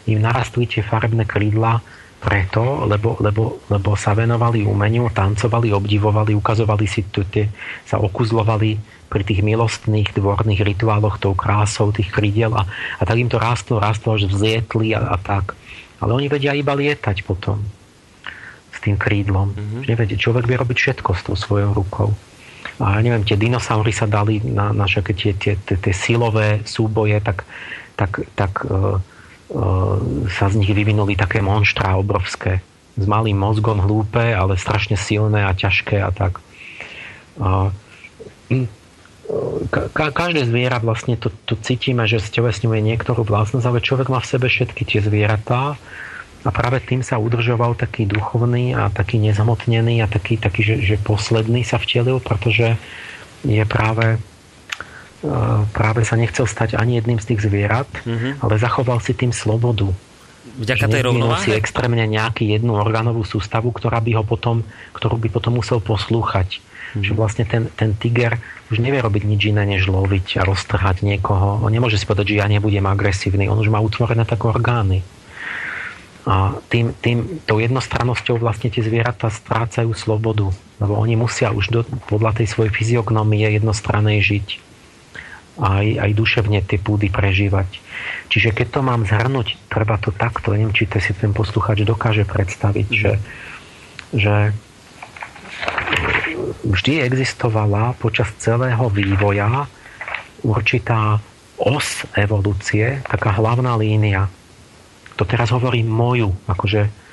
im 0.08 0.20
narastli 0.20 0.68
tie 0.68 0.84
farebné 0.84 1.24
krídla 1.24 1.80
preto, 2.24 2.88
lebo, 2.88 3.20
lebo, 3.20 3.60
lebo 3.68 4.00
sa 4.00 4.16
venovali 4.16 4.64
umeniu, 4.64 5.12
tancovali, 5.12 5.76
obdivovali, 5.76 6.32
ukazovali 6.32 6.88
si, 6.88 7.04
tie, 7.04 7.52
sa 7.84 8.00
okuzlovali 8.00 8.80
pri 9.12 9.24
tých 9.28 9.44
milostných 9.44 10.16
dvorných 10.16 10.64
rituáloch 10.64 11.20
tou 11.20 11.36
krásou 11.36 11.92
tých 11.92 12.10
krídel 12.10 12.56
a, 12.56 12.64
a 12.98 13.04
tak 13.04 13.20
im 13.20 13.28
to 13.28 13.38
rástlo, 13.38 13.78
rástlo, 13.78 14.16
až 14.16 14.32
vzlietli 14.32 14.96
a, 14.96 15.14
a 15.14 15.18
tak. 15.20 15.54
Ale 16.02 16.12
oni 16.14 16.28
vedia 16.32 16.56
iba 16.58 16.74
lietať 16.74 17.26
potom 17.28 17.62
s 18.74 18.78
tým 18.82 18.98
krídlom. 18.98 19.54
Mm-hmm. 19.54 19.82
Nevedie, 19.86 20.18
človek 20.18 20.50
vie 20.50 20.58
robiť 20.58 20.78
všetko 20.78 21.10
s 21.14 21.22
tou 21.26 21.36
svojou 21.38 21.72
rukou. 21.78 22.10
A 22.82 22.98
ja 22.98 23.02
neviem, 23.06 23.22
tie 23.22 23.38
dinosaury 23.38 23.94
sa 23.94 24.10
dali 24.10 24.42
na, 24.42 24.74
na 24.74 24.90
tie, 24.90 25.14
tie, 25.14 25.34
tie, 25.38 25.56
tie 25.62 25.94
silové 25.94 26.66
súboje, 26.66 27.22
tak, 27.22 27.46
tak, 27.94 28.26
tak 28.34 28.66
uh, 28.66 28.98
sa 30.34 30.46
z 30.50 30.58
nich 30.58 30.74
vyvinuli 30.74 31.14
také 31.14 31.46
monštra 31.46 31.94
obrovské. 31.94 32.66
S 32.98 33.06
malým 33.06 33.38
mozgom 33.38 33.78
hlúpe, 33.78 34.34
ale 34.34 34.58
strašne 34.58 34.98
silné 34.98 35.46
a 35.46 35.54
ťažké 35.54 36.02
a 36.02 36.10
tak. 36.10 36.42
Ka- 39.72 40.12
každé 40.12 40.44
zviera 40.46 40.84
vlastne 40.84 41.16
to, 41.16 41.32
to 41.48 41.56
cítime, 41.64 42.04
že 42.04 42.20
stelesňuje 42.20 42.84
niektorú 42.84 43.24
vlastnosť, 43.24 43.66
ale 43.66 43.80
človek 43.80 44.12
má 44.12 44.20
v 44.20 44.30
sebe 44.30 44.48
všetky 44.52 44.84
tie 44.84 45.00
zvieratá 45.00 45.80
a 46.44 46.50
práve 46.52 46.84
tým 46.84 47.00
sa 47.00 47.16
udržoval 47.16 47.80
taký 47.80 48.04
duchovný 48.04 48.76
a 48.76 48.92
taký 48.92 49.16
nezhmotnený 49.24 50.04
a 50.04 50.12
taký, 50.12 50.36
taký 50.36 50.62
že, 50.62 50.76
že 50.84 50.96
posledný 51.00 51.64
sa 51.64 51.80
vtelil, 51.80 52.20
pretože 52.20 52.76
je 53.48 53.64
práve 53.64 54.20
práve 55.72 56.04
sa 56.04 56.20
nechcel 56.20 56.44
stať 56.44 56.76
ani 56.76 57.00
jedným 57.00 57.20
z 57.20 57.34
tých 57.34 57.48
zvierat, 57.48 57.88
mm-hmm. 58.04 58.44
ale 58.44 58.60
zachoval 58.60 59.00
si 59.00 59.16
tým 59.16 59.32
slobodu. 59.32 59.88
Vďaka 60.60 60.92
tej 60.92 61.04
rovnováhe? 61.08 61.40
si 61.40 61.56
extrémne 61.56 62.04
nejaký 62.04 62.52
jednu 62.52 62.76
orgánovú 62.76 63.24
sústavu, 63.24 63.72
ktorá 63.72 64.04
by 64.04 64.20
ho 64.20 64.24
potom, 64.28 64.68
ktorú 64.92 65.16
by 65.16 65.32
potom 65.32 65.64
musel 65.64 65.80
poslúchať. 65.80 66.60
Mm-hmm. 66.94 67.04
Že 67.04 67.12
vlastne 67.18 67.46
ten, 67.50 67.74
ten 67.74 67.98
tiger 67.98 68.38
už 68.70 68.78
nevie 68.78 69.02
robiť 69.02 69.26
nič 69.26 69.42
iné, 69.50 69.66
než 69.66 69.90
loviť 69.90 70.42
a 70.42 70.48
roztrhať 70.48 71.02
niekoho. 71.02 71.66
On 71.66 71.72
nemôže 71.74 71.98
si 71.98 72.06
povedať, 72.06 72.38
že 72.38 72.40
ja 72.40 72.48
nebudem 72.50 72.86
agresívny. 72.86 73.50
On 73.50 73.58
už 73.58 73.74
má 73.74 73.82
utvorené 73.82 74.26
tak 74.30 74.46
orgány. 74.46 75.02
A 76.24 76.56
tým, 76.72 76.96
tým, 76.96 77.44
tou 77.44 77.60
jednostrannosťou 77.60 78.40
vlastne 78.40 78.72
tie 78.72 78.80
zvieratá 78.80 79.28
strácajú 79.28 79.92
slobodu. 79.92 80.54
Lebo 80.80 80.96
oni 80.96 81.20
musia 81.20 81.52
už 81.52 81.66
do, 81.68 81.82
podľa 82.08 82.40
tej 82.40 82.48
svojej 82.48 82.72
fyziognomie 82.72 83.44
jednostranej 83.60 84.24
žiť 84.24 84.48
aj, 85.60 85.86
aj 86.02 86.12
duševne 86.18 86.60
tie 86.66 86.80
púdy 86.82 87.14
prežívať. 87.14 87.78
Čiže 88.32 88.56
keď 88.56 88.68
to 88.74 88.82
mám 88.82 89.06
zhrnúť, 89.06 89.60
treba 89.70 90.02
to 90.02 90.10
takto, 90.10 90.56
neviem, 90.56 90.74
či 90.74 90.90
to 90.90 90.98
si 90.98 91.14
ten 91.14 91.36
posluchač 91.36 91.86
dokáže 91.86 92.26
predstaviť, 92.26 92.88
že, 92.90 93.14
že 94.16 94.36
vždy 96.64 97.04
existovala 97.04 97.96
počas 98.00 98.32
celého 98.40 98.88
vývoja 98.90 99.68
určitá 100.44 101.20
os 101.60 102.04
evolúcie, 102.18 103.00
taká 103.08 103.36
hlavná 103.36 103.78
línia. 103.80 104.28
To 105.16 105.24
teraz 105.24 105.54
hovorím 105.54 105.88
moju, 105.88 106.34
akože 106.50 107.04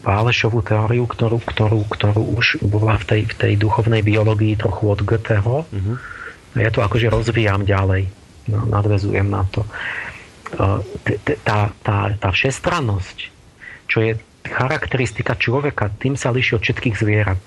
Pálešovú 0.00 0.64
teóriu, 0.64 1.04
ktorú, 1.04 1.36
ktorú, 1.44 1.84
ktorú 1.92 2.40
už 2.40 2.64
bola 2.64 2.96
v 2.96 3.04
tej, 3.04 3.20
v 3.28 3.34
tej 3.36 3.52
duchovnej 3.60 4.00
biológii 4.00 4.56
trochu 4.56 4.84
od 4.88 5.00
Goetheho. 5.04 5.68
Mm-hmm 5.68 6.14
ja 6.54 6.70
to 6.70 6.86
akože 6.86 7.10
rozvíjam 7.10 7.66
ďalej. 7.66 8.06
No, 8.46 8.68
nadvezujem 8.70 9.26
na 9.26 9.42
to. 9.50 9.66
Tá, 11.42 11.74
tá, 11.82 11.98
tá 12.14 12.28
všestrannosť, 12.30 13.18
čo 13.90 13.98
je 14.04 14.12
charakteristika 14.46 15.34
človeka, 15.34 15.90
tým 15.98 16.14
sa 16.14 16.30
líši 16.30 16.54
od 16.54 16.62
všetkých 16.62 16.94
zvierat. 16.94 17.42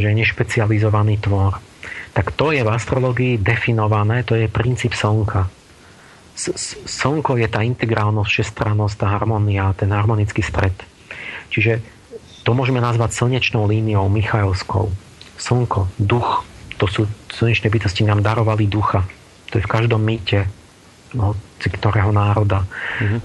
Že 0.00 0.16
je 0.16 0.20
nešpecializovaný 0.24 1.20
tvor. 1.20 1.60
Tak 2.16 2.32
to 2.34 2.50
je 2.50 2.64
v 2.64 2.72
astrologii 2.72 3.36
definované, 3.36 4.24
to 4.24 4.34
je 4.34 4.48
princíp 4.48 4.96
slnka. 4.96 5.46
Slnko 6.88 7.36
je 7.36 7.46
tá 7.52 7.60
integrálnosť, 7.60 8.30
všestrannosť, 8.32 8.96
tá 8.96 9.06
harmonia, 9.12 9.76
ten 9.76 9.92
harmonický 9.92 10.40
stred. 10.40 10.74
Čiže 11.52 11.84
to 12.42 12.56
môžeme 12.56 12.80
nazvať 12.80 13.12
slnečnou 13.12 13.68
líniou 13.68 14.08
Michaelskou. 14.08 14.88
Slnko, 15.36 15.92
duch, 16.00 16.48
to 16.80 16.88
sú 16.88 17.04
slnečné 17.28 17.68
bytosti 17.68 18.08
nám 18.08 18.24
darovali 18.24 18.64
ducha. 18.64 19.04
To 19.52 19.60
je 19.60 19.66
v 19.66 19.72
každom 19.72 20.00
mýte 20.00 20.48
no, 21.12 21.36
ktorého 21.60 22.08
národa. 22.10 22.64
Mm-hmm. 22.64 23.20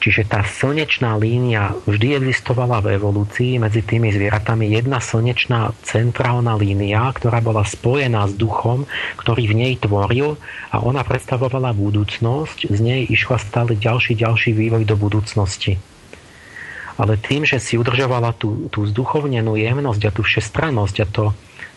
Čiže 0.00 0.32
tá 0.32 0.40
slnečná 0.40 1.20
línia 1.20 1.76
vždy 1.84 2.16
existovala 2.16 2.80
v 2.80 2.96
evolúcii 2.96 3.60
medzi 3.60 3.84
tými 3.84 4.08
zvieratami. 4.08 4.72
Jedna 4.72 4.96
slnečná 4.96 5.76
centrálna 5.84 6.56
línia, 6.56 7.12
ktorá 7.12 7.44
bola 7.44 7.68
spojená 7.68 8.24
s 8.24 8.32
duchom, 8.32 8.88
ktorý 9.20 9.52
v 9.52 9.54
nej 9.60 9.72
tvoril 9.76 10.40
a 10.72 10.80
ona 10.80 11.04
predstavovala 11.04 11.76
budúcnosť. 11.76 12.72
Z 12.72 12.78
nej 12.80 13.04
išla 13.12 13.36
stále 13.36 13.76
ďalší, 13.76 14.16
ďalší 14.16 14.56
vývoj 14.56 14.88
do 14.88 14.96
budúcnosti. 14.96 15.76
Ale 16.96 17.20
tým, 17.20 17.44
že 17.44 17.60
si 17.60 17.76
udržovala 17.76 18.32
tú, 18.40 18.72
tú 18.72 18.88
zduchovnenú 18.88 19.52
jemnosť 19.60 20.02
a 20.08 20.14
tú 20.16 20.24
všestrannosť 20.24 20.96
a 21.04 21.06
to, 21.08 21.24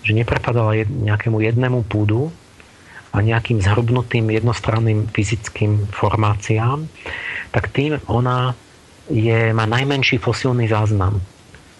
že 0.03 0.15
neprepadala 0.15 0.79
jed, 0.79 0.87
nejakému 0.87 1.43
jednému 1.43 1.83
púdu 1.87 2.31
a 3.13 3.17
nejakým 3.21 3.61
zhrubnutým 3.61 4.33
jednostranným 4.33 5.07
fyzickým 5.13 5.85
formáciám, 5.93 6.89
tak 7.53 7.69
tým 7.69 8.01
ona 8.09 8.57
je, 9.07 9.53
má 9.53 9.69
najmenší 9.69 10.17
fosílny 10.17 10.65
záznam 10.65 11.21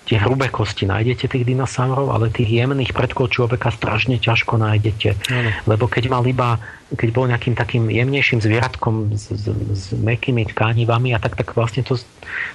tie 0.04 0.20
hrubé 0.20 0.52
kosti 0.52 0.84
nájdete 0.84 1.32
tých 1.32 1.48
dinosaurov, 1.48 2.12
ale 2.12 2.28
tých 2.28 2.52
jemných 2.52 2.92
predkov 2.92 3.32
človeka 3.32 3.72
strašne 3.72 4.20
ťažko 4.20 4.60
nájdete. 4.60 5.16
Ano. 5.32 5.50
Lebo 5.64 5.88
keď 5.88 6.12
mal 6.12 6.24
iba, 6.28 6.60
keď 6.92 7.10
bol 7.16 7.26
nejakým 7.32 7.56
takým 7.56 7.88
jemnejším 7.88 8.44
zvieratkom 8.44 9.16
s, 9.16 9.32
s, 9.32 9.46
s 9.48 9.84
mekými 9.96 10.44
tkanivami 10.52 11.16
a 11.16 11.20
tak, 11.24 11.40
tak 11.40 11.56
vlastne 11.56 11.88
to, 11.88 11.96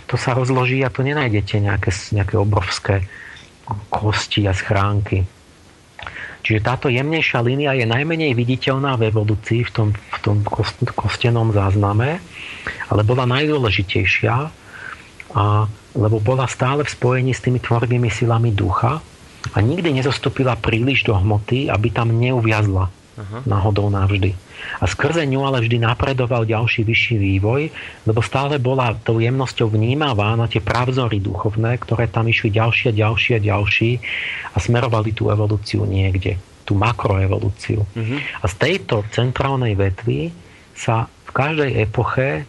to 0.07 0.15
sa 0.21 0.37
rozloží 0.37 0.85
a 0.85 0.93
to 0.93 1.01
nenájdete 1.01 1.57
nejaké, 1.65 1.91
nejaké 2.13 2.37
obrovské 2.37 3.09
kosti 3.89 4.45
a 4.45 4.53
schránky. 4.53 5.25
Čiže 6.49 6.65
táto 6.65 6.89
jemnejšia 6.89 7.45
línia 7.45 7.77
je 7.77 7.85
najmenej 7.85 8.33
viditeľná 8.33 8.97
v 8.97 9.13
evolúcii, 9.13 9.69
v 9.69 9.71
tom, 9.71 9.89
v 9.93 10.19
tom 10.25 10.41
kost, 10.49 10.81
kostenom 10.97 11.53
zázname, 11.53 12.25
ale 12.89 13.05
bola 13.05 13.29
najdôležitejšia 13.29 14.35
a 15.37 15.45
lebo 15.93 16.25
bola 16.25 16.49
stále 16.49 16.89
v 16.89 16.95
spojení 16.95 17.33
s 17.37 17.45
tými 17.45 17.61
tvornými 17.61 18.09
silami 18.09 18.49
ducha 18.57 18.97
a 19.53 19.57
nikdy 19.61 20.01
nezostúpila 20.01 20.57
príliš 20.57 21.05
do 21.05 21.13
hmoty, 21.13 21.69
aby 21.69 21.93
tam 21.93 22.17
neuviazla 22.17 22.89
uh-huh. 23.19 23.43
náhodou 23.45 23.91
navždy. 23.91 24.33
A 24.79 24.85
skrze 24.87 25.27
ňu 25.27 25.43
ale 25.43 25.63
vždy 25.63 25.83
napredoval 25.83 26.47
ďalší 26.47 26.87
vyšší 26.87 27.17
vývoj, 27.19 27.71
lebo 28.07 28.21
stále 28.23 28.63
bola 28.63 28.95
tou 29.03 29.19
jemnosťou 29.19 29.75
vnímavá 29.75 30.39
na 30.39 30.47
tie 30.47 30.63
pravzory 30.63 31.19
duchovné, 31.19 31.79
ktoré 31.83 32.07
tam 32.07 32.31
išli 32.31 32.55
ďalšie, 32.55 32.95
ďalšie, 32.95 33.37
ďalší 33.43 33.91
a 34.55 34.59
smerovali 34.63 35.11
tú 35.15 35.35
evolúciu 35.35 35.83
niekde, 35.83 36.39
tú 36.63 36.79
makroevolúciu. 36.79 37.83
Uh-huh. 37.83 38.19
A 38.43 38.47
z 38.47 38.55
tejto 38.59 39.03
centrálnej 39.11 39.75
vetvy 39.75 40.31
sa 40.79 41.11
v 41.27 41.31
každej 41.35 41.71
epoche 41.83 42.47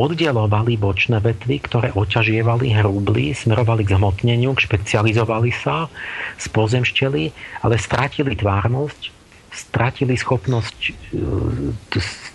oddelovali 0.00 0.80
bočné 0.80 1.20
vetvy, 1.20 1.60
ktoré 1.60 1.88
oťažievali, 1.92 2.72
hrúbli, 2.72 3.36
smerovali 3.36 3.84
k 3.84 3.92
zhmotneniu, 4.00 4.56
špecializovali 4.56 5.52
sa, 5.52 5.92
spozemšteli, 6.40 7.24
ale 7.60 7.76
stratili 7.76 8.32
tvárnosť, 8.32 9.19
stratili 9.50 10.14
schopnosť 10.14 10.78
e, 10.86 10.92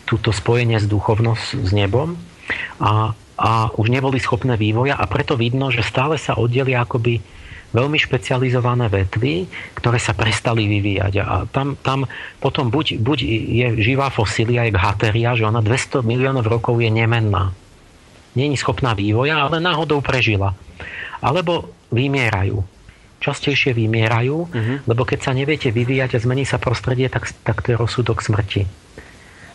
túto 0.04 0.30
spojenie 0.36 0.78
s 0.78 0.86
duchovnosť 0.86 1.48
s 1.64 1.72
nebom 1.72 2.20
a, 2.80 3.16
a 3.40 3.52
už 3.76 3.88
neboli 3.90 4.20
schopné 4.20 4.60
vývoja 4.60 5.00
a 5.00 5.08
preto 5.08 5.40
vidno, 5.40 5.72
že 5.72 5.82
stále 5.82 6.20
sa 6.20 6.36
oddelia 6.36 6.84
akoby 6.84 7.24
veľmi 7.76 8.00
špecializované 8.00 8.88
vetvy, 8.88 9.52
ktoré 9.76 10.00
sa 10.00 10.16
prestali 10.16 10.64
vyvíjať. 10.64 11.14
A 11.20 11.44
tam, 11.52 11.76
tam 11.76 12.08
potom 12.40 12.72
buď, 12.72 13.04
buď 13.04 13.20
je 13.28 13.68
živá 13.84 14.08
fosília, 14.08 14.64
je 14.64 14.80
hateria, 14.80 15.36
že 15.36 15.44
ona 15.44 15.60
200 15.60 16.00
miliónov 16.08 16.48
rokov 16.48 16.80
je 16.80 16.88
nemenná. 16.88 17.52
Není 18.36 18.56
schopná 18.56 18.96
vývoja, 18.96 19.44
ale 19.44 19.60
náhodou 19.60 20.00
prežila. 20.00 20.56
Alebo 21.20 21.72
vymierajú. 21.92 22.75
Častejšie 23.24 23.74
vymierajú, 23.74 24.38
uh-huh. 24.46 24.78
lebo 24.86 25.02
keď 25.08 25.30
sa 25.30 25.32
neviete 25.32 25.72
vyvíjať 25.74 26.18
a 26.18 26.24
zmení 26.24 26.46
sa 26.46 26.62
prostredie, 26.62 27.10
tak, 27.10 27.32
tak 27.42 27.64
to 27.66 27.74
je 27.74 27.80
rozsudok 27.80 28.22
smrti. 28.22 28.68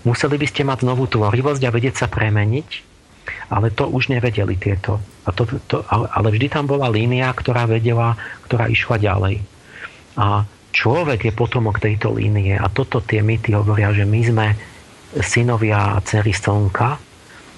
Museli 0.02 0.36
by 0.40 0.46
ste 0.48 0.64
mať 0.64 0.82
novú 0.88 1.04
tvorivosť 1.04 1.62
a 1.68 1.74
vedieť 1.74 1.94
sa 2.04 2.06
premeniť, 2.08 2.68
ale 3.52 3.68
to 3.70 3.84
už 3.86 4.08
nevedeli 4.08 4.56
tieto. 4.56 4.98
A 5.28 5.30
to, 5.36 5.44
to, 5.68 5.84
ale 5.92 6.28
vždy 6.32 6.48
tam 6.48 6.64
bola 6.64 6.88
línia, 6.88 7.28
ktorá 7.36 7.68
vedela, 7.68 8.16
ktorá 8.48 8.72
išla 8.72 8.96
ďalej. 8.96 9.44
A 10.16 10.48
človek 10.72 11.28
je 11.28 11.32
potomok 11.36 11.82
tejto 11.82 12.16
línie 12.16 12.56
a 12.56 12.66
toto 12.72 13.04
tie 13.04 13.20
mýty 13.20 13.52
hovoria, 13.52 13.92
že 13.92 14.08
my 14.08 14.20
sme 14.24 14.46
synovia 15.18 15.98
a 15.98 16.02
dcery 16.02 16.32
slnka, 16.32 16.96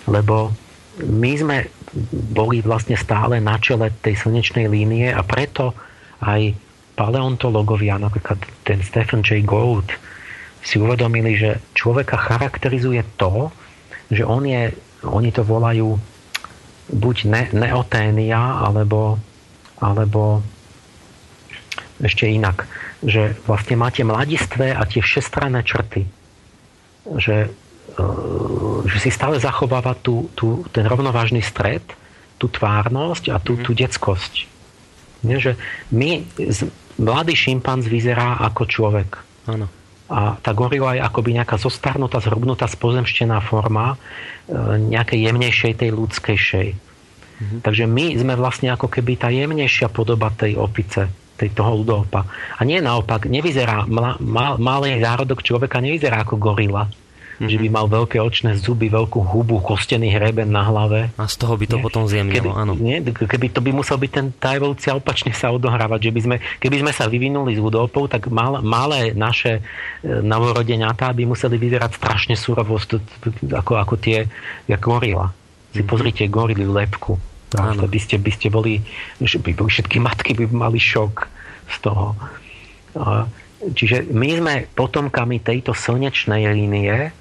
lebo 0.08 0.50
my 0.98 1.32
sme 1.36 1.56
boli 2.32 2.64
vlastne 2.64 2.96
stále 2.96 3.40
na 3.40 3.60
čele 3.60 3.92
tej 4.00 4.16
slnečnej 4.16 4.66
línie 4.68 5.12
a 5.12 5.20
preto 5.24 5.76
aj 6.22 6.54
paleontológovia, 6.94 7.98
napríklad 7.98 8.38
ten 8.62 8.78
Stephen 8.86 9.26
J. 9.26 9.42
Gould, 9.42 9.90
si 10.62 10.78
uvedomili, 10.78 11.34
že 11.34 11.58
človeka 11.74 12.14
charakterizuje 12.14 13.02
to, 13.18 13.50
že 14.14 14.22
on 14.22 14.46
je 14.46 14.70
oni 15.02 15.34
to 15.34 15.42
volajú 15.42 15.98
buď 16.92 17.16
ne, 17.26 17.42
neoténia, 17.50 18.62
alebo, 18.62 19.18
alebo 19.82 20.42
ešte 21.98 22.30
inak, 22.30 22.66
že 23.02 23.34
vlastne 23.46 23.78
máte 23.78 24.06
mladistvé 24.06 24.74
a 24.74 24.86
tie 24.86 25.02
všestranné 25.02 25.66
črty. 25.66 26.06
Že, 27.02 27.50
e, 27.98 28.04
že 28.86 28.98
si 29.02 29.10
stále 29.10 29.42
zachováva 29.42 29.98
tú, 29.98 30.30
tú, 30.38 30.62
ten 30.70 30.86
rovnovážny 30.86 31.42
stred, 31.42 31.82
tú 32.38 32.46
tvárnosť 32.50 33.34
a 33.34 33.42
tú, 33.42 33.58
mm. 33.58 33.62
tú 33.66 33.70
detskosť. 33.74 34.51
Nie, 35.22 35.38
že 35.38 35.54
my, 35.94 36.26
mladý 36.98 37.34
šimpanz 37.38 37.86
vyzerá 37.86 38.42
ako 38.42 38.62
človek. 38.66 39.10
Áno 39.46 39.70
a 40.12 40.36
tá 40.36 40.52
gorila 40.52 40.92
je 40.92 41.00
akoby 41.00 41.40
nejaká 41.40 41.56
zostarnutá, 41.56 42.20
zhrubnutá, 42.20 42.68
spozemštená 42.68 43.40
forma 43.40 43.96
e, 43.96 44.76
nejakej 44.92 45.32
jemnejšej, 45.32 45.72
tej 45.80 45.90
ľudskejšej. 45.96 46.68
Mm-hmm. 46.76 47.60
Takže 47.64 47.84
my 47.88 48.06
sme 48.20 48.34
vlastne 48.36 48.68
ako 48.76 48.92
keby 48.92 49.16
tá 49.16 49.32
jemnejšia 49.32 49.88
podoba 49.88 50.28
tej 50.36 50.60
opice, 50.60 51.08
tej 51.40 51.56
toho 51.56 51.80
ľudopa. 51.80 52.28
A 52.28 52.60
nie 52.68 52.84
naopak, 52.84 53.24
nevyzerá, 53.24 53.88
mal, 53.88 54.20
malý 54.60 55.00
zárodok 55.00 55.40
človeka 55.40 55.80
nevyzerá 55.80 56.28
ako 56.28 56.36
gorila 56.36 56.92
mm-hmm. 57.42 57.50
že 57.50 57.58
by 57.58 57.68
mal 57.74 57.86
veľké 57.90 58.22
očné 58.22 58.54
zuby, 58.54 58.86
veľkú 58.86 59.18
hubu, 59.18 59.58
kostený 59.58 60.14
hreben 60.14 60.54
na 60.54 60.62
hlave. 60.62 61.10
A 61.18 61.26
z 61.26 61.36
toho 61.42 61.58
by 61.58 61.66
to 61.66 61.76
nie? 61.78 61.84
potom 61.84 62.06
zjemnilo, 62.06 62.54
áno. 62.54 62.78
Nie? 62.78 63.02
Keby 63.02 63.50
to 63.50 63.58
by 63.58 63.74
musel 63.74 63.98
byť 63.98 64.10
ten, 64.14 64.26
tá 64.30 64.54
evolúcia 64.54 64.94
opačne 64.94 65.34
sa 65.34 65.50
odohrávať, 65.50 66.08
že 66.08 66.12
by 66.14 66.20
sme, 66.22 66.36
keby 66.62 66.76
sme 66.86 66.92
sa 66.94 67.10
vyvinuli 67.10 67.58
z 67.58 67.60
hudopov, 67.60 68.06
tak 68.06 68.30
mal, 68.30 68.62
malé 68.62 69.10
naše 69.10 69.58
e, 69.58 70.22
novorodenatá 70.22 71.10
by 71.10 71.26
museli 71.26 71.58
vyzerať 71.58 71.98
strašne 71.98 72.34
surovo, 72.38 72.78
ako, 73.50 73.72
ako 73.74 73.94
tie, 73.98 74.30
gorila. 74.78 75.34
Si 75.74 75.82
mm-hmm. 75.82 75.90
pozrite 75.90 76.22
gorily 76.30 76.64
lepku. 76.64 77.18
Áno. 77.58 77.84
By 77.84 78.00
ste, 78.00 78.16
by 78.16 78.32
ste 78.32 78.48
boli, 78.48 78.80
by 79.20 79.52
boli, 79.52 79.68
všetky 79.68 80.00
matky 80.00 80.32
by 80.32 80.48
mali 80.48 80.80
šok 80.80 81.28
z 81.68 81.76
toho. 81.84 82.16
Čiže 83.62 84.10
my 84.10 84.28
sme 84.42 84.54
potomkami 84.74 85.38
tejto 85.38 85.76
slnečnej 85.76 86.48
línie, 86.50 87.14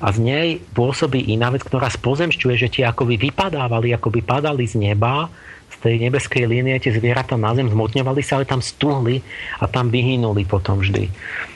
a 0.00 0.08
z 0.12 0.18
nej 0.20 0.48
pôsobí 0.72 1.32
iná 1.32 1.52
vec, 1.52 1.64
ktorá 1.64 1.88
spozemšťuje, 1.92 2.54
že 2.56 2.72
tie 2.72 2.84
akoby 2.88 3.20
vypadávali, 3.30 3.92
akoby 3.92 4.20
padali 4.24 4.64
z 4.64 4.80
neba, 4.80 5.28
z 5.72 5.76
tej 5.82 5.94
nebeskej 6.08 6.44
línie 6.48 6.80
tie 6.80 6.94
zvieratá 6.94 7.36
na 7.36 7.52
zem 7.52 7.68
zmotňovali 7.68 8.22
sa, 8.24 8.40
ale 8.40 8.48
tam 8.48 8.64
stuhli 8.64 9.20
a 9.60 9.68
tam 9.68 9.92
vyhynuli 9.92 10.46
potom 10.48 10.80
vždy. 10.80 11.10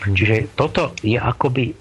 Čiže 0.05 0.53
toto 0.59 0.93
je 1.01 1.17
akoby, 1.17 1.73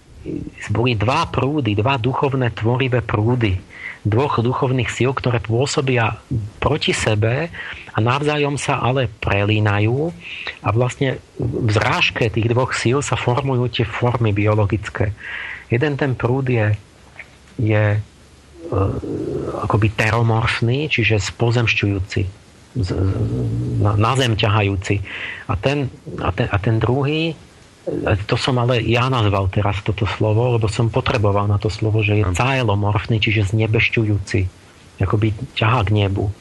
boli 0.71 0.93
dva 0.95 1.27
prúdy, 1.27 1.75
dva 1.75 1.99
duchovné 1.99 2.53
tvorivé 2.55 3.03
prúdy 3.03 3.69
dvoch 4.07 4.39
duchovných 4.39 4.87
síl, 4.87 5.11
ktoré 5.11 5.43
pôsobia 5.43 6.23
proti 6.63 6.95
sebe 6.95 7.51
a 7.91 7.97
navzájom 7.99 8.55
sa 8.55 8.79
ale 8.79 9.11
prelínajú 9.19 10.15
a 10.63 10.69
vlastne 10.71 11.19
v 11.35 11.69
zrážke 11.69 12.31
tých 12.31 12.47
dvoch 12.47 12.71
síl 12.71 13.03
sa 13.03 13.19
formujú 13.19 13.67
tie 13.67 13.83
formy 13.83 14.31
biologické. 14.31 15.11
Jeden 15.69 15.93
ten 15.97 16.17
prúd 16.17 16.49
je, 16.49 16.73
je 17.61 17.83
e, 17.95 17.99
akoby 19.61 19.93
teromorfný, 19.93 20.89
čiže 20.89 21.21
spozemšťujúci, 21.21 22.21
z, 22.77 22.89
na, 23.81 23.93
na 23.97 24.13
zem 24.17 24.33
ťahajúci. 24.33 25.01
A 25.49 25.53
ten, 25.57 25.93
a, 26.21 26.29
ten, 26.33 26.47
a 26.49 26.57
ten 26.57 26.81
druhý, 26.81 27.33
e, 27.33 28.13
to 28.25 28.33
som 28.33 28.57
ale 28.57 28.81
ja 28.81 29.09
nazval 29.13 29.49
teraz 29.53 29.81
toto 29.85 30.09
slovo, 30.09 30.57
lebo 30.57 30.65
som 30.65 30.89
potreboval 30.89 31.45
na 31.45 31.61
to 31.61 31.69
slovo, 31.69 32.01
že 32.01 32.17
je 32.17 32.25
caelomorfný, 32.33 33.21
čiže 33.21 33.53
znebešťujúci. 33.53 34.39
Akoby 34.99 35.31
ťahá 35.55 35.87
k 35.87 35.95
nebu. 35.95 36.33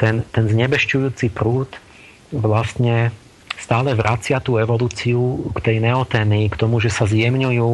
Ten, 0.00 0.26
ten 0.34 0.50
znebešťujúci 0.50 1.30
prúd 1.30 1.70
vlastne 2.34 3.14
stále 3.62 3.94
vracia 3.94 4.42
tú 4.42 4.58
evolúciu 4.58 5.52
k 5.54 5.58
tej 5.62 5.76
neoténii, 5.78 6.50
k 6.50 6.58
tomu, 6.58 6.82
že 6.82 6.90
sa 6.90 7.06
zjemňujú 7.06 7.70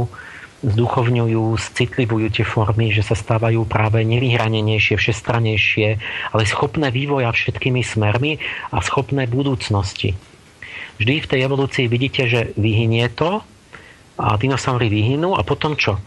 zduchovňujú, 0.58 1.54
citlivujú 1.54 2.34
tie 2.34 2.42
formy, 2.42 2.90
že 2.90 3.06
sa 3.06 3.14
stávajú 3.14 3.62
práve 3.62 4.02
nevyhranenejšie, 4.02 4.98
všestranejšie, 4.98 5.88
ale 6.34 6.42
schopné 6.50 6.90
vývoja 6.90 7.30
všetkými 7.30 7.82
smermi 7.86 8.42
a 8.74 8.82
schopné 8.82 9.30
budúcnosti. 9.30 10.18
Vždy 10.98 11.14
v 11.22 11.30
tej 11.30 11.40
evolúcii 11.46 11.86
vidíte, 11.86 12.26
že 12.26 12.40
vyhynie 12.58 13.06
to 13.14 13.38
a 14.18 14.34
dinosaury 14.34 14.90
vyhynú 14.90 15.38
a 15.38 15.46
potom 15.46 15.78
čo? 15.78 15.98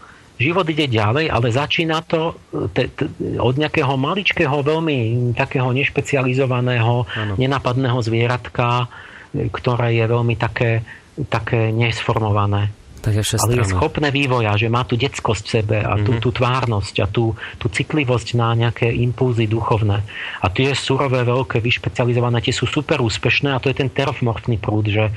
život 0.42 0.66
ide 0.66 0.90
ďalej, 0.90 1.30
ale 1.30 1.54
začína 1.54 2.02
to 2.02 2.34
te, 2.74 2.90
te, 2.90 3.06
od 3.38 3.54
nejakého 3.54 3.94
maličkého, 3.94 4.66
veľmi 4.66 5.30
takého 5.38 5.70
nešpecializovaného, 5.70 7.06
ano. 7.06 7.34
nenapadného 7.38 8.02
zvieratka, 8.02 8.90
ktoré 9.30 10.02
je 10.02 10.04
veľmi 10.10 10.34
také, 10.34 10.82
také 11.30 11.70
nesformované 11.70 12.81
tak 13.02 13.18
je 13.18 13.24
ale 13.34 13.58
je 13.58 13.74
schopné 13.74 14.14
vývoja, 14.14 14.54
že 14.54 14.70
má 14.70 14.86
tu 14.86 14.94
detskosť 14.94 15.42
v 15.42 15.50
sebe 15.50 15.78
a 15.82 15.98
tú, 15.98 16.14
mm-hmm. 16.14 16.22
tú 16.22 16.30
tvárnosť 16.30 16.94
a 17.02 17.06
tú, 17.10 17.34
tú 17.58 17.66
citlivosť 17.66 18.38
na 18.38 18.54
nejaké 18.54 18.86
impulzy 18.94 19.50
duchovné. 19.50 20.06
A 20.38 20.46
tie 20.54 20.70
surové, 20.78 21.26
veľké, 21.26 21.58
vyšpecializované, 21.58 22.38
tie 22.38 22.54
sú 22.54 22.70
super 22.70 23.02
úspešné 23.02 23.50
a 23.50 23.58
to 23.58 23.74
je 23.74 23.82
ten 23.82 23.90
terofmorfný 23.90 24.62
prúd, 24.62 24.86
že 24.86 25.10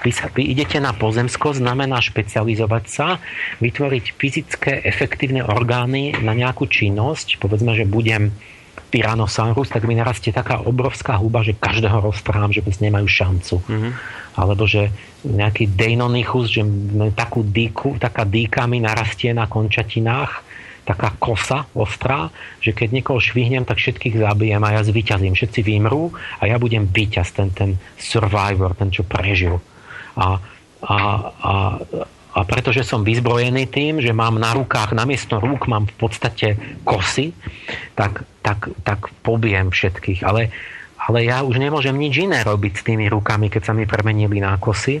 vy, 0.00 0.10
sa, 0.16 0.32
vy 0.32 0.48
idete 0.48 0.80
na 0.80 0.96
pozemsko, 0.96 1.52
znamená 1.52 2.00
špecializovať 2.00 2.84
sa, 2.88 3.20
vytvoriť 3.60 4.04
fyzické, 4.16 4.72
efektívne 4.80 5.44
orgány 5.44 6.16
na 6.24 6.32
nejakú 6.32 6.64
činnosť, 6.64 7.36
povedzme, 7.36 7.76
že 7.76 7.84
budem 7.84 8.32
Tyrannosaurus, 8.86 9.72
tak 9.72 9.82
mi 9.84 9.98
narastie 9.98 10.30
taká 10.30 10.62
obrovská 10.62 11.18
huba, 11.18 11.42
že 11.42 11.58
každého 11.58 11.98
roztrhám, 12.06 12.54
že 12.54 12.62
vôbec 12.62 12.78
nemajú 12.78 13.06
šancu. 13.10 13.56
Mm-hmm. 13.66 13.92
Alebo 14.38 14.64
že 14.68 14.94
nejaký 15.26 15.74
Deinonychus, 15.74 16.54
že 16.54 16.62
takú 17.16 17.42
dýku, 17.42 17.98
taká 17.98 18.22
dýka 18.22 18.68
mi 18.70 18.78
narastie 18.78 19.34
na 19.34 19.50
končatinách, 19.50 20.46
taká 20.86 21.18
kosa 21.18 21.66
ostrá, 21.74 22.30
že 22.62 22.70
keď 22.70 23.02
niekoho 23.02 23.18
švihnem, 23.18 23.66
tak 23.66 23.82
všetkých 23.82 24.22
zabijem 24.22 24.62
a 24.62 24.78
ja 24.78 24.86
zvyťazím. 24.86 25.34
Všetci 25.34 25.60
vymrú 25.66 26.14
a 26.38 26.46
ja 26.46 26.62
budem 26.62 26.86
víťaz, 26.86 27.34
ten, 27.34 27.50
ten 27.50 27.74
survivor, 27.98 28.78
ten, 28.78 28.94
čo 28.94 29.02
prežil. 29.02 29.58
A, 30.14 30.38
a, 30.86 30.96
a, 31.42 31.52
a 32.36 32.44
pretože 32.44 32.84
som 32.84 33.00
vyzbrojený 33.00 33.64
tým, 33.72 34.04
že 34.04 34.12
mám 34.12 34.36
na 34.36 34.52
rukách, 34.52 34.92
namiesto 34.92 35.40
rúk 35.40 35.72
mám 35.72 35.88
v 35.88 35.96
podstate 35.96 36.48
kosy, 36.84 37.32
tak, 37.96 38.28
tak, 38.44 38.68
tak 38.84 39.08
pobiem 39.24 39.72
všetkých. 39.72 40.20
Ale, 40.20 40.52
ale 41.00 41.24
ja 41.24 41.40
už 41.40 41.56
nemôžem 41.56 41.96
nič 41.96 42.28
iné 42.28 42.44
robiť 42.44 42.72
s 42.76 42.84
tými 42.84 43.08
rukami, 43.08 43.48
keď 43.48 43.62
sa 43.64 43.72
mi 43.72 43.88
premenili 43.88 44.36
na 44.44 44.60
kosy. 44.60 45.00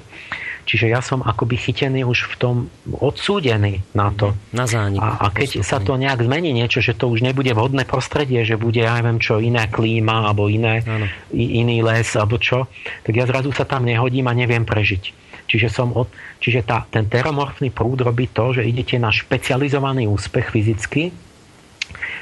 Čiže 0.66 0.90
ja 0.90 0.98
som 0.98 1.22
akoby 1.22 1.54
chytený 1.60 2.02
už 2.02 2.26
v 2.26 2.34
tom 2.40 2.56
odsúdený 2.90 3.86
na 3.94 4.10
to. 4.10 4.34
Na 4.50 4.66
zánik. 4.66 4.98
A, 4.98 5.14
a 5.20 5.26
keď 5.30 5.62
postupný. 5.62 5.70
sa 5.70 5.78
to 5.78 5.92
nejak 5.94 6.26
zmení 6.26 6.50
niečo, 6.50 6.82
že 6.82 6.98
to 6.98 7.06
už 7.06 7.22
nebude 7.22 7.52
vhodné 7.54 7.86
prostredie, 7.86 8.42
že 8.42 8.58
bude, 8.58 8.82
ja 8.82 8.98
neviem 8.98 9.22
čo, 9.22 9.38
iná 9.38 9.70
klíma, 9.70 10.26
alebo 10.26 10.50
iné, 10.50 10.82
iný 11.30 11.86
les, 11.86 12.08
alebo 12.18 12.40
čo, 12.42 12.66
tak 13.06 13.14
ja 13.14 13.28
zrazu 13.30 13.54
sa 13.54 13.62
tam 13.62 13.86
nehodím 13.86 14.26
a 14.26 14.34
neviem 14.34 14.66
prežiť. 14.66 15.26
Čiže, 15.46 15.68
som 15.70 15.94
od, 15.94 16.10
čiže 16.42 16.66
tá, 16.66 16.82
ten 16.90 17.06
teromorfný 17.06 17.70
prúd 17.70 18.02
robí 18.02 18.26
to, 18.30 18.58
že 18.58 18.66
idete 18.66 18.98
na 18.98 19.14
špecializovaný 19.14 20.10
úspech 20.10 20.50
fyzicky, 20.50 21.14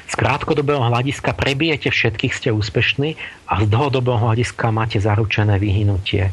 z 0.05 0.13
krátkodobého 0.13 0.85
hľadiska 0.85 1.33
prebijete 1.33 1.89
všetkých, 1.89 2.33
ste 2.37 2.49
úspešní 2.53 3.17
a 3.49 3.65
z 3.65 3.65
dlhodobého 3.65 4.21
hľadiska 4.21 4.69
máte 4.69 5.01
zaručené 5.01 5.57
vyhnutie. 5.57 6.29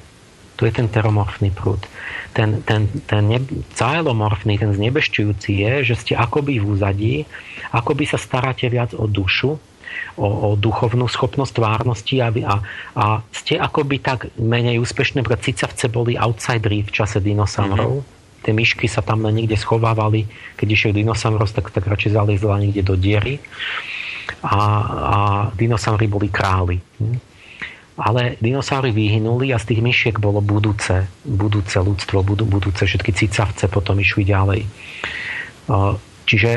To 0.60 0.68
je 0.68 0.72
ten 0.76 0.86
teromorfný 0.86 1.48
prúd. 1.50 1.80
Ten, 2.36 2.60
ten, 2.62 2.86
ten 3.08 3.22
ne, 3.24 3.40
caelomorfný, 3.72 4.60
ten 4.60 4.76
znebešťujúci 4.76 5.64
je, 5.64 5.72
že 5.92 5.94
ste 5.96 6.12
akoby 6.14 6.60
v 6.60 6.68
úzadí, 6.68 7.14
akoby 7.72 8.04
sa 8.04 8.20
staráte 8.20 8.68
viac 8.68 8.92
o 8.92 9.08
dušu, 9.08 9.56
o, 10.16 10.26
o 10.26 10.48
duchovnú 10.58 11.08
schopnosť 11.08 11.52
tvárnosti 11.56 12.16
a, 12.20 12.28
a, 12.28 12.54
a 12.94 13.04
ste 13.32 13.56
akoby 13.56 14.02
tak 14.02 14.28
menej 14.36 14.82
úspešné, 14.82 15.24
pretože 15.24 15.52
cicavce 15.52 15.88
boli 15.88 16.18
outsidery 16.18 16.84
v 16.84 16.90
čase 16.92 17.18
dinosaurov. 17.22 18.02
Mm-hmm. 18.02 18.42
Tie 18.42 18.52
myšky 18.52 18.86
sa 18.90 19.06
tam 19.06 19.22
niekde 19.22 19.54
schovávali, 19.54 20.26
keď 20.58 20.68
išiel 20.74 20.92
dinosaurus, 20.92 21.54
tak, 21.54 21.70
tak 21.70 21.86
radšej 21.86 22.18
zaliezla 22.18 22.58
niekde 22.58 22.82
do 22.82 22.98
diery. 22.98 23.38
A, 24.42 24.54
a 24.54 25.16
dinosaury 25.54 26.10
boli 26.10 26.26
králi. 26.26 26.78
Hm? 26.98 27.18
Ale 28.02 28.40
dinosaury 28.40 28.90
vyhynuli 28.90 29.52
a 29.52 29.60
z 29.60 29.74
tých 29.74 29.80
myšiek 29.84 30.16
bolo 30.18 30.40
budúce, 30.40 31.06
budúce 31.22 31.76
ľudstvo, 31.76 32.24
budú, 32.24 32.48
budúce 32.48 32.88
všetky 32.88 33.12
cicavce 33.12 33.68
potom 33.68 34.00
išli 34.00 34.24
ďalej. 34.24 34.64
Čiže 36.26 36.50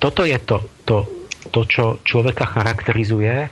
toto 0.00 0.24
je 0.24 0.38
to, 0.42 0.64
to 0.88 0.96
to, 1.48 1.64
čo 1.68 1.84
človeka 2.04 2.46
charakterizuje, 2.48 3.48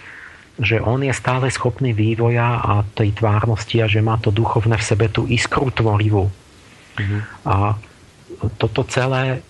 že 0.56 0.80
on 0.80 1.04
je 1.04 1.12
stále 1.12 1.52
schopný 1.52 1.92
vývoja 1.92 2.64
a 2.64 2.80
tej 2.96 3.12
tvárnosti 3.12 3.84
a 3.84 3.90
že 3.90 4.00
má 4.00 4.16
to 4.16 4.32
duchovné 4.32 4.80
v 4.80 4.88
sebe 4.88 5.06
tú 5.12 5.28
iskru 5.28 5.68
tvorivú. 5.68 6.32
Mm-hmm. 6.96 7.20
A 7.44 7.76
toto 8.56 8.88
celé 8.88 9.44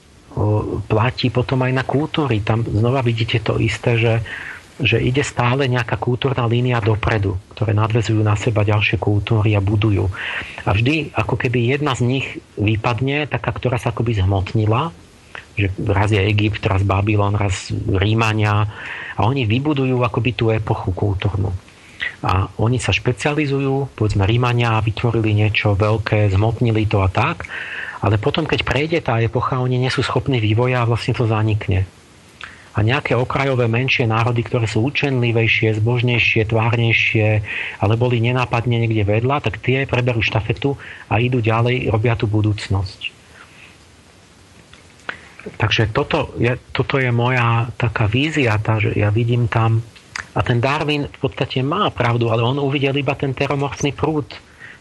platí 0.90 1.32
potom 1.32 1.62
aj 1.62 1.72
na 1.72 1.84
kultúry. 1.86 2.44
Tam 2.44 2.60
znova 2.60 3.00
vidíte 3.00 3.40
to 3.40 3.56
isté, 3.56 3.96
že, 3.96 4.14
že 4.82 5.00
ide 5.00 5.24
stále 5.24 5.64
nejaká 5.64 5.96
kultúrna 5.96 6.44
línia 6.44 6.82
dopredu, 6.82 7.40
ktoré 7.56 7.72
nadvezujú 7.72 8.20
na 8.20 8.36
seba 8.36 8.60
ďalšie 8.66 9.00
kultúry 9.00 9.56
a 9.56 9.64
budujú. 9.64 10.10
A 10.66 10.70
vždy, 10.76 11.16
ako 11.16 11.40
keby 11.40 11.72
jedna 11.72 11.96
z 11.96 12.02
nich 12.04 12.26
vypadne, 12.60 13.30
taká, 13.30 13.54
ktorá 13.54 13.80
sa 13.80 13.94
akoby 13.94 14.20
zhmotnila, 14.20 14.92
že 15.56 15.72
raz 15.88 16.12
je 16.12 16.20
Egypt, 16.20 16.60
raz 16.68 16.84
Babylon, 16.84 17.34
raz 17.34 17.72
Rímania 17.72 18.68
a 19.16 19.20
oni 19.24 19.48
vybudujú 19.48 20.04
akoby 20.04 20.30
tú 20.36 20.52
epochu 20.52 20.92
kultúrnu. 20.92 21.50
A 22.20 22.52
oni 22.60 22.76
sa 22.76 22.92
špecializujú, 22.92 23.96
povedzme 23.96 24.28
Rímania 24.28 24.76
vytvorili 24.84 25.32
niečo 25.32 25.72
veľké, 25.72 26.28
zmotnili 26.28 26.84
to 26.84 27.00
a 27.00 27.08
tak, 27.08 27.48
ale 28.04 28.20
potom, 28.20 28.44
keď 28.44 28.60
prejde 28.62 28.98
tá 29.00 29.16
epocha, 29.18 29.56
oni 29.58 29.80
nie 29.80 29.88
sú 29.88 30.04
schopní 30.04 30.36
vývoja 30.36 30.84
a 30.84 30.88
vlastne 30.88 31.16
to 31.16 31.24
zanikne. 31.24 31.88
A 32.76 32.84
nejaké 32.84 33.16
okrajové 33.16 33.72
menšie 33.72 34.04
národy, 34.04 34.44
ktoré 34.44 34.68
sú 34.68 34.84
učenlivejšie, 34.84 35.80
zbožnejšie, 35.80 36.44
tvárnejšie, 36.44 37.28
ale 37.80 37.94
boli 37.96 38.20
nenápadne 38.20 38.84
niekde 38.84 39.08
vedľa, 39.08 39.40
tak 39.40 39.64
tie 39.64 39.88
preberú 39.88 40.20
štafetu 40.20 40.76
a 41.08 41.16
idú 41.16 41.40
ďalej, 41.40 41.88
robia 41.88 42.12
tú 42.20 42.28
budúcnosť. 42.28 43.15
Takže 45.54 45.94
toto 45.94 46.34
je, 46.42 46.58
toto 46.74 46.98
je 46.98 47.14
moja 47.14 47.70
taká 47.78 48.10
vízia, 48.10 48.58
tá, 48.58 48.82
že 48.82 48.98
ja 48.98 49.14
vidím 49.14 49.46
tam 49.46 49.86
a 50.36 50.44
ten 50.44 50.60
Darwin 50.60 51.08
v 51.08 51.18
podstate 51.18 51.64
má 51.64 51.88
pravdu, 51.88 52.28
ale 52.28 52.44
on 52.44 52.60
uvidel 52.60 52.92
iba 53.00 53.16
ten 53.16 53.32
teromorfný 53.32 53.96
prúd. 53.96 54.28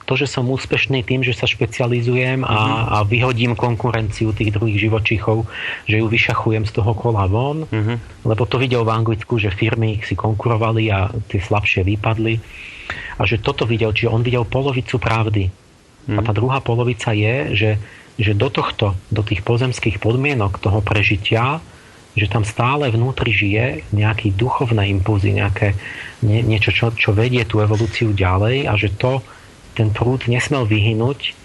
To, 0.05 0.13
že 0.13 0.29
som 0.29 0.45
úspešný 0.45 1.01
tým, 1.01 1.25
že 1.25 1.33
sa 1.33 1.49
špecializujem 1.49 2.45
a, 2.45 2.45
mhm. 2.45 2.83
a 2.93 2.97
vyhodím 3.07 3.53
konkurenciu 3.57 4.35
tých 4.37 4.53
druhých 4.53 4.77
živočichov, 4.77 5.49
že 5.89 5.97
ju 5.97 6.05
vyšachujem 6.05 6.67
z 6.69 6.71
toho 6.77 6.93
kola 6.93 7.25
von, 7.25 7.65
uh-huh. 7.65 7.97
lebo 8.21 8.45
to 8.45 8.61
videl 8.61 8.85
v 8.85 8.93
Anglicku, 8.93 9.41
že 9.41 9.49
firmy 9.49 10.05
si 10.05 10.13
konkurovali 10.13 10.93
a 10.93 11.09
tie 11.25 11.41
slabšie 11.41 11.81
vypadli. 11.81 12.37
A 13.17 13.25
že 13.25 13.41
toto 13.41 13.65
videl, 13.65 13.97
čiže 13.97 14.13
on 14.13 14.21
videl 14.21 14.45
polovicu 14.45 15.01
pravdy. 15.01 15.49
Uh-huh. 15.49 16.17
A 16.17 16.19
tá 16.21 16.37
druhá 16.37 16.61
polovica 16.61 17.09
je, 17.09 17.35
že 17.57 17.69
že 18.15 18.31
do 18.33 18.47
tohto, 18.47 18.95
do 19.11 19.21
tých 19.21 19.43
pozemských 19.43 19.99
podmienok 19.99 20.59
toho 20.59 20.79
prežitia, 20.79 21.59
že 22.15 22.31
tam 22.31 22.47
stále 22.47 22.87
vnútri 22.87 23.35
žije 23.35 23.91
nejaký 23.91 24.31
duchovné 24.39 24.87
impulzy, 24.87 25.35
nejaké, 25.35 25.75
nie, 26.23 26.39
niečo, 26.39 26.71
čo, 26.71 26.95
čo 26.95 27.11
vedie 27.11 27.43
tú 27.43 27.59
evolúciu 27.59 28.15
ďalej 28.15 28.71
a 28.71 28.73
že 28.79 28.95
to, 28.95 29.19
ten 29.75 29.91
prúd 29.91 30.31
nesmel 30.31 30.63
vyhynúť 30.63 31.35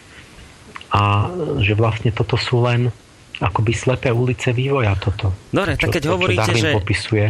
a 0.95 1.27
že 1.59 1.75
vlastne 1.75 2.15
toto 2.15 2.39
sú 2.39 2.63
len 2.63 2.95
akoby 3.41 3.73
slepé 3.73 4.13
ulice 4.13 4.53
vývoja 4.53 4.93
toto. 5.01 5.33
Dobre, 5.49 5.81
tak 5.81 5.97
keď 5.97 6.03
to, 6.05 6.11
hovoríte, 6.13 6.53
že, 6.53 6.77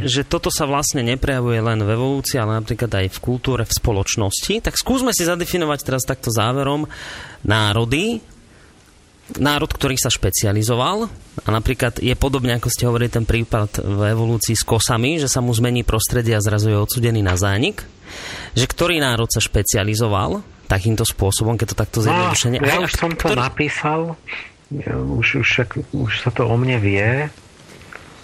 že 0.03 0.23
toto 0.27 0.51
sa 0.51 0.67
vlastne 0.67 1.07
neprejavuje 1.07 1.63
len 1.63 1.79
v 1.87 1.91
evolúcii, 1.95 2.37
ale 2.37 2.59
napríklad 2.59 2.91
aj 2.91 3.07
v 3.15 3.19
kultúre, 3.23 3.63
v 3.63 3.73
spoločnosti, 3.73 4.55
tak 4.59 4.75
skúsme 4.75 5.15
si 5.15 5.23
zadefinovať 5.23 5.79
teraz 5.87 6.03
takto 6.03 6.35
záverom 6.35 6.91
národy, 7.47 8.19
národ, 9.39 9.71
ktorý 9.71 9.95
sa 10.01 10.11
špecializoval. 10.11 11.07
A 11.41 11.49
napríklad 11.49 12.03
je 12.03 12.13
podobne, 12.19 12.59
ako 12.59 12.69
ste 12.69 12.89
hovorili, 12.89 13.13
ten 13.13 13.25
prípad 13.25 13.81
v 13.81 14.01
evolúcii 14.11 14.57
s 14.57 14.67
kosami, 14.67 15.23
že 15.23 15.31
sa 15.31 15.39
mu 15.39 15.55
zmení 15.55 15.87
prostredie 15.87 16.35
a 16.35 16.43
zrazu 16.43 16.73
je 16.73 16.79
odsudený 16.79 17.23
na 17.23 17.39
zánik, 17.39 17.87
že 18.59 18.67
ktorý 18.67 18.99
národ 18.99 19.31
sa 19.31 19.39
špecializoval 19.39 20.43
takýmto 20.67 21.03
spôsobom, 21.03 21.59
keď 21.59 21.75
to 21.75 21.77
takto 21.79 21.99
zjednodušene... 22.03 22.63
No, 22.63 22.67
ja 22.67 22.79
už 22.83 22.93
som 22.95 23.11
to 23.15 23.27
ktorý... 23.31 23.39
napísal, 23.43 24.01
už, 24.95 25.43
už, 25.43 25.49
už 25.91 26.13
sa 26.23 26.31
to 26.31 26.47
o 26.47 26.55
mne 26.55 26.79
vie, 26.79 27.27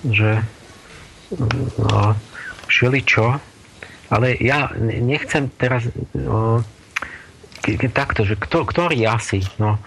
že 0.06 0.46
no, 1.82 2.14
šeli 2.70 3.02
čo, 3.02 3.34
ale 4.06 4.38
ja 4.38 4.70
nechcem 4.78 5.50
teraz 5.58 5.90
no, 6.14 6.62
takto, 7.90 8.22
že 8.22 8.38
kto, 8.38 8.62
ktorý 8.62 9.10
asi, 9.10 9.42
no, 9.58 9.82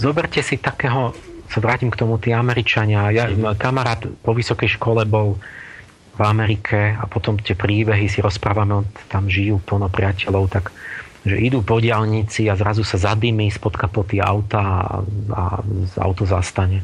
zoberte 0.00 0.40
si 0.40 0.56
takého, 0.56 1.12
sa 1.44 1.58
vrátim 1.60 1.92
k 1.92 2.00
tomu, 2.00 2.16
tí 2.16 2.32
Američania. 2.32 3.12
Ja, 3.12 3.28
kamarát 3.52 4.00
po 4.24 4.32
vysokej 4.32 4.80
škole 4.80 5.04
bol 5.04 5.36
v 6.16 6.20
Amerike 6.24 6.96
a 6.96 7.04
potom 7.04 7.36
tie 7.36 7.52
príbehy 7.52 8.08
si 8.08 8.24
rozprávame, 8.24 8.80
on 8.80 8.86
tam 9.12 9.28
žijú 9.28 9.60
plno 9.60 9.92
priateľov, 9.92 10.44
tak 10.48 10.72
že 11.20 11.36
idú 11.36 11.60
po 11.60 11.76
diálnici 11.76 12.48
a 12.48 12.56
zrazu 12.56 12.80
sa 12.80 12.96
zadymí 12.96 13.52
spod 13.52 13.76
kapoty 13.76 14.24
auta 14.24 14.60
a, 14.80 15.04
a 15.36 15.42
auto 16.00 16.24
zastane. 16.24 16.80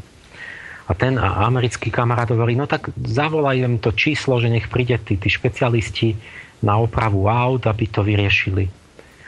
A 0.87 0.93
ten 0.95 1.19
americký 1.19 1.89
kamarát 1.91 2.31
hovorí, 2.31 2.55
no 2.55 2.69
tak 2.69 2.93
zavolaj 2.95 3.59
im 3.59 3.81
to 3.81 3.97
číslo, 3.97 4.39
že 4.39 4.53
nech 4.53 4.69
príde 4.71 5.01
tí, 5.03 5.19
tí 5.19 5.33
špecialisti 5.33 6.15
na 6.63 6.79
opravu 6.79 7.27
aut, 7.27 7.65
aby 7.67 7.85
to 7.91 8.07
vyriešili. 8.07 8.86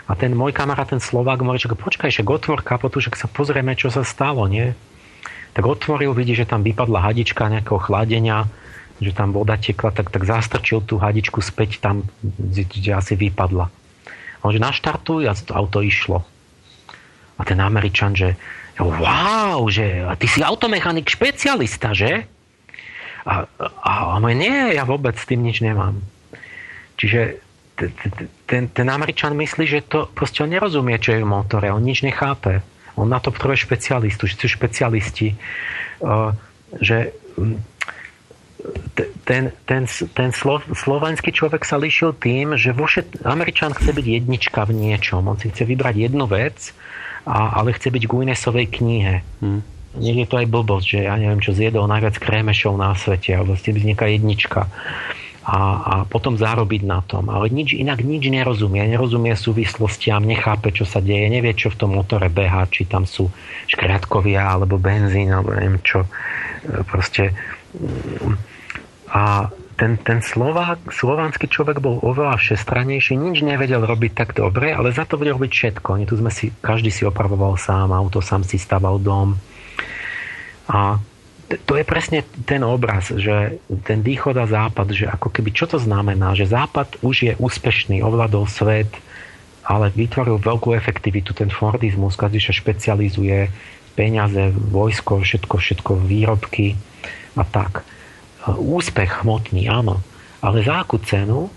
A 0.09 0.17
ten 0.17 0.33
môj 0.33 0.57
kamarát, 0.57 0.89
ten 0.89 1.05
Slovák, 1.05 1.45
hovorí, 1.45 1.61
že 1.61 1.69
počkaj, 1.69 2.09
že 2.09 2.25
otvor 2.25 2.65
kapotu, 2.65 3.05
že 3.05 3.13
sa 3.13 3.29
pozrieme, 3.29 3.77
čo 3.77 3.93
sa 3.93 4.01
stalo, 4.01 4.49
nie? 4.49 4.73
Tak 5.53 5.69
otvoril, 5.69 6.17
vidí, 6.17 6.33
že 6.33 6.49
tam 6.49 6.65
vypadla 6.65 7.13
hadička 7.13 7.53
nejakého 7.53 7.77
chladenia, 7.77 8.49
že 8.99 9.13
tam 9.13 9.37
voda 9.37 9.61
tekla, 9.61 9.93
tak, 9.93 10.09
tak 10.09 10.25
zastrčil 10.25 10.81
tú 10.81 10.97
hadičku 10.97 11.45
späť 11.45 11.79
tam, 11.85 12.09
kde 12.25 12.97
asi 12.97 13.21
vypadla. 13.21 13.69
A 14.39 14.43
on 14.43 14.55
že 14.55 14.63
naštartuj 14.63 15.29
a 15.29 15.37
to 15.37 15.53
auto 15.53 15.85
išlo. 15.85 16.25
A 17.39 17.43
ten 17.45 17.61
Američan, 17.61 18.17
že 18.17 18.35
wow, 18.81 19.63
že 19.69 20.07
a 20.07 20.15
ty 20.17 20.27
si 20.31 20.41
automechanik 20.41 21.11
špecialista, 21.11 21.93
že? 21.93 22.27
A, 23.29 23.45
a, 23.85 23.93
a 24.15 24.19
nie, 24.33 24.73
ja 24.73 24.89
vôbec 24.89 25.15
s 25.19 25.29
tým 25.29 25.45
nič 25.45 25.61
nemám. 25.61 26.01
Čiže 26.99 27.45
ten, 28.47 28.69
ten 28.69 28.89
Američan 28.91 29.39
myslí, 29.39 29.65
že 29.67 29.87
to 29.87 30.11
proste 30.11 30.43
on 30.43 30.51
nerozumie, 30.51 30.99
čo 30.99 31.15
je 31.15 31.23
v 31.23 31.31
motore, 31.31 31.71
on 31.71 31.83
nič 31.83 32.03
nechápe. 32.03 32.61
On 32.99 33.07
na 33.07 33.23
to 33.23 33.31
potrebuje 33.31 33.63
špecialistu, 33.63 34.27
že 34.27 34.35
sú 34.35 34.51
špecialisti, 34.51 35.39
že 36.83 37.15
ten, 39.23 39.55
ten, 39.71 39.87
ten 39.87 40.31
slo, 40.35 40.59
slovenský 40.75 41.31
človek 41.31 41.63
sa 41.63 41.79
líšil 41.79 42.19
tým, 42.19 42.59
že 42.59 42.75
všet, 42.75 43.23
Američan 43.23 43.71
chce 43.71 43.95
byť 43.95 44.07
jednička 44.07 44.67
v 44.67 44.75
niečom. 44.75 45.23
On 45.31 45.39
si 45.39 45.55
chce 45.55 45.63
vybrať 45.63 46.11
jednu 46.11 46.27
vec, 46.27 46.75
a, 47.23 47.63
ale 47.63 47.71
chce 47.71 47.95
byť 47.95 48.03
v 48.03 48.11
Guinnessovej 48.11 48.67
knihe. 48.67 49.23
Hmm. 49.39 49.63
Nie 49.95 50.19
je 50.19 50.27
to 50.27 50.43
aj 50.43 50.51
blbosť, 50.51 50.87
že 50.87 50.99
ja 51.07 51.15
neviem, 51.15 51.39
čo 51.39 51.55
zjedol 51.55 51.87
najviac 51.87 52.19
krémešov 52.19 52.75
na 52.75 52.99
svete, 52.99 53.31
alebo 53.31 53.55
chce 53.55 53.71
byť 53.71 53.85
nejaká 53.95 54.07
jednička 54.11 54.67
a, 55.49 55.61
a 55.81 55.95
potom 56.05 56.37
zarobiť 56.37 56.85
na 56.85 57.01
tom. 57.01 57.33
Ale 57.33 57.49
nič, 57.49 57.73
inak 57.73 58.05
nič 58.05 58.29
nerozumie. 58.29 58.85
Nerozumie 58.85 59.33
súvislostiam, 59.33 60.21
nechápe, 60.21 60.77
čo 60.77 60.85
sa 60.85 61.01
deje, 61.01 61.33
nevie, 61.33 61.57
čo 61.57 61.73
v 61.73 61.79
tom 61.81 61.91
motore 61.97 62.29
beha, 62.29 62.69
či 62.69 62.85
tam 62.85 63.09
sú 63.09 63.33
škrátkovia, 63.65 64.45
alebo 64.45 64.77
benzín, 64.77 65.33
alebo 65.33 65.57
neviem 65.57 65.81
čo. 65.81 66.05
Proste 66.85 67.33
a 69.09 69.49
ten, 69.79 69.97
ten 70.05 70.21
Slovák, 70.21 70.93
slovanský 70.93 71.49
človek 71.49 71.81
bol 71.81 72.03
oveľa 72.03 72.37
všestranejší, 72.37 73.17
nič 73.17 73.41
nevedel 73.41 73.81
robiť 73.81 74.13
tak 74.13 74.37
dobre, 74.37 74.75
ale 74.75 74.93
za 74.93 75.09
to 75.09 75.17
vedel 75.17 75.41
robiť 75.41 75.53
všetko. 75.55 75.89
Nie, 75.97 76.05
tu 76.11 76.19
sme 76.19 76.29
si, 76.29 76.53
každý 76.61 76.93
si 76.93 77.09
opravoval 77.09 77.57
sám 77.57 77.95
auto, 77.95 78.21
sám 78.21 78.45
si 78.45 78.61
staval 78.61 79.01
dom. 79.01 79.39
A 80.69 81.01
to 81.49 81.81
je 81.81 81.85
presne 81.85 82.21
ten 82.45 82.61
obraz, 82.61 83.09
že 83.09 83.57
ten 83.89 84.05
východ 84.05 84.37
a 84.37 84.45
západ, 84.45 84.93
že 84.93 85.09
ako 85.09 85.33
keby, 85.33 85.57
čo 85.57 85.65
to 85.65 85.81
znamená, 85.81 86.37
že 86.37 86.45
západ 86.45 87.01
už 87.01 87.17
je 87.25 87.33
úspešný, 87.41 88.05
ovládol 88.05 88.45
svet, 88.45 88.93
ale 89.65 89.89
vytvoril 89.89 90.37
veľkú 90.37 90.77
efektivitu, 90.77 91.33
ten 91.33 91.49
Fordizmus, 91.49 92.21
každý 92.21 92.45
sa 92.45 92.53
špecializuje, 92.53 93.49
peniaze, 93.97 94.53
vojsko, 94.53 95.25
všetko, 95.25 95.57
všetko, 95.57 95.93
výrobky 96.05 96.77
a 97.41 97.45
tak. 97.49 97.81
Úspech 98.49 99.25
hmotný, 99.25 99.73
áno, 99.73 100.05
ale 100.45 100.61
za 100.61 100.85
akú 100.85 101.01
cenu? 101.01 101.49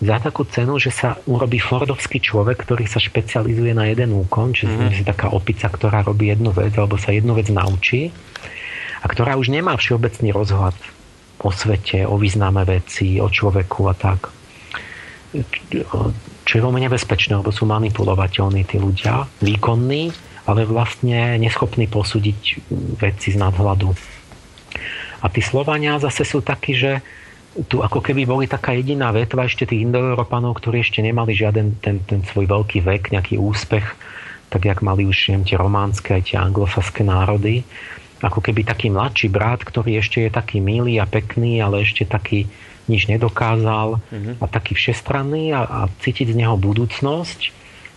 Za 0.00 0.16
takú 0.16 0.48
cenu, 0.48 0.80
že 0.80 0.88
sa 0.94 1.20
urobí 1.28 1.60
Fordovský 1.60 2.24
človek, 2.24 2.64
ktorý 2.64 2.88
sa 2.88 2.96
špecializuje 2.96 3.76
na 3.76 3.90
jeden 3.90 4.16
úkon, 4.16 4.56
čiže 4.56 4.72
mm-hmm. 4.72 5.10
taká 5.12 5.28
opica, 5.28 5.68
ktorá 5.68 6.00
robí 6.00 6.32
jednu 6.32 6.54
vec, 6.56 6.72
alebo 6.72 6.96
sa 6.96 7.12
jednu 7.12 7.36
vec 7.36 7.52
naučí 7.52 8.08
a 9.00 9.06
ktorá 9.08 9.40
už 9.40 9.48
nemá 9.48 9.76
všeobecný 9.76 10.30
rozhľad 10.32 10.76
o 11.40 11.50
svete, 11.50 12.04
o 12.04 12.20
význame 12.20 12.62
veci, 12.68 13.16
o 13.16 13.32
človeku 13.32 13.80
a 13.88 13.94
tak. 13.96 14.28
Čo 16.44 16.52
je 16.52 16.64
veľmi 16.64 16.80
nebezpečné, 16.84 17.40
lebo 17.40 17.54
sú 17.54 17.64
manipulovateľní 17.64 18.66
tí 18.68 18.76
ľudia, 18.76 19.24
výkonní, 19.40 20.12
ale 20.44 20.68
vlastne 20.68 21.38
neschopní 21.40 21.88
posúdiť 21.88 22.68
veci 23.00 23.28
z 23.32 23.36
nadhľadu. 23.38 23.88
A 25.20 25.26
tí 25.28 25.40
Slovania 25.40 26.00
zase 26.00 26.24
sú 26.24 26.40
takí, 26.44 26.76
že 26.76 27.00
tu 27.66 27.82
ako 27.82 28.00
keby 28.00 28.24
boli 28.24 28.46
taká 28.46 28.72
jediná 28.76 29.10
vetva 29.10 29.44
ešte 29.46 29.66
tých 29.66 29.84
indoeurópanov, 29.84 30.58
ktorí 30.60 30.86
ešte 30.86 31.02
nemali 31.02 31.34
žiaden 31.34 31.82
ten, 31.82 31.98
ten 32.06 32.22
svoj 32.22 32.46
veľký 32.46 32.84
vek, 32.84 33.10
nejaký 33.10 33.36
úspech, 33.36 33.86
tak 34.50 34.66
jak 34.66 34.82
mali 34.82 35.06
už 35.06 35.30
neviem, 35.30 35.46
tie 35.46 35.56
románske 35.58 36.10
aj 36.14 36.22
tie 36.30 36.36
anglosaské 36.38 37.02
národy 37.06 37.62
ako 38.20 38.44
keby 38.44 38.68
taký 38.68 38.92
mladší 38.92 39.32
brat, 39.32 39.64
ktorý 39.64 39.96
ešte 40.00 40.28
je 40.28 40.30
taký 40.30 40.60
milý 40.60 41.00
a 41.00 41.08
pekný, 41.08 41.60
ale 41.64 41.84
ešte 41.84 42.04
taký 42.04 42.44
nič 42.90 43.08
nedokázal 43.08 44.02
mm-hmm. 44.02 44.34
a 44.42 44.44
taký 44.50 44.76
všestranný 44.76 45.54
a, 45.56 45.60
a 45.64 45.80
cítiť 46.02 46.34
z 46.34 46.38
neho 46.44 46.58
budúcnosť, 46.58 47.40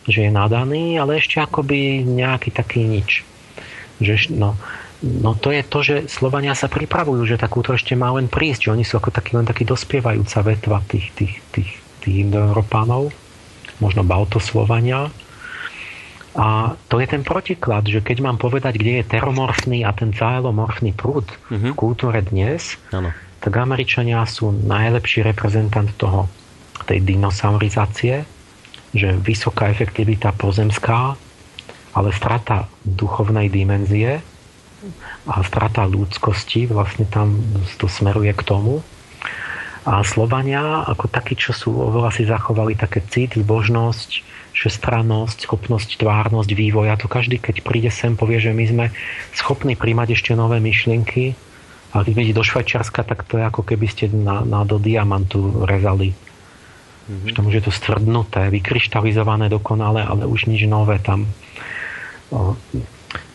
že 0.08 0.20
je 0.28 0.32
nadaný, 0.32 1.00
ale 1.00 1.20
ešte 1.20 1.40
akoby 1.40 2.04
nejaký 2.04 2.54
taký 2.54 2.86
nič. 2.86 3.24
Že, 4.00 4.36
no, 4.36 4.56
no 5.02 5.32
to 5.36 5.50
je 5.50 5.64
to, 5.64 5.80
že 5.82 5.96
Slovania 6.12 6.54
sa 6.54 6.70
pripravujú, 6.70 7.24
že 7.26 7.42
takúto 7.42 7.74
ešte 7.74 7.96
má 7.96 8.12
len 8.16 8.28
prísť, 8.30 8.70
že 8.70 8.74
oni 8.76 8.86
sú 8.86 9.00
ako 9.00 9.12
taký, 9.12 9.40
len 9.40 9.48
taký 9.48 9.64
dospievajúca 9.66 10.40
vetva 10.44 10.80
tých, 10.88 11.10
tých, 11.16 11.34
tých, 11.52 11.72
tých 12.04 12.16
Indoeurópanov, 12.28 13.12
možno 13.80 14.06
Baltoslovania, 14.06 15.10
a 16.34 16.74
to 16.90 16.98
je 16.98 17.06
ten 17.06 17.22
protiklad, 17.22 17.86
že 17.86 18.02
keď 18.02 18.26
mám 18.26 18.42
povedať, 18.42 18.82
kde 18.82 19.02
je 19.02 19.06
teromorfný 19.06 19.86
a 19.86 19.94
ten 19.94 20.10
cálomorfný 20.10 20.98
prúd 20.98 21.30
mm-hmm. 21.30 21.62
v 21.62 21.66
mhm. 21.70 21.76
kultúre 21.78 22.20
dnes, 22.26 22.82
ano. 22.90 23.14
tak 23.38 23.54
Američania 23.54 24.26
sú 24.26 24.50
najlepší 24.50 25.22
reprezentant 25.22 25.94
toho, 25.94 26.26
tej 26.84 27.06
dinosaurizácie, 27.06 28.26
že 28.92 29.10
vysoká 29.22 29.72
efektivita 29.72 30.36
pozemská, 30.36 31.16
ale 31.94 32.10
strata 32.12 32.66
duchovnej 32.84 33.48
dimenzie 33.48 34.20
a 35.30 35.36
strata 35.48 35.88
ľudskosti, 35.88 36.68
vlastne 36.68 37.08
tam 37.08 37.40
to 37.80 37.88
smeruje 37.88 38.34
k 38.36 38.44
tomu. 38.44 38.84
A 39.84 40.04
Slovania, 40.04 40.84
ako 40.88 41.08
takí, 41.12 41.36
čo 41.36 41.52
sú 41.56 41.72
oveľa 41.76 42.12
si 42.12 42.24
zachovali 42.28 42.76
také 42.76 43.04
cit, 43.08 43.36
zbožnosť, 43.36 44.33
všestrannosť, 44.54 45.50
schopnosť, 45.50 45.98
tvárnosť 45.98 46.50
vývoja. 46.54 46.94
To 47.02 47.10
každý, 47.10 47.42
keď 47.42 47.66
príde 47.66 47.90
sem, 47.90 48.14
povie, 48.14 48.38
že 48.38 48.54
my 48.54 48.66
sme 48.70 48.86
schopní 49.34 49.74
príjmať 49.74 50.14
ešte 50.14 50.32
nové 50.38 50.62
myšlienky. 50.62 51.34
A 51.94 52.02
keď 52.02 52.14
vidíte 52.14 52.40
do 52.42 52.46
Švajčiarska, 52.46 53.06
tak 53.06 53.26
to 53.26 53.38
je 53.38 53.44
ako 53.46 53.62
keby 53.66 53.86
ste 53.90 54.10
na, 54.10 54.42
na 54.46 54.66
do 54.66 54.82
diamantu 54.82 55.66
rezali. 55.66 56.14
Mm-hmm. 56.14 57.26
Že 57.30 57.32
tam 57.36 57.46
už 57.50 57.56
je 57.60 57.64
to 57.66 57.74
stvrdnuté, 57.74 58.42
vykryštalizované 58.50 59.52
dokonale, 59.52 60.02
ale 60.02 60.24
už 60.26 60.50
nič 60.50 60.66
nové 60.66 60.98
tam. 61.04 61.30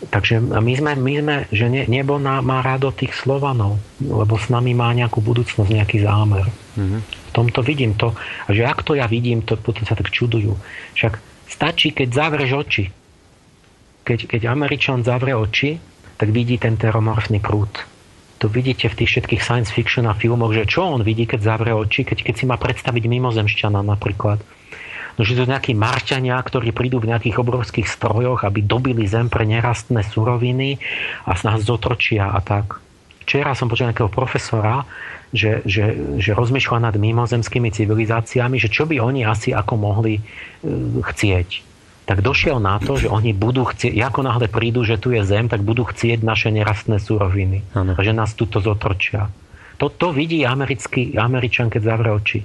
Takže 0.09 0.41
my 0.41 0.73
sme, 0.75 0.93
my 0.99 1.13
sme 1.21 1.37
že 1.51 1.67
ne, 1.71 1.87
nebo 1.87 2.19
na, 2.19 2.43
má 2.43 2.63
rádo 2.63 2.91
tých 2.95 3.15
Slovanov, 3.15 3.79
lebo 3.99 4.35
s 4.39 4.51
nami 4.51 4.75
má 4.75 4.91
nejakú 4.95 5.23
budúcnosť, 5.23 5.71
nejaký 5.71 6.03
zámer. 6.03 6.47
Mm-hmm 6.75 7.19
tomto 7.39 7.63
vidím 7.63 7.95
to. 7.95 8.19
A 8.19 8.51
že 8.51 8.67
ak 8.67 8.83
to 8.83 8.99
ja 8.99 9.07
vidím, 9.07 9.47
to 9.47 9.55
potom 9.55 9.87
sa 9.87 9.95
tak 9.95 10.11
čudujú. 10.11 10.59
Však 10.99 11.23
stačí, 11.47 11.95
keď 11.95 12.09
zavrieš 12.11 12.53
oči. 12.59 12.85
Keď, 14.03 14.19
keď 14.27 14.43
Američan 14.51 15.07
zavrie 15.07 15.39
oči, 15.39 15.79
tak 16.19 16.35
vidí 16.35 16.59
ten 16.59 16.75
teromorfný 16.75 17.39
prúd. 17.39 17.71
To 18.43 18.51
vidíte 18.51 18.91
v 18.91 19.03
tých 19.03 19.11
všetkých 19.15 19.43
science 19.43 19.71
fiction 19.71 20.07
a 20.11 20.19
filmoch, 20.19 20.51
že 20.55 20.67
čo 20.67 20.83
on 20.83 21.07
vidí, 21.07 21.27
keď 21.27 21.55
zavrie 21.55 21.75
oči, 21.75 22.03
keď, 22.03 22.27
keď 22.27 22.35
si 22.35 22.45
má 22.47 22.59
predstaviť 22.59 23.05
mimozemšťana 23.07 23.83
napríklad. 23.87 24.43
No, 25.19 25.27
že 25.27 25.35
to 25.35 25.51
nejakí 25.51 25.75
marťania, 25.75 26.39
ktorí 26.39 26.71
prídu 26.71 27.03
v 27.03 27.11
nejakých 27.11 27.43
obrovských 27.43 27.91
strojoch, 27.91 28.47
aby 28.47 28.63
dobili 28.63 29.03
zem 29.11 29.27
pre 29.27 29.43
nerastné 29.43 30.07
suroviny 30.07 30.79
a 31.27 31.35
z 31.35 31.43
nás 31.43 31.59
zotročia 31.67 32.31
a 32.31 32.39
tak. 32.39 32.79
Včera 33.27 33.53
som 33.59 33.67
počul 33.67 33.91
nejakého 33.91 34.09
profesora, 34.09 34.87
že, 35.35 35.61
že, 35.69 36.17
že 36.17 36.33
rozmýšľa 36.33 36.89
nad 36.89 36.95
mimozemskými 36.97 37.69
civilizáciami, 37.69 38.57
že 38.57 38.73
čo 38.73 38.89
by 38.89 38.97
oni 39.03 39.29
asi 39.29 39.53
ako 39.53 39.75
mohli 39.77 40.17
e, 40.17 40.23
chcieť. 41.05 41.67
Tak 42.09 42.25
došiel 42.25 42.57
na 42.57 42.81
to, 42.81 42.97
že 42.97 43.13
oni 43.13 43.37
budú 43.37 43.69
chcieť, 43.69 43.93
ako 44.01 44.25
náhle 44.25 44.49
prídu, 44.49 44.81
že 44.81 44.97
tu 44.97 45.13
je 45.13 45.21
zem, 45.29 45.45
tak 45.53 45.61
budú 45.61 45.85
chcieť 45.85 46.25
naše 46.25 46.49
nerastné 46.49 46.97
súroviny. 46.97 47.69
Ano. 47.77 47.93
A 47.93 48.01
že 48.01 48.17
nás 48.17 48.33
tuto 48.33 48.65
zotročia. 48.65 49.29
To, 49.77 49.93
to 49.93 50.17
vidí 50.17 50.41
americký, 50.49 51.13
Američan, 51.21 51.69
keď 51.69 51.83
zavre 51.85 52.11
oči. 52.17 52.41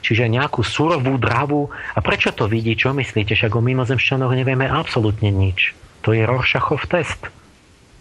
Čiže 0.00 0.32
nejakú 0.32 0.64
surovú 0.64 1.20
dravu. 1.20 1.68
A 1.94 1.98
prečo 2.00 2.32
to 2.32 2.48
vidí? 2.48 2.72
Čo 2.76 2.96
myslíte? 2.96 3.36
Však 3.36 3.52
o 3.52 3.60
mimozemšťanoch 3.60 4.32
nevieme 4.32 4.64
absolútne 4.64 5.28
nič. 5.28 5.76
To 6.08 6.16
je 6.16 6.24
Rorschachov 6.24 6.88
test. 6.88 7.20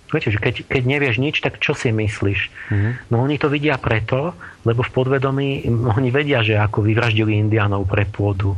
Viete, 0.10 0.34
že 0.34 0.42
keď, 0.42 0.66
keď 0.66 0.84
nevieš 0.90 1.22
nič, 1.22 1.38
tak 1.38 1.62
čo 1.62 1.78
si 1.78 1.94
myslíš? 1.94 2.40
Mm-hmm. 2.74 2.94
No 3.14 3.22
oni 3.22 3.38
to 3.38 3.46
vidia 3.46 3.78
preto, 3.78 4.34
lebo 4.66 4.82
v 4.82 4.90
podvedomí 4.90 5.70
oni 5.70 6.10
vedia, 6.10 6.42
že 6.42 6.58
ako 6.58 6.82
vyvraždili 6.82 7.38
indiánov 7.38 7.86
pre 7.86 8.10
pôdu. 8.10 8.58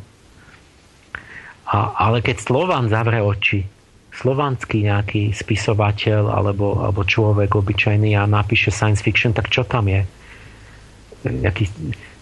A, 1.67 2.07
ale 2.07 2.23
keď 2.23 2.39
Slován 2.39 2.87
zavre 2.87 3.19
oči, 3.19 3.67
slovanský 4.11 4.87
nejaký 4.87 5.31
spisovateľ 5.31 6.31
alebo, 6.31 6.83
alebo 6.83 7.07
človek 7.07 7.55
obyčajný 7.55 8.15
a 8.15 8.27
napíše 8.27 8.71
science 8.71 8.99
fiction, 8.99 9.31
tak 9.31 9.47
čo 9.47 9.63
tam 9.63 9.87
je? 9.87 10.03
Jaký, 11.27 11.67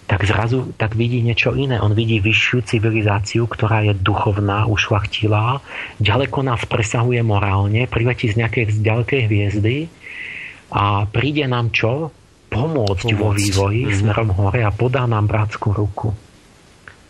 tak 0.09 0.25
zrazu 0.25 0.73
tak 0.73 0.97
vidí 0.97 1.21
niečo 1.21 1.53
iné. 1.53 1.77
On 1.77 1.93
vidí 1.93 2.17
vyššiu 2.17 2.65
civilizáciu, 2.65 3.45
ktorá 3.45 3.85
je 3.85 3.93
duchovná, 3.93 4.65
ušlachtilá, 4.65 5.61
ďaleko 6.01 6.41
nás 6.41 6.65
presahuje 6.65 7.21
morálne, 7.21 7.85
priletí 7.85 8.25
z 8.33 8.41
nejakej 8.41 8.73
z 8.73 8.77
ďalkej 8.81 9.21
hviezdy 9.29 9.77
a 10.73 11.05
príde 11.05 11.45
nám 11.45 11.69
čo? 11.69 12.09
Pomôcť, 12.49 13.13
Pomôcť. 13.13 13.21
vo 13.21 13.29
vývoji 13.37 13.85
mm-hmm. 13.85 13.99
smerom 14.01 14.29
hore 14.33 14.65
a 14.65 14.73
podá 14.73 15.05
nám 15.05 15.29
bratskú 15.29 15.77
ruku. 15.77 16.09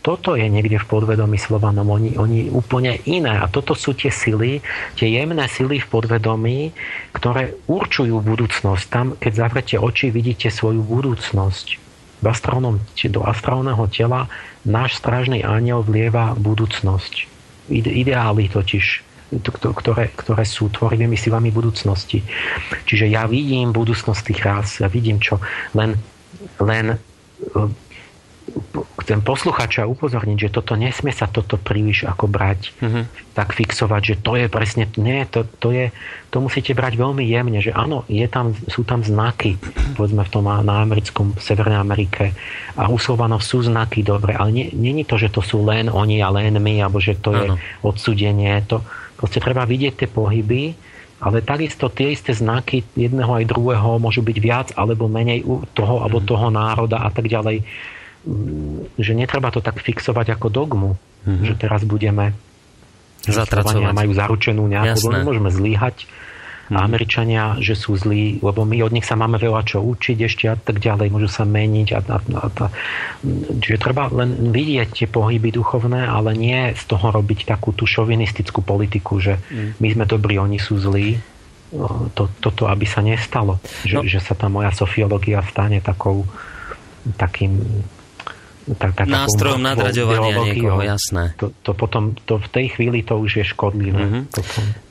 Toto 0.04 0.36
je 0.36 0.48
niekde 0.48 0.80
v 0.80 0.88
podvedomí 0.88 1.40
Slovanom. 1.40 1.88
Oni, 1.88 2.16
oni 2.16 2.48
úplne 2.48 3.00
iné. 3.04 3.36
A 3.36 3.48
toto 3.52 3.76
sú 3.76 3.92
tie 3.92 4.08
sily, 4.08 4.64
tie 4.96 5.12
jemné 5.12 5.44
sily 5.44 5.76
v 5.80 5.88
podvedomí, 5.92 6.72
ktoré 7.12 7.52
určujú 7.68 8.20
budúcnosť. 8.24 8.84
Tam, 8.88 9.06
keď 9.16 9.32
zavrete 9.32 9.76
oči, 9.76 10.08
vidíte 10.08 10.48
svoju 10.48 10.80
budúcnosť 10.80 11.89
v 12.20 12.26
astrálnom, 12.28 12.76
do 13.08 13.20
astrálneho 13.24 13.80
tela 13.88 14.28
náš 14.64 15.00
strážny 15.00 15.40
aniel 15.40 15.80
vlieva 15.80 16.36
budúcnosť. 16.36 17.26
Ideály 17.72 18.52
totiž, 18.52 18.84
ktoré, 19.40 20.10
ktoré 20.12 20.44
sú 20.44 20.68
tvorivými 20.68 21.16
silami 21.16 21.48
budúcnosti. 21.48 22.20
Čiže 22.84 23.08
ja 23.08 23.24
vidím 23.24 23.72
budúcnosť 23.72 24.20
tých 24.26 24.40
rás, 24.42 24.68
ja 24.82 24.88
vidím 24.90 25.22
čo, 25.22 25.40
len, 25.72 25.96
len 26.60 26.98
chcem 29.00 29.20
posluchača 29.24 29.88
upozorniť, 29.88 30.38
že 30.48 30.52
toto 30.54 30.76
nesmie 30.76 31.10
sa 31.10 31.26
toto 31.30 31.56
príliš 31.56 32.06
ako 32.06 32.28
brať, 32.28 32.74
mm-hmm. 32.78 33.34
tak 33.34 33.56
fixovať, 33.56 34.02
že 34.02 34.16
to 34.20 34.32
je 34.36 34.46
presne, 34.46 34.84
nie, 35.00 35.24
to, 35.26 35.46
to, 35.58 35.72
je, 35.72 35.90
to 36.28 36.38
musíte 36.42 36.74
brať 36.76 37.00
veľmi 37.00 37.24
jemne, 37.24 37.58
že 37.58 37.72
áno, 37.74 38.04
je 38.06 38.24
tam, 38.26 38.52
sú 38.68 38.84
tam 38.84 39.02
znaky, 39.02 39.56
povedzme 39.96 40.22
v 40.26 40.30
tom 40.30 40.46
na 40.46 40.82
americkom, 40.82 41.34
v 41.34 41.42
Severnej 41.42 41.80
Amerike 41.80 42.36
a 42.76 42.90
u 42.90 43.00
Slovanov 43.00 43.42
sú 43.42 43.64
znaky 43.64 44.04
dobre, 44.04 44.36
ale 44.36 44.70
je 44.70 45.04
to, 45.06 45.16
že 45.16 45.32
to 45.32 45.40
sú 45.40 45.64
len 45.64 45.88
oni 45.88 46.20
a 46.20 46.28
len 46.30 46.60
my, 46.60 46.84
alebo 46.84 47.00
že 47.00 47.18
to 47.18 47.32
ano. 47.32 47.40
je 47.40 47.46
odsudenie, 47.82 48.62
to 48.68 48.84
proste 49.16 49.40
treba 49.40 49.64
vidieť 49.64 49.94
tie 50.04 50.08
pohyby, 50.08 50.76
ale 51.20 51.44
takisto 51.44 51.92
tie 51.92 52.16
isté 52.16 52.32
znaky 52.32 52.80
jedného 52.96 53.28
aj 53.28 53.44
druhého 53.44 54.00
môžu 54.00 54.24
byť 54.24 54.38
viac 54.40 54.68
alebo 54.72 55.04
menej 55.04 55.44
u 55.44 55.60
toho 55.76 56.00
alebo 56.00 56.22
mhm. 56.22 56.26
toho 56.26 56.46
národa 56.48 57.04
a 57.04 57.10
tak 57.12 57.28
ďalej 57.28 57.60
že 59.00 59.12
netreba 59.16 59.48
to 59.48 59.64
tak 59.64 59.80
fixovať 59.80 60.36
ako 60.36 60.52
dogmu, 60.52 60.90
mm-hmm. 61.24 61.46
že 61.46 61.54
teraz 61.56 61.84
budeme 61.88 62.36
Zatracovať. 63.24 63.92
majú 63.92 64.12
zaručenú 64.16 64.64
nejakú, 64.64 65.12
lebo 65.12 65.32
môžeme 65.32 65.52
zlíhať 65.52 66.08
a 66.70 66.78
mhm. 66.78 66.86
Američania, 66.86 67.44
že 67.58 67.74
sú 67.74 67.98
zlí, 67.98 68.38
lebo 68.38 68.62
my 68.62 68.78
od 68.86 68.94
nich 68.94 69.02
sa 69.02 69.18
máme 69.18 69.42
veľa 69.42 69.66
čo 69.66 69.82
učiť 69.82 70.18
ešte 70.22 70.46
a 70.46 70.54
tak 70.54 70.78
ďalej, 70.78 71.10
môžu 71.10 71.26
sa 71.26 71.42
meniť. 71.42 71.88
A, 71.90 71.98
a, 71.98 72.16
a, 72.22 72.46
a, 72.46 72.66
čiže 73.58 73.82
treba 73.82 74.06
len 74.14 74.54
vidieť 74.54 74.88
tie 74.94 75.06
pohyby 75.10 75.50
duchovné, 75.50 76.06
ale 76.06 76.30
nie 76.38 76.70
z 76.78 76.82
toho 76.86 77.10
robiť 77.10 77.50
takú 77.50 77.74
tú 77.74 77.90
šovinistickú 77.90 78.62
politiku, 78.62 79.18
že 79.18 79.42
mhm. 79.50 79.82
my 79.82 79.88
sme 79.98 80.04
dobrí, 80.06 80.38
oni 80.38 80.62
sú 80.62 80.78
zlí. 80.78 81.18
To, 82.18 82.26
toto, 82.42 82.66
aby 82.66 82.82
sa 82.82 82.98
nestalo. 82.98 83.62
Že, 83.86 83.94
no. 83.94 84.02
že 84.02 84.18
sa 84.18 84.34
tá 84.34 84.50
moja 84.50 84.74
sofiológia 84.74 85.38
stane 85.46 85.78
takou 85.78 86.26
takým 87.14 87.62
tak, 88.76 88.92
tak, 88.92 89.06
nástrojom 89.08 89.62
nadraďovania 89.64 90.36
niekoho, 90.52 90.80
jasné. 90.84 91.32
To, 91.40 91.50
to 91.64 91.72
potom, 91.72 92.12
to 92.28 92.36
v 92.36 92.48
tej 92.52 92.66
chvíli 92.76 93.00
to 93.02 93.16
už 93.16 93.40
je 93.40 93.44
škodlivé. 93.44 94.00
Mm-hmm. 94.00 94.22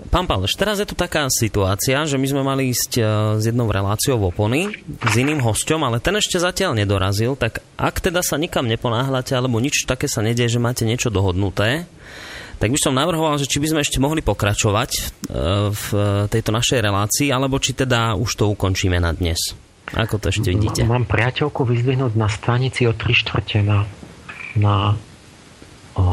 Pán 0.10 0.26
Páleš, 0.26 0.58
teraz 0.58 0.82
je 0.82 0.90
tu 0.90 0.98
taká 0.98 1.30
situácia, 1.30 2.02
že 2.10 2.18
my 2.18 2.28
sme 2.28 2.41
mali 2.41 2.74
ísť 2.74 2.91
uh, 2.98 3.06
s 3.38 3.46
jednou 3.46 3.70
reláciou 3.70 4.18
v 4.18 4.34
opony 4.34 4.62
s 5.06 5.14
iným 5.14 5.38
hosťom, 5.38 5.86
ale 5.86 6.02
ten 6.02 6.18
ešte 6.18 6.41
zatiaľ 6.41 6.74
nedorazil, 6.74 7.38
tak 7.38 7.62
ak 7.78 8.02
teda 8.02 8.26
sa 8.26 8.41
nikam 8.41 8.66
neponáhľate, 8.66 9.38
alebo 9.38 9.62
nič 9.62 9.86
také 9.86 10.10
sa 10.10 10.26
nedie, 10.26 10.50
že 10.50 10.58
máte 10.58 10.82
niečo 10.82 11.14
dohodnuté, 11.14 11.86
tak 12.58 12.74
by 12.74 12.80
som 12.82 12.98
navrhoval, 12.98 13.38
že 13.40 13.48
či 13.48 13.62
by 13.62 13.72
sme 13.72 13.86
ešte 13.86 14.02
mohli 14.02 14.26
pokračovať 14.26 14.91
uh, 14.98 15.70
v 15.70 15.88
tejto 16.34 16.52
našej 16.52 16.82
relácii, 16.82 17.30
alebo 17.30 17.62
či 17.62 17.78
teda 17.78 18.18
už 18.18 18.34
to 18.34 18.50
ukončíme 18.50 18.98
na 18.98 19.14
dnes. 19.14 19.69
Ako 19.98 20.22
to 20.22 20.30
ešte 20.30 20.53
vidíte? 20.53 20.86
Mám 20.86 21.10
priateľku 21.10 21.66
vyzdvihnúť 21.66 22.14
na 22.14 22.30
stanici 22.30 22.86
o 22.86 22.94
3 22.94 23.10
štvrte 23.10 23.60
na, 23.66 23.90
na 24.53 24.94
o, 25.98 26.03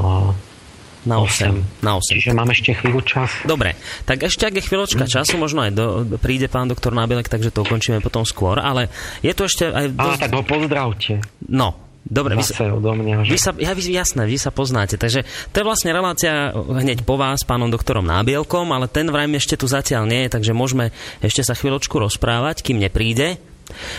na 1.06 1.16
8. 1.22 1.84
8. 1.84 1.86
Na 1.86 1.92
8. 2.02 2.18
Čiže 2.18 2.30
mám 2.34 2.50
ešte 2.50 2.74
chvíľu 2.74 3.00
čas. 3.06 3.30
Dobre, 3.46 3.78
tak 4.08 4.26
ešte 4.26 4.50
ak 4.50 4.58
je 4.58 4.66
chvíľočka 4.66 5.04
mm. 5.06 5.10
času, 5.12 5.34
možno 5.38 5.62
aj 5.62 5.72
do, 5.72 5.86
príde 6.18 6.50
pán 6.50 6.66
doktor 6.66 6.90
Nábilek, 6.90 7.30
takže 7.30 7.54
to 7.54 7.62
ukončíme 7.62 8.02
potom 8.02 8.26
skôr, 8.26 8.58
ale 8.58 8.90
je 9.22 9.30
tu 9.30 9.46
ešte 9.46 9.70
aj... 9.70 9.94
Dosť... 9.94 10.20
tak 10.26 10.32
ho 10.34 10.42
pozdravte. 10.42 11.22
No, 11.46 11.86
Dobre, 12.06 12.38
vy 12.38 12.46
sa, 12.46 12.70
odo 12.70 12.94
mňa, 12.94 13.26
že... 13.26 13.30
vy 13.34 13.38
sa, 13.42 13.50
ja, 13.58 13.74
vy, 13.74 13.82
jasné, 13.90 14.30
vy 14.30 14.38
sa 14.38 14.54
poznáte. 14.54 14.94
Takže 14.94 15.26
to 15.50 15.56
je 15.58 15.64
vlastne 15.66 15.90
relácia 15.90 16.54
hneď 16.54 17.02
po 17.02 17.18
vás, 17.18 17.42
pánom 17.42 17.66
doktorom 17.66 18.06
Nábielkom, 18.06 18.70
ale 18.70 18.86
ten 18.86 19.10
vrajme 19.10 19.42
ešte 19.42 19.58
tu 19.58 19.66
zatiaľ 19.66 20.06
nie 20.06 20.22
je, 20.26 20.38
takže 20.38 20.54
môžeme 20.54 20.94
ešte 21.18 21.42
sa 21.42 21.58
chvíľočku 21.58 21.98
rozprávať, 21.98 22.62
kým 22.62 22.78
nepríde. 22.78 23.42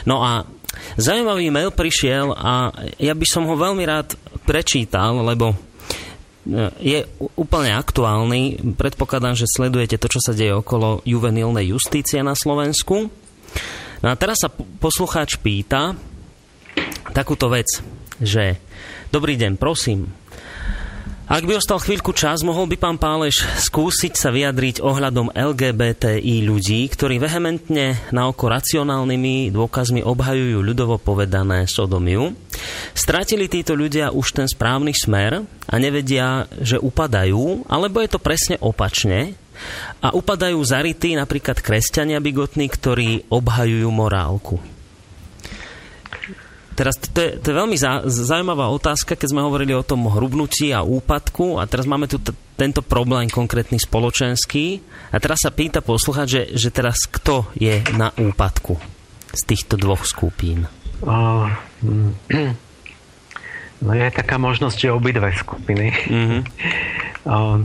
No 0.08 0.24
a 0.24 0.46
zaujímavý 0.98 1.50
mail 1.50 1.72
prišiel 1.74 2.34
a 2.34 2.74
ja 2.98 3.14
by 3.14 3.26
som 3.28 3.46
ho 3.46 3.56
veľmi 3.58 3.84
rád 3.86 4.18
prečítal, 4.46 5.22
lebo 5.22 5.54
e, 5.54 5.58
je 6.82 7.00
úplne 7.38 7.74
aktuálny. 7.78 8.74
Predpokladám, 8.78 9.38
že 9.38 9.50
sledujete 9.50 10.02
to, 10.02 10.08
čo 10.10 10.20
sa 10.22 10.34
deje 10.34 10.58
okolo 10.58 11.06
juvenilnej 11.06 11.72
justície 11.72 12.22
na 12.26 12.34
Slovensku. 12.34 13.10
No 14.02 14.08
a 14.08 14.16
teraz 14.18 14.46
sa 14.46 14.50
poslucháč 14.54 15.42
pýta 15.42 15.98
takúto 17.14 17.50
vec, 17.50 17.82
že 18.22 18.62
dobrý 19.10 19.38
deň, 19.38 19.58
prosím, 19.58 20.14
ak 21.28 21.44
by 21.44 21.60
ostal 21.60 21.84
chvíľku 21.84 22.16
čas, 22.16 22.40
mohol 22.40 22.72
by 22.72 22.80
pán 22.80 22.96
Páleš 22.96 23.44
skúsiť 23.44 24.16
sa 24.16 24.32
vyjadriť 24.32 24.80
ohľadom 24.80 25.36
LGBTI 25.36 26.48
ľudí, 26.48 26.88
ktorí 26.88 27.20
vehementne 27.20 28.00
na 28.16 28.32
oko 28.32 28.48
racionálnymi 28.48 29.52
dôkazmi 29.52 30.08
obhajujú 30.08 30.64
ľudovo 30.64 30.96
povedané 30.96 31.68
sodomiu. 31.68 32.32
Stratili 32.96 33.52
títo 33.52 33.76
ľudia 33.76 34.16
už 34.16 34.40
ten 34.40 34.48
správny 34.48 34.96
smer 34.96 35.44
a 35.68 35.76
nevedia, 35.76 36.48
že 36.64 36.80
upadajú, 36.80 37.68
alebo 37.68 38.00
je 38.00 38.10
to 38.16 38.24
presne 38.24 38.56
opačne 38.64 39.36
a 40.00 40.16
upadajú 40.16 40.64
zarytí 40.64 41.12
napríklad 41.20 41.60
kresťania 41.60 42.24
bigotní, 42.24 42.72
ktorí 42.72 43.28
obhajujú 43.28 43.90
morálku. 43.92 44.77
Teraz 46.78 46.94
to 47.02 47.18
je, 47.18 47.42
to 47.42 47.46
je 47.50 47.56
veľmi 47.58 47.74
zaujímavá 48.06 48.70
otázka, 48.70 49.18
keď 49.18 49.34
sme 49.34 49.42
hovorili 49.42 49.74
o 49.74 49.82
tom 49.82 50.06
hrubnutí 50.06 50.70
a 50.70 50.86
úpadku 50.86 51.58
a 51.58 51.66
teraz 51.66 51.90
máme 51.90 52.06
tu 52.06 52.22
t- 52.22 52.38
tento 52.54 52.86
problém 52.86 53.34
konkrétny 53.34 53.82
spoločenský 53.82 54.86
a 55.10 55.18
teraz 55.18 55.42
sa 55.42 55.50
pýta 55.50 55.82
poslúchať, 55.82 56.28
že, 56.30 56.42
že 56.54 56.70
teraz 56.70 57.10
kto 57.10 57.50
je 57.58 57.82
na 57.98 58.14
úpadku 58.14 58.78
z 59.34 59.42
týchto 59.50 59.74
dvoch 59.74 60.06
skupín? 60.06 60.70
Uh, 61.02 61.50
no 63.82 63.92
je 63.98 64.08
taká 64.14 64.38
možnosť, 64.38 64.78
že 64.78 64.94
obidve 64.94 65.34
skupiny. 65.34 65.90
Mm-hmm. 66.14 66.42
uh, 67.26 67.58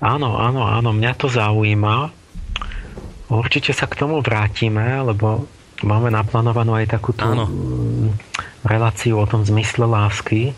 áno, 0.00 0.30
áno, 0.40 0.64
áno, 0.64 0.90
mňa 0.96 1.12
to 1.12 1.28
zaujíma. 1.28 2.08
Určite 3.28 3.76
sa 3.76 3.84
k 3.84 4.00
tomu 4.00 4.24
vrátime, 4.24 4.96
lebo 5.04 5.44
máme 5.82 6.12
naplánovanú 6.12 6.76
aj 6.76 6.92
takúto 6.92 7.24
Áno. 7.24 7.46
Mm, 7.48 8.12
reláciu 8.64 9.20
o 9.20 9.26
tom 9.28 9.44
zmysle 9.44 9.88
lásky, 9.88 10.52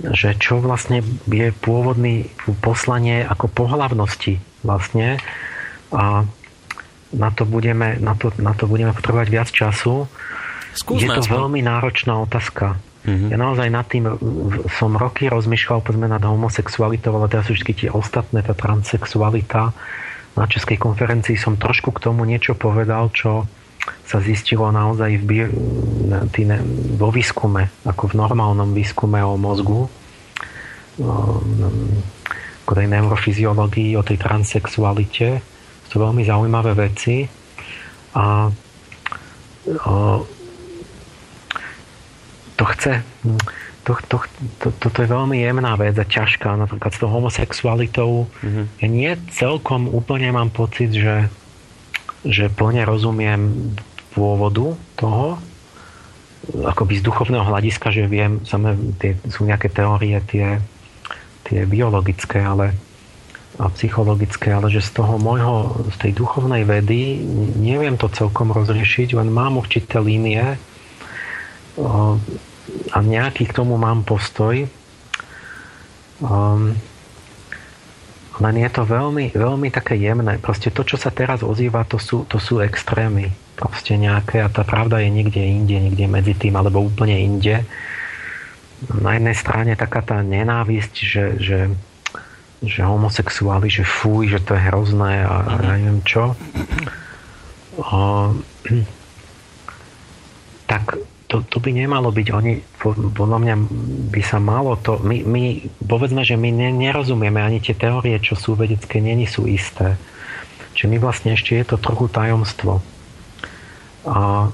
že 0.00 0.32
čo 0.40 0.64
vlastne 0.64 1.04
je 1.28 1.52
pôvodný 1.60 2.32
poslanie 2.64 3.20
ako 3.20 3.52
pohlavnosti 3.52 4.40
vlastne 4.64 5.20
a 5.92 6.24
na 7.10 7.30
to 7.34 7.42
budeme, 7.42 7.98
na 7.98 8.14
to, 8.14 8.30
na 8.38 8.54
to 8.54 8.70
budeme 8.70 8.94
potrebovať 8.94 9.28
viac 9.28 9.48
času. 9.50 10.06
Skúsme 10.72 11.10
je 11.10 11.18
to 11.18 11.22
aspoň. 11.26 11.36
veľmi 11.42 11.60
náročná 11.66 12.14
otázka. 12.22 12.78
Mm-hmm. 13.00 13.28
Ja 13.32 13.36
naozaj 13.40 13.68
nad 13.72 13.86
tým 13.90 14.04
som 14.78 14.94
roky 14.94 15.26
rozmýšľal 15.26 15.82
povedzme 15.82 16.06
nad 16.06 16.22
homosexualitou, 16.22 17.16
ale 17.16 17.32
teraz 17.32 17.50
už 17.50 17.66
tie 17.66 17.90
ostatné, 17.90 18.44
tá 18.44 18.54
transexualita 18.54 19.74
na 20.38 20.46
Českej 20.46 20.78
konferencii 20.78 21.34
som 21.34 21.58
trošku 21.58 21.90
k 21.90 22.06
tomu 22.06 22.22
niečo 22.22 22.54
povedal, 22.54 23.10
čo 23.10 23.50
sa 24.04 24.18
zistilo 24.20 24.68
naozaj 24.68 25.22
v 25.22 25.48
vo 26.98 27.08
výskume, 27.14 27.70
ako 27.86 28.12
v 28.12 28.14
normálnom 28.18 28.74
výskume 28.74 29.22
o 29.22 29.38
mozgu, 29.38 29.88
o 32.66 32.72
tej 32.74 32.86
neurofyziológii, 32.86 33.96
o 33.96 34.04
tej 34.04 34.18
transexualite. 34.20 35.40
Sú 35.88 35.98
veľmi 35.98 36.22
zaujímavé 36.26 36.76
veci. 36.76 37.26
A 38.14 38.50
to 42.58 42.64
chce 42.76 42.92
to, 43.84 43.96
to, 44.06 44.16
to, 44.60 44.68
toto 44.76 44.98
je 45.02 45.08
veľmi 45.08 45.40
jemná 45.40 45.74
vec 45.74 45.96
a 45.96 46.06
ťažká. 46.06 46.54
Napríklad 46.54 46.92
s 46.92 47.00
tou 47.00 47.10
homosexualitou 47.10 48.28
mm-hmm. 48.28 48.64
ja 48.84 48.86
nie 48.86 49.12
celkom 49.32 49.88
úplne 49.88 50.30
mám 50.30 50.52
pocit, 50.52 50.92
že, 50.92 51.26
že 52.24 52.52
plne 52.52 52.84
rozumiem 52.84 53.72
pôvodu 54.12 54.76
toho, 54.98 55.38
akoby 56.66 56.98
z 56.98 57.06
duchovného 57.06 57.46
hľadiska, 57.46 57.92
že 57.92 58.08
viem, 58.08 58.42
samé, 58.48 58.74
tie, 58.98 59.16
sú 59.28 59.44
nejaké 59.44 59.68
teórie, 59.68 60.18
tie, 60.26 60.58
tie 61.46 61.68
biologické, 61.68 62.40
ale 62.40 62.76
a 63.60 63.68
psychologické, 63.76 64.56
ale 64.56 64.72
že 64.72 64.80
z 64.80 65.02
toho 65.02 65.20
môjho, 65.20 65.84
z 65.92 65.96
tej 66.00 66.12
duchovnej 66.16 66.64
vedy 66.64 67.20
neviem 67.60 68.00
to 68.00 68.08
celkom 68.08 68.56
rozriešiť, 68.56 69.12
len 69.20 69.28
mám 69.28 69.60
určité 69.60 70.00
línie 70.00 70.56
a 72.88 72.98
nejaký 73.02 73.44
k 73.44 73.56
tomu 73.56 73.76
mám 73.76 74.00
postoj. 74.08 74.64
Len 78.40 78.56
je 78.56 78.70
to 78.72 78.88
veľmi, 78.88 79.36
veľmi 79.36 79.68
také 79.68 80.00
jemné. 80.00 80.40
Proste 80.40 80.72
to, 80.72 80.80
čo 80.80 80.96
sa 80.96 81.12
teraz 81.12 81.44
ozýva, 81.44 81.84
to 81.84 82.00
sú, 82.00 82.24
to 82.24 82.40
sú 82.40 82.64
extrémy. 82.64 83.28
Proste 83.52 84.00
nejaké 84.00 84.40
a 84.40 84.48
tá 84.48 84.64
pravda 84.64 85.04
je 85.04 85.12
niekde 85.12 85.44
inde, 85.44 85.76
niekde 85.76 86.08
medzi 86.08 86.32
tým, 86.32 86.56
alebo 86.56 86.80
úplne 86.80 87.20
inde. 87.20 87.68
Na 88.96 89.20
jednej 89.20 89.36
strane 89.36 89.76
taká 89.76 90.00
tá 90.00 90.24
nenávisť, 90.24 90.94
že, 90.96 91.24
že, 91.36 91.60
že 92.64 92.80
homosexuáli, 92.80 93.68
že 93.68 93.84
fuj, 93.84 94.32
že 94.32 94.40
to 94.40 94.56
je 94.56 94.64
hrozné 94.72 95.20
a, 95.20 95.36
a 95.44 95.54
neviem 95.60 96.00
čo. 96.08 96.32
Um, 97.76 98.40
tak 100.64 100.96
to, 101.30 101.46
to 101.46 101.62
by 101.62 101.70
nemalo 101.70 102.10
byť. 102.10 102.28
Oni, 102.34 102.58
podľa 103.14 103.38
mňa 103.38 103.54
by 104.10 104.22
sa 104.26 104.42
malo 104.42 104.74
to... 104.74 104.98
My, 104.98 105.22
my 105.22 105.70
povedzme, 105.78 106.26
že 106.26 106.34
my 106.34 106.50
ne, 106.50 106.74
nerozumieme 106.74 107.38
ani 107.38 107.62
tie 107.62 107.78
teórie, 107.78 108.18
čo 108.18 108.34
sú 108.34 108.58
vedecké, 108.58 108.98
není 108.98 109.30
sú 109.30 109.46
isté. 109.46 109.94
Čiže 110.74 110.90
my 110.90 110.98
vlastne 110.98 111.38
ešte 111.38 111.54
je 111.54 111.64
to 111.70 111.78
trochu 111.78 112.10
tajomstvo. 112.10 112.82
A 114.10 114.50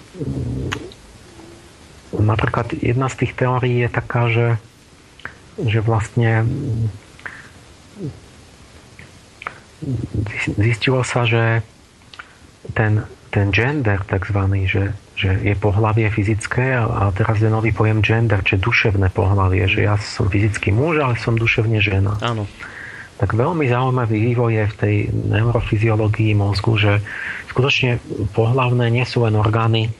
napríklad 2.12 2.77
jedna 2.77 3.09
z 3.09 3.24
tých 3.24 3.32
teórií 3.32 3.81
je 3.81 3.90
taká, 3.90 4.28
že, 4.28 4.48
že 5.57 5.81
vlastne 5.81 6.44
zistilo 10.61 11.01
sa, 11.09 11.24
že 11.24 11.65
ten, 12.77 13.07
ten 13.36 13.52
gender 13.52 14.00
takzvaný, 14.08 14.64
že 14.64 14.96
že 15.16 15.32
je 15.40 15.56
pohlavie 15.56 16.12
fyzické 16.12 16.76
a, 16.76 16.84
a 16.84 17.02
teraz 17.08 17.40
je 17.40 17.48
nový 17.48 17.72
pojem 17.72 18.04
gender, 18.04 18.44
čiže 18.44 18.60
duševné 18.60 19.08
pohlavie, 19.16 19.64
že 19.64 19.88
ja 19.88 19.96
som 19.96 20.28
fyzický 20.28 20.76
muž, 20.76 21.00
ale 21.00 21.16
som 21.16 21.40
duševne 21.40 21.80
žena. 21.80 22.20
Áno. 22.20 22.44
Tak 23.16 23.32
veľmi 23.32 23.64
zaujímavý 23.64 24.12
vývoj 24.12 24.52
je 24.52 24.64
v 24.68 24.76
tej 24.76 24.94
neurofyziológii 25.08 26.36
mozgu, 26.36 26.76
že 26.76 26.92
skutočne 27.48 27.96
pohlavné 28.36 28.92
nie 28.92 29.08
sú 29.08 29.24
len 29.24 29.40
orgány 29.40 29.88
e, 29.88 29.90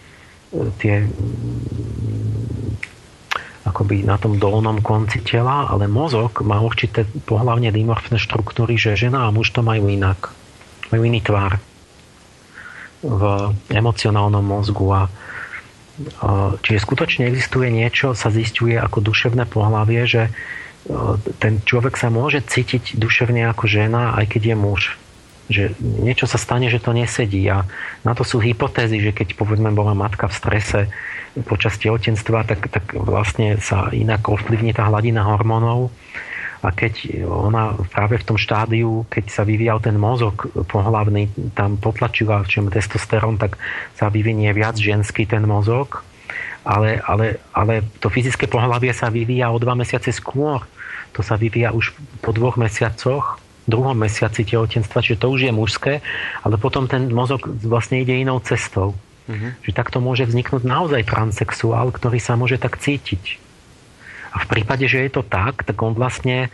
tie 0.77 1.09
akoby 3.65 4.05
na 4.05 4.21
tom 4.21 4.37
dolnom 4.37 4.85
konci 4.85 5.25
tela, 5.25 5.65
ale 5.65 5.89
mozog 5.89 6.45
má 6.45 6.61
určité 6.61 7.09
pohlavne 7.25 7.73
dimorfné 7.73 8.21
štruktúry, 8.21 8.77
že 8.77 9.01
žena 9.01 9.25
a 9.25 9.33
muž 9.33 9.49
to 9.57 9.65
majú 9.65 9.89
inak. 9.89 10.29
Majú 10.93 11.09
iný 11.09 11.25
tvár 11.25 11.57
v 13.05 13.53
emocionálnom 13.73 14.45
mozgu 14.45 14.87
a 14.93 15.03
Čiže 16.61 16.85
skutočne 16.85 17.25
existuje 17.25 17.73
niečo, 17.73 18.13
sa 18.13 18.29
zistuje 18.29 18.77
ako 18.77 19.01
duševné 19.01 19.49
pohlavie, 19.49 20.05
že 20.05 20.29
ten 21.41 21.65
človek 21.65 21.97
sa 21.97 22.13
môže 22.13 22.45
cítiť 22.45 23.01
duševne 23.01 23.49
ako 23.49 23.65
žena, 23.65 24.13
aj 24.15 24.37
keď 24.37 24.43
je 24.53 24.57
muž. 24.57 24.83
Že 25.49 25.63
niečo 25.81 26.29
sa 26.29 26.37
stane, 26.37 26.69
že 26.69 26.85
to 26.85 26.93
nesedí. 26.93 27.43
A 27.49 27.65
na 28.05 28.13
to 28.13 28.29
sú 28.29 28.45
hypotézy, 28.45 29.01
že 29.01 29.17
keď 29.17 29.41
povedzme 29.41 29.73
bola 29.73 29.97
matka 29.97 30.29
v 30.29 30.37
strese 30.37 30.81
počas 31.49 31.81
tehotenstva, 31.81 32.45
tak, 32.45 32.69
tak 32.69 32.93
vlastne 32.93 33.57
sa 33.65 33.89
inak 33.89 34.29
ovplyvní 34.29 34.77
tá 34.77 34.85
hladina 34.93 35.25
hormónov 35.25 35.89
a 36.67 36.75
keď 36.75 37.23
ona 37.23 37.79
práve 37.95 38.19
v 38.19 38.27
tom 38.27 38.35
štádiu, 38.35 39.07
keď 39.07 39.31
sa 39.31 39.47
vyvíjal 39.47 39.79
ten 39.79 39.95
mozog 39.95 40.51
pohlavný, 40.67 41.31
tam 41.55 41.79
potlačila 41.79 42.43
čím 42.43 42.75
testosterón, 42.75 43.39
tak 43.39 43.55
sa 43.95 44.11
vyvinie 44.11 44.51
viac 44.51 44.75
ženský 44.75 45.31
ten 45.31 45.47
mozog, 45.47 46.03
ale, 46.67 46.99
ale, 47.07 47.39
ale 47.55 47.87
to 48.03 48.11
fyzické 48.11 48.51
pohlavie 48.51 48.91
sa 48.91 49.07
vyvíja 49.15 49.55
o 49.55 49.63
dva 49.63 49.79
mesiace 49.79 50.11
skôr. 50.11 50.67
To 51.15 51.23
sa 51.23 51.39
vyvíja 51.39 51.71
už 51.71 51.95
po 52.19 52.35
dvoch 52.35 52.59
mesiacoch, 52.59 53.39
druhom 53.71 53.95
mesiaci 53.95 54.43
tehotenstva, 54.43 55.07
čiže 55.07 55.23
to 55.23 55.31
už 55.31 55.47
je 55.47 55.53
mužské, 55.55 55.93
ale 56.43 56.59
potom 56.59 56.91
ten 56.91 57.07
mozog 57.15 57.47
vlastne 57.63 58.03
ide 58.03 58.19
inou 58.19 58.43
cestou. 58.43 58.99
Mm-hmm. 59.31 59.63
Že 59.63 59.71
takto 59.71 59.99
môže 60.03 60.27
vzniknúť 60.27 60.67
naozaj 60.67 61.07
transexuál, 61.07 61.95
ktorý 61.95 62.19
sa 62.19 62.35
môže 62.35 62.59
tak 62.59 62.79
cítiť. 62.83 63.46
A 64.37 64.45
v 64.45 64.47
prípade, 64.53 64.85
že 64.85 65.01
je 65.09 65.11
to 65.17 65.25
tak, 65.25 65.65
tak 65.65 65.81
on 65.81 65.97
vlastne 65.97 66.53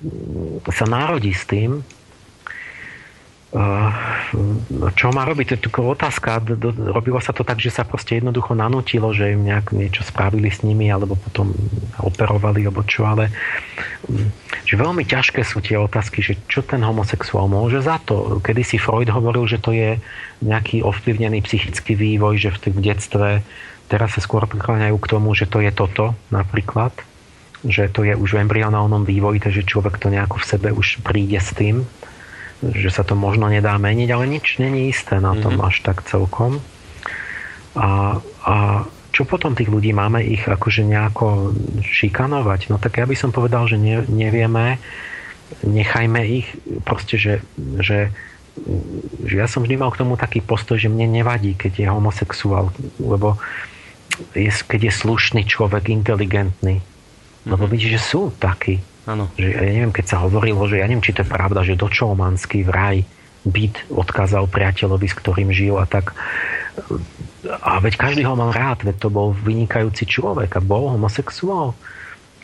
mm, 0.00 0.64
sa 0.72 0.88
narodí 0.88 1.36
s 1.36 1.44
tým, 1.44 1.84
čo 4.92 5.08
má 5.08 5.24
robiť? 5.24 5.56
To 5.56 5.72
je 5.72 5.96
otázka. 5.96 6.44
Robilo 6.92 7.16
sa 7.16 7.32
to 7.32 7.48
tak, 7.48 7.56
že 7.64 7.72
sa 7.72 7.80
proste 7.80 8.20
jednoducho 8.20 8.52
nanútilo, 8.52 9.08
že 9.16 9.32
im 9.32 9.48
nejak 9.48 9.72
niečo 9.72 10.04
spravili 10.04 10.52
s 10.52 10.60
nimi, 10.60 10.92
alebo 10.92 11.16
potom 11.16 11.56
operovali, 11.96 12.68
alebo 12.68 12.84
čo, 12.84 13.08
ale 13.08 13.32
mm, 14.04 14.28
že 14.68 14.74
veľmi 14.76 15.00
ťažké 15.00 15.40
sú 15.48 15.64
tie 15.64 15.80
otázky, 15.80 16.20
že 16.20 16.36
čo 16.44 16.60
ten 16.60 16.84
homosexuál 16.84 17.48
môže 17.48 17.80
za 17.80 17.96
to. 18.04 18.36
Kedy 18.44 18.60
si 18.60 18.76
Freud 18.76 19.08
hovoril, 19.08 19.48
že 19.48 19.56
to 19.56 19.72
je 19.72 19.96
nejaký 20.44 20.84
ovplyvnený 20.84 21.40
psychický 21.48 21.96
vývoj, 21.96 22.36
že 22.36 22.52
v, 22.52 22.76
v 22.76 22.80
detstve 22.84 23.28
teraz 23.88 24.12
sa 24.12 24.20
skôr 24.20 24.44
prikláňajú 24.44 24.96
k 25.00 25.08
tomu, 25.08 25.32
že 25.32 25.48
to 25.48 25.64
je 25.64 25.72
toto 25.72 26.12
napríklad 26.28 26.92
že 27.66 27.90
to 27.90 28.06
je 28.06 28.14
už 28.14 28.38
v 28.38 28.42
embryonálnom 28.46 29.02
vývoji, 29.02 29.42
takže 29.42 29.66
človek 29.66 29.98
to 29.98 30.12
nejako 30.12 30.38
v 30.38 30.48
sebe 30.48 30.68
už 30.70 31.02
príde 31.02 31.42
s 31.42 31.50
tým, 31.54 31.82
že 32.62 32.90
sa 32.90 33.06
to 33.06 33.14
možno 33.14 33.46
nedá 33.50 33.74
meniť, 33.78 34.08
ale 34.10 34.30
nič 34.30 34.58
není 34.62 34.90
isté 34.90 35.18
na 35.18 35.34
tom 35.38 35.58
mm-hmm. 35.58 35.68
až 35.70 35.76
tak 35.82 36.02
celkom. 36.06 36.62
A, 37.78 38.18
a 38.42 38.54
čo 39.14 39.22
potom 39.26 39.54
tých 39.54 39.70
ľudí 39.70 39.94
máme 39.94 40.22
ich 40.22 40.42
akože 40.46 40.86
nejako 40.86 41.54
šikanovať? 41.82 42.70
No 42.70 42.78
tak 42.78 42.98
ja 43.02 43.06
by 43.06 43.14
som 43.18 43.30
povedal, 43.30 43.66
že 43.70 43.78
ne, 43.78 44.02
nevieme, 44.06 44.78
nechajme 45.62 46.20
ich 46.26 46.46
proste, 46.82 47.18
že, 47.18 47.34
že, 47.78 48.10
že 49.22 49.34
ja 49.38 49.46
som 49.46 49.62
vždy 49.62 49.78
mal 49.78 49.94
k 49.94 50.02
tomu 50.02 50.18
taký 50.18 50.42
postoj, 50.42 50.78
že 50.78 50.90
mne 50.90 51.10
nevadí, 51.10 51.54
keď 51.54 51.72
je 51.82 51.86
homosexuál, 51.90 52.74
lebo 52.98 53.38
je, 54.34 54.50
keď 54.50 54.90
je 54.90 54.92
slušný 54.98 55.42
človek, 55.46 55.94
inteligentný, 55.94 56.82
lebo 57.48 57.64
mm-hmm. 57.64 57.72
vidíš, 57.72 57.92
že 57.96 58.02
sú 58.04 58.20
takí. 58.36 58.78
Ano. 59.08 59.32
Že, 59.40 59.48
ja 59.56 59.72
neviem, 59.72 59.94
keď 59.96 60.04
sa 60.04 60.16
hovorilo, 60.20 60.68
že 60.68 60.84
ja 60.84 60.86
neviem, 60.86 61.02
či 61.02 61.16
to 61.16 61.24
je 61.24 61.32
pravda, 61.32 61.64
že 61.64 61.80
Čolmanský 61.80 62.60
vraj 62.68 63.08
byt 63.48 63.88
odkázal 63.88 64.44
priateľovi, 64.52 65.08
s 65.08 65.16
ktorým 65.16 65.48
žil 65.48 65.80
a 65.80 65.88
tak. 65.88 66.12
A 67.64 67.80
veď 67.80 67.96
každý 67.96 68.22
ho 68.28 68.36
mal 68.36 68.52
rád, 68.52 68.84
veď 68.84 69.00
to 69.00 69.08
bol 69.08 69.32
vynikajúci 69.32 70.04
človek 70.04 70.58
a 70.58 70.60
bol 70.60 70.92
homosexuál. 70.92 71.72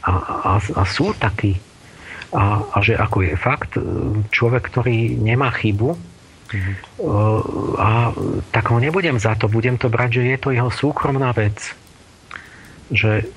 A, 0.01 0.13
a, 0.13 0.53
a 0.61 0.83
sú 0.89 1.13
takí. 1.13 1.61
A, 2.33 2.65
a 2.73 2.77
že 2.81 2.97
ako 2.97 3.29
je 3.29 3.35
fakt, 3.37 3.77
človek, 4.33 4.63
ktorý 4.73 5.21
nemá 5.21 5.53
chybu, 5.53 5.95
mm-hmm. 5.95 6.75
a 7.79 8.11
tak 8.51 8.73
ho 8.73 8.79
nebudem 8.81 9.21
za 9.21 9.37
to, 9.37 9.47
budem 9.47 9.77
to 9.77 9.93
brať, 9.93 10.19
že 10.19 10.23
je 10.35 10.39
to 10.41 10.49
jeho 10.51 10.71
súkromná 10.73 11.31
vec. 11.37 11.77
Že 12.91 13.29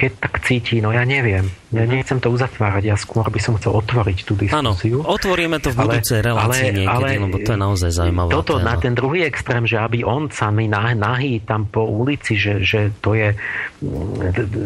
keď 0.00 0.12
tak 0.16 0.40
cíti, 0.48 0.80
no 0.80 0.96
ja 0.96 1.04
neviem. 1.04 1.44
Ja 1.68 1.84
mhm. 1.84 1.92
nechcem 1.92 2.18
to 2.24 2.32
uzatvárať, 2.32 2.88
ja 2.88 2.96
skôr 2.96 3.28
by 3.28 3.36
som 3.36 3.60
chcel 3.60 3.76
otvoriť 3.76 4.18
tú 4.24 4.32
diskusiu. 4.32 5.04
Áno, 5.04 5.12
otvoríme 5.12 5.60
to 5.60 5.76
v 5.76 5.84
budúcej 5.84 6.24
relácii 6.24 6.72
ale, 6.72 6.80
niekedy, 6.80 6.88
ale, 6.88 7.08
lebo 7.28 7.36
to 7.44 7.50
je 7.52 7.60
naozaj 7.60 7.90
zaujímavé. 7.92 8.30
Toto 8.32 8.56
téma. 8.56 8.64
na 8.64 8.74
ten 8.80 8.92
druhý 8.96 9.28
extrém, 9.28 9.68
že 9.68 9.76
aby 9.76 10.00
on 10.00 10.32
samý 10.32 10.72
nahý 10.72 11.44
tam 11.44 11.68
po 11.68 11.84
ulici, 11.84 12.40
že, 12.40 12.64
že 12.64 12.96
to 13.04 13.12
je, 13.12 13.36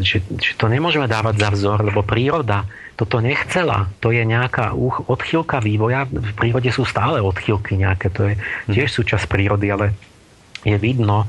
že, 0.06 0.22
že 0.22 0.50
to 0.54 0.70
nemôžeme 0.70 1.10
dávať 1.10 1.34
za 1.42 1.50
vzor, 1.50 1.82
lebo 1.82 2.06
príroda 2.06 2.62
toto 2.94 3.18
nechcela. 3.18 3.90
To 3.98 4.14
je 4.14 4.22
nejaká 4.22 4.70
odchýlka 5.10 5.58
vývoja. 5.58 6.06
V 6.06 6.32
prírode 6.38 6.70
sú 6.70 6.86
stále 6.86 7.18
odchýlky 7.18 7.74
nejaké, 7.74 8.06
to 8.14 8.30
je 8.30 8.34
mhm. 8.38 8.70
tiež 8.70 8.88
súčasť 9.02 9.26
prírody, 9.26 9.66
ale 9.74 9.98
je 10.62 10.78
vidno, 10.78 11.26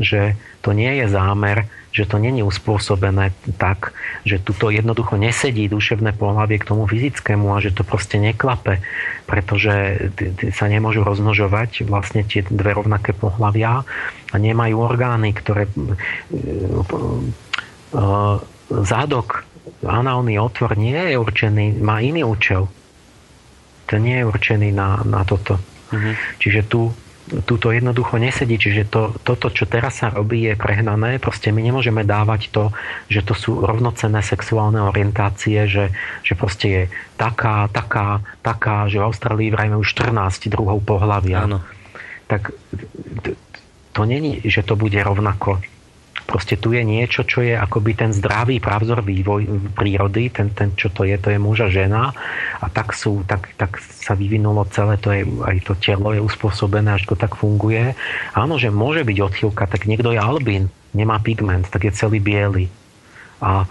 že 0.00 0.40
to 0.64 0.72
nie 0.72 0.90
je 1.02 1.06
zámer 1.10 1.68
že 1.92 2.08
to 2.08 2.16
není 2.16 2.40
uspôsobené 2.40 3.36
tak, 3.60 3.92
že 4.24 4.40
tuto 4.40 4.72
jednoducho 4.72 5.20
nesedí 5.20 5.68
duševné 5.68 6.16
pohľavie 6.16 6.56
k 6.56 6.68
tomu 6.72 6.88
fyzickému 6.88 7.52
a 7.52 7.60
že 7.60 7.76
to 7.76 7.84
proste 7.84 8.16
neklape, 8.16 8.80
pretože 9.28 10.08
sa 10.56 10.66
nemôžu 10.72 11.04
rozmnožovať 11.04 11.84
vlastne 11.84 12.24
tie 12.24 12.40
dve 12.48 12.72
rovnaké 12.72 13.12
pohľavia 13.12 13.84
a 14.32 14.36
nemajú 14.40 14.76
orgány, 14.80 15.36
ktoré 15.36 15.68
e, 15.68 15.72
e, 15.76 16.40
zádok, 18.72 19.44
análny 19.84 20.40
otvor 20.40 20.80
nie 20.80 20.96
je 20.96 21.16
určený, 21.20 21.76
má 21.84 22.00
iný 22.00 22.24
účel. 22.24 22.72
To 23.92 23.94
nie 24.00 24.16
je 24.16 24.24
určený 24.24 24.72
na, 24.72 25.04
na 25.04 25.20
toto. 25.28 25.60
Mm-hmm. 25.92 26.14
Čiže 26.40 26.60
tu, 26.72 26.88
tu 27.48 27.56
to 27.56 27.72
jednoducho 27.72 28.20
nesedí. 28.20 28.60
Čiže 28.60 28.92
to, 28.92 29.16
toto, 29.24 29.48
čo 29.48 29.64
teraz 29.64 30.04
sa 30.04 30.12
robí, 30.12 30.44
je 30.44 30.54
prehnané. 30.54 31.16
Proste 31.16 31.48
my 31.48 31.64
nemôžeme 31.64 32.04
dávať 32.04 32.52
to, 32.52 32.68
že 33.08 33.24
to 33.24 33.32
sú 33.32 33.64
rovnocenné 33.64 34.20
sexuálne 34.20 34.84
orientácie, 34.84 35.64
že, 35.64 35.88
že 36.20 36.36
proste 36.36 36.66
je 36.68 36.82
taká, 37.16 37.72
taká, 37.72 38.20
taká, 38.44 38.92
že 38.92 39.00
v 39.00 39.08
Austrálii 39.08 39.48
vrajme 39.48 39.80
už 39.80 39.88
14 39.96 40.52
druhov 40.52 40.84
pohľavia. 40.84 41.48
Áno. 41.48 41.64
Tak 42.28 42.52
to 43.92 44.02
není, 44.04 44.44
že 44.44 44.60
to 44.60 44.76
bude 44.76 44.96
rovnako 45.00 45.60
Proste 46.32 46.56
tu 46.56 46.72
je 46.72 46.80
niečo, 46.80 47.28
čo 47.28 47.44
je 47.44 47.52
akoby 47.52 47.92
ten 47.92 48.08
zdravý 48.08 48.56
pravzor 48.56 49.04
vývoj 49.04 49.44
prírody, 49.76 50.32
ten, 50.32 50.48
ten 50.56 50.72
čo 50.72 50.88
to 50.88 51.04
je, 51.04 51.20
to 51.20 51.28
je 51.28 51.36
muž 51.36 51.60
a 51.60 51.68
žena 51.68 52.16
a 52.56 52.66
tak, 52.72 52.96
sú, 52.96 53.20
tak, 53.28 53.52
tak 53.60 53.76
sa 53.76 54.16
vyvinulo 54.16 54.64
celé, 54.72 54.96
to 54.96 55.12
je, 55.12 55.28
aj 55.28 55.60
to 55.68 55.76
telo 55.76 56.16
je 56.16 56.24
uspôsobené, 56.24 56.96
až 56.96 57.04
to 57.04 57.20
tak 57.20 57.36
funguje. 57.36 57.92
Áno, 58.32 58.56
že 58.56 58.72
môže 58.72 59.04
byť 59.04 59.18
odchýlka, 59.20 59.68
tak 59.68 59.84
niekto 59.84 60.08
je 60.16 60.20
albín, 60.24 60.72
nemá 60.96 61.20
pigment, 61.20 61.68
tak 61.68 61.84
je 61.84 61.92
celý 61.92 62.16
biely. 62.16 62.72
A 63.44 63.68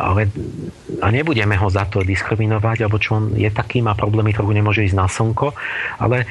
ale 0.00 0.32
a 1.02 1.12
nebudeme 1.12 1.56
ho 1.60 1.68
za 1.68 1.84
to 1.84 2.00
diskriminovať, 2.00 2.86
alebo 2.86 2.96
čo 2.96 3.20
on 3.20 3.24
je 3.36 3.48
taký, 3.52 3.84
má 3.84 3.92
problémy, 3.92 4.32
trochu 4.32 4.52
nemôže 4.56 4.86
ísť 4.88 4.96
na 4.96 5.06
slnko, 5.10 5.52
ale, 6.00 6.24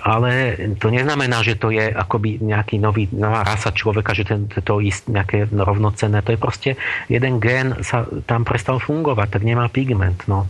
ale 0.00 0.56
to 0.80 0.88
neznamená, 0.88 1.44
že 1.44 1.60
to 1.60 1.68
je 1.68 1.92
akoby 1.92 2.40
nejaký 2.40 2.80
nový, 2.80 3.04
nová 3.12 3.44
rasa 3.44 3.68
človeka, 3.74 4.16
že 4.16 4.24
ten, 4.24 4.48
to 4.48 4.80
je 4.80 4.92
nejaké 5.12 5.50
rovnocenné. 5.52 6.24
To 6.24 6.32
je 6.32 6.40
proste 6.40 6.70
jeden 7.12 7.36
gen 7.42 7.84
sa 7.84 8.08
tam 8.24 8.48
prestal 8.48 8.80
fungovať, 8.80 9.28
tak 9.38 9.42
nemá 9.44 9.68
pigment. 9.68 10.24
No 10.24 10.48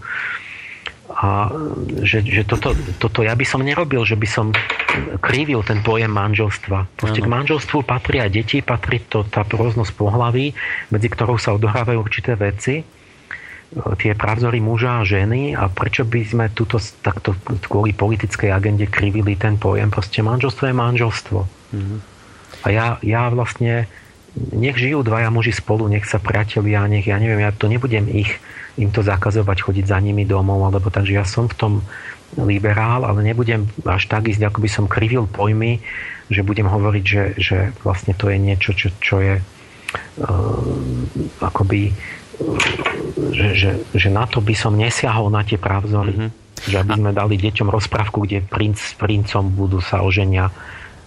a 1.19 1.51
že, 2.07 2.23
že 2.23 2.47
toto, 2.47 2.79
toto 3.03 3.27
ja 3.27 3.35
by 3.35 3.43
som 3.43 3.67
nerobil, 3.67 4.07
že 4.07 4.15
by 4.15 4.29
som 4.31 4.55
krivil 5.19 5.67
ten 5.67 5.83
pojem 5.83 6.15
manželstva. 6.15 6.95
Proste 6.95 7.19
k 7.19 7.27
manželstvu 7.27 7.83
patria 7.83 8.31
deti, 8.31 8.63
patrí 8.63 9.03
to 9.03 9.27
tá 9.27 9.43
rôznosť 9.43 9.99
pohlaví, 9.99 10.55
medzi 10.95 11.09
ktorou 11.11 11.35
sa 11.35 11.59
odohrávajú 11.59 11.99
určité 11.99 12.39
veci 12.39 12.87
tie 14.01 14.17
pravzory 14.17 14.65
muža 14.65 15.05
a 15.05 15.09
ženy 15.09 15.53
a 15.53 15.69
prečo 15.69 16.09
by 16.09 16.21
sme 16.25 16.45
túto 16.57 16.81
takto 17.05 17.37
kvôli 17.69 17.93
politickej 17.93 18.49
agende 18.49 18.89
krivili 18.89 19.37
ten 19.37 19.61
pojem. 19.61 19.93
Proste 19.93 20.25
manželstvo 20.25 20.73
je 20.73 20.75
manželstvo. 20.75 21.39
Mm-hmm. 21.77 21.99
A 22.65 22.67
ja, 22.73 22.87
ja 23.05 23.29
vlastne 23.29 23.85
nech 24.37 24.77
žijú 24.77 25.01
dvaja 25.07 25.33
muži 25.33 25.57
spolu, 25.57 25.89
nech 25.89 26.05
sa 26.05 26.21
priatelia, 26.21 26.85
nech 26.91 27.09
ja 27.09 27.17
neviem, 27.17 27.41
ja 27.41 27.53
to 27.55 27.71
nebudem 27.71 28.07
ich 28.11 28.37
im 28.79 28.95
to 28.95 29.03
zakazovať 29.03 29.59
chodiť 29.67 29.91
za 29.91 29.99
nimi 29.99 30.23
domov, 30.23 30.63
alebo 30.63 30.87
takže 30.87 31.19
ja 31.19 31.27
som 31.27 31.51
v 31.51 31.59
tom 31.59 31.73
liberál, 32.39 33.03
ale 33.03 33.27
nebudem 33.27 33.67
až 33.83 34.07
tak 34.07 34.31
ísť, 34.31 34.47
ako 34.47 34.59
by 34.63 34.71
som 34.71 34.85
krivil 34.87 35.27
pojmy, 35.27 35.83
že 36.31 36.47
budem 36.47 36.71
hovoriť, 36.71 37.05
že, 37.05 37.25
že 37.41 37.59
vlastne 37.83 38.15
to 38.15 38.31
je 38.31 38.39
niečo, 38.39 38.71
čo, 38.77 38.95
čo 39.03 39.17
je 39.19 39.35
uh, 39.43 40.63
akoby 41.43 41.91
že, 43.35 43.49
že, 43.55 43.71
že 43.91 44.09
na 44.15 44.25
to 44.31 44.39
by 44.39 44.55
som 44.55 44.79
nesiahol 44.79 45.27
na 45.27 45.43
tie 45.43 45.59
pravzory. 45.59 46.15
Mm-hmm. 46.15 46.31
Že 46.59 46.77
aby 46.83 46.93
sme 46.99 47.11
dali 47.15 47.35
deťom 47.39 47.69
rozprávku, 47.71 48.27
kde 48.27 48.43
princ 48.43 48.79
s 48.79 48.95
princom 48.99 49.47
budú 49.47 49.79
sa 49.79 50.03
oženia 50.03 50.51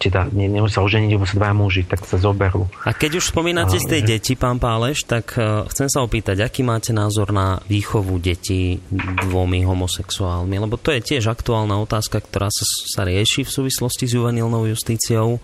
teda 0.02 0.26
ne, 0.34 0.50
nemôžu 0.50 0.74
sa 0.74 0.82
oženiť, 0.82 1.10
lebo 1.14 1.22
sú 1.22 1.38
dva 1.38 1.54
muži, 1.54 1.86
tak 1.86 2.02
sa 2.02 2.18
zoberú. 2.18 2.66
A 2.82 2.90
keď 2.90 3.22
už 3.22 3.30
spomínate 3.30 3.78
z 3.78 3.86
tej 3.86 4.02
deti, 4.02 4.34
pán 4.34 4.58
Páleš, 4.58 5.06
tak 5.06 5.38
uh, 5.38 5.62
chcem 5.70 5.86
sa 5.86 6.02
opýtať, 6.02 6.42
aký 6.42 6.66
máte 6.66 6.90
názor 6.90 7.30
na 7.30 7.62
výchovu 7.70 8.18
detí 8.18 8.82
dvomi 8.90 9.62
homosexuálmi? 9.62 10.58
Lebo 10.58 10.74
to 10.74 10.90
je 10.90 11.00
tiež 11.14 11.30
aktuálna 11.30 11.78
otázka, 11.78 12.18
ktorá 12.18 12.50
sa, 12.50 12.64
sa 12.66 13.02
rieši 13.06 13.46
v 13.46 13.54
súvislosti 13.54 14.10
s 14.10 14.18
juvenilnou 14.18 14.66
justíciou. 14.66 15.38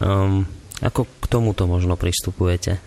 Um, 0.00 0.48
ako 0.80 1.04
k 1.04 1.24
tomuto 1.28 1.68
možno 1.68 2.00
pristupujete? 2.00 2.80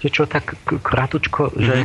Je 0.00 0.08
čo, 0.08 0.24
tak 0.24 0.56
krátučko, 0.64 1.52
mm-hmm. 1.52 1.60
že 1.60 1.76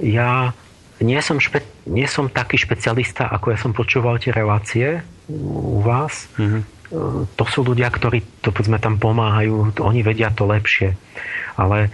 ja 0.00 0.56
nie 1.04 1.20
som, 1.20 1.36
špe, 1.36 1.60
nie 1.84 2.08
som 2.08 2.32
taký 2.32 2.56
špecialista, 2.56 3.28
ako 3.28 3.52
ja 3.52 3.58
som 3.60 3.76
počúval 3.76 4.16
tie 4.16 4.32
relácie 4.32 5.04
u 5.28 5.84
vás. 5.84 6.32
Mm-hmm 6.40 6.71
to 7.36 7.44
sú 7.48 7.64
ľudia, 7.64 7.88
ktorí 7.88 8.44
to 8.44 8.52
povedzme 8.52 8.76
tam 8.76 9.00
pomáhajú, 9.00 9.80
oni 9.80 10.00
vedia 10.04 10.28
to 10.28 10.44
lepšie. 10.44 10.92
Ale 11.56 11.88
e, 11.88 11.90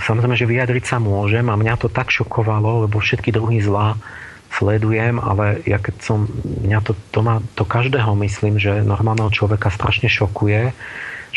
samozrejme, 0.00 0.36
že 0.36 0.48
vyjadriť 0.48 0.84
sa 0.88 0.96
môžem 0.96 1.44
a 1.52 1.60
mňa 1.60 1.74
to 1.76 1.88
tak 1.92 2.08
šokovalo, 2.08 2.88
lebo 2.88 2.96
všetky 2.96 3.28
druhy 3.28 3.60
zla 3.60 4.00
sledujem, 4.48 5.20
ale 5.20 5.60
ja 5.68 5.76
keď 5.76 5.94
som, 6.00 6.24
mňa 6.64 6.80
to, 6.80 6.96
to, 7.12 7.20
má, 7.20 7.44
to 7.52 7.68
každého 7.68 8.16
myslím, 8.24 8.56
že 8.56 8.80
normálneho 8.80 9.28
človeka 9.28 9.68
strašne 9.68 10.08
šokuje, 10.08 10.72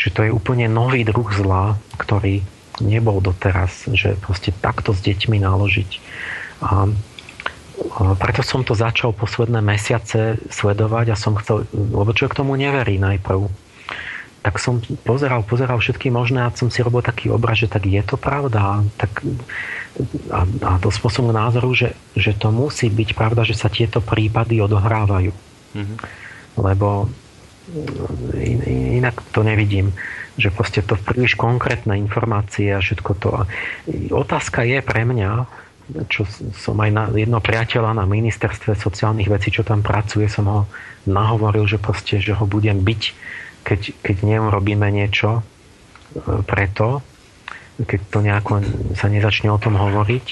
že 0.00 0.08
to 0.08 0.24
je 0.24 0.32
úplne 0.32 0.64
nový 0.72 1.04
druh 1.04 1.28
zla, 1.28 1.76
ktorý 2.00 2.40
nebol 2.80 3.20
doteraz, 3.20 3.84
že 3.92 4.16
proste 4.16 4.50
takto 4.56 4.96
s 4.96 5.04
deťmi 5.04 5.36
naložiť. 5.44 5.90
A 6.64 6.88
preto 8.20 8.44
som 8.44 8.64
to 8.64 8.76
začal 8.76 9.12
posledné 9.16 9.60
mesiace 9.64 10.40
sledovať 10.48 11.12
a 11.12 11.16
som 11.16 11.36
chcel, 11.40 11.64
lebo 11.72 12.12
človek 12.12 12.36
tomu 12.36 12.56
neverí 12.56 13.00
najprv. 13.00 13.48
Tak 14.42 14.58
som 14.58 14.82
pozeral, 15.06 15.46
pozeral 15.46 15.78
všetky 15.78 16.10
možné 16.10 16.42
a 16.42 16.50
som 16.50 16.66
si 16.66 16.82
robil 16.82 16.98
taký 16.98 17.30
obraz, 17.30 17.62
že 17.62 17.70
tak 17.70 17.86
je 17.86 18.02
to 18.02 18.18
pravda. 18.18 18.82
Tak, 18.98 19.22
a, 20.34 20.40
a 20.42 20.70
dospel 20.82 21.10
som 21.14 21.30
k 21.30 21.36
názoru, 21.36 21.70
že, 21.78 21.94
že 22.18 22.34
to 22.34 22.50
musí 22.50 22.90
byť 22.90 23.14
pravda, 23.14 23.46
že 23.46 23.54
sa 23.54 23.70
tieto 23.70 24.02
prípady 24.02 24.58
odohrávajú. 24.58 25.30
Mm-hmm. 25.78 25.96
Lebo 26.58 27.06
in, 28.34 28.58
inak 28.98 29.22
to 29.30 29.46
nevidím 29.46 29.94
že 30.40 30.48
proste 30.48 30.80
to 30.80 30.96
príliš 30.96 31.36
konkrétne 31.36 31.92
informácie 31.92 32.72
a 32.72 32.80
všetko 32.80 33.10
to. 33.20 33.30
Otázka 34.12 34.64
je 34.64 34.80
pre 34.80 35.04
mňa, 35.04 35.44
čo 36.08 36.24
som 36.54 36.76
aj 36.78 36.90
na 36.90 37.04
jedno 37.12 37.42
priateľa 37.42 37.98
na 37.98 38.04
ministerstve 38.06 38.78
sociálnych 38.78 39.28
vecí, 39.28 39.50
čo 39.50 39.66
tam 39.66 39.82
pracuje, 39.82 40.30
som 40.30 40.46
ho 40.48 40.60
nahovoril, 41.04 41.66
že 41.66 41.82
proste, 41.82 42.22
že 42.22 42.32
ho 42.32 42.44
budem 42.46 42.80
byť, 42.80 43.02
keď, 43.66 43.80
keď 44.00 44.16
neurobíme 44.22 44.86
niečo 44.88 45.40
e, 45.40 45.42
preto, 46.46 47.02
keď 47.82 48.00
to 48.08 48.18
nejako 48.22 48.52
sa 48.94 49.10
nezačne 49.10 49.50
o 49.50 49.58
tom 49.58 49.74
hovoriť, 49.74 50.26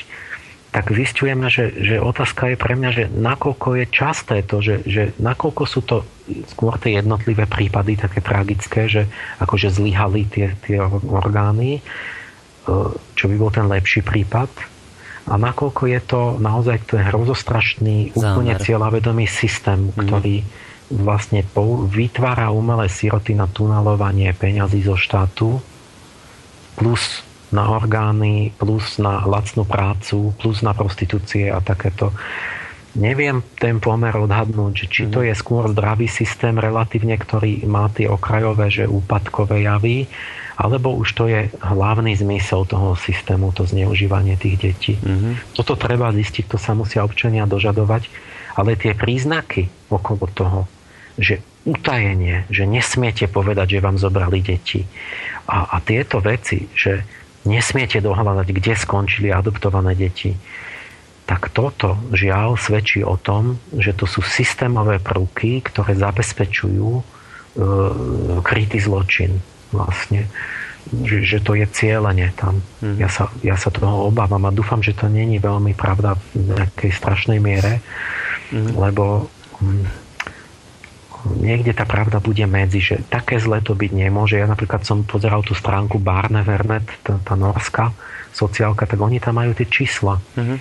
tak 0.70 0.94
zistujeme, 0.94 1.50
že, 1.50 1.74
že 1.82 1.98
otázka 1.98 2.54
je 2.54 2.56
pre 2.56 2.78
mňa, 2.78 2.90
že 2.94 3.04
nakoľko 3.10 3.82
je 3.82 3.86
časté 3.90 4.46
to, 4.46 4.62
že, 4.62 4.86
že 4.86 5.02
nakoľko 5.18 5.62
sú 5.66 5.82
to 5.82 6.06
skôr 6.46 6.78
tie 6.78 7.02
jednotlivé 7.02 7.50
prípady 7.50 7.98
také 7.98 8.22
tragické, 8.22 8.86
že 8.86 9.10
akože 9.42 9.66
zlyhali 9.66 10.30
tie, 10.30 10.54
tie 10.62 10.78
orgány, 11.10 11.78
e, 11.78 11.82
čo 13.18 13.24
by 13.26 13.34
bol 13.34 13.50
ten 13.50 13.66
lepší 13.66 14.06
prípad, 14.06 14.79
a 15.28 15.34
nakoľko 15.36 15.82
je 15.90 16.00
to 16.00 16.20
naozaj 16.40 16.80
ten 16.88 17.04
hrozostrašný, 17.04 18.16
úplne 18.16 18.56
cieľavedomý 18.56 19.28
systém, 19.28 19.90
mm. 19.90 19.96
ktorý 19.96 20.36
vlastne 20.90 21.46
vytvára 21.86 22.50
umelé 22.50 22.90
siroty 22.90 23.36
na 23.38 23.46
tunelovanie 23.46 24.34
peňazí 24.34 24.82
zo 24.82 24.98
štátu, 24.98 25.62
plus 26.74 27.22
na 27.50 27.66
orgány, 27.70 28.54
plus 28.58 28.98
na 28.98 29.22
lacnú 29.26 29.66
prácu, 29.66 30.34
plus 30.38 30.62
na 30.62 30.74
prostitúcie 30.74 31.50
a 31.50 31.62
takéto. 31.62 32.14
Neviem 32.98 33.42
ten 33.54 33.78
pomer 33.78 34.10
odhadnúť, 34.18 34.90
či 34.90 35.06
to 35.06 35.22
mhm. 35.22 35.26
je 35.30 35.34
skôr 35.38 35.70
zdravý 35.70 36.10
systém 36.10 36.58
relatívne, 36.58 37.14
ktorý 37.14 37.62
má 37.70 37.86
tie 37.94 38.10
okrajové, 38.10 38.66
že 38.66 38.90
úpadkové 38.90 39.62
javy, 39.62 40.10
alebo 40.56 40.94
už 40.96 41.08
to 41.14 41.24
je 41.30 41.40
hlavný 41.60 42.16
zmysel 42.16 42.66
toho 42.66 42.96
systému, 42.98 43.54
to 43.54 43.66
zneužívanie 43.66 44.34
tých 44.40 44.56
detí. 44.58 44.94
Mm-hmm. 44.98 45.54
Toto 45.54 45.76
treba 45.78 46.10
zistiť, 46.10 46.44
to 46.50 46.58
sa 46.58 46.74
musia 46.74 47.06
občania 47.06 47.46
dožadovať, 47.46 48.10
ale 48.58 48.74
tie 48.74 48.92
príznaky 48.96 49.70
okolo 49.90 50.24
toho, 50.30 50.60
že 51.20 51.42
utajenie, 51.68 52.48
že 52.48 52.64
nesmiete 52.64 53.28
povedať, 53.28 53.78
že 53.78 53.84
vám 53.84 54.00
zobrali 54.00 54.40
deti 54.40 54.88
a, 55.44 55.76
a 55.76 55.76
tieto 55.84 56.24
veci, 56.24 56.70
že 56.72 57.04
nesmiete 57.44 58.00
dohľadať, 58.00 58.48
kde 58.48 58.72
skončili 58.76 59.28
adoptované 59.32 59.92
deti, 59.96 60.32
tak 61.28 61.54
toto 61.54 61.94
žiaľ 62.10 62.58
svedčí 62.58 63.06
o 63.06 63.14
tom, 63.14 63.62
že 63.76 63.94
to 63.94 64.08
sú 64.08 64.18
systémové 64.18 64.98
prvky, 64.98 65.62
ktoré 65.62 65.94
zabezpečujú 65.94 66.90
e, 66.98 67.02
krytý 68.42 68.82
zločin 68.82 69.38
vlastne. 69.70 70.26
Že, 70.90 71.16
že 71.22 71.38
to 71.44 71.54
je 71.54 71.66
cieľenie 71.70 72.32
tam. 72.34 72.64
Mm. 72.82 72.96
Ja, 72.98 73.08
sa, 73.12 73.28
ja 73.44 73.54
sa 73.54 73.68
toho 73.70 74.10
obávam 74.10 74.42
a 74.48 74.54
dúfam, 74.54 74.80
že 74.80 74.96
to 74.96 75.06
není 75.06 75.38
veľmi 75.38 75.76
pravda 75.76 76.16
v 76.34 76.56
nejakej 76.56 76.90
strašnej 76.90 77.38
miere, 77.38 77.84
mm. 78.50 78.74
lebo 78.74 79.28
mm, 79.60 79.86
niekde 81.44 81.76
tá 81.76 81.84
pravda 81.84 82.18
bude 82.18 82.42
medzi, 82.48 82.80
že 82.80 82.96
také 83.12 83.36
zle 83.36 83.60
to 83.60 83.76
byť 83.76 83.92
nemôže. 83.92 84.40
Ja 84.40 84.48
napríklad 84.48 84.82
som 84.88 85.04
pozeral 85.04 85.44
tú 85.44 85.52
stránku 85.52 86.00
Barnevernet, 86.00 86.88
tá, 87.04 87.20
tá 87.20 87.34
norská 87.36 87.92
sociálka, 88.32 88.88
tak 88.88 88.98
oni 88.98 89.20
tam 89.20 89.36
majú 89.36 89.52
tie 89.52 89.68
čísla. 89.68 90.16
Uh-huh. 90.16 90.58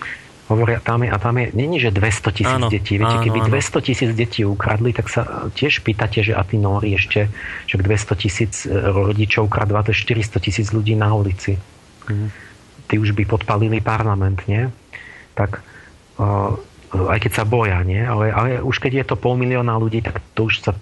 Hovoria, 0.50 0.82
tam 0.82 1.06
je, 1.06 1.14
a 1.14 1.18
tam 1.22 1.38
je, 1.38 1.54
není, 1.54 1.78
že 1.78 1.94
200 1.94 2.34
tisíc 2.34 2.64
detí. 2.74 2.98
Viete, 2.98 3.22
áno, 3.22 3.26
keby 3.30 3.40
áno. 3.46 3.54
200 3.54 3.86
tisíc 3.86 4.10
detí 4.18 4.42
ukradli, 4.42 4.98
tak 4.98 5.06
sa 5.06 5.46
tiež 5.54 5.86
pýtate, 5.86 6.26
že 6.26 6.34
a 6.34 6.42
tí 6.42 6.58
nóri 6.58 6.98
ešte, 6.98 7.30
že 7.70 7.78
200 7.78 8.18
tisíc 8.18 8.66
e, 8.66 8.74
rodičov 8.74 9.46
ukradla, 9.46 9.86
to 9.86 9.94
je 9.94 10.02
400 10.02 10.42
tisíc 10.42 10.68
ľudí 10.74 10.98
na 10.98 11.14
ulici. 11.14 11.54
Uh-huh. 11.54 12.34
Tí 12.90 12.98
už 12.98 13.14
by 13.14 13.30
podpalili 13.30 13.78
parlament, 13.78 14.42
nie? 14.50 14.74
Tak 15.38 15.62
uh, 16.18 16.58
aj 16.90 17.20
keď 17.22 17.32
sa 17.32 17.46
boja, 17.46 17.86
nie? 17.86 18.02
Ale, 18.02 18.34
ale 18.34 18.66
už 18.66 18.82
keď 18.82 19.06
je 19.06 19.06
to 19.14 19.16
pol 19.22 19.38
milióna 19.38 19.78
ľudí, 19.78 20.02
tak 20.02 20.26
to 20.34 20.50
už 20.50 20.66
sa, 20.66 20.74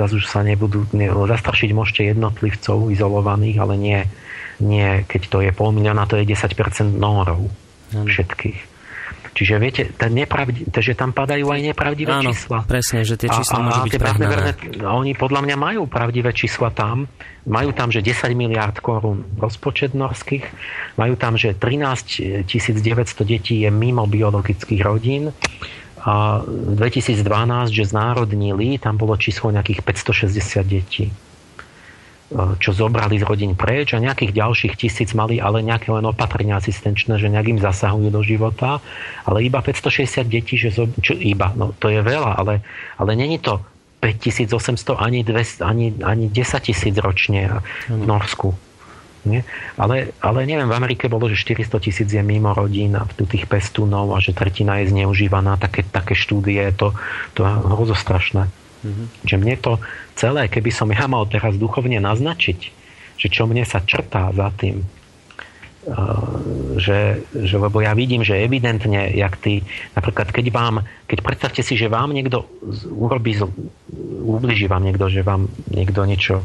zase 0.00 0.16
už 0.16 0.24
sa 0.24 0.40
nebudú, 0.40 0.88
ne, 0.96 1.12
zastrašiť 1.12 1.70
môžete 1.76 2.16
jednotlivcov 2.16 2.88
izolovaných, 2.88 3.60
ale 3.60 3.76
nie, 3.76 4.00
nie, 4.64 5.04
keď 5.04 5.22
to 5.28 5.38
je 5.44 5.52
pol 5.52 5.76
milióna, 5.76 6.08
to 6.08 6.16
je 6.16 6.24
10% 6.24 6.56
nórov 6.96 7.52
všetkých. 7.92 8.69
Čiže 9.40 9.56
viete, 9.56 9.88
nepravdi- 10.12 10.68
že 10.68 10.92
tam 10.92 11.16
padajú 11.16 11.48
aj 11.48 11.72
nepravdivé 11.72 12.12
Áno, 12.12 12.28
čísla. 12.28 12.60
presne, 12.68 13.08
že 13.08 13.16
tie 13.16 13.32
čísla 13.32 13.56
a, 13.56 13.64
môžu 13.64 13.80
byť 13.88 13.94
prehnané. 13.96 14.52
Oni 14.84 15.16
podľa 15.16 15.40
mňa 15.48 15.56
majú 15.56 15.88
pravdivé 15.88 16.36
čísla 16.36 16.68
tam. 16.68 17.08
Majú 17.48 17.72
tam, 17.72 17.88
že 17.88 18.04
10 18.04 18.36
miliard 18.36 18.76
korún 18.84 19.24
rozpočet 19.40 19.96
norských. 19.96 20.44
Majú 21.00 21.16
tam, 21.16 21.40
že 21.40 21.56
13 21.56 22.44
900 22.44 23.24
detí 23.24 23.64
je 23.64 23.72
mimo 23.72 24.04
biologických 24.04 24.84
rodín. 24.84 25.32
A 26.04 26.44
2012, 26.44 27.24
že 27.72 27.88
znárodnili, 27.88 28.76
tam 28.76 29.00
bolo 29.00 29.16
číslo 29.16 29.48
nejakých 29.48 29.80
560 29.80 30.68
detí 30.68 31.08
čo 32.30 32.70
zobrali 32.70 33.18
z 33.18 33.26
rodín 33.26 33.58
preč 33.58 33.90
a 33.90 33.98
nejakých 33.98 34.30
ďalších 34.38 34.74
tisíc 34.78 35.10
mali 35.18 35.42
ale 35.42 35.66
nejaké 35.66 35.90
len 35.90 36.06
opatrenia 36.06 36.62
asistenčné, 36.62 37.18
že 37.18 37.26
nejak 37.26 37.58
im 37.58 37.60
zasahujú 37.60 38.08
do 38.14 38.22
života, 38.22 38.78
ale 39.26 39.42
iba 39.42 39.58
560 39.58 40.30
detí, 40.30 40.54
že 40.54 40.70
zo, 40.70 40.86
čo 41.02 41.18
iba, 41.18 41.50
no 41.58 41.74
to 41.74 41.90
je 41.90 41.98
veľa, 41.98 42.38
ale, 42.38 42.62
ale 43.02 43.12
není 43.18 43.42
to 43.42 43.58
5800 43.98 44.96
ani, 44.96 45.26
200, 45.26 45.60
ani, 45.60 45.86
ani 46.00 46.26
10 46.30 46.70
tisíc 46.70 46.94
ročne 46.96 47.60
v 47.90 48.04
Norsku. 48.06 48.54
Nie? 49.20 49.44
Ale, 49.76 50.16
ale 50.24 50.48
neviem, 50.48 50.64
v 50.64 50.72
Amerike 50.72 51.04
bolo, 51.04 51.28
že 51.28 51.36
400 51.36 51.76
tisíc 51.84 52.08
je 52.08 52.22
mimo 52.24 52.56
rodín 52.56 52.96
a 52.96 53.04
tu 53.04 53.28
tých 53.28 53.44
pestúnov 53.44 54.16
a 54.16 54.18
že 54.22 54.32
tretina 54.32 54.80
je 54.80 54.96
zneužívaná. 54.96 55.60
Také, 55.60 55.84
také 55.84 56.16
štúdie, 56.16 56.72
to, 56.72 56.96
to 57.36 57.44
je 57.44 57.52
hrozostrašné. 57.52 58.48
Mm-hmm. 58.80 59.06
Že 59.28 59.36
mne 59.36 59.56
to 59.60 59.72
celé, 60.16 60.48
keby 60.48 60.70
som 60.72 60.88
ja 60.88 61.04
mal 61.04 61.28
teraz 61.28 61.56
duchovne 61.60 62.00
naznačiť, 62.00 62.60
že 63.20 63.26
čo 63.28 63.44
mne 63.44 63.64
sa 63.68 63.84
črtá 63.84 64.32
za 64.32 64.48
tým, 64.56 64.80
že, 66.76 67.24
že 67.32 67.56
lebo 67.56 67.80
ja 67.80 67.96
vidím, 67.96 68.20
že 68.20 68.36
evidentne, 68.36 69.16
jak 69.16 69.40
ty, 69.40 69.64
napríklad 69.96 70.28
keď 70.28 70.52
vám, 70.52 70.84
keď 71.08 71.18
predstavte 71.24 71.62
si, 71.64 71.72
že 71.72 71.88
vám 71.88 72.12
niekto 72.12 72.44
urobí, 72.92 73.32
ubliží 74.20 74.68
vám 74.68 74.84
niekto, 74.84 75.08
že 75.08 75.24
vám 75.24 75.48
niekto 75.72 76.04
niečo 76.04 76.44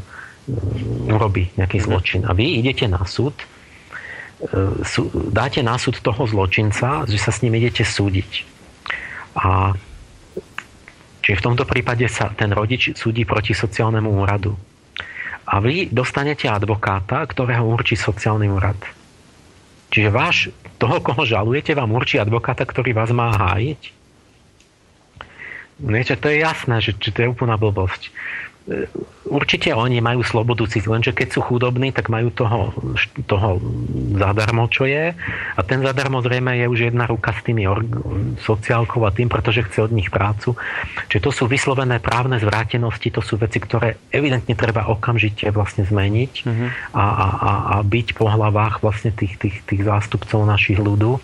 urobí, 1.04 1.52
nejaký 1.60 1.78
mhm. 1.80 1.84
zločin 1.84 2.20
a 2.24 2.32
vy 2.32 2.64
idete 2.64 2.88
na 2.88 3.04
súd, 3.04 3.36
e, 4.40 4.56
dáte 5.28 5.60
na 5.60 5.76
súd 5.76 6.00
toho 6.00 6.24
zločinca, 6.24 7.04
že 7.04 7.20
sa 7.20 7.28
s 7.28 7.44
ním 7.44 7.60
idete 7.60 7.84
súdiť. 7.84 8.56
A 9.36 9.76
Čiže 11.26 11.42
v 11.42 11.46
tomto 11.50 11.66
prípade 11.66 12.06
sa 12.06 12.30
ten 12.30 12.54
rodič 12.54 12.94
súdi 12.94 13.26
proti 13.26 13.50
sociálnemu 13.50 14.06
úradu. 14.06 14.54
A 15.50 15.58
vy 15.58 15.90
dostanete 15.90 16.46
advokáta, 16.46 17.26
ktorého 17.26 17.66
určí 17.66 17.98
sociálny 17.98 18.46
úrad. 18.46 18.78
Čiže 19.90 20.08
váš, 20.14 20.36
toho, 20.78 21.02
koho 21.02 21.26
žalujete, 21.26 21.74
vám 21.74 21.90
určí 21.90 22.22
advokáta, 22.22 22.62
ktorý 22.62 22.94
vás 22.94 23.10
má 23.10 23.34
hájiť. 23.34 23.82
Viete, 25.82 26.14
to 26.14 26.30
je 26.30 26.46
jasné, 26.46 26.78
že, 26.78 26.94
že 26.94 27.10
to 27.10 27.18
je 27.26 27.32
úplná 27.34 27.58
blbosť 27.58 28.14
určite 29.30 29.70
oni 29.70 30.02
majú 30.02 30.26
slobodu 30.26 30.66
cítiť, 30.66 30.90
lenže 30.90 31.12
keď 31.14 31.28
sú 31.38 31.40
chudobní, 31.42 31.94
tak 31.94 32.10
majú 32.10 32.34
toho, 32.34 32.74
toho 33.26 33.62
zadarmo, 34.18 34.66
čo 34.66 34.86
je. 34.86 35.14
A 35.54 35.60
ten 35.62 35.82
zadarmo 35.82 36.18
zrejme 36.18 36.58
je 36.58 36.66
už 36.66 36.90
jedna 36.90 37.06
ruka 37.06 37.30
s 37.30 37.46
tými 37.46 37.62
sociálkou 38.42 39.06
a 39.06 39.14
tým, 39.14 39.30
pretože 39.30 39.66
chce 39.70 39.86
od 39.86 39.92
nich 39.94 40.10
prácu. 40.10 40.58
Čiže 41.06 41.22
to 41.22 41.30
sú 41.30 41.44
vyslovené 41.46 42.02
právne 42.02 42.42
zvrátenosti, 42.42 43.14
to 43.14 43.22
sú 43.22 43.38
veci, 43.38 43.62
ktoré 43.62 44.02
evidentne 44.10 44.58
treba 44.58 44.90
okamžite 44.90 45.46
vlastne 45.54 45.86
zmeniť 45.86 46.32
mm-hmm. 46.42 46.68
a, 46.94 47.04
a, 47.06 47.50
a 47.70 47.74
byť 47.86 48.18
po 48.18 48.26
hlavách 48.26 48.82
vlastne 48.82 49.14
tých, 49.14 49.38
tých, 49.38 49.62
tých 49.62 49.82
zástupcov 49.86 50.42
našich 50.42 50.82
ľudú 50.82 51.22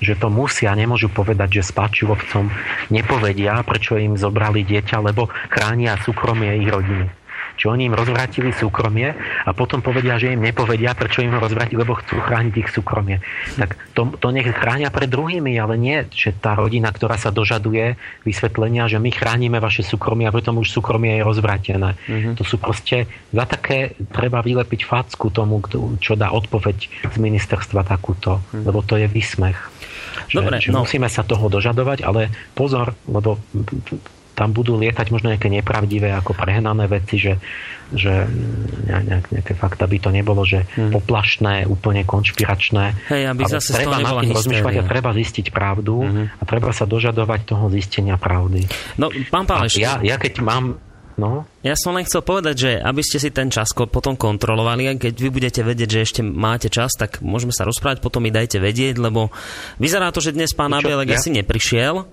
že 0.00 0.14
to 0.16 0.28
musia, 0.32 0.72
nemôžu 0.74 1.12
povedať, 1.12 1.60
že 1.60 1.70
spáčivovcom 1.70 2.50
nepovedia, 2.90 3.60
prečo 3.62 3.96
im 4.00 4.16
zobrali 4.18 4.64
dieťa, 4.64 4.96
lebo 5.00 5.28
chránia 5.52 5.96
súkromie 6.00 6.60
ich 6.60 6.68
rodiny. 6.68 7.24
Čiže 7.54 7.70
oni 7.70 7.82
im 7.86 7.94
rozvrátili 7.94 8.50
súkromie 8.50 9.14
a 9.46 9.50
potom 9.54 9.78
povedia, 9.78 10.18
že 10.18 10.34
im 10.34 10.42
nepovedia, 10.42 10.94
prečo 10.94 11.22
im 11.22 11.34
ho 11.34 11.38
rozvrátili, 11.38 11.78
lebo 11.78 11.94
chcú 11.94 12.18
chrániť 12.18 12.54
ich 12.58 12.70
súkromie. 12.70 13.22
Tak 13.54 13.78
to, 13.94 14.10
to 14.18 14.28
nech 14.34 14.46
chránia 14.50 14.90
pred 14.90 15.06
druhými, 15.06 15.54
ale 15.54 15.78
nie, 15.78 16.02
že 16.10 16.34
tá 16.34 16.58
rodina, 16.58 16.90
ktorá 16.90 17.14
sa 17.14 17.30
dožaduje 17.30 17.94
vysvetlenia, 18.26 18.90
že 18.90 18.98
my 18.98 19.10
chránime 19.14 19.62
vaše 19.62 19.86
súkromie 19.86 20.26
a 20.26 20.34
potom 20.34 20.58
už 20.58 20.70
súkromie 20.70 21.14
je 21.14 21.22
rozvrátené. 21.22 21.94
Mm-hmm. 21.94 22.34
To 22.34 22.42
sú 22.42 22.58
proste, 22.58 23.06
za 23.30 23.44
také 23.46 23.94
treba 24.10 24.42
vylepiť 24.42 24.80
facku 24.82 25.30
tomu, 25.30 25.62
čo 26.02 26.18
dá 26.18 26.34
odpoveď 26.34 27.06
z 27.06 27.16
ministerstva 27.22 27.86
takúto, 27.86 28.42
mm-hmm. 28.42 28.66
lebo 28.66 28.82
to 28.82 28.98
je 28.98 29.06
výsmech. 29.06 29.73
Že, 30.30 30.36
Dobre, 30.40 30.56
že 30.62 30.70
no. 30.70 30.86
musíme 30.86 31.08
sa 31.10 31.22
toho 31.26 31.46
dožadovať, 31.50 32.04
ale 32.06 32.30
pozor, 32.54 32.94
lebo 33.06 33.38
tam 34.34 34.50
budú 34.50 34.74
lietať 34.76 35.14
možno 35.14 35.30
nejaké 35.30 35.46
nepravdivé 35.46 36.10
ako 36.10 36.34
prehnané 36.34 36.90
veci, 36.90 37.22
že, 37.22 37.38
že 37.94 38.26
nejak, 38.90 39.30
nejaké 39.30 39.54
fakta 39.54 39.86
by 39.86 39.98
to 40.02 40.10
nebolo, 40.10 40.42
že 40.42 40.66
hmm. 40.74 40.90
poplašné, 40.90 41.70
úplne 41.70 42.02
konšpiračné. 42.02 43.14
Hej, 43.14 43.22
aby 43.30 43.42
ale 43.46 43.52
zase 43.62 43.70
treba 43.78 44.02
nad 44.02 44.26
tým 44.26 44.34
rozmýšľať 44.34 44.74
a 44.82 44.84
treba 44.84 45.10
zistiť 45.14 45.46
pravdu 45.54 46.02
hmm. 46.02 46.26
a 46.38 46.42
treba 46.42 46.74
sa 46.74 46.84
dožadovať 46.84 47.40
toho 47.46 47.70
zistenia 47.70 48.18
pravdy. 48.18 48.66
No, 48.98 49.08
pán 49.30 49.46
Páleš, 49.46 49.78
ja, 49.78 50.02
ja 50.02 50.18
keď 50.18 50.42
mám 50.42 50.82
No. 51.14 51.46
Ja 51.62 51.78
som 51.78 51.94
len 51.94 52.02
chcel 52.02 52.26
povedať, 52.26 52.54
že 52.58 52.70
aby 52.82 52.98
ste 52.98 53.22
si 53.22 53.30
ten 53.30 53.46
čas 53.46 53.70
potom 53.70 54.18
kontrolovali 54.18 54.90
a 54.90 54.98
keď 54.98 55.14
vy 55.14 55.30
budete 55.30 55.62
vedieť, 55.62 55.88
že 55.88 56.04
ešte 56.04 56.20
máte 56.26 56.66
čas, 56.66 56.90
tak 56.98 57.22
môžeme 57.22 57.54
sa 57.54 57.62
rozprávať, 57.62 58.02
potom 58.02 58.26
mi 58.26 58.34
dajte 58.34 58.58
vedieť, 58.58 58.98
lebo 58.98 59.30
vyzerá 59.78 60.10
to, 60.10 60.18
že 60.18 60.34
dnes 60.34 60.50
pán 60.58 60.74
Abielek 60.74 61.14
ja? 61.14 61.18
asi 61.22 61.30
neprišiel. 61.30 62.10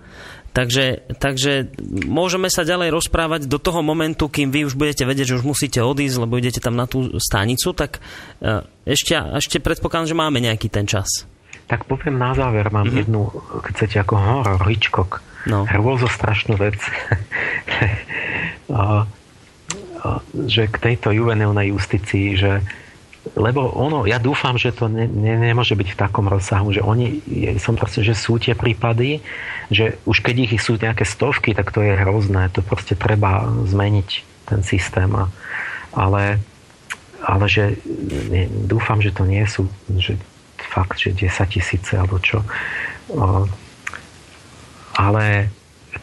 Takže, 0.51 1.15
takže 1.15 1.71
môžeme 2.11 2.51
sa 2.51 2.67
ďalej 2.67 2.91
rozprávať 2.91 3.47
do 3.47 3.55
toho 3.55 3.79
momentu, 3.79 4.27
kým 4.27 4.51
vy 4.51 4.67
už 4.67 4.75
budete 4.75 5.07
vedieť, 5.07 5.31
že 5.31 5.37
už 5.39 5.47
musíte 5.47 5.79
odísť, 5.79 6.27
lebo 6.27 6.35
idete 6.35 6.59
tam 6.59 6.75
na 6.75 6.91
tú 6.91 7.07
stanicu, 7.23 7.71
tak 7.71 8.03
e, 8.43 8.59
ešte, 8.83 9.15
ešte 9.15 9.63
predpokladám, 9.63 10.11
že 10.11 10.19
máme 10.19 10.43
nejaký 10.43 10.67
ten 10.67 10.83
čas. 10.83 11.23
Tak 11.71 11.87
poviem 11.87 12.19
na 12.19 12.35
záver, 12.35 12.67
mám 12.67 12.83
mm-hmm. 12.83 12.99
jednu, 12.99 13.31
chcete, 13.71 14.03
ako 14.03 14.19
horor, 14.19 14.59
Hitchcock. 14.67 15.23
No. 15.47 15.63
Hrôzo 15.65 16.11
strašnú 16.11 16.59
vec. 16.59 16.77
Že 20.47 20.63
k 20.67 20.75
tejto 20.77 21.13
juvenilnej 21.13 21.71
justícii, 21.75 22.39
že 22.39 22.65
lebo 23.37 23.69
ono, 23.77 24.09
ja 24.09 24.17
dúfam, 24.17 24.57
že 24.57 24.73
to 24.73 24.89
ne, 24.89 25.05
ne, 25.05 25.37
nemôže 25.37 25.77
byť 25.77 25.93
v 25.93 25.99
takom 25.99 26.25
rozsahu, 26.25 26.73
že 26.73 26.81
oni, 26.81 27.21
som 27.61 27.77
proste, 27.77 28.01
že 28.01 28.17
sú 28.17 28.41
tie 28.41 28.57
prípady, 28.57 29.21
že 29.69 30.01
už 30.09 30.25
keď 30.25 30.49
ich 30.49 30.53
sú 30.57 30.81
nejaké 30.81 31.05
stovky, 31.05 31.53
tak 31.53 31.69
to 31.69 31.85
je 31.85 31.93
hrozné, 32.01 32.49
to 32.49 32.65
proste 32.65 32.97
treba 32.97 33.45
zmeniť 33.45 34.09
ten 34.49 34.65
systém. 34.65 35.13
A, 35.13 35.29
ale, 35.93 36.41
ale 37.21 37.45
že 37.45 37.77
ne, 38.33 38.49
dúfam, 38.49 38.97
že 39.05 39.13
to 39.13 39.29
nie 39.29 39.45
sú 39.45 39.69
že 40.01 40.17
fakt, 40.57 40.97
že 40.97 41.13
10 41.13 41.29
tisíce 41.45 41.93
alebo 41.93 42.17
čo. 42.17 42.41
O, 43.13 43.45
ale 44.97 45.53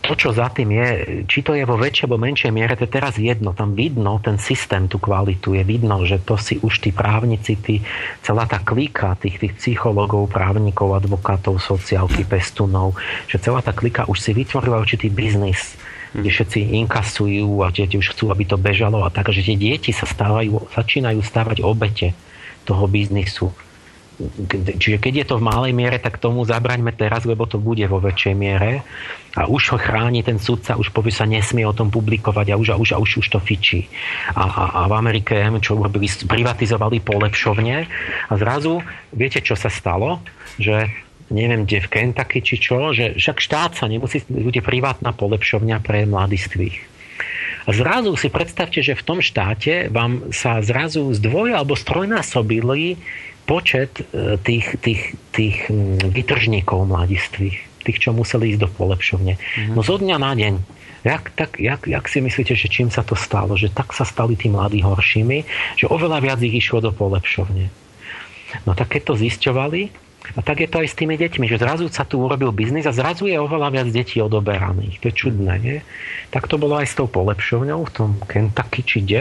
to, 0.00 0.12
čo 0.16 0.30
za 0.32 0.48
tým 0.48 0.72
je, 0.72 0.88
či 1.26 1.44
to 1.44 1.52
je 1.52 1.66
vo 1.68 1.76
väčšej 1.76 2.06
alebo 2.08 2.22
menšej 2.22 2.52
miere, 2.54 2.78
to 2.78 2.86
je 2.86 2.96
teraz 2.96 3.14
jedno. 3.18 3.52
Tam 3.52 3.76
vidno 3.76 4.22
ten 4.22 4.40
systém, 4.40 4.88
tú 4.88 4.96
kvalitu. 4.96 5.52
Je 5.52 5.62
vidno, 5.66 6.00
že 6.06 6.22
to 6.22 6.40
si 6.40 6.56
už 6.58 6.80
tí 6.80 6.90
právnici, 6.94 7.58
tí, 7.58 7.84
celá 8.24 8.48
tá 8.48 8.62
klika 8.62 9.18
tých, 9.20 9.36
tých 9.38 9.54
psychologov, 9.58 10.30
právnikov, 10.32 10.96
advokátov, 10.96 11.60
sociálky, 11.60 12.24
pestunov, 12.24 12.96
že 13.28 13.42
celá 13.42 13.60
tá 13.60 13.76
klika 13.76 14.08
už 14.08 14.18
si 14.18 14.32
vytvorila 14.32 14.80
určitý 14.80 15.12
biznis 15.12 15.76
kde 16.08 16.32
všetci 16.32 16.72
inkasujú 16.72 17.60
a 17.60 17.68
deti 17.68 18.00
už 18.00 18.16
chcú, 18.16 18.32
aby 18.32 18.48
to 18.48 18.56
bežalo 18.56 19.04
a 19.04 19.12
tak, 19.12 19.28
že 19.28 19.44
tie 19.44 19.60
deti 19.60 19.92
sa 19.92 20.08
stávajú, 20.08 20.72
začínajú 20.72 21.20
stávať 21.20 21.60
obete 21.60 22.16
toho 22.64 22.88
biznisu 22.88 23.52
čiže 24.78 24.98
keď 24.98 25.14
je 25.22 25.26
to 25.30 25.34
v 25.38 25.46
malej 25.46 25.72
miere, 25.72 26.02
tak 26.02 26.18
tomu 26.18 26.42
zabraňme 26.42 26.90
teraz, 26.90 27.22
lebo 27.22 27.46
to 27.46 27.62
bude 27.62 27.86
vo 27.86 28.02
väčšej 28.02 28.34
miere. 28.34 28.82
A 29.38 29.46
už 29.46 29.76
ho 29.76 29.78
chráni 29.78 30.26
ten 30.26 30.42
sudca, 30.42 30.74
už 30.74 30.90
povie 30.90 31.14
sa 31.14 31.22
nesmie 31.22 31.62
o 31.62 31.76
tom 31.76 31.94
publikovať 31.94 32.50
a 32.50 32.58
už, 32.58 32.74
a 32.74 32.76
už, 32.76 32.88
a 32.94 32.98
už, 32.98 33.22
už 33.22 33.26
to 33.30 33.38
fičí. 33.38 33.86
A, 34.34 34.42
a, 34.42 34.64
a 34.74 34.80
v 34.90 34.94
Amerike, 34.98 35.38
čo 35.62 35.78
urobili, 35.78 36.10
privatizovali 36.10 36.98
polepšovne 36.98 37.76
a 38.26 38.32
zrazu, 38.34 38.82
viete, 39.14 39.38
čo 39.38 39.54
sa 39.54 39.70
stalo? 39.70 40.18
Že 40.58 40.90
neviem, 41.30 41.62
kde 41.62 41.86
v 41.86 41.92
Kentucky 41.92 42.42
či 42.42 42.56
čo, 42.58 42.90
že 42.90 43.14
však 43.14 43.38
štát 43.38 43.70
sa 43.78 43.86
nemusí, 43.86 44.24
bude 44.26 44.58
privátna 44.58 45.14
polepšovňa 45.14 45.76
pre 45.84 46.08
mladistvých. 46.08 46.98
A 47.68 47.76
zrazu 47.76 48.16
si 48.16 48.32
predstavte, 48.32 48.80
že 48.80 48.96
v 48.96 49.04
tom 49.04 49.18
štáte 49.20 49.92
vám 49.92 50.32
sa 50.32 50.64
zrazu 50.64 51.12
zdvoj 51.12 51.52
alebo 51.52 51.76
strojnásobili 51.76 52.96
počet 53.48 54.04
e, 54.12 54.36
tých, 54.36 54.76
tých, 54.84 55.16
tých 55.32 55.56
vytržníkov 56.04 56.84
mladistvých, 56.84 57.56
tých, 57.88 57.98
čo 57.98 58.12
museli 58.12 58.52
ísť 58.52 58.60
do 58.60 58.68
polepšovne. 58.68 59.40
Mm-hmm. 59.40 59.72
No 59.72 59.80
zo 59.80 59.96
dňa 59.96 60.16
na 60.20 60.32
deň. 60.36 60.54
Jak, 61.08 61.32
tak, 61.32 61.56
jak, 61.56 61.88
jak 61.88 62.04
si 62.04 62.20
myslíte, 62.20 62.52
že 62.52 62.68
čím 62.68 62.92
sa 62.92 63.00
to 63.00 63.16
stalo? 63.16 63.56
Že 63.56 63.72
tak 63.72 63.96
sa 63.96 64.04
stali 64.04 64.36
tí 64.36 64.52
mladí 64.52 64.84
horšími, 64.84 65.48
že 65.80 65.88
oveľa 65.88 66.20
viac 66.20 66.38
ich 66.44 66.60
išlo 66.60 66.84
do 66.84 66.92
polepšovne. 66.92 67.72
No 68.68 68.76
tak 68.76 68.92
keď 68.92 69.02
to 69.08 69.14
zisťovali, 69.16 70.08
a 70.36 70.44
tak 70.44 70.60
je 70.60 70.68
to 70.68 70.84
aj 70.84 70.88
s 70.92 70.98
tými 70.98 71.16
deťmi, 71.16 71.48
že 71.48 71.56
zrazu 71.56 71.88
sa 71.88 72.04
tu 72.04 72.20
urobil 72.20 72.52
biznis 72.52 72.84
a 72.84 72.92
zrazu 72.92 73.30
je 73.30 73.40
oveľa 73.40 73.72
viac 73.72 73.88
detí 73.88 74.20
odoberaných. 74.20 75.00
To 75.00 75.08
je 75.08 75.14
čudné, 75.14 75.54
nie? 75.62 75.78
Tak 76.28 76.50
to 76.50 76.60
bolo 76.60 76.76
aj 76.76 76.92
s 76.92 76.98
tou 76.98 77.08
polepšovňou 77.08 77.80
v 77.88 77.92
tom 77.94 78.10
Kentucky 78.28 78.84
či 78.84 79.00
kde 79.00 79.20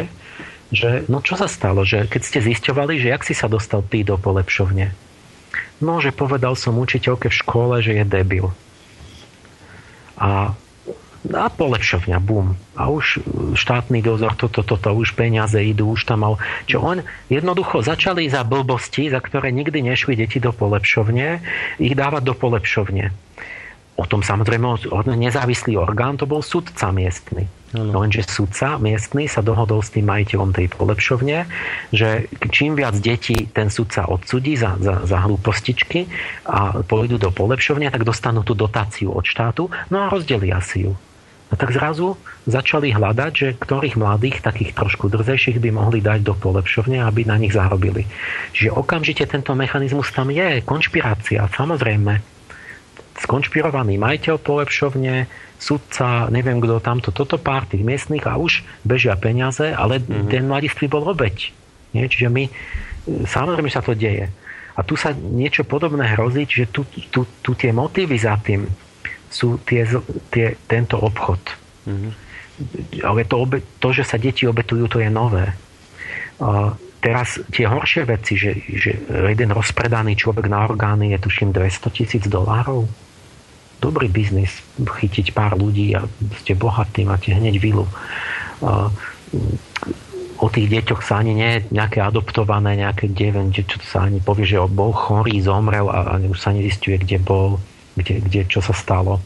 že 0.71 1.07
no 1.07 1.23
čo 1.23 1.39
sa 1.39 1.47
stalo, 1.47 1.87
že 1.87 2.07
keď 2.11 2.21
ste 2.23 2.39
zisťovali, 2.43 2.99
že 2.99 3.11
jak 3.11 3.23
si 3.23 3.31
sa 3.31 3.47
dostal 3.47 3.83
ty 3.83 4.03
do 4.03 4.19
polepšovne? 4.19 4.91
No, 5.77 6.01
že 6.01 6.09
povedal 6.09 6.57
som 6.57 6.81
učiteľke 6.81 7.29
v 7.29 7.39
škole, 7.39 7.75
že 7.85 8.01
je 8.01 8.05
debil. 8.05 8.49
A, 10.17 10.57
a 11.29 11.45
polepšovňa, 11.53 12.17
bum. 12.17 12.57
A 12.73 12.89
už 12.89 13.21
štátny 13.53 14.01
dozor, 14.01 14.33
toto, 14.33 14.65
toto, 14.65 14.81
to, 14.81 14.89
už 14.97 15.13
peniaze 15.13 15.61
idú, 15.61 15.93
už 15.93 16.09
tam 16.09 16.25
mal... 16.25 16.33
Čo 16.65 16.81
on 16.81 17.05
jednoducho 17.29 17.85
začali 17.85 18.25
za 18.25 18.41
blbosti, 18.41 19.13
za 19.13 19.21
ktoré 19.21 19.53
nikdy 19.53 19.85
nešli 19.85 20.17
deti 20.17 20.41
do 20.41 20.49
polepšovne, 20.49 21.45
ich 21.77 21.93
dávať 21.93 22.25
do 22.25 22.33
polepšovne. 22.33 23.13
O 23.97 24.05
tom 24.05 24.25
samozrejme 24.25 24.89
nezávislý 25.13 25.77
orgán 25.77 26.17
to 26.17 26.25
bol 26.25 26.41
sudca 26.41 26.89
miestny. 26.89 27.49
No. 27.75 27.99
Lenže 27.99 28.23
sudca 28.23 28.79
miestny 28.79 29.27
sa 29.27 29.43
dohodol 29.43 29.83
s 29.83 29.91
tým 29.91 30.07
majiteľom 30.07 30.55
tej 30.55 30.71
polepšovne, 30.71 31.51
že 31.91 32.31
čím 32.47 32.79
viac 32.79 32.95
detí 32.95 33.51
ten 33.51 33.67
sudca 33.67 34.07
odsudí 34.07 34.55
za, 34.55 34.79
za, 34.79 35.03
za 35.03 35.17
hlúpostičky 35.27 36.07
a 36.47 36.79
pôjdu 36.87 37.19
do 37.19 37.27
polepšovne, 37.27 37.91
tak 37.91 38.07
dostanú 38.07 38.47
tú 38.47 38.55
dotáciu 38.55 39.11
od 39.11 39.27
štátu, 39.27 39.67
no 39.91 39.99
a 39.99 40.07
rozdelia 40.07 40.63
si 40.63 40.87
ju. 40.87 40.95
A 41.47 41.59
tak 41.59 41.75
zrazu 41.75 42.15
začali 42.47 42.91
hľadať, 42.95 43.31
že 43.35 43.47
ktorých 43.59 43.99
mladých, 43.99 44.43
takých 44.43 44.71
trošku 44.71 45.11
drzejších 45.11 45.59
by 45.59 45.69
mohli 45.75 45.99
dať 45.99 46.23
do 46.23 46.35
polepšovne, 46.35 47.03
aby 47.03 47.27
na 47.27 47.35
nich 47.35 47.51
zarobili. 47.51 48.07
Čiže 48.55 48.75
okamžite 48.75 49.27
tento 49.27 49.51
mechanizmus 49.55 50.11
tam 50.15 50.31
je, 50.31 50.63
konšpirácia, 50.63 51.47
samozrejme 51.51 52.36
skonšpirovaný 53.23 53.97
majiteľ 53.97 54.35
polepšovne, 54.41 55.25
sudca, 55.57 56.29
neviem 56.29 56.61
kto 56.61 56.77
tamto, 56.77 57.09
toto 57.09 57.41
pár 57.41 57.65
tých 57.65 57.81
miestnych 57.81 58.29
a 58.29 58.37
už 58.37 58.61
bežia 58.85 59.17
peniaze, 59.17 59.73
ale 59.73 59.97
mm-hmm. 59.97 60.29
ten 60.29 60.45
mladistvý 60.45 60.85
bol 60.85 61.01
obeď. 61.09 61.49
Nie? 61.97 62.05
Čiže 62.05 62.29
my, 62.29 62.43
samozrejme 63.25 63.69
sa 63.73 63.81
to 63.81 63.97
deje. 63.97 64.29
A 64.77 64.85
tu 64.85 64.93
sa 64.93 65.09
niečo 65.17 65.65
podobné 65.65 66.13
hrozí, 66.13 66.45
čiže 66.45 66.69
tu, 66.69 66.85
tu, 67.09 67.25
tu 67.41 67.51
tie 67.57 67.73
motívy 67.73 68.21
za 68.21 68.37
tým 68.37 68.69
sú 69.33 69.57
tie, 69.65 69.83
tie, 70.29 70.53
tento 70.69 71.01
obchod. 71.01 71.41
Mm-hmm. 71.89 72.11
Ale 73.01 73.25
to, 73.25 73.35
obe, 73.41 73.57
to, 73.81 73.89
že 73.89 74.05
sa 74.05 74.21
deti 74.21 74.45
obetujú, 74.45 74.85
to 74.85 75.01
je 75.01 75.09
nové. 75.09 75.49
A 76.37 76.77
teraz 77.01 77.41
tie 77.49 77.65
horšie 77.65 78.05
veci, 78.05 78.37
že, 78.37 78.53
že 78.77 78.93
jeden 79.09 79.49
rozpredaný 79.49 80.13
človek 80.13 80.45
na 80.45 80.65
orgány 80.69 81.17
je 81.17 81.25
tuším 81.25 81.49
200 81.49 81.97
tisíc 81.97 82.23
dolárov 82.29 82.85
dobrý 83.77 84.09
biznis 84.09 84.51
chytiť 84.81 85.33
pár 85.33 85.57
ľudí 85.57 85.93
a 85.93 86.05
ste 86.41 86.57
bohatí, 86.57 87.05
máte 87.05 87.33
hneď 87.33 87.61
vilu. 87.61 87.85
O 90.37 90.47
tých 90.53 90.69
deťoch 90.69 91.01
sa 91.01 91.21
ani 91.21 91.33
nie 91.33 91.51
nejaké 91.73 91.97
adoptované, 92.01 92.77
nejaké 92.77 93.09
deven, 93.09 93.49
čo 93.49 93.77
sa 93.81 94.05
ani 94.05 94.21
povie, 94.21 94.45
že 94.45 94.61
bol 94.69 94.93
chorý, 94.93 95.41
zomrel 95.41 95.89
a, 95.89 96.17
už 96.21 96.37
sa 96.37 96.53
nezistuje, 96.53 97.01
kde 97.01 97.17
bol, 97.17 97.57
kde, 97.97 98.21
kde, 98.21 98.41
čo 98.45 98.61
sa 98.61 98.73
stalo. 98.73 99.17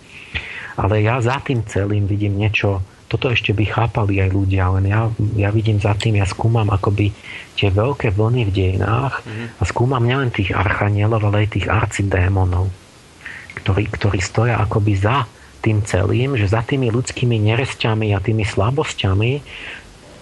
Ale 0.79 1.03
ja 1.03 1.19
za 1.19 1.43
tým 1.43 1.67
celým 1.67 2.07
vidím 2.07 2.39
niečo, 2.39 2.79
toto 3.11 3.27
ešte 3.27 3.51
by 3.51 3.67
chápali 3.67 4.23
aj 4.23 4.31
ľudia, 4.31 4.71
len 4.79 4.87
ja, 4.87 5.11
ja 5.35 5.51
vidím 5.51 5.83
za 5.83 5.91
tým, 5.99 6.15
ja 6.15 6.23
skúmam 6.23 6.71
akoby 6.71 7.11
tie 7.59 7.67
veľké 7.67 8.15
vlny 8.15 8.47
v 8.47 8.55
dejinách 8.55 9.19
mm-hmm. 9.19 9.47
a 9.59 9.63
skúmam 9.67 9.99
nielen 9.99 10.31
tých 10.31 10.55
archanielov, 10.55 11.19
ale 11.27 11.43
aj 11.43 11.59
tých 11.59 11.67
arcidémonov 11.67 12.71
ktorí, 13.59 13.91
ktorí 13.91 14.19
stoja 14.23 14.59
akoby 14.63 14.93
za 14.95 15.27
tým 15.61 15.85
celým, 15.85 16.33
že 16.39 16.49
za 16.49 16.65
tými 16.65 16.89
ľudskými 16.89 17.37
neresťami 17.37 18.15
a 18.15 18.23
tými 18.23 18.41
slabosťami 18.47 19.31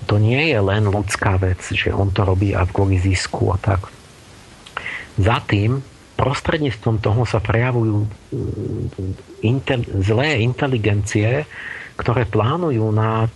to 0.10 0.16
nie 0.18 0.52
je 0.52 0.60
len 0.60 0.90
ľudská 0.90 1.38
vec, 1.40 1.62
že 1.62 1.94
on 1.94 2.10
to 2.12 2.26
robí 2.26 2.52
a 2.52 2.66
kvôli 2.66 3.00
zisku 3.00 3.54
a 3.54 3.58
tak. 3.62 3.88
Za 5.20 5.40
tým 5.46 5.80
prostredníctvom 6.20 7.00
toho 7.00 7.24
sa 7.24 7.40
prejavujú 7.40 8.04
mm, 8.04 8.86
inter, 9.46 9.80
zlé 10.04 10.44
inteligencie, 10.44 11.48
ktoré 11.96 12.28
plánujú 12.28 12.92
na 12.92 13.32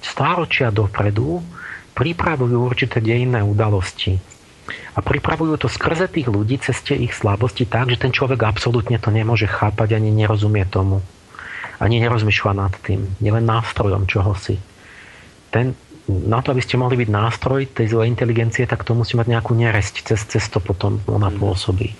stáročia 0.00 0.72
dopredu, 0.72 1.44
pripravujú 1.92 2.56
určité 2.56 3.02
dejinné 3.02 3.44
udalosti 3.44 4.37
a 4.96 4.98
pripravujú 5.00 5.60
to 5.60 5.68
skrze 5.68 6.10
tých 6.12 6.28
ľudí 6.28 6.60
cez 6.60 6.78
tie 6.84 6.96
ich 6.98 7.14
slabosti 7.14 7.64
tak, 7.64 7.92
že 7.92 8.00
ten 8.00 8.12
človek 8.12 8.44
absolútne 8.44 8.96
to 9.00 9.08
nemôže 9.12 9.48
chápať 9.48 9.98
ani 9.98 10.10
nerozumie 10.12 10.64
tomu. 10.68 11.00
Ani 11.78 12.02
nerozmýšľa 12.02 12.52
nad 12.58 12.74
tým. 12.82 13.06
Je 13.22 13.30
len 13.30 13.46
nástrojom 13.46 14.10
čohosi. 14.10 14.58
Ten, 15.54 15.78
na 16.10 16.42
to, 16.42 16.50
aby 16.50 16.60
ste 16.64 16.74
mohli 16.74 16.98
byť 16.98 17.08
nástroj 17.08 17.70
tej 17.70 17.86
zlej 17.94 18.10
inteligencie, 18.10 18.66
tak 18.66 18.82
to 18.82 18.98
musí 18.98 19.14
mať 19.14 19.30
nejakú 19.30 19.54
neresť. 19.54 20.10
Cez, 20.10 20.20
cez 20.26 20.44
to 20.50 20.58
potom 20.58 20.98
ona 21.06 21.30
mhm. 21.30 21.38
pôsobí. 21.38 21.94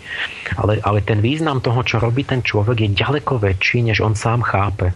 Ale, 0.59 0.83
ale 0.83 1.05
ten 1.07 1.23
význam 1.23 1.63
toho, 1.63 1.81
čo 1.87 2.03
robí 2.03 2.27
ten 2.27 2.43
človek, 2.43 2.85
je 2.85 2.97
ďaleko 2.99 3.39
väčší, 3.39 3.87
než 3.87 4.03
on 4.03 4.19
sám 4.19 4.43
chápe. 4.43 4.91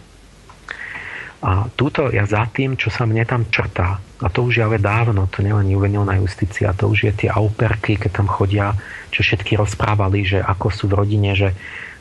A 1.43 1.67
túto 1.75 2.07
ja 2.07 2.23
za 2.23 2.47
tým, 2.47 2.79
čo 2.79 2.87
sa 2.87 3.03
mne 3.03 3.27
tam 3.27 3.43
črtá, 3.51 3.99
a 4.23 4.31
to 4.31 4.47
už 4.47 4.53
je 4.55 4.63
ale 4.63 4.79
dávno, 4.79 5.27
to 5.27 5.43
len 5.43 5.67
juvenilná 5.67 6.15
justícia, 6.15 6.71
to 6.71 6.87
už 6.87 7.11
je 7.11 7.13
tie 7.13 7.29
auperky, 7.29 7.99
keď 7.99 8.23
tam 8.23 8.27
chodia, 8.31 8.71
čo 9.11 9.19
všetky 9.19 9.59
rozprávali, 9.59 10.23
že 10.23 10.39
ako 10.39 10.71
sú 10.71 10.87
v 10.87 10.95
rodine, 10.95 11.35
že, 11.35 11.51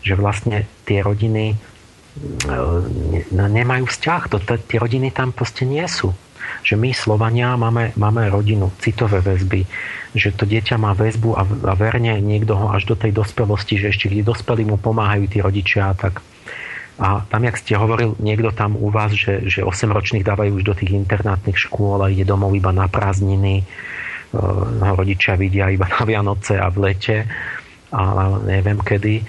že 0.07 0.15
vlastne 0.15 0.71
tie 0.87 1.03
rodiny 1.03 1.53
e, 1.53 1.57
nemajú 3.35 3.85
vzťah, 3.91 4.23
to, 4.31 4.39
tie 4.39 4.79
rodiny 4.79 5.11
tam 5.11 5.35
proste 5.35 5.67
nie 5.67 5.83
sú. 5.91 6.15
Že 6.63 6.79
my, 6.79 6.91
Slovania, 6.95 7.59
máme, 7.59 7.91
máme 7.99 8.31
rodinu, 8.31 8.71
citové 8.79 9.19
väzby, 9.19 9.67
že 10.15 10.31
to 10.31 10.47
dieťa 10.47 10.79
má 10.79 10.95
väzbu 10.95 11.35
a, 11.35 11.43
a 11.43 11.75
verne 11.75 12.23
niekto 12.23 12.55
ho 12.55 12.71
až 12.71 12.87
do 12.87 12.95
tej 12.95 13.11
dospelosti, 13.11 13.83
že 13.83 13.91
ešte 13.91 14.07
kde 14.07 14.23
dospelí 14.23 14.63
mu 14.63 14.79
pomáhajú 14.79 15.27
tí 15.27 15.43
rodičia, 15.43 15.91
tak 15.99 16.23
a 17.01 17.25
tam, 17.25 17.49
jak 17.49 17.57
ste 17.57 17.79
hovoril, 17.81 18.21
niekto 18.21 18.53
tam 18.53 18.77
u 18.77 18.93
vás, 18.93 19.17
že, 19.17 19.49
že 19.49 19.65
8-ročných 19.65 20.27
dávajú 20.27 20.61
už 20.61 20.65
do 20.65 20.75
tých 20.77 20.93
internátnych 20.93 21.57
škôl 21.57 22.05
a 22.05 22.13
ide 22.13 22.29
domov 22.29 22.53
iba 22.53 22.69
na 22.69 22.85
prázdniny. 22.85 23.65
No, 24.33 24.97
rodičia 24.97 25.37
vidia 25.37 25.69
iba 25.69 25.89
na 25.89 26.05
Vianoce 26.05 26.57
a 26.57 26.69
v 26.73 26.77
lete 26.89 27.29
a 27.93 28.33
neviem 28.41 28.81
kedy. 28.81 29.15
E, 29.21 29.25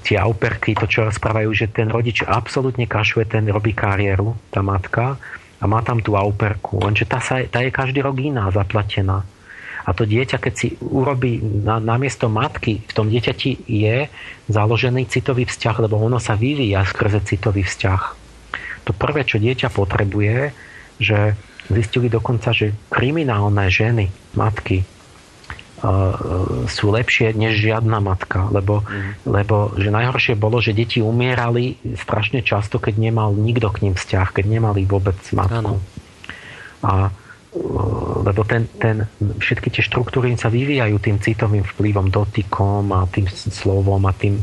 tie 0.00 0.16
auperky, 0.16 0.72
to 0.72 0.88
čo 0.88 1.08
rozprávajú, 1.08 1.52
že 1.52 1.68
ten 1.68 1.92
rodič 1.92 2.24
absolútne 2.24 2.88
kašuje, 2.88 3.28
ten 3.28 3.44
robí 3.52 3.76
kariéru, 3.76 4.32
tá 4.48 4.64
matka, 4.64 5.20
a 5.62 5.64
má 5.70 5.78
tam 5.84 6.02
tú 6.02 6.18
auperku. 6.18 6.82
Lenže 6.82 7.06
tá, 7.06 7.22
sa, 7.22 7.38
tá 7.46 7.62
je 7.62 7.70
každý 7.70 8.02
rok 8.02 8.18
iná, 8.18 8.50
zaplatená. 8.50 9.22
A 9.82 9.90
to 9.96 10.06
dieťa, 10.06 10.38
keď 10.38 10.54
si 10.54 10.68
urobí 10.78 11.42
na, 11.42 11.82
namiesto 11.82 12.30
matky, 12.30 12.82
v 12.86 12.92
tom 12.94 13.10
dieťati 13.10 13.66
je 13.66 14.06
založený 14.46 15.10
citový 15.10 15.46
vzťah, 15.48 15.76
lebo 15.88 15.98
ono 15.98 16.22
sa 16.22 16.38
vyvíja 16.38 16.86
skrze 16.86 17.22
citový 17.26 17.66
vzťah. 17.66 18.02
To 18.86 18.90
prvé, 18.94 19.26
čo 19.26 19.42
dieťa 19.42 19.70
potrebuje, 19.70 20.54
že 21.02 21.34
zistili 21.70 22.10
dokonca, 22.10 22.50
že 22.54 22.74
kriminálne 22.90 23.66
ženy, 23.70 24.10
matky, 24.34 24.86
sú 26.70 26.94
lepšie 26.94 27.34
než 27.34 27.58
žiadna 27.58 27.98
matka, 27.98 28.46
lebo, 28.54 28.86
mm. 28.86 29.26
lebo 29.26 29.74
že 29.74 29.90
najhoršie 29.90 30.38
bolo, 30.38 30.62
že 30.62 30.78
deti 30.78 31.02
umierali 31.02 31.74
strašne 31.98 32.46
často, 32.46 32.78
keď 32.78 33.02
nemal 33.02 33.34
nikto 33.34 33.66
k 33.74 33.90
ním 33.90 33.94
vzťah, 33.98 34.30
keď 34.30 34.44
nemali 34.46 34.86
vôbec 34.86 35.18
matku. 35.34 35.58
Ano. 35.58 35.82
A 36.86 37.10
lebo 38.22 38.48
ten, 38.48 38.64
ten, 38.80 39.04
všetky 39.20 39.68
tie 39.68 39.84
štruktúry 39.84 40.32
sa 40.40 40.48
vyvíjajú 40.48 40.96
tým 40.96 41.16
citovým 41.20 41.64
vplyvom, 41.68 42.08
dotykom 42.08 42.88
a 42.96 43.04
tým 43.12 43.28
slovom 43.28 44.00
a 44.08 44.12
tým 44.16 44.40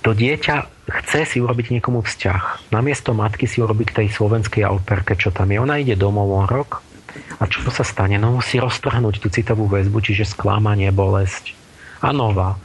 to 0.00 0.10
dieťa 0.16 0.56
chce 0.88 1.20
si 1.28 1.36
urobiť 1.40 1.76
niekomu 1.76 2.00
vzťah. 2.00 2.72
Namiesto 2.72 3.12
matky 3.12 3.44
si 3.44 3.60
urobiť 3.60 3.92
tej 3.92 4.08
slovenskej 4.08 4.64
operke, 4.64 5.20
čo 5.20 5.28
tam 5.28 5.52
je. 5.52 5.60
Ona 5.60 5.84
ide 5.84 6.00
domov 6.00 6.32
o 6.32 6.42
rok 6.48 6.80
a 7.40 7.44
čo 7.44 7.60
sa 7.68 7.84
stane? 7.84 8.16
No 8.16 8.40
musí 8.40 8.56
roztrhnúť 8.56 9.20
tú 9.20 9.28
citovú 9.28 9.68
väzbu, 9.68 10.00
čiže 10.00 10.28
sklamanie, 10.28 10.88
bolesť 10.88 11.52
a 12.00 12.12
nová. 12.14 12.56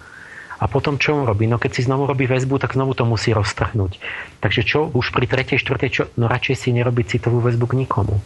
A 0.64 0.72
potom 0.72 0.96
čo 0.96 1.20
on 1.20 1.28
robí? 1.28 1.44
No 1.44 1.60
keď 1.60 1.72
si 1.76 1.82
znovu 1.84 2.08
robí 2.08 2.24
väzbu, 2.24 2.56
tak 2.56 2.80
znovu 2.80 2.96
to 2.96 3.04
musí 3.04 3.36
roztrhnúť. 3.36 4.00
Takže 4.40 4.64
čo? 4.64 4.88
Už 4.96 5.12
pri 5.12 5.28
tretej, 5.28 5.60
štvrtej, 5.60 5.90
čo? 5.92 6.04
No 6.16 6.32
radšej 6.32 6.56
si 6.56 6.70
nerobí 6.72 7.04
citovú 7.04 7.44
väzbu 7.44 7.68
k 7.68 7.84
nikomu. 7.84 8.24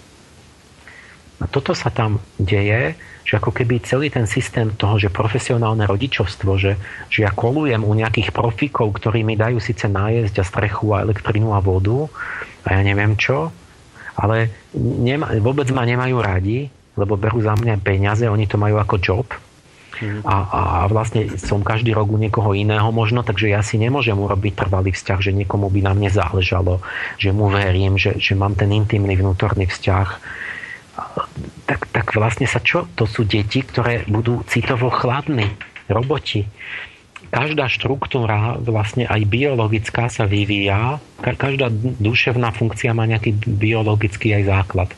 A 1.41 1.45
toto 1.49 1.73
sa 1.73 1.89
tam 1.89 2.21
deje, 2.37 2.93
že 3.25 3.37
ako 3.37 3.53
keby 3.53 3.81
celý 3.85 4.13
ten 4.13 4.29
systém 4.29 4.73
toho, 4.73 5.01
že 5.01 5.13
profesionálne 5.13 5.85
rodičovstvo, 5.85 6.57
že, 6.61 6.77
že 7.09 7.25
ja 7.25 7.33
kolujem 7.33 7.81
u 7.81 7.93
nejakých 7.93 8.33
profíkov, 8.33 8.93
ktorí 9.01 9.25
mi 9.25 9.37
dajú 9.37 9.57
síce 9.57 9.89
nájsť 9.89 10.35
a 10.37 10.45
strechu 10.45 10.93
a 10.93 11.05
elektrinu 11.05 11.53
a 11.53 11.61
vodu 11.61 12.09
a 12.65 12.77
ja 12.77 12.81
neviem 12.81 13.13
čo, 13.17 13.53
ale 14.17 14.49
nema, 14.77 15.29
vôbec 15.37 15.69
ma 15.69 15.85
nemajú 15.85 16.17
radi, 16.17 16.73
lebo 16.97 17.13
berú 17.13 17.37
za 17.45 17.53
mňa 17.53 17.85
peniaze, 17.85 18.25
oni 18.25 18.49
to 18.49 18.57
majú 18.57 18.81
ako 18.81 18.95
job, 18.97 19.27
a, 20.23 20.35
a 20.47 20.61
vlastne 20.89 21.37
som 21.39 21.65
každý 21.65 21.93
rok 21.93 22.09
u 22.11 22.17
niekoho 22.19 22.53
iného 22.53 22.87
možno, 22.93 23.25
takže 23.25 23.49
ja 23.49 23.61
si 23.65 23.81
nemôžem 23.81 24.15
urobiť 24.17 24.53
trvalý 24.53 24.93
vzťah, 24.93 25.19
že 25.19 25.31
niekomu 25.33 25.69
by 25.73 25.79
na 25.85 25.93
mne 25.97 26.09
záležalo, 26.13 26.79
že 27.17 27.33
mu 27.33 27.49
verím, 27.49 27.97
že, 27.97 28.17
že 28.17 28.37
mám 28.37 28.53
ten 28.53 28.69
intimný 28.73 29.17
vnútorný 29.17 29.65
vzťah. 29.69 30.09
Tak, 31.69 31.81
tak 31.93 32.07
vlastne 32.17 32.49
sa 32.49 32.57
čo? 32.57 32.89
To 32.97 33.05
sú 33.05 33.21
deti, 33.25 33.61
ktoré 33.61 34.05
budú 34.09 34.41
citovo 34.49 34.89
chladní, 34.89 35.45
roboti 35.87 36.49
každá 37.27 37.67
štruktúra, 37.67 38.55
vlastne 38.59 39.03
aj 39.03 39.27
biologická 39.27 40.07
sa 40.07 40.23
vyvíja, 40.23 41.03
každá 41.19 41.67
duševná 41.99 42.55
funkcia 42.55 42.95
má 42.95 43.03
nejaký 43.03 43.35
biologický 43.43 44.39
aj 44.39 44.43
základ. 44.47 44.89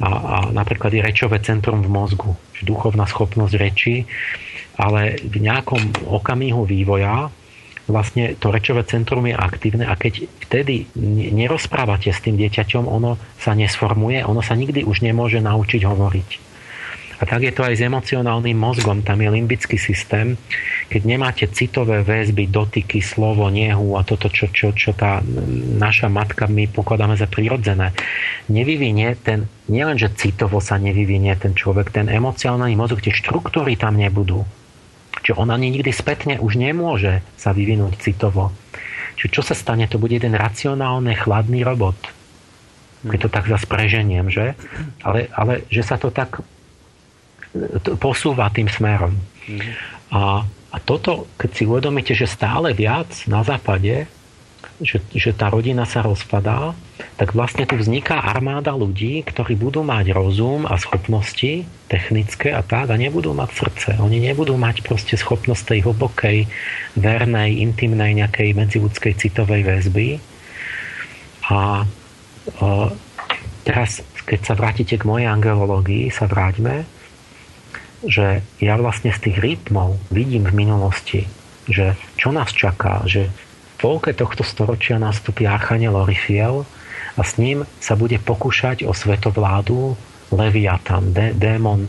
A, 0.00 0.08
a 0.08 0.36
napríklad 0.54 0.94
je 0.94 1.02
rečové 1.04 1.42
centrum 1.42 1.82
v 1.84 1.90
mozgu, 1.90 2.32
duchovná 2.64 3.04
schopnosť 3.06 3.54
reči, 3.58 4.06
ale 4.78 5.18
v 5.18 5.36
nejakom 5.42 6.06
okamihu 6.06 6.62
vývoja 6.62 7.30
vlastne 7.88 8.36
to 8.36 8.52
rečové 8.52 8.84
centrum 8.84 9.24
je 9.24 9.34
aktívne 9.34 9.88
a 9.88 9.96
keď 9.96 10.28
vtedy 10.44 10.92
nerozprávate 11.32 12.12
s 12.12 12.20
tým 12.20 12.36
dieťaťom, 12.36 12.84
ono 12.84 13.16
sa 13.40 13.56
nesformuje, 13.56 14.22
ono 14.22 14.44
sa 14.44 14.54
nikdy 14.54 14.84
už 14.84 15.02
nemôže 15.02 15.40
naučiť 15.40 15.82
hovoriť. 15.88 16.47
A 17.18 17.26
tak 17.26 17.42
je 17.42 17.50
to 17.50 17.66
aj 17.66 17.74
s 17.74 17.82
emocionálnym 17.82 18.54
mozgom. 18.54 19.02
Tam 19.02 19.18
je 19.18 19.26
limbický 19.26 19.74
systém. 19.74 20.38
Keď 20.86 21.02
nemáte 21.02 21.44
citové 21.50 22.06
väzby, 22.06 22.46
dotyky, 22.46 23.02
slovo, 23.02 23.50
nehu 23.50 23.98
a 23.98 24.06
toto, 24.06 24.30
čo, 24.30 24.46
čo, 24.54 24.70
čo 24.70 24.94
tá 24.94 25.18
naša 25.78 26.06
matka 26.06 26.46
my 26.46 26.70
pokladáme 26.70 27.18
za 27.18 27.26
prirodzené, 27.26 27.90
nevyvinie 28.46 29.18
ten, 29.18 29.50
nielenže 29.66 30.14
citovo 30.14 30.62
sa 30.62 30.78
nevyvinie 30.78 31.34
ten 31.34 31.58
človek, 31.58 31.90
ten 31.90 32.06
emocionálny 32.06 32.78
mozog, 32.78 33.02
tie 33.02 33.10
štruktúry 33.10 33.74
tam 33.74 33.98
nebudú. 33.98 34.46
Čiže 35.26 35.34
on 35.42 35.50
ani 35.50 35.74
nikdy 35.74 35.90
spätne 35.90 36.38
už 36.38 36.54
nemôže 36.54 37.26
sa 37.34 37.50
vyvinúť 37.50 37.98
citovo. 37.98 38.54
Čiže 39.18 39.34
čo 39.34 39.42
sa 39.42 39.58
stane? 39.58 39.90
To 39.90 39.98
bude 39.98 40.14
jeden 40.14 40.38
racionálne, 40.38 41.18
chladný 41.18 41.66
robot. 41.66 41.98
Keď 43.02 43.18
to 43.26 43.30
tak 43.30 43.50
zase 43.50 43.66
preženiem, 43.66 44.30
že? 44.30 44.54
Ale, 45.02 45.26
ale 45.34 45.66
že 45.70 45.82
sa 45.82 45.98
to 45.98 46.14
tak 46.14 46.38
posúva 47.98 48.52
tým 48.52 48.68
smerom. 48.68 49.14
A, 50.12 50.44
a 50.44 50.76
toto, 50.84 51.28
keď 51.40 51.50
si 51.52 51.62
uvedomíte, 51.64 52.12
že 52.12 52.28
stále 52.28 52.76
viac 52.76 53.08
na 53.24 53.40
západe, 53.44 54.08
že, 54.78 55.02
že 55.10 55.34
tá 55.34 55.50
rodina 55.50 55.82
sa 55.82 56.06
rozpadá, 56.06 56.74
tak 57.18 57.34
vlastne 57.34 57.66
tu 57.66 57.74
vzniká 57.74 58.22
armáda 58.22 58.74
ľudí, 58.74 59.26
ktorí 59.26 59.58
budú 59.58 59.82
mať 59.82 60.14
rozum 60.14 60.66
a 60.66 60.78
schopnosti 60.78 61.66
technické 61.90 62.54
a 62.54 62.62
tak 62.62 62.90
a 62.90 62.96
nebudú 62.98 63.34
mať 63.34 63.50
srdce. 63.54 63.90
Oni 63.98 64.22
nebudú 64.22 64.54
mať 64.54 64.86
proste 64.86 65.18
schopnosť 65.18 65.74
tej 65.74 65.80
hlbokej, 65.86 66.46
vernej, 66.94 67.58
intimnej 67.58 68.14
nejakej 68.22 68.54
medziludskej 68.54 69.18
citovej 69.18 69.62
väzby. 69.66 70.08
A, 71.50 71.58
a 71.58 71.60
teraz, 73.66 74.02
keď 74.26 74.40
sa 74.46 74.54
vrátite 74.54 74.94
k 74.94 75.08
mojej 75.08 75.26
angelológii, 75.26 76.10
sa 76.14 76.30
vráťme, 76.30 76.86
že 78.06 78.46
ja 78.62 78.74
vlastne 78.78 79.10
z 79.10 79.30
tých 79.30 79.36
rytmov 79.42 79.98
vidím 80.14 80.46
v 80.46 80.54
minulosti, 80.54 81.20
že 81.66 81.98
čo 82.14 82.30
nás 82.30 82.54
čaká, 82.54 83.02
že 83.06 83.26
v 83.26 83.74
polke 83.78 84.14
tohto 84.14 84.46
storočia 84.46 84.98
nastupí 84.98 85.46
Archaniel 85.46 85.98
Orifiel 85.98 86.62
a 87.18 87.22
s 87.22 87.38
ním 87.38 87.66
sa 87.82 87.98
bude 87.98 88.18
pokúšať 88.22 88.86
o 88.86 88.94
svetovládu 88.94 89.98
Leviatan, 90.30 91.10
dé, 91.10 91.32
démon, 91.34 91.88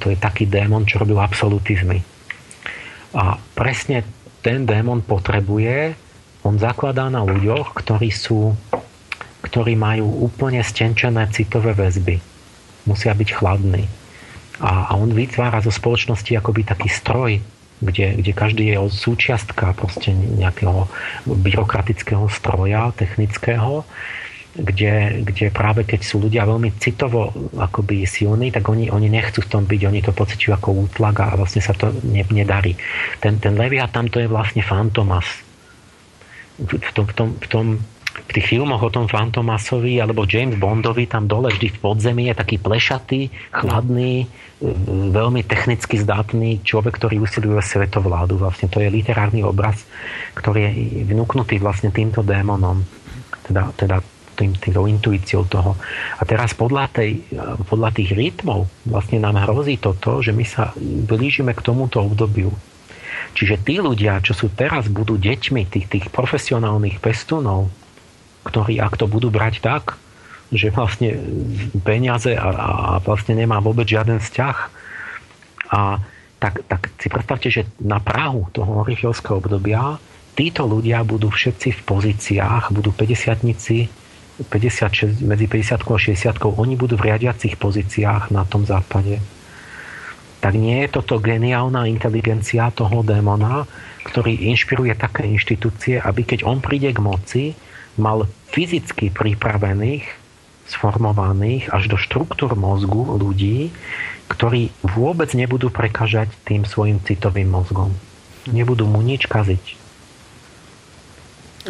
to 0.00 0.06
je 0.08 0.18
taký 0.18 0.48
démon, 0.48 0.88
čo 0.88 1.00
robil 1.00 1.20
absolutizmy. 1.20 2.00
A 3.16 3.38
presne 3.54 4.04
ten 4.40 4.64
démon 4.66 5.04
potrebuje, 5.04 5.94
on 6.44 6.60
zakladá 6.60 7.08
na 7.08 7.24
ľuďoch, 7.24 7.76
ktorí 7.76 8.10
sú 8.12 8.56
ktorí 9.46 9.78
majú 9.78 10.26
úplne 10.26 10.58
stenčené 10.58 11.30
citové 11.30 11.70
väzby. 11.70 12.18
Musia 12.90 13.14
byť 13.14 13.28
chladní 13.30 13.86
a, 14.60 14.90
a 14.90 14.92
on 14.96 15.12
vytvára 15.12 15.60
zo 15.60 15.72
spoločnosti 15.72 16.32
akoby 16.32 16.64
taký 16.64 16.88
stroj, 16.88 17.40
kde, 17.80 18.16
kde 18.24 18.32
každý 18.32 18.72
je 18.72 18.78
súčiastka 18.88 19.76
proste 19.76 20.16
nejakého 20.16 20.88
byrokratického 21.28 22.24
stroja, 22.32 22.88
technického, 22.96 23.84
kde, 24.56 25.20
kde 25.20 25.52
práve 25.52 25.84
keď 25.84 26.00
sú 26.00 26.16
ľudia 26.24 26.48
veľmi 26.48 26.72
citovo 26.80 27.28
akoby 27.60 28.08
silní, 28.08 28.48
tak 28.48 28.64
oni, 28.72 28.88
oni 28.88 29.12
nechcú 29.12 29.44
v 29.44 29.50
tom 29.52 29.62
byť, 29.68 29.80
oni 29.84 30.00
to 30.00 30.16
pociťujú 30.16 30.52
ako 30.56 30.88
útlak 30.88 31.20
a 31.20 31.36
vlastne 31.36 31.60
sa 31.60 31.76
to 31.76 31.92
ne, 32.08 32.24
nedarí. 32.32 32.72
Ten, 33.20 33.36
ten 33.36 33.52
tam 33.92 34.08
to 34.08 34.24
je 34.24 34.28
vlastne 34.32 34.64
fantomas. 34.64 35.28
V 36.56 36.92
tom, 36.96 37.04
v 37.04 37.12
tom, 37.12 37.28
v 37.36 37.46
tom 37.52 37.66
v 38.24 38.30
tých 38.32 38.56
filmoch 38.56 38.80
o 38.80 38.88
tom 38.88 39.04
Fantomasovi 39.04 40.00
alebo 40.00 40.24
James 40.24 40.56
Bondovi 40.56 41.04
tam 41.04 41.28
dole 41.28 41.52
vždy 41.52 41.68
v 41.76 41.78
podzemí 41.84 42.32
je 42.32 42.34
taký 42.34 42.56
plešatý, 42.56 43.28
chladný, 43.52 44.24
e, 44.24 44.26
veľmi 45.12 45.44
technicky 45.44 46.00
zdatný 46.00 46.64
človek, 46.64 46.96
ktorý 46.96 47.20
usiluje 47.20 47.60
svetovládu. 47.60 48.40
Vlastne 48.40 48.72
to 48.72 48.80
je 48.80 48.88
literárny 48.88 49.44
obraz, 49.44 49.84
ktorý 50.32 50.72
je 50.72 51.04
vnúknutý 51.12 51.60
vlastne 51.60 51.92
týmto 51.92 52.24
démonom. 52.24 52.80
Teda, 53.44 53.70
teda 53.76 53.96
tým, 54.36 54.52
týmto 54.56 54.84
intuíciou 54.84 55.48
toho. 55.48 55.76
A 56.20 56.22
teraz 56.28 56.52
podľa, 56.52 56.92
tej, 56.92 57.24
podľa 57.68 57.90
tých 57.96 58.12
rytmov 58.12 58.68
vlastne 58.84 59.16
nám 59.16 59.40
hrozí 59.48 59.80
toto, 59.80 60.20
že 60.20 60.36
my 60.36 60.44
sa 60.44 60.76
blížime 61.08 61.56
k 61.56 61.64
tomuto 61.64 62.04
obdobiu. 62.04 62.52
Čiže 63.32 63.64
tí 63.64 63.80
ľudia, 63.80 64.20
čo 64.20 64.36
sú 64.36 64.52
teraz, 64.52 64.88
budú 64.92 65.16
deťmi 65.16 65.68
tých, 65.68 65.86
tých 65.88 66.06
profesionálnych 66.12 67.00
pestúnov, 67.00 67.72
ktorí 68.46 68.78
ak 68.78 68.94
to 68.94 69.10
budú 69.10 69.28
brať 69.28 69.58
tak, 69.60 69.98
že 70.54 70.70
vlastne 70.70 71.18
peniaze 71.82 72.30
a, 72.38 72.48
a 72.54 72.70
vlastne 73.02 73.34
nemá 73.34 73.58
vôbec 73.58 73.90
žiaden 73.90 74.22
vzťah. 74.22 74.56
A 75.74 75.98
tak, 76.38 76.62
tak 76.70 76.94
si 77.02 77.10
predstavte, 77.10 77.48
že 77.50 77.66
na 77.82 77.98
Prahu 77.98 78.46
toho 78.54 78.86
orichovského 78.86 79.42
obdobia 79.42 79.98
títo 80.36 80.68
ľudia 80.68 81.02
budú 81.02 81.32
všetci 81.32 81.74
v 81.74 81.80
pozíciách, 81.82 82.70
budú 82.70 82.92
50 82.94 83.42
56, 84.36 85.24
medzi 85.24 85.48
50 85.48 85.80
a 85.80 85.96
60 85.96 86.60
oni 86.60 86.76
budú 86.76 87.00
v 87.00 87.08
riadiacich 87.08 87.56
pozíciách 87.56 88.28
na 88.28 88.44
tom 88.44 88.68
západe. 88.68 89.16
Tak 90.44 90.52
nie 90.52 90.84
je 90.84 90.92
toto 90.92 91.16
geniálna 91.16 91.88
inteligencia 91.88 92.68
toho 92.68 93.00
démona, 93.00 93.64
ktorý 94.04 94.52
inšpiruje 94.52 94.92
také 94.92 95.24
inštitúcie, 95.24 95.96
aby 95.96 96.28
keď 96.28 96.44
on 96.44 96.60
príde 96.60 96.92
k 96.92 97.00
moci, 97.00 97.44
mal 97.96 98.30
fyzicky 98.52 99.12
pripravených, 99.12 100.04
sformovaných 100.66 101.70
až 101.70 101.92
do 101.92 101.96
štruktúr 101.96 102.58
mozgu 102.58 103.16
ľudí, 103.16 103.70
ktorí 104.26 104.74
vôbec 104.82 105.30
nebudú 105.38 105.70
prekážať 105.70 106.34
tým 106.42 106.66
svojim 106.66 106.98
citovým 106.98 107.46
mozgom. 107.46 107.94
Nebudú 108.50 108.86
mu 108.90 108.98
nič 109.02 109.30
kaziť. 109.30 109.86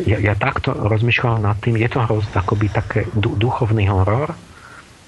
Ja, 0.05 0.21
ja 0.21 0.37
takto 0.37 0.77
rozmýšľam 0.77 1.41
nad 1.41 1.57
tým, 1.61 1.81
je 1.81 1.89
to 1.89 2.05
hroz 2.05 2.29
akoby 2.37 2.69
také 2.69 3.09
duchovný 3.17 3.89
horor, 3.89 4.37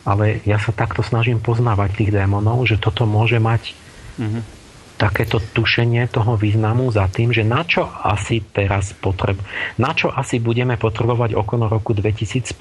ale 0.08 0.40
ja 0.48 0.56
sa 0.56 0.72
takto 0.72 1.04
snažím 1.04 1.44
poznávať 1.44 2.00
tých 2.00 2.10
démonov, 2.16 2.64
že 2.64 2.80
toto 2.80 3.04
môže 3.04 3.36
mať 3.36 3.76
mm-hmm. 4.16 4.57
Takéto 4.98 5.38
tušenie 5.38 6.10
toho 6.10 6.34
významu 6.34 6.90
za 6.90 7.06
tým, 7.06 7.30
že 7.30 7.46
na 7.46 7.62
čo 7.62 7.86
asi 7.86 8.42
teraz 8.42 8.90
potreb, 8.98 9.38
na 9.78 9.94
čo 9.94 10.10
asi 10.10 10.42
budeme 10.42 10.74
potrebovať 10.74 11.38
okolo 11.38 11.70
roku 11.70 11.94
2050 11.94 12.58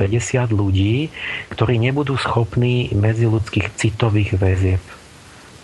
ľudí, 0.54 1.10
ktorí 1.50 1.82
nebudú 1.82 2.14
schopní 2.16 2.94
medziludských 2.94 3.74
citových 3.74 4.38
väzieb. 4.38 4.84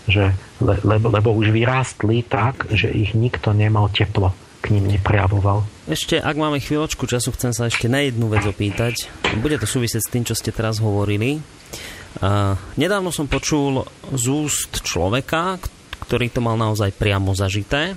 Že, 0.04 0.36
le, 0.60 0.76
lebo, 0.84 1.08
lebo 1.14 1.30
už 1.32 1.54
vyrástli 1.54 2.26
tak, 2.28 2.68
že 2.74 2.92
ich 2.92 3.16
nikto 3.16 3.56
nemal 3.56 3.88
teplo 3.88 4.36
k 4.64 4.72
ním 4.72 4.96
neprejavoval. 4.96 5.68
Ešte, 5.92 6.24
ak 6.24 6.40
máme 6.40 6.64
chvíľočku 6.64 7.04
času, 7.04 7.36
chcem 7.36 7.52
sa 7.52 7.68
ešte 7.68 7.92
na 7.92 8.08
jednu 8.08 8.32
vec 8.32 8.48
opýtať. 8.48 9.12
Bude 9.44 9.60
to 9.60 9.68
súvisieť 9.68 10.00
s 10.00 10.12
tým, 10.12 10.24
čo 10.24 10.36
ste 10.40 10.56
teraz 10.56 10.80
hovorili. 10.80 11.44
Uh, 12.24 12.56
nedávno 12.80 13.12
som 13.12 13.28
počul 13.28 13.84
z 14.16 14.26
úst 14.32 14.88
človeka, 14.88 15.60
ktorý 16.04 16.28
to 16.30 16.44
mal 16.44 16.60
naozaj 16.60 16.92
priamo 16.92 17.32
zažité, 17.34 17.96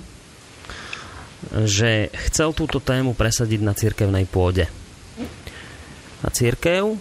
že 1.53 2.09
chcel 2.27 2.55
túto 2.55 2.81
tému 2.81 3.13
presadiť 3.13 3.61
na 3.61 3.77
cirkevnej 3.77 4.25
pôde. 4.25 4.65
A 6.25 6.27
církev 6.33 6.97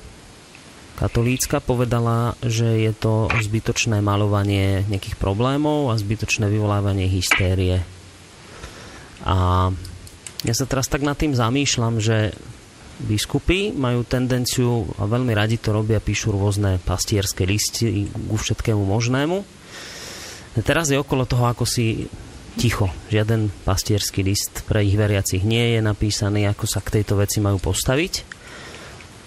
katolícka 0.96 1.60
povedala, 1.60 2.36
že 2.40 2.64
je 2.88 2.92
to 2.96 3.28
zbytočné 3.32 4.00
malovanie 4.00 4.84
nejakých 4.88 5.16
problémov 5.20 5.92
a 5.92 6.00
zbytočné 6.00 6.48
vyvolávanie 6.48 7.08
hystérie. 7.08 7.84
A 9.24 9.68
ja 10.44 10.54
sa 10.56 10.64
teraz 10.68 10.88
tak 10.88 11.04
nad 11.04 11.16
tým 11.16 11.36
zamýšľam, 11.36 12.00
že 12.00 12.32
biskupy 12.96 13.76
majú 13.76 14.08
tendenciu 14.08 14.88
a 14.96 15.04
veľmi 15.04 15.36
radi 15.36 15.60
to 15.60 15.76
robia, 15.76 16.00
píšu 16.00 16.32
rôzne 16.32 16.80
pastierské 16.80 17.44
listy 17.44 18.08
ku 18.08 18.36
všetkému 18.40 18.80
možnému 18.80 19.55
Teraz 20.64 20.88
je 20.88 20.96
okolo 20.96 21.28
toho 21.28 21.48
ako 21.48 21.68
si 21.68 22.08
ticho. 22.56 22.88
Žiaden 23.12 23.52
pastierský 23.68 24.24
list 24.24 24.64
pre 24.64 24.80
ich 24.80 24.96
veriacich 24.96 25.44
nie 25.44 25.76
je 25.76 25.80
napísaný, 25.84 26.48
ako 26.48 26.64
sa 26.64 26.80
k 26.80 27.00
tejto 27.00 27.20
veci 27.20 27.44
majú 27.44 27.60
postaviť. 27.60 28.14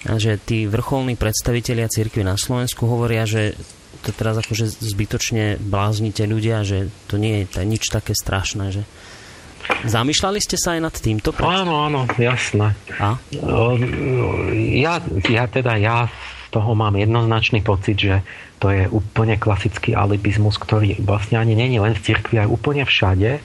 A 0.09 0.16
že 0.16 0.40
tí 0.40 0.66
vrcholní 0.66 1.19
predstavitelia 1.19 1.91
cirkvi 1.91 2.24
na 2.24 2.40
Slovensku 2.40 2.88
hovoria, 2.88 3.27
že 3.27 3.53
to 3.99 4.16
teraz 4.16 4.40
akože 4.40 4.80
zbytočne 4.80 5.59
bláznite 5.59 6.24
ľudia, 6.24 6.64
že 6.64 6.88
to 7.11 7.19
nie 7.19 7.43
je 7.43 7.61
nič 7.67 7.91
také 7.91 8.16
strašné, 8.16 8.72
že 8.72 8.83
Zamýšľali 9.69 10.40
ste 10.41 10.58
sa 10.58 10.75
aj 10.75 10.82
nad 10.82 10.95
týmto? 10.98 11.30
Prečo? 11.30 11.45
Áno, 11.45 11.85
áno, 11.85 12.01
jasné. 12.17 12.74
A? 12.98 13.16
Ja, 14.75 14.98
ja 15.30 15.45
teda 15.45 15.77
ja 15.77 16.09
toho 16.50 16.74
mám 16.74 16.98
jednoznačný 16.98 17.61
pocit, 17.61 17.98
že 17.98 18.16
to 18.60 18.74
je 18.74 18.92
úplne 18.92 19.40
klasický 19.40 19.95
alibizmus, 19.95 20.60
ktorý 20.60 21.00
vlastne 21.00 21.40
ani 21.40 21.56
není 21.56 21.80
len 21.80 21.95
v 21.95 22.03
cirkvi, 22.03 22.44
aj 22.44 22.52
úplne 22.52 22.84
všade. 22.84 23.40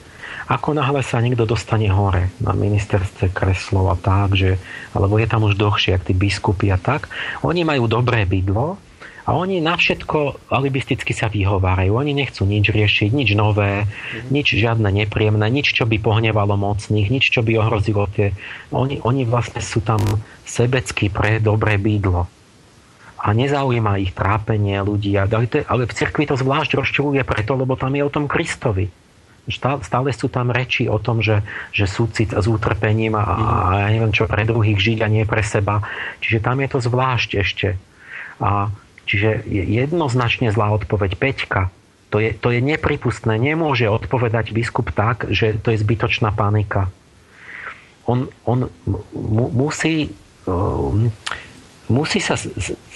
Ako 0.45 0.77
náhle 0.77 1.01
sa 1.01 1.23
niekto 1.23 1.49
dostane 1.49 1.89
hore 1.89 2.29
na 2.37 2.53
ministerstve 2.53 3.33
kreslov 3.33 3.89
a 3.89 3.97
tak, 3.97 4.37
že, 4.37 4.61
alebo 4.93 5.17
je 5.17 5.25
tam 5.25 5.41
už 5.47 5.57
dlhšie, 5.57 5.97
ak 5.97 6.05
tí 6.05 6.13
biskupy 6.13 6.69
a 6.69 6.77
tak, 6.77 7.09
oni 7.41 7.65
majú 7.65 7.89
dobré 7.89 8.29
bydlo 8.29 8.77
a 9.25 9.29
oni 9.33 9.57
na 9.57 9.73
všetko 9.73 10.53
alibisticky 10.53 11.17
sa 11.17 11.33
vyhovárajú. 11.33 11.97
Oni 11.97 12.13
nechcú 12.13 12.45
nič 12.45 12.69
riešiť, 12.69 13.09
nič 13.09 13.33
nové, 13.33 13.89
nič 14.29 14.53
žiadne 14.53 14.85
nepríjemné, 14.85 15.49
nič, 15.49 15.73
čo 15.73 15.89
by 15.89 15.97
pohnevalo 15.97 16.53
mocných, 16.53 17.09
nič, 17.09 17.33
čo 17.33 17.41
by 17.41 17.57
ohrozilo 17.57 18.05
tie... 18.13 18.37
Oni, 18.69 19.01
oni 19.01 19.25
vlastne 19.25 19.65
sú 19.65 19.81
tam 19.81 19.97
sebecky 20.45 21.09
pre 21.09 21.41
dobré 21.41 21.81
bydlo 21.81 22.34
a 23.15 23.31
nezaujíma 23.31 24.01
ich 24.03 24.11
trápenie 24.11 24.79
ľudí. 24.83 25.15
Ale 25.15 25.83
v 25.87 25.95
cirkvi 25.95 26.27
to 26.27 26.35
zvlášť 26.35 26.77
rozčuluje 26.77 27.23
preto, 27.23 27.55
lebo 27.55 27.79
tam 27.79 27.95
je 27.95 28.03
o 28.03 28.11
tom 28.11 28.27
Kristovi. 28.27 28.91
Stále 29.45 30.09
sú 30.09 30.25
tam 30.25 30.49
reči 30.49 30.89
o 30.89 30.97
tom, 30.97 31.21
že, 31.21 31.45
že 31.69 31.85
súcit 31.85 32.33
s 32.33 32.45
utrpením 32.49 33.13
a, 33.13 33.23
a 33.23 33.71
ja 33.85 33.87
neviem 33.93 34.09
čo 34.09 34.25
pre 34.25 34.41
druhých 34.41 34.81
žiť 34.81 35.05
a 35.05 35.07
nie 35.07 35.21
pre 35.21 35.45
seba. 35.45 35.85
Čiže 36.17 36.41
tam 36.41 36.65
je 36.65 36.69
to 36.73 36.79
zvlášť 36.81 37.29
ešte. 37.45 37.67
A, 38.41 38.73
čiže 39.05 39.45
jednoznačne 39.45 40.49
zlá 40.49 40.73
odpoveď 40.73 41.13
Peťka. 41.21 41.69
To 42.09 42.17
je, 42.17 42.33
to 42.33 42.49
je 42.49 42.59
nepripustné. 42.63 43.37
Nemôže 43.37 43.85
odpovedať 43.85 44.49
biskup 44.49 44.89
tak, 44.89 45.29
že 45.29 45.61
to 45.61 45.73
je 45.73 45.81
zbytočná 45.81 46.33
panika. 46.33 46.89
On, 48.09 48.25
on 48.49 48.69
mu, 49.13 49.45
musí 49.53 50.09
um, 50.49 51.13
musí 51.89 52.17
sa 52.23 52.39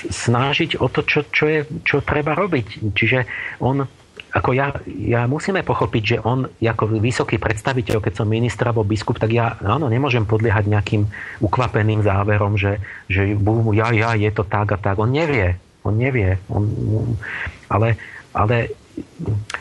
snažiť 0.10 0.82
o 0.82 0.88
to, 0.90 1.06
čo, 1.06 1.26
čo, 1.30 1.46
je, 1.46 1.62
čo 1.86 2.02
treba 2.02 2.34
robiť. 2.34 2.94
Čiže 2.94 3.20
on, 3.62 3.86
ako 4.30 4.50
ja, 4.54 4.74
ja 4.86 5.26
musíme 5.26 5.66
pochopiť, 5.66 6.04
že 6.06 6.18
on 6.22 6.46
ako 6.62 7.02
vysoký 7.02 7.42
predstaviteľ, 7.42 8.02
keď 8.02 8.14
som 8.22 8.28
minister 8.30 8.70
alebo 8.70 8.86
biskup, 8.86 9.18
tak 9.18 9.34
ja 9.34 9.58
áno, 9.62 9.90
nemôžem 9.90 10.26
podliehať 10.26 10.70
nejakým 10.70 11.06
ukvapeným 11.42 12.02
záverom, 12.06 12.58
že, 12.58 12.82
že 13.10 13.34
ja, 13.74 13.88
ja, 13.94 14.10
je 14.18 14.32
to 14.34 14.46
tak 14.46 14.74
a 14.74 14.78
tak. 14.78 14.98
On 14.98 15.10
nevie. 15.10 15.58
On 15.86 15.94
nevie. 15.96 16.38
On, 16.50 16.66
ale, 17.70 17.98
ale 18.34 18.74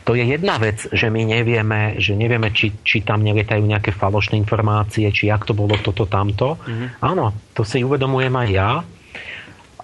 to 0.02 0.16
je 0.18 0.24
jedna 0.24 0.58
vec, 0.58 0.89
že 0.90 1.08
my 1.12 1.23
nevieme, 1.23 2.00
že 2.00 2.16
nevieme, 2.18 2.50
či, 2.50 2.74
či 2.82 3.05
tam 3.05 3.23
nelietajú 3.23 3.62
nejaké 3.62 3.94
falošné 3.94 4.40
informácie, 4.40 5.08
či 5.15 5.31
jak 5.31 5.47
to 5.47 5.55
bolo 5.55 5.78
toto, 5.78 6.08
tamto. 6.08 6.58
Mm-hmm. 6.65 6.89
Áno, 7.05 7.36
to 7.55 7.62
si 7.62 7.84
uvedomujem 7.84 8.34
aj 8.34 8.48
ja, 8.50 8.70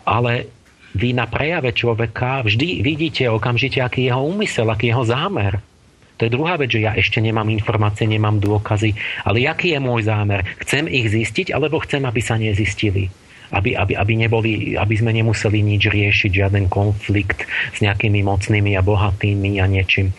ale 0.05 0.49
vy 0.95 1.11
na 1.11 1.27
prejave 1.27 1.75
človeka 1.75 2.47
vždy 2.47 2.85
vidíte 2.85 3.27
okamžite, 3.27 3.83
aký 3.83 4.07
je 4.07 4.15
jeho 4.15 4.23
úmysel, 4.23 4.71
aký 4.71 4.89
je 4.89 4.93
jeho 4.95 5.05
zámer. 5.05 5.59
To 6.17 6.31
je 6.31 6.31
druhá 6.31 6.55
vec, 6.55 6.71
že 6.71 6.87
ja 6.87 6.95
ešte 6.95 7.19
nemám 7.19 7.51
informácie, 7.51 8.07
nemám 8.07 8.39
dôkazy, 8.39 8.95
ale 9.27 9.51
aký 9.51 9.75
je 9.75 9.81
môj 9.83 10.07
zámer? 10.07 10.47
Chcem 10.63 10.87
ich 10.87 11.11
zistiť, 11.11 11.51
alebo 11.51 11.83
chcem, 11.83 12.07
aby 12.07 12.21
sa 12.23 12.39
nezistili? 12.39 13.11
Aby, 13.53 13.77
aby, 13.77 13.93
aby, 13.93 14.13
neboli, 14.17 14.75
aby 14.75 14.95
sme 14.97 15.13
nemuseli 15.13 15.61
nič 15.61 15.93
riešiť, 15.93 16.31
žiaden 16.33 16.73
konflikt 16.73 17.45
s 17.77 17.79
nejakými 17.85 18.25
mocnými 18.25 18.73
a 18.73 18.83
bohatými 18.83 19.61
a 19.61 19.67
niečím. 19.69 20.17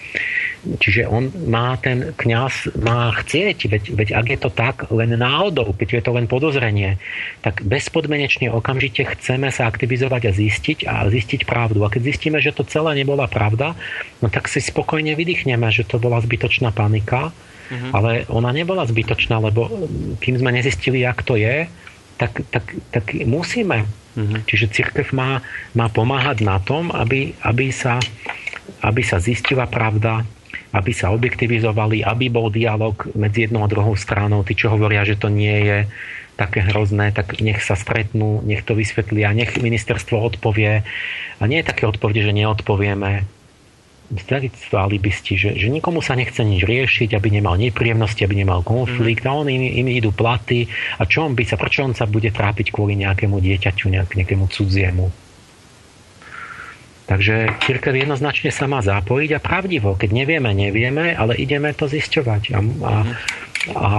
Čiže 0.65 1.05
on 1.05 1.29
má 1.45 1.77
ten 1.77 2.17
kňaz 2.17 2.73
má 2.81 3.13
chcieť, 3.13 3.57
veď, 3.69 3.83
veď 3.93 4.09
ak 4.17 4.25
je 4.33 4.39
to 4.41 4.49
tak 4.49 4.75
len 4.89 5.13
náhodou, 5.13 5.77
keď 5.77 6.01
je 6.01 6.03
to 6.05 6.11
len 6.17 6.25
podozrenie, 6.25 6.97
tak 7.45 7.61
bezpodmenečne 7.61 8.49
okamžite 8.49 9.05
chceme 9.05 9.53
sa 9.53 9.69
aktivizovať 9.69 10.21
a 10.25 10.31
zistiť 10.33 10.79
a 10.89 11.05
zistiť 11.05 11.45
pravdu. 11.45 11.85
A 11.85 11.93
keď 11.93 12.01
zistíme, 12.09 12.41
že 12.41 12.49
to 12.49 12.65
celé 12.65 12.97
nebola 12.97 13.29
pravda, 13.29 13.77
no 14.25 14.27
tak 14.33 14.49
si 14.49 14.57
spokojne 14.57 15.13
vydýchneme, 15.13 15.69
že 15.69 15.85
to 15.85 16.01
bola 16.01 16.17
zbytočná 16.17 16.73
panika, 16.73 17.29
uh-huh. 17.29 17.91
ale 17.93 18.11
ona 18.33 18.49
nebola 18.49 18.89
zbytočná, 18.89 19.37
lebo 19.37 19.69
kým 20.17 20.41
sme 20.41 20.49
nezistili, 20.49 21.05
jak 21.05 21.21
to 21.21 21.37
je, 21.37 21.69
tak, 22.15 22.43
tak, 22.51 22.65
tak 22.91 23.05
musíme. 23.27 23.85
Uh-huh. 24.15 24.39
Čiže 24.47 24.71
církev 24.71 25.11
má, 25.11 25.43
má 25.75 25.91
pomáhať 25.91 26.43
na 26.43 26.59
tom, 26.63 26.91
aby, 26.91 27.35
aby, 27.43 27.71
sa, 27.71 27.99
aby 28.79 29.03
sa 29.03 29.19
zistila 29.19 29.67
pravda, 29.67 30.23
aby 30.71 30.91
sa 30.91 31.11
objektivizovali, 31.11 32.03
aby 32.03 32.31
bol 32.31 32.51
dialog 32.51 32.95
medzi 33.15 33.47
jednou 33.47 33.63
a 33.63 33.71
druhou 33.71 33.95
stranou. 33.95 34.43
Tí, 34.43 34.55
čo 34.55 34.71
hovoria, 34.71 35.07
že 35.07 35.19
to 35.19 35.27
nie 35.27 35.67
je 35.67 35.77
také 36.35 36.63
hrozné, 36.67 37.15
tak 37.15 37.39
nech 37.39 37.63
sa 37.63 37.79
stretnú, 37.79 38.43
nech 38.43 38.63
to 38.67 38.75
vysvetlia, 38.75 39.31
nech 39.31 39.55
ministerstvo 39.55 40.19
odpovie. 40.19 40.83
A 41.39 41.43
nie 41.47 41.63
je 41.63 41.69
také 41.71 41.87
odpovede, 41.87 42.27
že 42.27 42.35
neodpovieme. 42.35 43.23
Zdravictvo 44.05 44.77
alibisti, 44.77 45.33
že, 45.33 45.57
že 45.57 45.65
nikomu 45.65 45.97
sa 45.97 46.13
nechce 46.13 46.45
nič 46.45 46.61
riešiť, 46.61 47.17
aby 47.17 47.27
nemal 47.33 47.57
nepríjemnosti, 47.57 48.21
aby 48.21 48.45
nemal 48.45 48.61
konflikt 48.61 49.25
mm. 49.25 49.29
a 49.29 49.31
on 49.33 49.47
im, 49.49 49.65
im 49.65 49.87
idú 49.89 50.13
platy 50.13 50.69
a 51.01 51.09
čo 51.09 51.25
on 51.25 51.33
by 51.33 51.41
sa, 51.41 51.57
prečo 51.57 51.81
on 51.81 51.97
sa 51.97 52.05
bude 52.05 52.29
trápiť 52.29 52.69
kvôli 52.69 52.93
nejakému 53.01 53.41
dieťaťu, 53.41 53.89
nejak, 53.89 54.13
nejakému 54.13 54.45
cudziemu. 54.45 55.09
Takže 57.05 57.61
církev 57.61 57.93
jednoznačne 57.93 58.49
sa 58.49 58.65
má 58.65 58.81
zapojiť 58.81 59.37
a 59.37 59.39
pravdivo. 59.39 59.93
Keď 59.93 60.09
nevieme, 60.09 60.49
nevieme, 60.57 61.13
ale 61.13 61.37
ideme 61.37 61.69
to 61.77 61.85
zisťovať. 61.85 62.43
A, 62.49 62.57
a, 62.57 62.93
a, 63.77 63.89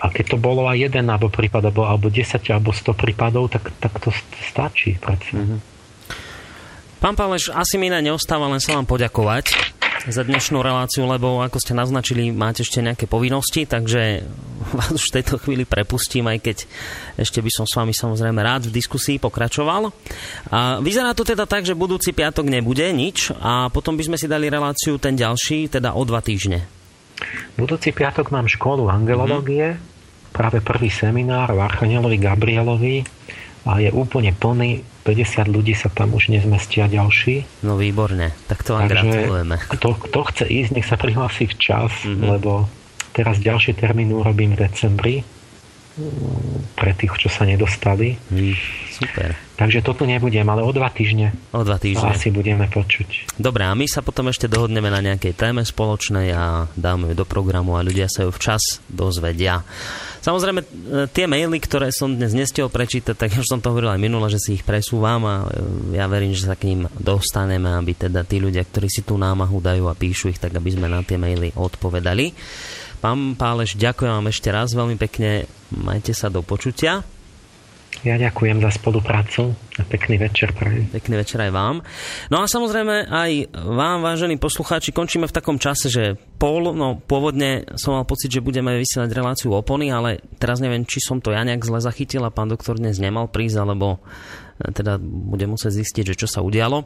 a 0.00 0.06
keď 0.12 0.36
to 0.36 0.38
bolo 0.40 0.68
aj 0.68 0.76
jeden 0.76 1.08
alebo 1.08 1.32
prípad, 1.32 1.72
alebo, 1.72 1.88
alebo 1.88 2.12
10 2.12 2.44
alebo 2.52 2.76
100 2.76 2.92
prípadov, 2.92 3.48
tak, 3.48 3.72
tak 3.80 3.96
to 4.04 4.12
stačí. 4.52 5.00
Mm-hmm. 5.00 5.71
Pán 7.02 7.18
Páleš, 7.18 7.50
asi 7.50 7.82
mi 7.82 7.90
na 7.90 7.98
neostáva 7.98 8.46
len 8.46 8.62
sa 8.62 8.78
vám 8.78 8.86
poďakovať 8.86 9.74
za 10.06 10.22
dnešnú 10.22 10.62
reláciu, 10.62 11.02
lebo 11.02 11.42
ako 11.42 11.58
ste 11.58 11.74
naznačili, 11.74 12.30
máte 12.30 12.62
ešte 12.62 12.78
nejaké 12.78 13.10
povinnosti, 13.10 13.66
takže 13.66 14.22
vás 14.70 14.94
už 14.94 15.10
v 15.10 15.14
tejto 15.18 15.34
chvíli 15.42 15.66
prepustím, 15.66 16.30
aj 16.30 16.38
keď 16.38 16.56
ešte 17.18 17.42
by 17.42 17.50
som 17.50 17.66
s 17.66 17.74
vami 17.74 17.90
samozrejme 17.90 18.38
rád 18.38 18.70
v 18.70 18.78
diskusii 18.78 19.18
pokračoval. 19.18 19.90
A 20.54 20.78
vyzerá 20.78 21.10
to 21.10 21.26
teda 21.26 21.42
tak, 21.42 21.66
že 21.66 21.74
budúci 21.74 22.14
piatok 22.14 22.46
nebude 22.46 22.86
nič 22.94 23.34
a 23.34 23.66
potom 23.66 23.98
by 23.98 24.06
sme 24.06 24.14
si 24.14 24.30
dali 24.30 24.46
reláciu 24.46 24.94
ten 25.02 25.18
ďalší, 25.18 25.74
teda 25.74 25.98
o 25.98 26.06
dva 26.06 26.22
týždne. 26.22 26.62
Budúci 27.58 27.90
piatok 27.90 28.30
mám 28.30 28.46
školu 28.46 28.86
angelológie, 28.86 29.74
mm-hmm. 29.74 30.30
práve 30.30 30.62
prvý 30.62 30.86
seminár 30.86 31.50
v 31.50 31.66
Archanielovi 31.66 32.22
Gabrielovi 32.22 32.96
a 33.62 33.78
je 33.78 33.90
úplne 33.94 34.34
plný, 34.34 34.82
50 35.06 35.50
ľudí 35.50 35.74
sa 35.74 35.90
tam 35.90 36.14
už 36.14 36.30
nezmestia 36.30 36.86
ďalší. 36.86 37.66
No 37.66 37.78
výborne, 37.78 38.34
tak 38.46 38.62
to 38.62 38.78
vám 38.78 38.86
Takže 38.86 39.02
gratulujeme. 39.02 39.54
Kto, 39.58 39.88
kto 39.98 40.18
chce 40.30 40.44
ísť, 40.46 40.70
nech 40.78 40.86
sa 40.86 40.96
prihlási 40.98 41.50
včas, 41.50 41.92
mm-hmm. 42.02 42.26
lebo 42.26 42.70
teraz 43.14 43.38
ďalší 43.42 43.74
termín 43.74 44.14
urobím 44.14 44.54
v 44.54 44.66
decembri 44.66 45.16
pre 46.72 46.92
tých, 46.96 47.12
čo 47.20 47.28
sa 47.28 47.44
nedostali. 47.44 48.16
Mm, 48.32 48.56
super. 48.92 49.32
Takže 49.56 49.80
toto 49.80 50.04
nebudem, 50.04 50.44
ale 50.44 50.60
o 50.60 50.70
dva 50.70 50.92
týždne. 50.92 51.32
O 51.56 51.64
dva 51.64 51.80
týždne. 51.80 52.12
Asi 52.12 52.28
budeme 52.28 52.68
počuť. 52.68 53.36
Dobre, 53.40 53.64
a 53.64 53.72
my 53.72 53.88
sa 53.88 54.04
potom 54.04 54.28
ešte 54.28 54.50
dohodneme 54.50 54.92
na 54.92 55.00
nejakej 55.00 55.32
téme 55.32 55.64
spoločnej 55.64 56.28
a 56.36 56.68
dáme 56.76 57.12
ju 57.12 57.24
do 57.24 57.26
programu 57.26 57.80
a 57.80 57.84
ľudia 57.86 58.06
sa 58.12 58.28
ju 58.28 58.30
včas 58.30 58.84
dozvedia. 58.92 59.64
Samozrejme, 60.22 60.60
e, 60.62 60.66
tie 61.10 61.26
maily, 61.26 61.58
ktoré 61.58 61.90
som 61.90 62.14
dnes 62.14 62.30
nestihol 62.30 62.70
prečítať, 62.70 63.18
tak 63.18 63.34
už 63.34 63.42
som 63.42 63.58
to 63.58 63.74
hovoril 63.74 63.90
aj 63.90 63.98
minule, 63.98 64.30
že 64.30 64.38
si 64.38 64.50
ich 64.54 64.62
presúvam 64.62 65.26
a 65.26 65.34
e, 65.50 65.98
ja 65.98 66.06
verím, 66.06 66.30
že 66.30 66.46
sa 66.46 66.54
k 66.54 66.70
ním 66.70 66.86
dostaneme, 66.94 67.74
aby 67.74 68.06
teda 68.06 68.22
tí 68.22 68.38
ľudia, 68.38 68.62
ktorí 68.62 68.86
si 68.86 69.02
tú 69.02 69.18
námahu 69.18 69.58
dajú 69.58 69.90
a 69.90 69.98
píšu 69.98 70.30
ich, 70.30 70.38
tak 70.38 70.54
aby 70.54 70.70
sme 70.70 70.86
na 70.86 71.02
tie 71.02 71.18
maily 71.18 71.50
odpovedali. 71.58 72.30
Pán 73.02 73.34
Páleš, 73.34 73.74
ďakujem 73.74 74.14
vám 74.14 74.30
ešte 74.30 74.48
raz 74.54 74.70
veľmi 74.78 74.94
pekne. 74.94 75.50
Majte 75.74 76.14
sa 76.14 76.30
do 76.30 76.38
počutia. 76.46 77.02
Ja 78.02 78.18
ďakujem 78.18 78.58
za 78.58 78.74
spoluprácu 78.74 79.54
a 79.78 79.86
pekný 79.86 80.18
večer 80.18 80.50
prajem. 80.50 80.90
Pekný 80.90 81.22
večer 81.22 81.38
aj 81.38 81.54
vám. 81.54 81.86
No 82.34 82.42
a 82.42 82.50
samozrejme 82.50 83.06
aj 83.06 83.54
vám, 83.54 84.02
vážení 84.02 84.42
poslucháči, 84.42 84.90
končíme 84.90 85.30
v 85.30 85.36
takom 85.38 85.54
čase, 85.62 85.86
že 85.86 86.18
pol, 86.34 86.74
no 86.74 86.98
pôvodne 86.98 87.62
som 87.78 87.94
mal 87.94 88.02
pocit, 88.02 88.34
že 88.34 88.42
budeme 88.42 88.74
vysielať 88.74 89.06
reláciu 89.14 89.54
opony, 89.54 89.94
ale 89.94 90.18
teraz 90.42 90.58
neviem, 90.58 90.82
či 90.82 90.98
som 90.98 91.22
to 91.22 91.30
ja 91.30 91.46
nejak 91.46 91.62
zle 91.62 91.78
zachytil 91.78 92.26
a 92.26 92.34
pán 92.34 92.50
doktor 92.50 92.74
dnes 92.74 92.98
nemal 92.98 93.30
prísť, 93.30 93.62
alebo 93.62 94.02
e, 94.58 94.74
teda 94.74 94.98
budem 94.98 95.54
musieť 95.54 95.78
zistiť, 95.78 96.04
že 96.10 96.18
čo 96.18 96.26
sa 96.26 96.42
udialo. 96.42 96.82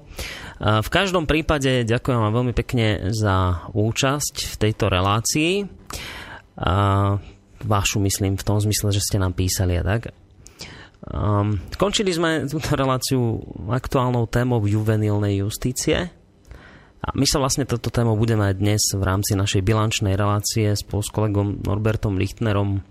V 0.61 0.89
každom 0.93 1.25
prípade 1.25 1.89
ďakujem 1.89 2.21
vám 2.21 2.45
veľmi 2.45 2.53
pekne 2.53 3.09
za 3.17 3.65
účasť 3.73 4.53
v 4.53 4.55
tejto 4.69 4.93
relácii. 4.93 5.65
Vašu 7.57 7.99
myslím 8.05 8.37
v 8.37 8.45
tom 8.45 8.61
zmysle, 8.61 8.93
že 8.93 9.01
ste 9.01 9.17
nám 9.17 9.33
písali 9.33 9.81
a 9.81 9.85
tak. 9.97 10.26
Um, 11.07 11.63
končili 11.79 12.11
sme 12.11 12.43
túto 12.53 12.75
reláciu 12.75 13.39
aktuálnou 13.71 14.27
témou 14.27 14.59
juvenilnej 14.67 15.47
justície. 15.47 16.11
A 17.07 17.15
my 17.15 17.23
sa 17.23 17.39
vlastne 17.39 17.63
toto 17.63 17.87
tému 17.95 18.19
budeme 18.19 18.51
aj 18.51 18.55
dnes 18.59 18.83
v 18.91 19.03
rámci 19.07 19.39
našej 19.39 19.63
bilančnej 19.63 20.19
relácie 20.19 20.75
spolu 20.75 21.07
s 21.07 21.15
kolegom 21.15 21.63
Norbertom 21.63 22.19
Lichtnerom 22.19 22.83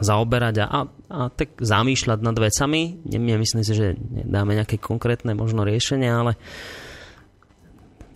zaoberať 0.00 0.64
a, 0.64 0.88
a 0.88 1.28
tak 1.28 1.60
zamýšľať 1.60 2.18
nad 2.24 2.36
vecami. 2.40 3.04
Nemyslím 3.04 3.60
si, 3.60 3.76
že 3.76 4.00
dáme 4.24 4.56
nejaké 4.56 4.80
konkrétne 4.80 5.36
možno 5.36 5.68
riešenie, 5.68 6.08
ale 6.08 6.40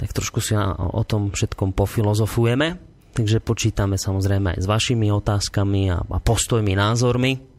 tak 0.01 0.17
trošku 0.17 0.41
si 0.41 0.57
o 0.57 1.03
tom 1.05 1.29
všetkom 1.29 1.77
pofilozofujeme. 1.77 2.81
Takže 3.13 3.45
počítame 3.45 4.01
samozrejme 4.01 4.57
aj 4.57 4.65
s 4.65 4.67
vašimi 4.67 5.13
otázkami 5.13 5.93
a, 5.93 6.01
a 6.01 6.19
postojmi, 6.25 6.73
názormi 6.73 7.54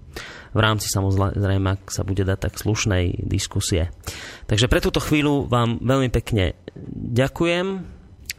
v 0.56 0.59
rámci 0.64 0.88
samozrejme, 0.88 1.67
ak 1.75 1.92
sa 1.92 2.08
bude 2.08 2.24
dať 2.24 2.48
tak 2.48 2.56
slušnej 2.56 3.27
diskusie. 3.27 3.92
Takže 4.48 4.72
pre 4.72 4.80
túto 4.80 5.03
chvíľu 5.03 5.51
vám 5.51 5.84
veľmi 5.84 6.08
pekne 6.08 6.56
ďakujem 6.95 7.84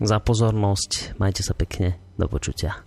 za 0.01 0.17
pozornosť. 0.25 1.21
Majte 1.21 1.45
sa 1.45 1.53
pekne. 1.53 2.01
Do 2.17 2.25
počutia. 2.33 2.86